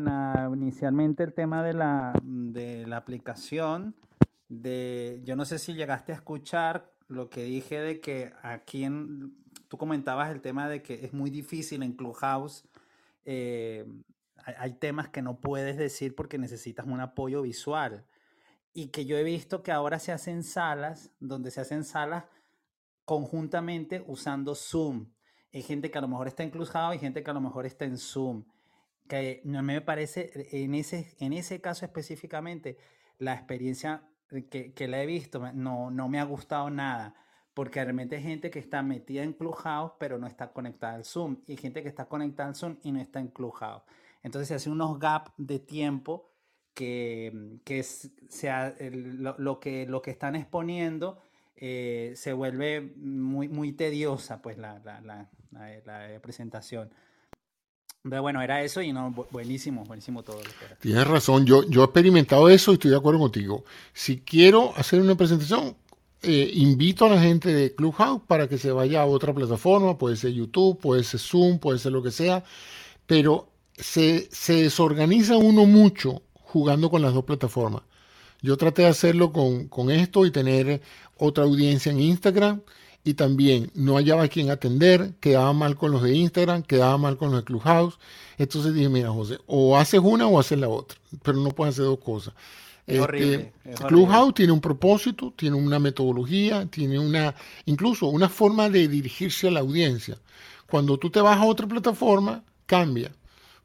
inicialmente, 0.53 1.25
el 1.25 1.33
tema 1.33 1.65
de 1.65 1.73
la, 1.73 2.13
de 2.23 2.87
la 2.87 2.99
aplicación, 2.99 3.97
de, 4.49 5.21
yo 5.25 5.35
no 5.35 5.45
sé 5.45 5.59
si 5.59 5.75
llegaste 5.75 6.13
a 6.13 6.17
escuchar 6.17 6.93
lo 7.09 7.29
que 7.29 7.45
dije 7.45 7.81
de 7.81 8.01
que 8.01 8.33
aquí 8.43 8.85
en, 8.85 9.35
tú 9.69 9.79
comentabas 9.79 10.31
el 10.31 10.41
tema 10.41 10.69
de 10.69 10.83
que 10.83 11.07
es 11.07 11.13
muy 11.13 11.31
difícil 11.31 11.83
en 11.83 11.93
Clubhouse 11.93 12.65
eh, 13.25 13.87
hay 14.59 14.75
temas 14.75 15.09
que 15.09 15.23
no 15.23 15.41
puedes 15.41 15.77
decir 15.77 16.15
porque 16.15 16.39
necesitas 16.39 16.87
un 16.87 17.01
apoyo 17.01 17.43
visual. 17.43 18.07
Y 18.73 18.89
que 18.89 19.07
yo 19.07 19.17
he 19.17 19.25
visto 19.25 19.63
que 19.63 19.73
ahora 19.73 19.99
se 19.99 20.13
hacen 20.13 20.43
salas, 20.43 21.11
donde 21.19 21.51
se 21.51 21.61
hacen 21.61 21.85
salas 21.85 22.25
conjuntamente 23.05 24.05
usando 24.07 24.55
Zoom. 24.55 25.07
Hay 25.53 25.63
gente 25.63 25.91
que 25.91 25.99
a 25.99 26.03
lo 26.03 26.09
mejor 26.09 26.29
está 26.29 26.43
en 26.43 26.51
Clubhouse 26.51 26.97
y 26.97 26.99
gente 26.99 27.23
que 27.23 27.31
a 27.31 27.35
lo 27.35 27.41
mejor 27.41 27.67
está 27.67 27.85
en 27.87 27.99
Zoom. 27.99 28.45
Que 29.09 29.41
mí 29.45 29.63
me 29.63 29.81
parece, 29.81 30.31
en 30.53 30.75
ese, 30.75 31.15
en 31.19 31.33
ese 31.33 31.61
caso 31.61 31.85
específicamente, 31.85 32.77
la 33.19 33.35
experiencia 33.35 34.09
que, 34.51 34.75
que 34.75 34.89
la 34.89 35.03
he 35.03 35.07
visto 35.07 35.53
no, 35.53 35.91
no 35.91 36.09
me 36.09 36.19
ha 36.19 36.25
gustado 36.25 36.69
nada 36.69 37.15
porque 37.55 37.83
realmente 37.83 38.17
hay 38.17 38.23
gente 38.23 38.51
que 38.51 38.59
está 38.59 38.83
metida 38.83 39.23
en 39.23 39.33
Clubhouse 39.33 39.93
pero 39.99 40.19
no 40.19 40.27
está 40.27 40.53
conectada 40.53 40.95
al 40.95 41.05
Zoom 41.05 41.39
y 41.47 41.57
gente 41.57 41.83
que 41.83 41.89
está 41.89 42.07
conectada 42.07 42.51
al 42.51 42.55
Zoom 42.55 42.77
y 42.83 42.93
no 42.93 43.01
está 43.01 43.21
en 43.21 43.29
Clubhouse. 43.29 43.83
Entonces 44.27 44.49
se 44.49 44.55
hace 44.57 44.71
unos 44.71 44.99
gaps 44.99 45.31
de 45.37 45.61
tiempo 45.61 46.33
que, 46.75 47.31
mm, 47.33 47.59
que 47.65 47.85
sea, 47.85 48.75
lo, 49.39 49.61
que, 49.61 49.87
lo 49.87 50.03
que 50.03 50.11
están 50.11 50.35
exponiendo 50.35 51.19
eh, 51.55 52.13
se 52.17 52.33
vuelve 52.33 52.81
muy, 52.97 53.49
muy 53.49 53.71
tediosa 53.73 54.43
pues 54.43 54.59
la, 54.59 54.81
la, 54.81 55.01
la, 55.01 55.29
la, 55.87 56.21
presentación. 56.21 56.91
Pero 58.03 58.21
bueno, 58.21 58.43
era 58.43 58.65
eso 58.65 58.83
y 58.83 58.93
no, 58.93 59.13
buenísimo, 59.31 59.85
buenísimo 59.85 60.25
todo. 60.25 60.41
Tienes 60.81 61.07
razón, 61.07 61.47
yo, 61.47 61.63
yo 61.69 61.83
he 61.83 61.85
experimentado 61.85 62.49
eso 62.49 62.73
y 62.73 62.75
estoy 62.75 62.91
de 62.91 62.97
acuerdo 62.97 63.21
contigo. 63.21 63.65
Si 63.93 64.23
quiero 64.23 64.73
hacer 64.77 65.01
una 65.01 65.15
presentación, 65.15 65.77
eh, 66.23 66.51
invito 66.55 67.05
a 67.07 67.11
la 67.11 67.21
gente 67.21 67.55
de 67.55 67.77
Clubhouse 67.77 68.23
para 68.27 68.49
que 68.49 68.59
se 68.59 68.73
vaya 68.73 69.03
a 69.03 69.07
otra 69.07 69.33
plataforma, 69.33 69.97
puede 69.97 70.17
ser 70.17 70.33
YouTube, 70.33 70.81
puede 70.81 71.05
ser 71.05 71.21
Zoom, 71.21 71.61
puede 71.61 71.79
ser 71.79 71.93
lo 71.93 72.03
que 72.03 72.11
sea, 72.11 72.43
pero 73.07 73.53
se, 73.77 74.29
desorganiza 74.47 75.37
uno 75.37 75.67
mucho 75.67 76.23
jugando 76.33 76.91
con 76.91 77.03
las 77.03 77.15
dos 77.15 77.25
plataformas. 77.25 77.83
Yo 78.43 78.57
traté 78.57 78.83
de 78.83 78.89
hacerlo 78.89 79.33
con, 79.33 79.91
esto 79.91 80.27
y 80.27 80.31
tener 80.31 80.81
otra 81.17 81.45
audiencia 81.45 81.91
en 81.91 82.01
Instagram 82.01 82.63
y 83.03 83.15
también 83.15 83.71
no 83.75 83.97
hallaba 83.97 84.25
a 84.25 84.29
quien 84.29 84.51
atender, 84.51 85.15
quedaba 85.21 85.53
mal 85.53 85.77
con 85.77 85.93
los 85.93 86.03
de 86.03 86.15
Instagram, 86.15 86.63
quedaba 86.63 86.99
mal 86.99 87.17
con 87.17 87.31
los 87.31 87.41
de 87.41 87.45
Clubhouse. 87.45 87.99
Entonces 88.39 88.75
dije, 88.75 88.89
mira 88.89 89.11
José, 89.11 89.39
o 89.47 89.77
haces 89.77 90.01
una 90.03 90.27
o 90.27 90.39
haces 90.39 90.59
la 90.59 90.69
otra, 90.69 90.99
pero 91.23 91.39
no 91.39 91.51
puedes 91.51 91.75
hacer 91.75 91.87
dos 91.87 91.99
cosas. 91.99 92.35
Este, 92.87 93.53
Clubhouse 93.89 94.35
tiene 94.35 94.53
un 94.53 94.61
propósito, 94.61 95.33
tiene 95.35 95.57
una 95.57 95.81
metodología, 95.81 96.67
tiene 96.67 97.01
una, 97.01 97.35
incluso 97.65 98.07
una 98.07 98.29
forma 98.29 98.69
de 98.69 98.87
dirigirse 98.87 99.49
a 99.49 99.51
la 99.51 99.61
audiencia. 99.61 100.19
Cuando 100.71 100.97
tú 100.99 101.11
te 101.11 101.21
vas 101.21 101.41
a 101.41 101.45
otra 101.45 101.67
plataforma, 101.67 102.45
cambia 102.67 103.13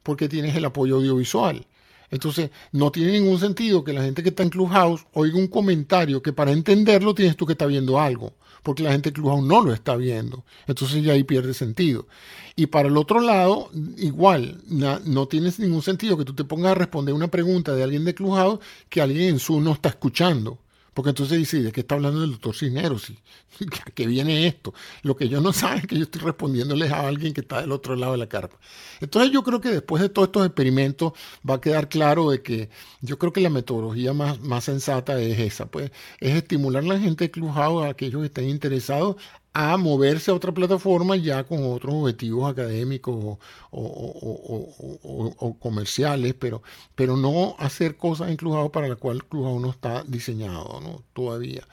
porque 0.02 0.28
tienes 0.28 0.54
el 0.56 0.64
apoyo 0.64 0.96
audiovisual. 0.96 1.66
Entonces, 2.10 2.50
no 2.72 2.92
tiene 2.92 3.12
ningún 3.12 3.38
sentido 3.38 3.82
que 3.82 3.94
la 3.94 4.02
gente 4.02 4.22
que 4.22 4.28
está 4.28 4.42
en 4.42 4.50
Clubhouse 4.50 5.06
oiga 5.14 5.38
un 5.38 5.48
comentario 5.48 6.22
que 6.22 6.32
para 6.32 6.52
entenderlo 6.52 7.14
tienes 7.14 7.36
tú 7.36 7.46
que 7.46 7.52
estar 7.52 7.68
viendo 7.68 7.98
algo, 7.98 8.34
porque 8.62 8.82
la 8.82 8.92
gente 8.92 9.08
de 9.08 9.14
Clubhouse 9.14 9.42
no 9.42 9.62
lo 9.62 9.72
está 9.72 9.96
viendo. 9.96 10.44
Entonces 10.66 11.02
ya 11.02 11.14
ahí 11.14 11.24
pierde 11.24 11.54
sentido. 11.54 12.06
Y 12.54 12.66
para 12.66 12.88
el 12.88 12.98
otro 12.98 13.20
lado, 13.20 13.70
igual, 13.96 14.60
no 14.68 15.26
tiene 15.26 15.50
ningún 15.56 15.80
sentido 15.80 16.18
que 16.18 16.26
tú 16.26 16.34
te 16.34 16.44
pongas 16.44 16.72
a 16.72 16.74
responder 16.74 17.14
una 17.14 17.28
pregunta 17.28 17.74
de 17.74 17.82
alguien 17.82 18.04
de 18.04 18.14
Clubhouse 18.14 18.60
que 18.90 19.00
alguien 19.00 19.30
en 19.30 19.38
su 19.38 19.58
no 19.62 19.72
está 19.72 19.88
escuchando, 19.88 20.58
Porque 20.94 21.10
entonces 21.10 21.38
dice, 21.38 21.62
¿de 21.62 21.72
qué 21.72 21.80
está 21.80 21.94
hablando 21.94 22.22
el 22.22 22.32
doctor 22.32 22.54
Cisneros? 22.54 23.10
¿A 23.86 23.90
qué 23.92 24.06
viene 24.06 24.46
esto? 24.46 24.74
Lo 25.02 25.16
que 25.16 25.28
yo 25.28 25.40
no 25.40 25.52
sabe 25.52 25.78
es 25.78 25.86
que 25.86 25.96
yo 25.96 26.02
estoy 26.02 26.20
respondiéndoles 26.20 26.92
a 26.92 27.06
alguien 27.08 27.32
que 27.32 27.40
está 27.40 27.60
del 27.62 27.72
otro 27.72 27.96
lado 27.96 28.12
de 28.12 28.18
la 28.18 28.28
carpa. 28.28 28.58
Entonces 29.00 29.32
yo 29.32 29.42
creo 29.42 29.60
que 29.60 29.70
después 29.70 30.02
de 30.02 30.08
todos 30.10 30.28
estos 30.28 30.46
experimentos 30.46 31.12
va 31.48 31.54
a 31.54 31.60
quedar 31.60 31.88
claro 31.88 32.30
de 32.30 32.42
que 32.42 32.68
yo 33.00 33.18
creo 33.18 33.32
que 33.32 33.40
la 33.40 33.50
metodología 33.50 34.12
más, 34.12 34.40
más 34.40 34.64
sensata 34.64 35.18
es 35.20 35.38
esa, 35.38 35.66
pues 35.66 35.90
es 36.20 36.34
estimular 36.34 36.82
a 36.84 36.86
la 36.86 36.98
gente 36.98 37.24
de 37.24 37.30
Clubhouse, 37.30 37.84
a 37.86 37.90
aquellos 37.90 38.20
que 38.20 38.26
estén 38.26 38.48
interesados, 38.48 39.16
a 39.54 39.76
moverse 39.76 40.30
a 40.30 40.34
otra 40.34 40.52
plataforma 40.52 41.16
ya 41.16 41.44
con 41.44 41.64
otros 41.64 41.94
objetivos 41.94 42.50
académicos 42.50 43.38
o, 43.70 45.56
comerciales, 45.60 46.34
pero, 46.34 46.62
pero 46.94 47.16
no 47.16 47.54
hacer 47.58 47.96
cosas 47.96 48.30
en 48.30 48.36
Clubhouse 48.36 48.70
para 48.70 48.88
las 48.88 48.98
cuales 48.98 49.22
Clubhouse 49.28 49.60
no 49.60 49.70
está 49.70 50.04
diseñado 50.04 50.80
¿no? 50.80 51.02
todavía. 51.12 51.66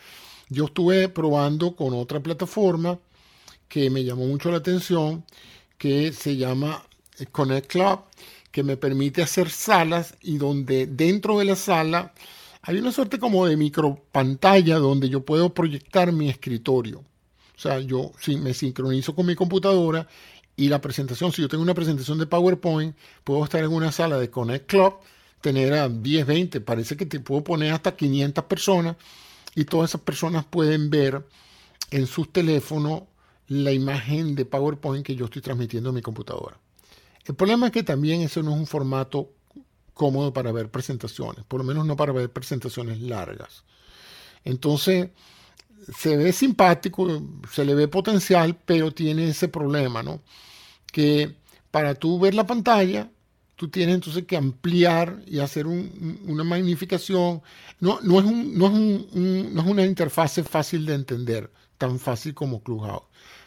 Yo 0.50 0.66
estuve 0.66 1.10
probando 1.10 1.76
con 1.76 1.94
otra 1.94 2.20
plataforma 2.20 3.00
que 3.68 3.90
me 3.90 4.04
llamó 4.04 4.26
mucho 4.26 4.52
la 4.52 4.58
atención, 4.58 5.24
que 5.78 6.12
se 6.12 6.36
llama 6.36 6.84
Connect 7.32 7.68
Club, 7.72 8.00
que 8.52 8.64
me 8.64 8.78
permite 8.78 9.22
hacer 9.22 9.50
salas 9.50 10.16
y 10.22 10.38
donde 10.38 10.88
dentro 10.88 11.40
de 11.40 11.46
la 11.46 11.56
sala 11.56 12.14
hay 12.62 12.78
una 12.78 12.92
suerte 12.92 13.20
como 13.20 13.46
de 13.46 13.58
micro 13.58 14.04
pantalla 14.12 14.80
donde 14.80 15.10
yo 15.10 15.24
puedo 15.24 15.54
proyectar 15.54 16.12
mi 16.12 16.30
escritorio. 16.30 17.04
O 17.60 17.62
sea, 17.62 17.82
yo 17.82 18.14
si 18.18 18.38
me 18.38 18.54
sincronizo 18.54 19.14
con 19.14 19.26
mi 19.26 19.36
computadora 19.36 20.08
y 20.56 20.70
la 20.70 20.80
presentación, 20.80 21.34
si 21.34 21.42
yo 21.42 21.50
tengo 21.50 21.62
una 21.62 21.74
presentación 21.74 22.18
de 22.18 22.26
PowerPoint, 22.26 22.96
puedo 23.26 23.44
estar 23.44 23.62
en 23.62 23.74
una 23.74 23.92
sala 23.92 24.18
de 24.18 24.30
Connect 24.30 24.66
Club, 24.66 24.94
tener 25.42 25.74
a 25.74 25.90
10, 25.90 26.26
20, 26.26 26.62
parece 26.62 26.96
que 26.96 27.06
te 27.06 27.20
puedo 27.20 27.44
poner 27.44 27.74
hasta 27.74 27.98
500 27.98 28.46
personas 28.46 28.96
y 29.56 29.66
todas 29.66 29.92
esas 29.92 30.00
personas 30.00 30.46
pueden 30.46 30.90
ver 30.90 31.28
en 31.92 32.08
sus 32.08 32.32
teléfonos 32.32 33.04
la 33.50 33.74
imagen 33.74 34.36
de 34.36 34.46
PowerPoint 34.46 35.06
que 35.06 35.18
yo 35.18 35.26
estoy 35.26 35.42
transmitiendo 35.42 35.90
en 35.90 35.96
mi 35.96 36.02
computadora. 36.02 36.58
El 37.26 37.36
problema 37.36 37.66
es 37.66 37.74
que 37.74 37.84
también 37.84 38.22
eso 38.22 38.42
no 38.42 38.54
es 38.54 38.58
un 38.58 38.68
formato 38.68 39.34
cómodo 39.94 40.32
para 40.32 40.54
ver 40.54 40.72
presentaciones, 40.72 41.44
por 41.44 41.60
lo 41.60 41.66
menos 41.66 41.86
no 41.86 41.98
para 41.98 42.14
ver 42.14 42.32
presentaciones 42.32 43.02
largas. 43.02 43.66
Entonces, 44.46 45.10
se 45.96 46.18
ve 46.18 46.32
simpático, 46.34 47.22
se 47.52 47.66
le 47.66 47.76
ve 47.76 47.88
potencial, 47.88 48.58
pero 48.66 48.92
tiene 48.92 49.30
ese 49.30 49.48
problema, 49.48 50.04
¿no? 50.04 50.22
Que 50.92 51.36
para 51.72 51.96
tú 51.96 52.20
ver 52.20 52.34
la 52.36 52.46
pantalla, 52.48 53.10
tú 53.56 53.70
tienes 53.70 53.96
entonces 53.96 54.26
que 54.26 54.38
ampliar 54.38 55.22
y 55.28 55.40
hacer 55.40 55.68
una 55.68 56.44
magnificación. 56.44 57.42
No, 57.80 58.00
no, 58.02 58.20
es 58.20 58.26
no, 58.26 58.68
es 58.68 58.74
no 59.16 59.62
es 59.62 59.68
una 59.68 59.86
interfase 59.86 60.44
fácil 60.44 60.86
de 60.86 60.96
entender, 60.96 61.52
tan 61.78 62.00
fácil 62.00 62.34
como 62.34 62.64
Clubhouse. 62.64 63.04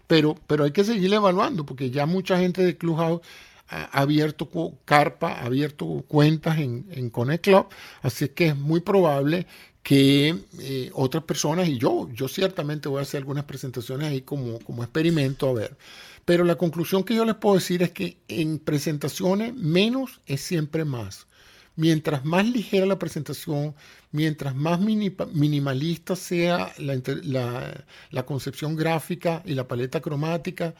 Pero, 0.07 0.37
pero 0.47 0.65
hay 0.65 0.73
que 0.73 0.85
seguir 0.85 1.13
evaluando, 1.15 1.65
porque 1.65 1.91
ya 1.91 2.07
mucha 2.07 2.39
gente 2.39 2.63
de 2.63 2.77
Clubhouse 2.77 3.23
ha 3.69 3.85
abierto 4.03 4.49
carpa, 4.85 5.33
ha 5.33 5.47
abierto 5.47 6.05
cuentas 6.07 6.59
en, 6.59 6.87
en 6.91 7.09
Connect 7.11 7.45
Club, 7.45 7.67
así 8.03 8.29
que 8.29 8.49
es 8.49 8.57
muy 8.57 8.81
probable 8.81 9.47
que 9.83 10.37
eh, 10.61 10.91
otras 10.95 11.25
personas 11.25 11.69
y 11.69 11.79
yo, 11.79 12.09
yo 12.13 12.29
ciertamente 12.29 12.89
voy 12.89 13.01
a 13.01 13.03
hacer 13.03 13.19
algunas 13.19 13.45
presentaciones 13.45 14.09
ahí 14.09 14.23
como, 14.23 14.61
como 14.61 14.83
experimento 14.83 15.49
a 15.49 15.53
ver. 15.55 15.77
Pero 16.25 16.45
la 16.45 16.57
conclusión 16.57 17.03
que 17.05 17.15
yo 17.15 17.25
les 17.25 17.35
puedo 17.35 17.57
decir 17.57 17.83
es 17.83 17.91
que 17.91 18.19
en 18.29 18.59
presentaciones 18.59 19.55
menos 19.55 20.21
es 20.27 20.41
siempre 20.41 20.85
más. 20.85 21.27
Mientras 21.75 22.25
más 22.25 22.47
ligera 22.47 22.87
la 22.87 22.99
presentación, 22.99 23.75
mientras 24.13 24.55
más 24.55 24.79
minimalista 24.81 26.15
sea 26.17 26.73
la, 26.79 27.85
la, 28.11 28.27
concepción 28.27 28.77
gráfica 28.77 29.43
y 29.47 29.55
la 29.55 29.67
paleta 29.67 30.01
cromática, 30.01 30.75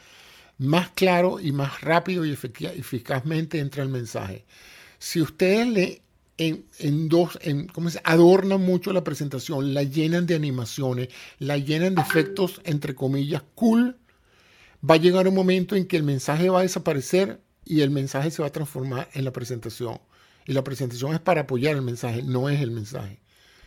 más 0.59 0.91
claro 0.91 1.39
y 1.39 1.51
más 1.51 1.81
rápido 1.81 2.25
y 2.25 2.31
eficazmente 2.31 3.59
entra 3.59 3.83
el 3.83 3.89
mensaje. 3.89 4.45
Si 4.99 5.19
ustedes 5.19 5.67
le 5.67 6.02
en, 6.37 7.09
dos, 7.09 7.37
en, 7.41 7.67
¿cómo 7.67 7.89
se 7.89 8.01
adornan 8.03 8.61
mucho 8.61 8.91
la 8.93 9.03
presentación, 9.03 9.73
la 9.73 9.83
llenan 9.83 10.25
de 10.25 10.35
animaciones, 10.35 11.09
la 11.39 11.57
llenan 11.57 11.95
de 11.95 12.01
efectos, 12.01 12.61
entre 12.63 12.95
comillas, 12.95 13.43
cool, 13.55 13.97
va 14.87 14.95
a 14.95 14.97
llegar 14.97 15.27
un 15.27 15.35
momento 15.35 15.75
en 15.75 15.85
que 15.85 15.97
el 15.97 16.03
mensaje 16.03 16.49
va 16.49 16.59
a 16.59 16.63
desaparecer 16.63 17.41
y 17.65 17.81
el 17.81 17.91
mensaje 17.91 18.31
se 18.31 18.41
va 18.41 18.49
a 18.49 18.51
transformar 18.51 19.09
en 19.13 19.25
la 19.25 19.31
presentación. 19.31 19.99
Y 20.45 20.53
la 20.53 20.63
presentación 20.63 21.13
es 21.13 21.19
para 21.21 21.41
apoyar 21.41 21.75
el 21.75 21.81
mensaje, 21.81 22.21
no 22.23 22.49
es 22.49 22.59
el 22.61 22.71
mensaje. 22.71 23.21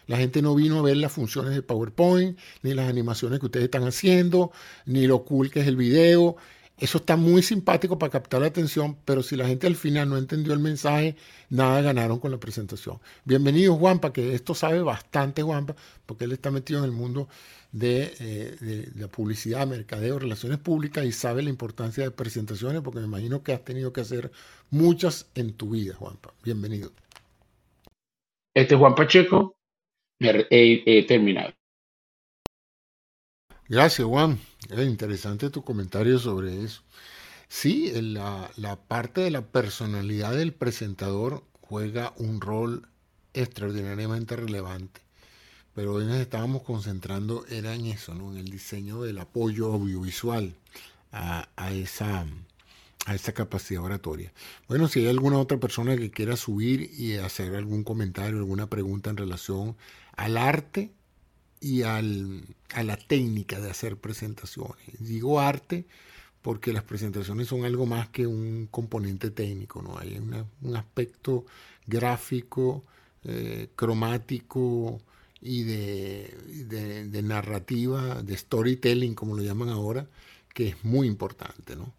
La 0.07 0.19
gente 0.19 0.41
no 0.43 0.55
vino 0.55 0.79
a 0.79 0.83
ver 0.83 0.97
las 0.99 1.13
funciones 1.13 1.55
de 1.55 1.63
PowerPoint, 1.63 2.39
ni 2.63 2.75
las 2.75 2.89
animaciones 2.89 3.41
que 3.41 3.47
ustedes 3.47 3.65
están 3.65 3.85
haciendo, 3.85 4.53
ni 4.85 5.07
lo 5.07 5.25
cool 5.25 5.51
que 5.51 5.61
es 5.61 5.67
el 5.67 5.77
video. 5.77 6.37
Eso 6.79 6.99
está 6.99 7.17
muy 7.17 7.43
simpático 7.43 7.99
para 7.99 8.13
captar 8.13 8.43
la 8.43 8.49
atención, 8.49 8.99
pero 9.07 9.23
si 9.23 9.35
la 9.35 9.47
gente 9.49 9.67
al 9.67 9.77
final 9.77 10.11
no 10.11 10.19
entendió 10.19 10.53
el 10.53 10.59
mensaje, 10.59 11.17
nada 11.49 11.81
ganaron 11.81 12.19
con 12.19 12.31
la 12.31 12.39
presentación. 12.39 13.01
Bienvenido 13.25 13.77
Juanpa, 13.77 14.13
que 14.13 14.35
esto 14.35 14.55
sabe 14.55 14.83
bastante 14.83 15.43
Juanpa, 15.43 15.75
porque 16.05 16.25
él 16.25 16.33
está 16.33 16.51
metido 16.51 16.81
en 16.81 16.85
el 16.85 16.93
mundo 16.93 17.29
de, 17.73 18.13
eh, 18.21 18.91
la 18.95 19.09
publicidad, 19.09 19.67
mercadeo, 19.67 20.19
relaciones 20.19 20.59
públicas 20.59 21.07
y 21.07 21.13
sabe 21.13 21.43
la 21.43 21.49
importancia 21.49 22.05
de 22.05 22.11
presentaciones, 22.11 22.83
porque 22.83 23.01
me 23.01 23.07
imagino 23.07 23.43
que 23.43 23.55
has 23.55 23.65
tenido 23.65 23.95
que 23.95 24.03
hacer 24.03 24.31
muchas 24.71 25.31
en 25.35 25.55
tu 25.55 25.71
vida, 25.71 25.95
Juanpa. 25.95 26.35
Bienvenido. 26.45 26.93
Este 28.55 28.75
es 28.75 28.79
Juan 28.79 28.95
Pacheco, 28.95 29.57
he 30.21 31.07
terminado. 31.09 31.55
Gracias, 33.69 34.07
Juan. 34.07 34.39
Es 34.71 34.87
interesante 34.87 35.51
tu 35.51 35.65
comentario 35.65 36.21
sobre 36.21 36.63
eso. 36.63 36.83
Sí, 37.49 37.91
la, 38.01 38.79
parte 38.87 39.23
de 39.23 39.33
la 39.33 39.43
personalidad 39.43 40.37
del 40.37 40.53
presentador 40.53 41.43
juega 41.63 42.13
un 42.17 42.41
rol 42.41 42.89
extraordinariamente 43.35 44.37
relevante. 44.37 45.01
Pero 45.75 45.95
hoy 45.95 46.05
nos 46.05 46.19
estábamos 46.19 46.63
concentrando 46.63 47.45
era 47.49 47.75
en 47.75 47.87
eso, 47.87 48.15
¿no? 48.15 48.31
en 48.31 48.39
el 48.39 48.49
diseño 48.49 49.03
del 49.03 49.19
apoyo 49.19 49.73
audiovisual 49.73 50.55
a, 51.11 51.49
esa, 51.73 52.25
a 53.05 53.15
esa 53.17 53.33
capacidad 53.33 53.83
oratoria. 53.83 54.33
Bueno, 54.69 54.87
si 54.87 55.01
hay 55.01 55.09
alguna 55.09 55.39
otra 55.39 55.59
persona 55.59 55.97
que 55.97 56.13
quiera 56.13 56.37
subir 56.37 56.93
y 56.97 57.17
hacer 57.17 57.57
algún 57.57 57.83
comentario, 57.83 58.39
alguna 58.39 58.69
pregunta 58.69 59.11
en 59.11 59.17
relación 59.17 59.77
al 60.17 60.37
arte 60.37 60.93
y 61.61 61.83
al, 61.83 62.45
a 62.75 62.83
la 62.83 62.97
técnica 62.97 63.61
de 63.61 63.71
hacer 63.71 63.97
presentaciones. 63.97 64.87
Digo 64.99 65.41
arte 65.41 65.87
porque 66.43 66.73
las 66.73 66.85
presentaciones 66.85 67.49
son 67.49 67.65
algo 67.65 67.87
más 67.87 68.09
que 68.09 68.27
un 68.27 68.69
componente 68.71 69.31
técnico, 69.31 69.83
¿no? 69.83 69.99
Hay 69.99 70.17
un 70.17 70.77
aspecto 70.77 71.45
gráfico, 71.87 72.85
eh, 73.25 73.71
cromático 73.75 75.01
y 75.41 75.65
de, 75.65 77.07
de, 77.11 77.23
narrativa, 77.23 78.23
de 78.23 78.37
storytelling, 78.37 79.17
como 79.17 79.35
lo 79.37 79.43
llaman 79.43 79.69
ahora, 79.69 80.09
que 80.55 80.69
es 80.69 80.85
muy 80.85 81.09
importante, 81.09 81.75
¿no? 81.75 81.93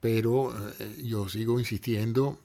Pero 0.00 0.54
eh, 0.78 1.02
yo 1.02 1.28
sigo 1.28 1.58
insistiendo 1.58 2.38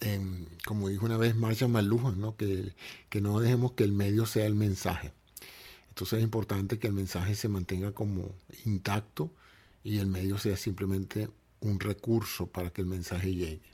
en, 0.00 0.46
como 0.64 0.88
dijo 0.88 1.04
una 1.06 1.16
vez 1.16 1.34
Marcia 1.34 1.66
Maluja, 1.66 2.12
¿no? 2.12 2.36
Que, 2.36 2.74
que 3.08 3.20
no 3.20 3.40
dejemos 3.40 3.72
que 3.72 3.82
el 3.82 3.92
medio 3.92 4.26
sea 4.26 4.46
el 4.46 4.54
mensaje. 4.54 5.12
Entonces 5.94 6.18
es 6.18 6.24
importante 6.24 6.80
que 6.80 6.88
el 6.88 6.92
mensaje 6.92 7.36
se 7.36 7.48
mantenga 7.48 7.92
como 7.92 8.34
intacto 8.64 9.30
y 9.84 9.98
el 9.98 10.08
medio 10.08 10.38
sea 10.38 10.56
simplemente 10.56 11.28
un 11.60 11.78
recurso 11.78 12.48
para 12.48 12.70
que 12.70 12.80
el 12.80 12.88
mensaje 12.88 13.32
llegue. 13.32 13.70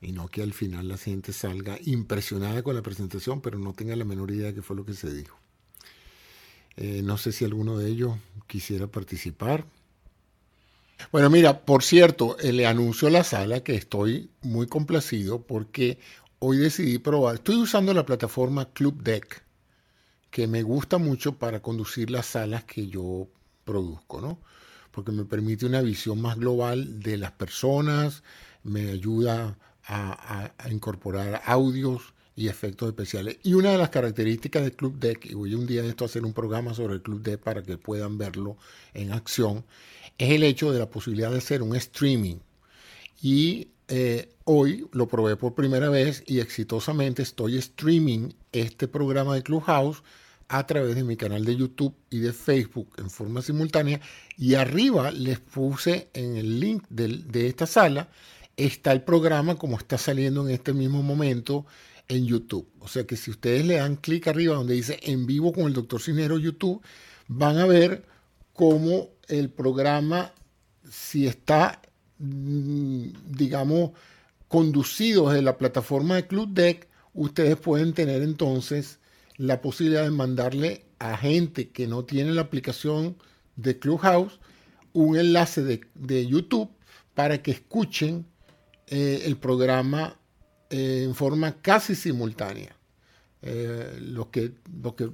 Y 0.00 0.12
no 0.12 0.28
que 0.28 0.44
al 0.44 0.52
final 0.52 0.86
la 0.86 0.96
gente 0.96 1.32
salga 1.32 1.76
impresionada 1.86 2.62
con 2.62 2.76
la 2.76 2.82
presentación, 2.82 3.40
pero 3.40 3.58
no 3.58 3.72
tenga 3.72 3.96
la 3.96 4.04
menor 4.04 4.30
idea 4.30 4.46
de 4.46 4.54
qué 4.54 4.62
fue 4.62 4.76
lo 4.76 4.86
que 4.86 4.94
se 4.94 5.12
dijo. 5.12 5.36
Eh, 6.76 7.02
no 7.02 7.18
sé 7.18 7.32
si 7.32 7.44
alguno 7.44 7.78
de 7.78 7.88
ellos 7.88 8.14
quisiera 8.46 8.86
participar. 8.86 9.66
Bueno, 11.10 11.30
mira, 11.30 11.64
por 11.64 11.82
cierto, 11.82 12.38
eh, 12.38 12.52
le 12.52 12.68
anuncio 12.68 13.08
a 13.08 13.10
la 13.10 13.24
sala 13.24 13.64
que 13.64 13.74
estoy 13.74 14.30
muy 14.42 14.68
complacido 14.68 15.42
porque 15.42 15.98
hoy 16.38 16.58
decidí 16.58 16.98
probar. 16.98 17.34
Estoy 17.34 17.56
usando 17.56 17.92
la 17.92 18.06
plataforma 18.06 18.72
Club 18.72 19.02
Deck 19.02 19.42
que 20.34 20.48
me 20.48 20.64
gusta 20.64 20.98
mucho 20.98 21.38
para 21.38 21.62
conducir 21.62 22.10
las 22.10 22.26
salas 22.26 22.64
que 22.64 22.88
yo 22.88 23.28
produzco, 23.64 24.20
¿no? 24.20 24.40
Porque 24.90 25.12
me 25.12 25.24
permite 25.24 25.64
una 25.64 25.80
visión 25.80 26.20
más 26.20 26.36
global 26.36 26.98
de 26.98 27.16
las 27.18 27.30
personas, 27.30 28.24
me 28.64 28.90
ayuda 28.90 29.56
a, 29.86 30.50
incorporar 30.68 31.40
audios 31.46 32.14
y 32.34 32.48
efectos 32.48 32.88
especiales. 32.88 33.38
Y 33.44 33.54
una 33.54 33.70
de 33.70 33.78
las 33.78 33.90
características 33.90 34.64
del 34.64 34.72
Club 34.72 34.98
Deck, 34.98 35.24
y 35.26 35.34
voy 35.34 35.54
un 35.54 35.68
día 35.68 35.82
de 35.82 35.90
esto 35.90 36.02
a 36.04 36.08
hacer 36.08 36.24
un 36.24 36.32
programa 36.32 36.74
sobre 36.74 36.94
el 36.94 37.02
Club 37.02 37.22
Deck 37.22 37.38
para 37.38 37.62
que 37.62 37.78
puedan 37.78 38.18
verlo 38.18 38.56
en 38.92 39.12
acción, 39.12 39.64
es 40.18 40.32
el 40.32 40.42
hecho 40.42 40.72
de 40.72 40.80
la 40.80 40.90
posibilidad 40.90 41.30
de 41.30 41.38
hacer 41.38 41.62
un 41.62 41.76
streaming. 41.76 42.38
Y 43.22 43.68
eh, 43.86 44.34
hoy 44.42 44.88
lo 44.90 45.06
probé 45.06 45.36
por 45.36 45.54
primera 45.54 45.90
vez 45.90 46.24
y 46.26 46.40
exitosamente 46.40 47.22
estoy 47.22 47.56
streaming 47.56 48.30
este 48.50 48.88
programa 48.88 49.36
de 49.36 49.44
Clubhouse 49.44 50.02
a 50.48 50.66
través 50.66 50.94
de 50.94 51.04
mi 51.04 51.16
canal 51.16 51.44
de 51.44 51.56
YouTube 51.56 51.94
y 52.10 52.18
de 52.18 52.32
Facebook 52.32 52.88
en 52.98 53.10
forma 53.10 53.42
simultánea. 53.42 54.00
Y 54.36 54.54
arriba 54.54 55.10
les 55.10 55.40
puse 55.40 56.08
en 56.12 56.36
el 56.36 56.60
link 56.60 56.84
de, 56.88 57.46
esta 57.46 57.66
sala, 57.66 58.08
está 58.56 58.92
el 58.92 59.02
programa 59.02 59.56
como 59.56 59.78
está 59.78 59.98
saliendo 59.98 60.46
en 60.46 60.54
este 60.54 60.72
mismo 60.72 61.02
momento 61.02 61.66
en 62.08 62.26
YouTube. 62.26 62.68
O 62.80 62.88
sea 62.88 63.04
que 63.06 63.16
si 63.16 63.30
ustedes 63.30 63.64
le 63.64 63.76
dan 63.76 63.96
clic 63.96 64.28
arriba 64.28 64.54
donde 64.54 64.74
dice 64.74 64.98
en 65.02 65.26
vivo 65.26 65.52
con 65.52 65.64
el 65.64 65.72
doctor 65.72 66.00
Cinero 66.00 66.38
YouTube, 66.38 66.82
van 67.28 67.58
a 67.58 67.66
ver 67.66 68.04
cómo 68.52 69.08
el 69.28 69.50
programa, 69.50 70.32
si 70.88 71.26
está, 71.26 71.80
mm, 72.18 73.08
digamos, 73.30 73.92
conducido 74.48 75.30
desde 75.30 75.42
la 75.42 75.58
plataforma 75.58 76.16
de 76.16 76.26
Club 76.26 76.50
Deck, 76.52 76.88
ustedes 77.14 77.56
pueden 77.56 77.94
tener 77.94 78.22
entonces 78.22 78.98
la 79.36 79.60
posibilidad 79.60 80.04
de 80.04 80.10
mandarle 80.10 80.84
a 80.98 81.16
gente 81.16 81.68
que 81.70 81.86
no 81.86 82.04
tiene 82.04 82.32
la 82.32 82.42
aplicación 82.42 83.16
de 83.56 83.78
Clubhouse 83.78 84.40
un 84.92 85.16
enlace 85.16 85.62
de, 85.62 86.26
YouTube 86.26 86.70
para 87.14 87.42
que 87.42 87.50
escuchen 87.50 88.26
eh, 88.86 89.22
el 89.24 89.36
programa 89.36 90.16
eh, 90.70 91.02
en 91.04 91.14
forma 91.14 91.60
casi 91.60 91.94
simultánea. 91.94 92.76
Eh, 93.42 93.98
los, 94.00 94.28
que, 94.28 94.52
los 94.82 94.94
que 94.94 95.10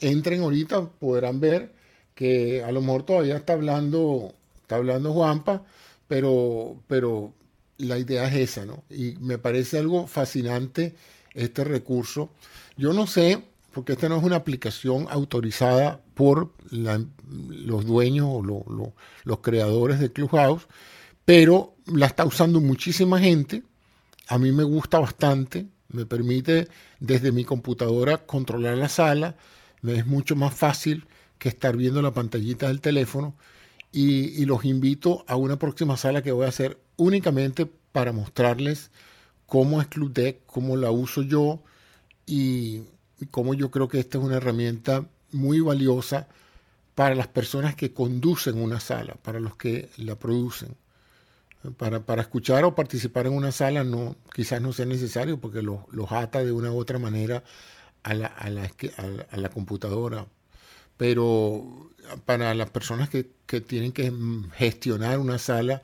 entren 0.00 0.42
ahorita 0.42 0.88
podrán 0.90 1.40
ver 1.40 1.72
que 2.14 2.62
a 2.62 2.70
lo 2.70 2.80
mejor 2.80 3.04
todavía 3.04 3.36
está 3.36 3.54
hablando, 3.54 4.34
está 4.62 4.76
hablando 4.76 5.12
Juanpa, 5.12 5.64
pero, 6.06 6.80
pero 6.86 7.32
la 7.78 7.98
idea 7.98 8.28
es 8.28 8.50
esa, 8.50 8.66
¿no? 8.66 8.84
Y 8.90 9.16
me 9.20 9.38
parece 9.38 9.78
algo 9.78 10.06
fascinante 10.06 10.94
este 11.34 11.64
recurso. 11.64 12.30
Yo 12.78 12.92
no 12.92 13.08
sé, 13.08 13.42
porque 13.72 13.94
esta 13.94 14.08
no 14.08 14.16
es 14.16 14.22
una 14.22 14.36
aplicación 14.36 15.08
autorizada 15.10 16.00
por 16.14 16.52
los 16.70 17.84
dueños 17.84 18.28
o 18.30 18.94
los 19.24 19.38
creadores 19.40 19.98
de 19.98 20.12
Clubhouse, 20.12 20.68
pero 21.24 21.74
la 21.86 22.06
está 22.06 22.24
usando 22.24 22.60
muchísima 22.60 23.18
gente. 23.18 23.64
A 24.28 24.38
mí 24.38 24.52
me 24.52 24.62
gusta 24.62 25.00
bastante, 25.00 25.66
me 25.88 26.06
permite 26.06 26.68
desde 27.00 27.32
mi 27.32 27.44
computadora 27.44 28.18
controlar 28.18 28.78
la 28.78 28.88
sala, 28.88 29.36
me 29.82 29.96
es 29.96 30.06
mucho 30.06 30.36
más 30.36 30.54
fácil 30.54 31.08
que 31.38 31.48
estar 31.48 31.76
viendo 31.76 32.00
la 32.00 32.12
pantallita 32.14 32.68
del 32.68 32.80
teléfono. 32.80 33.34
Y, 33.90 34.44
los 34.44 34.64
invito 34.64 35.24
a 35.26 35.34
una 35.34 35.58
próxima 35.58 35.96
sala 35.96 36.22
que 36.22 36.30
voy 36.30 36.44
a 36.46 36.50
hacer 36.50 36.78
únicamente 36.96 37.66
para 37.90 38.12
mostrarles 38.12 38.92
cómo 39.46 39.80
es 39.80 39.88
Club 39.88 40.36
cómo 40.46 40.76
la 40.76 40.90
uso 40.90 41.22
yo 41.22 41.62
y, 42.28 42.84
cómo 43.30 43.54
yo 43.54 43.70
creo 43.70 43.88
que 43.88 43.98
esta 43.98 44.18
es 44.18 44.24
una 44.24 44.36
herramienta 44.36 45.08
muy 45.32 45.60
valiosa 45.60 46.28
para 46.94 47.14
las 47.14 47.28
personas 47.28 47.74
que 47.74 47.92
conducen 47.92 48.60
una 48.60 48.80
sala, 48.80 49.14
para 49.22 49.40
los 49.40 49.56
que 49.56 49.88
la 49.96 50.16
producen. 50.16 50.76
Para, 51.76 52.00
para, 52.06 52.22
escuchar 52.22 52.64
o 52.64 52.76
participar 52.76 53.26
en 53.26 53.32
una 53.32 53.50
sala 53.50 53.82
no, 53.82 54.14
quizás 54.32 54.62
no 54.62 54.72
sea 54.72 54.86
necesario 54.86 55.40
porque 55.40 55.60
los, 55.60 55.80
ata 56.10 56.44
de 56.44 56.52
una 56.52 56.70
u 56.70 56.78
otra 56.78 57.00
manera 57.00 57.42
a 58.04 58.14
la, 58.14 58.26
a 58.26 58.48
la, 58.50 58.70
a 59.30 59.36
la 59.36 59.48
computadora. 59.48 60.26
Pero 60.96 61.90
para 62.24 62.54
las 62.54 62.70
personas 62.70 63.08
que, 63.08 63.30
que, 63.46 63.60
tienen 63.60 63.92
que 63.92 64.12
gestionar 64.54 65.18
una 65.18 65.38
sala, 65.38 65.82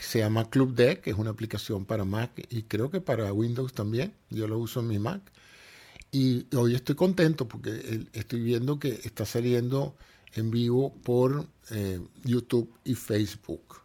se 0.00 0.20
llama 0.20 0.48
Club 0.48 0.74
Deck, 0.74 1.02
que 1.02 1.10
es 1.10 1.18
una 1.18 1.30
aplicación 1.30 1.84
para 1.84 2.04
Mac 2.04 2.30
y 2.48 2.62
creo 2.62 2.90
que 2.90 3.00
para 3.00 3.32
Windows 3.32 3.72
también. 3.72 4.14
Yo 4.30 4.46
lo 4.46 4.58
uso 4.58 4.80
en 4.80 4.88
mi 4.88 4.98
Mac. 4.98 5.20
Y 6.14 6.46
hoy 6.54 6.76
estoy 6.76 6.94
contento 6.94 7.48
porque 7.48 8.06
estoy 8.12 8.40
viendo 8.40 8.78
que 8.78 9.00
está 9.02 9.26
saliendo 9.26 9.96
en 10.34 10.52
vivo 10.52 10.94
por 11.02 11.48
eh, 11.72 12.00
YouTube 12.22 12.72
y 12.84 12.94
Facebook, 12.94 13.80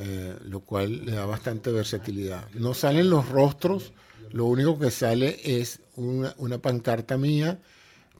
eh, 0.00 0.36
lo 0.46 0.58
cual 0.58 1.04
le 1.04 1.12
da 1.12 1.26
bastante 1.26 1.70
versatilidad. 1.70 2.50
No 2.54 2.74
salen 2.74 3.10
los 3.10 3.28
rostros, 3.28 3.92
lo 4.32 4.46
único 4.46 4.76
que 4.76 4.90
sale 4.90 5.38
es 5.44 5.78
una, 5.94 6.58
pancarta 6.58 7.16
mía 7.16 7.60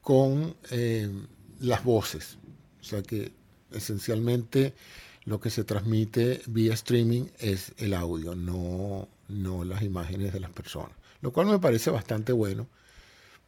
con 0.01 0.55
eh, 0.69 1.11
las 1.59 1.83
voces. 1.83 2.37
O 2.79 2.83
sea 2.85 3.03
que 3.03 3.33
esencialmente 3.73 4.73
lo 5.25 5.41
que 5.41 5.49
se 5.49 5.65
transmite 5.65 6.43
vía 6.47 6.75
streaming 6.75 7.25
es 7.39 7.73
el 7.75 7.93
audio, 7.93 8.35
no, 8.35 9.09
no 9.27 9.65
las 9.65 9.81
imágenes 9.81 10.31
de 10.31 10.39
las 10.39 10.51
personas. 10.51 10.95
Lo 11.19 11.33
cual 11.33 11.47
me 11.47 11.59
parece 11.59 11.89
bastante 11.89 12.31
bueno 12.31 12.69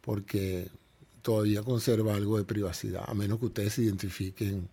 porque 0.04 0.68
todavía 1.22 1.62
conserva 1.62 2.14
algo 2.14 2.36
de 2.36 2.44
privacidad, 2.44 3.04
a 3.06 3.14
menos 3.14 3.38
que 3.38 3.46
ustedes 3.46 3.72
se 3.72 3.82
identifiquen 3.82 4.68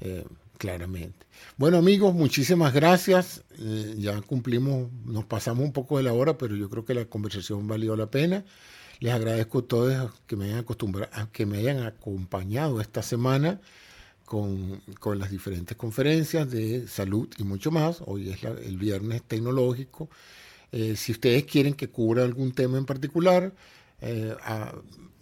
eh, 0.00 0.24
claramente. 0.58 1.26
Bueno 1.56 1.78
amigos, 1.78 2.14
muchísimas 2.14 2.74
gracias. 2.74 3.42
Eh, 3.58 3.94
ya 3.98 4.20
cumplimos, 4.20 4.92
nos 5.06 5.24
pasamos 5.24 5.64
un 5.64 5.72
poco 5.72 5.96
de 5.96 6.02
la 6.04 6.12
hora, 6.12 6.36
pero 6.36 6.54
yo 6.54 6.68
creo 6.68 6.84
que 6.84 6.94
la 6.94 7.06
conversación 7.06 7.66
valió 7.66 7.96
la 7.96 8.10
pena. 8.10 8.44
Les 9.00 9.12
agradezco 9.12 9.60
a 9.60 9.62
todos 9.62 10.12
que 10.26 10.36
me 10.36 10.44
hayan 10.44 10.58
acostumbrado, 10.58 11.10
que 11.32 11.46
me 11.46 11.58
hayan 11.58 11.82
acompañado 11.82 12.80
esta 12.80 13.02
semana 13.02 13.60
con, 14.24 14.82
las 15.18 15.30
diferentes 15.30 15.76
conferencias 15.76 16.50
de 16.50 16.86
salud 16.86 17.28
y 17.38 17.44
mucho 17.44 17.70
más. 17.70 18.02
Hoy 18.06 18.30
es 18.30 18.44
el 18.44 18.76
viernes 18.76 19.22
tecnológico. 19.22 20.08
Eh, 20.70 20.96
si 20.96 21.12
ustedes 21.12 21.44
quieren 21.44 21.74
que 21.74 21.88
cubra 21.88 22.22
algún 22.22 22.52
tema 22.52 22.78
en 22.78 22.86
particular, 22.86 23.52
eh, 24.02 24.34
a, 24.42 24.74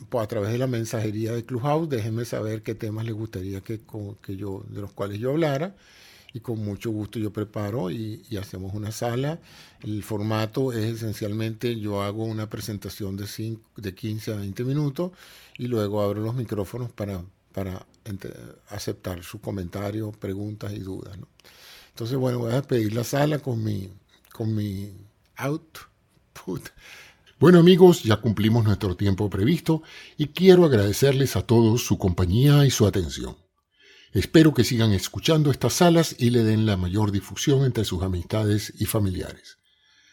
pues 0.08 0.24
a, 0.24 0.26
través 0.26 0.50
de 0.50 0.58
la 0.58 0.66
mensajería 0.66 1.32
de 1.32 1.44
Clubhouse, 1.44 1.88
déjenme 1.88 2.24
saber 2.24 2.62
qué 2.62 2.74
temas 2.74 3.04
les 3.04 3.14
gustaría 3.14 3.60
que, 3.60 3.80
que 4.22 4.36
yo, 4.36 4.64
de 4.68 4.80
los 4.80 4.92
cuales 4.92 5.18
yo 5.18 5.30
hablara. 5.30 5.76
Y 6.32 6.40
con 6.40 6.64
mucho 6.64 6.90
gusto 6.90 7.18
yo 7.18 7.32
preparo 7.32 7.90
y, 7.90 8.24
hacemos 8.40 8.72
una 8.74 8.92
sala. 8.92 9.40
El 9.82 10.02
formato 10.02 10.72
es 10.72 10.94
esencialmente, 10.94 11.78
yo 11.78 12.02
hago 12.02 12.24
una 12.24 12.48
presentación 12.48 13.16
de, 13.16 13.26
cinco, 13.26 13.62
de 13.76 13.94
15 13.94 14.32
a 14.32 14.36
20 14.36 14.64
minutos 14.64 15.10
y 15.58 15.66
luego 15.66 16.00
abro 16.00 16.22
los 16.22 16.34
micrófonos 16.36 16.90
para, 16.92 17.22
para 17.52 17.84
aceptar 18.68 19.22
sus 19.24 19.40
comentarios, 19.40 20.16
preguntas 20.16 20.72
y 20.72 20.78
dudas. 20.78 21.18
Entonces, 21.90 22.16
bueno, 22.16 22.38
voy 22.38 22.52
a 22.52 22.56
despedir 22.56 22.94
la 22.94 23.04
sala 23.04 23.40
con 23.40 23.62
mi, 23.62 23.90
con 24.32 24.54
mi 24.54 24.92
output. 25.36 26.62
Bueno 27.40 27.58
amigos, 27.58 28.02
ya 28.02 28.18
cumplimos 28.18 28.64
nuestro 28.64 28.98
tiempo 28.98 29.30
previsto 29.30 29.82
y 30.18 30.26
quiero 30.26 30.66
agradecerles 30.66 31.36
a 31.36 31.46
todos 31.46 31.82
su 31.82 31.96
compañía 31.96 32.66
y 32.66 32.70
su 32.70 32.86
atención. 32.86 33.34
Espero 34.12 34.52
que 34.52 34.62
sigan 34.62 34.92
escuchando 34.92 35.50
estas 35.50 35.72
salas 35.72 36.14
y 36.18 36.28
le 36.28 36.44
den 36.44 36.66
la 36.66 36.76
mayor 36.76 37.12
difusión 37.12 37.64
entre 37.64 37.86
sus 37.86 38.02
amistades 38.02 38.74
y 38.78 38.84
familiares. 38.84 39.56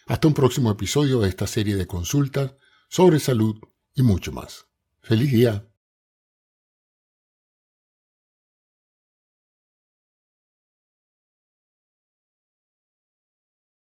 Hasta 0.06 0.30
un 0.30 0.36
próximo 0.36 0.72
episodio 0.72 1.20
de 1.20 1.28
esta 1.28 1.48
serie 1.48 1.76
de 1.76 1.86
consultas 1.86 2.54
sobre 2.88 3.20
salud 3.20 3.58
y 3.94 4.04
mucho 4.04 4.32
más. 4.32 4.68
¡Feliz 5.02 5.30
día! 5.30 5.68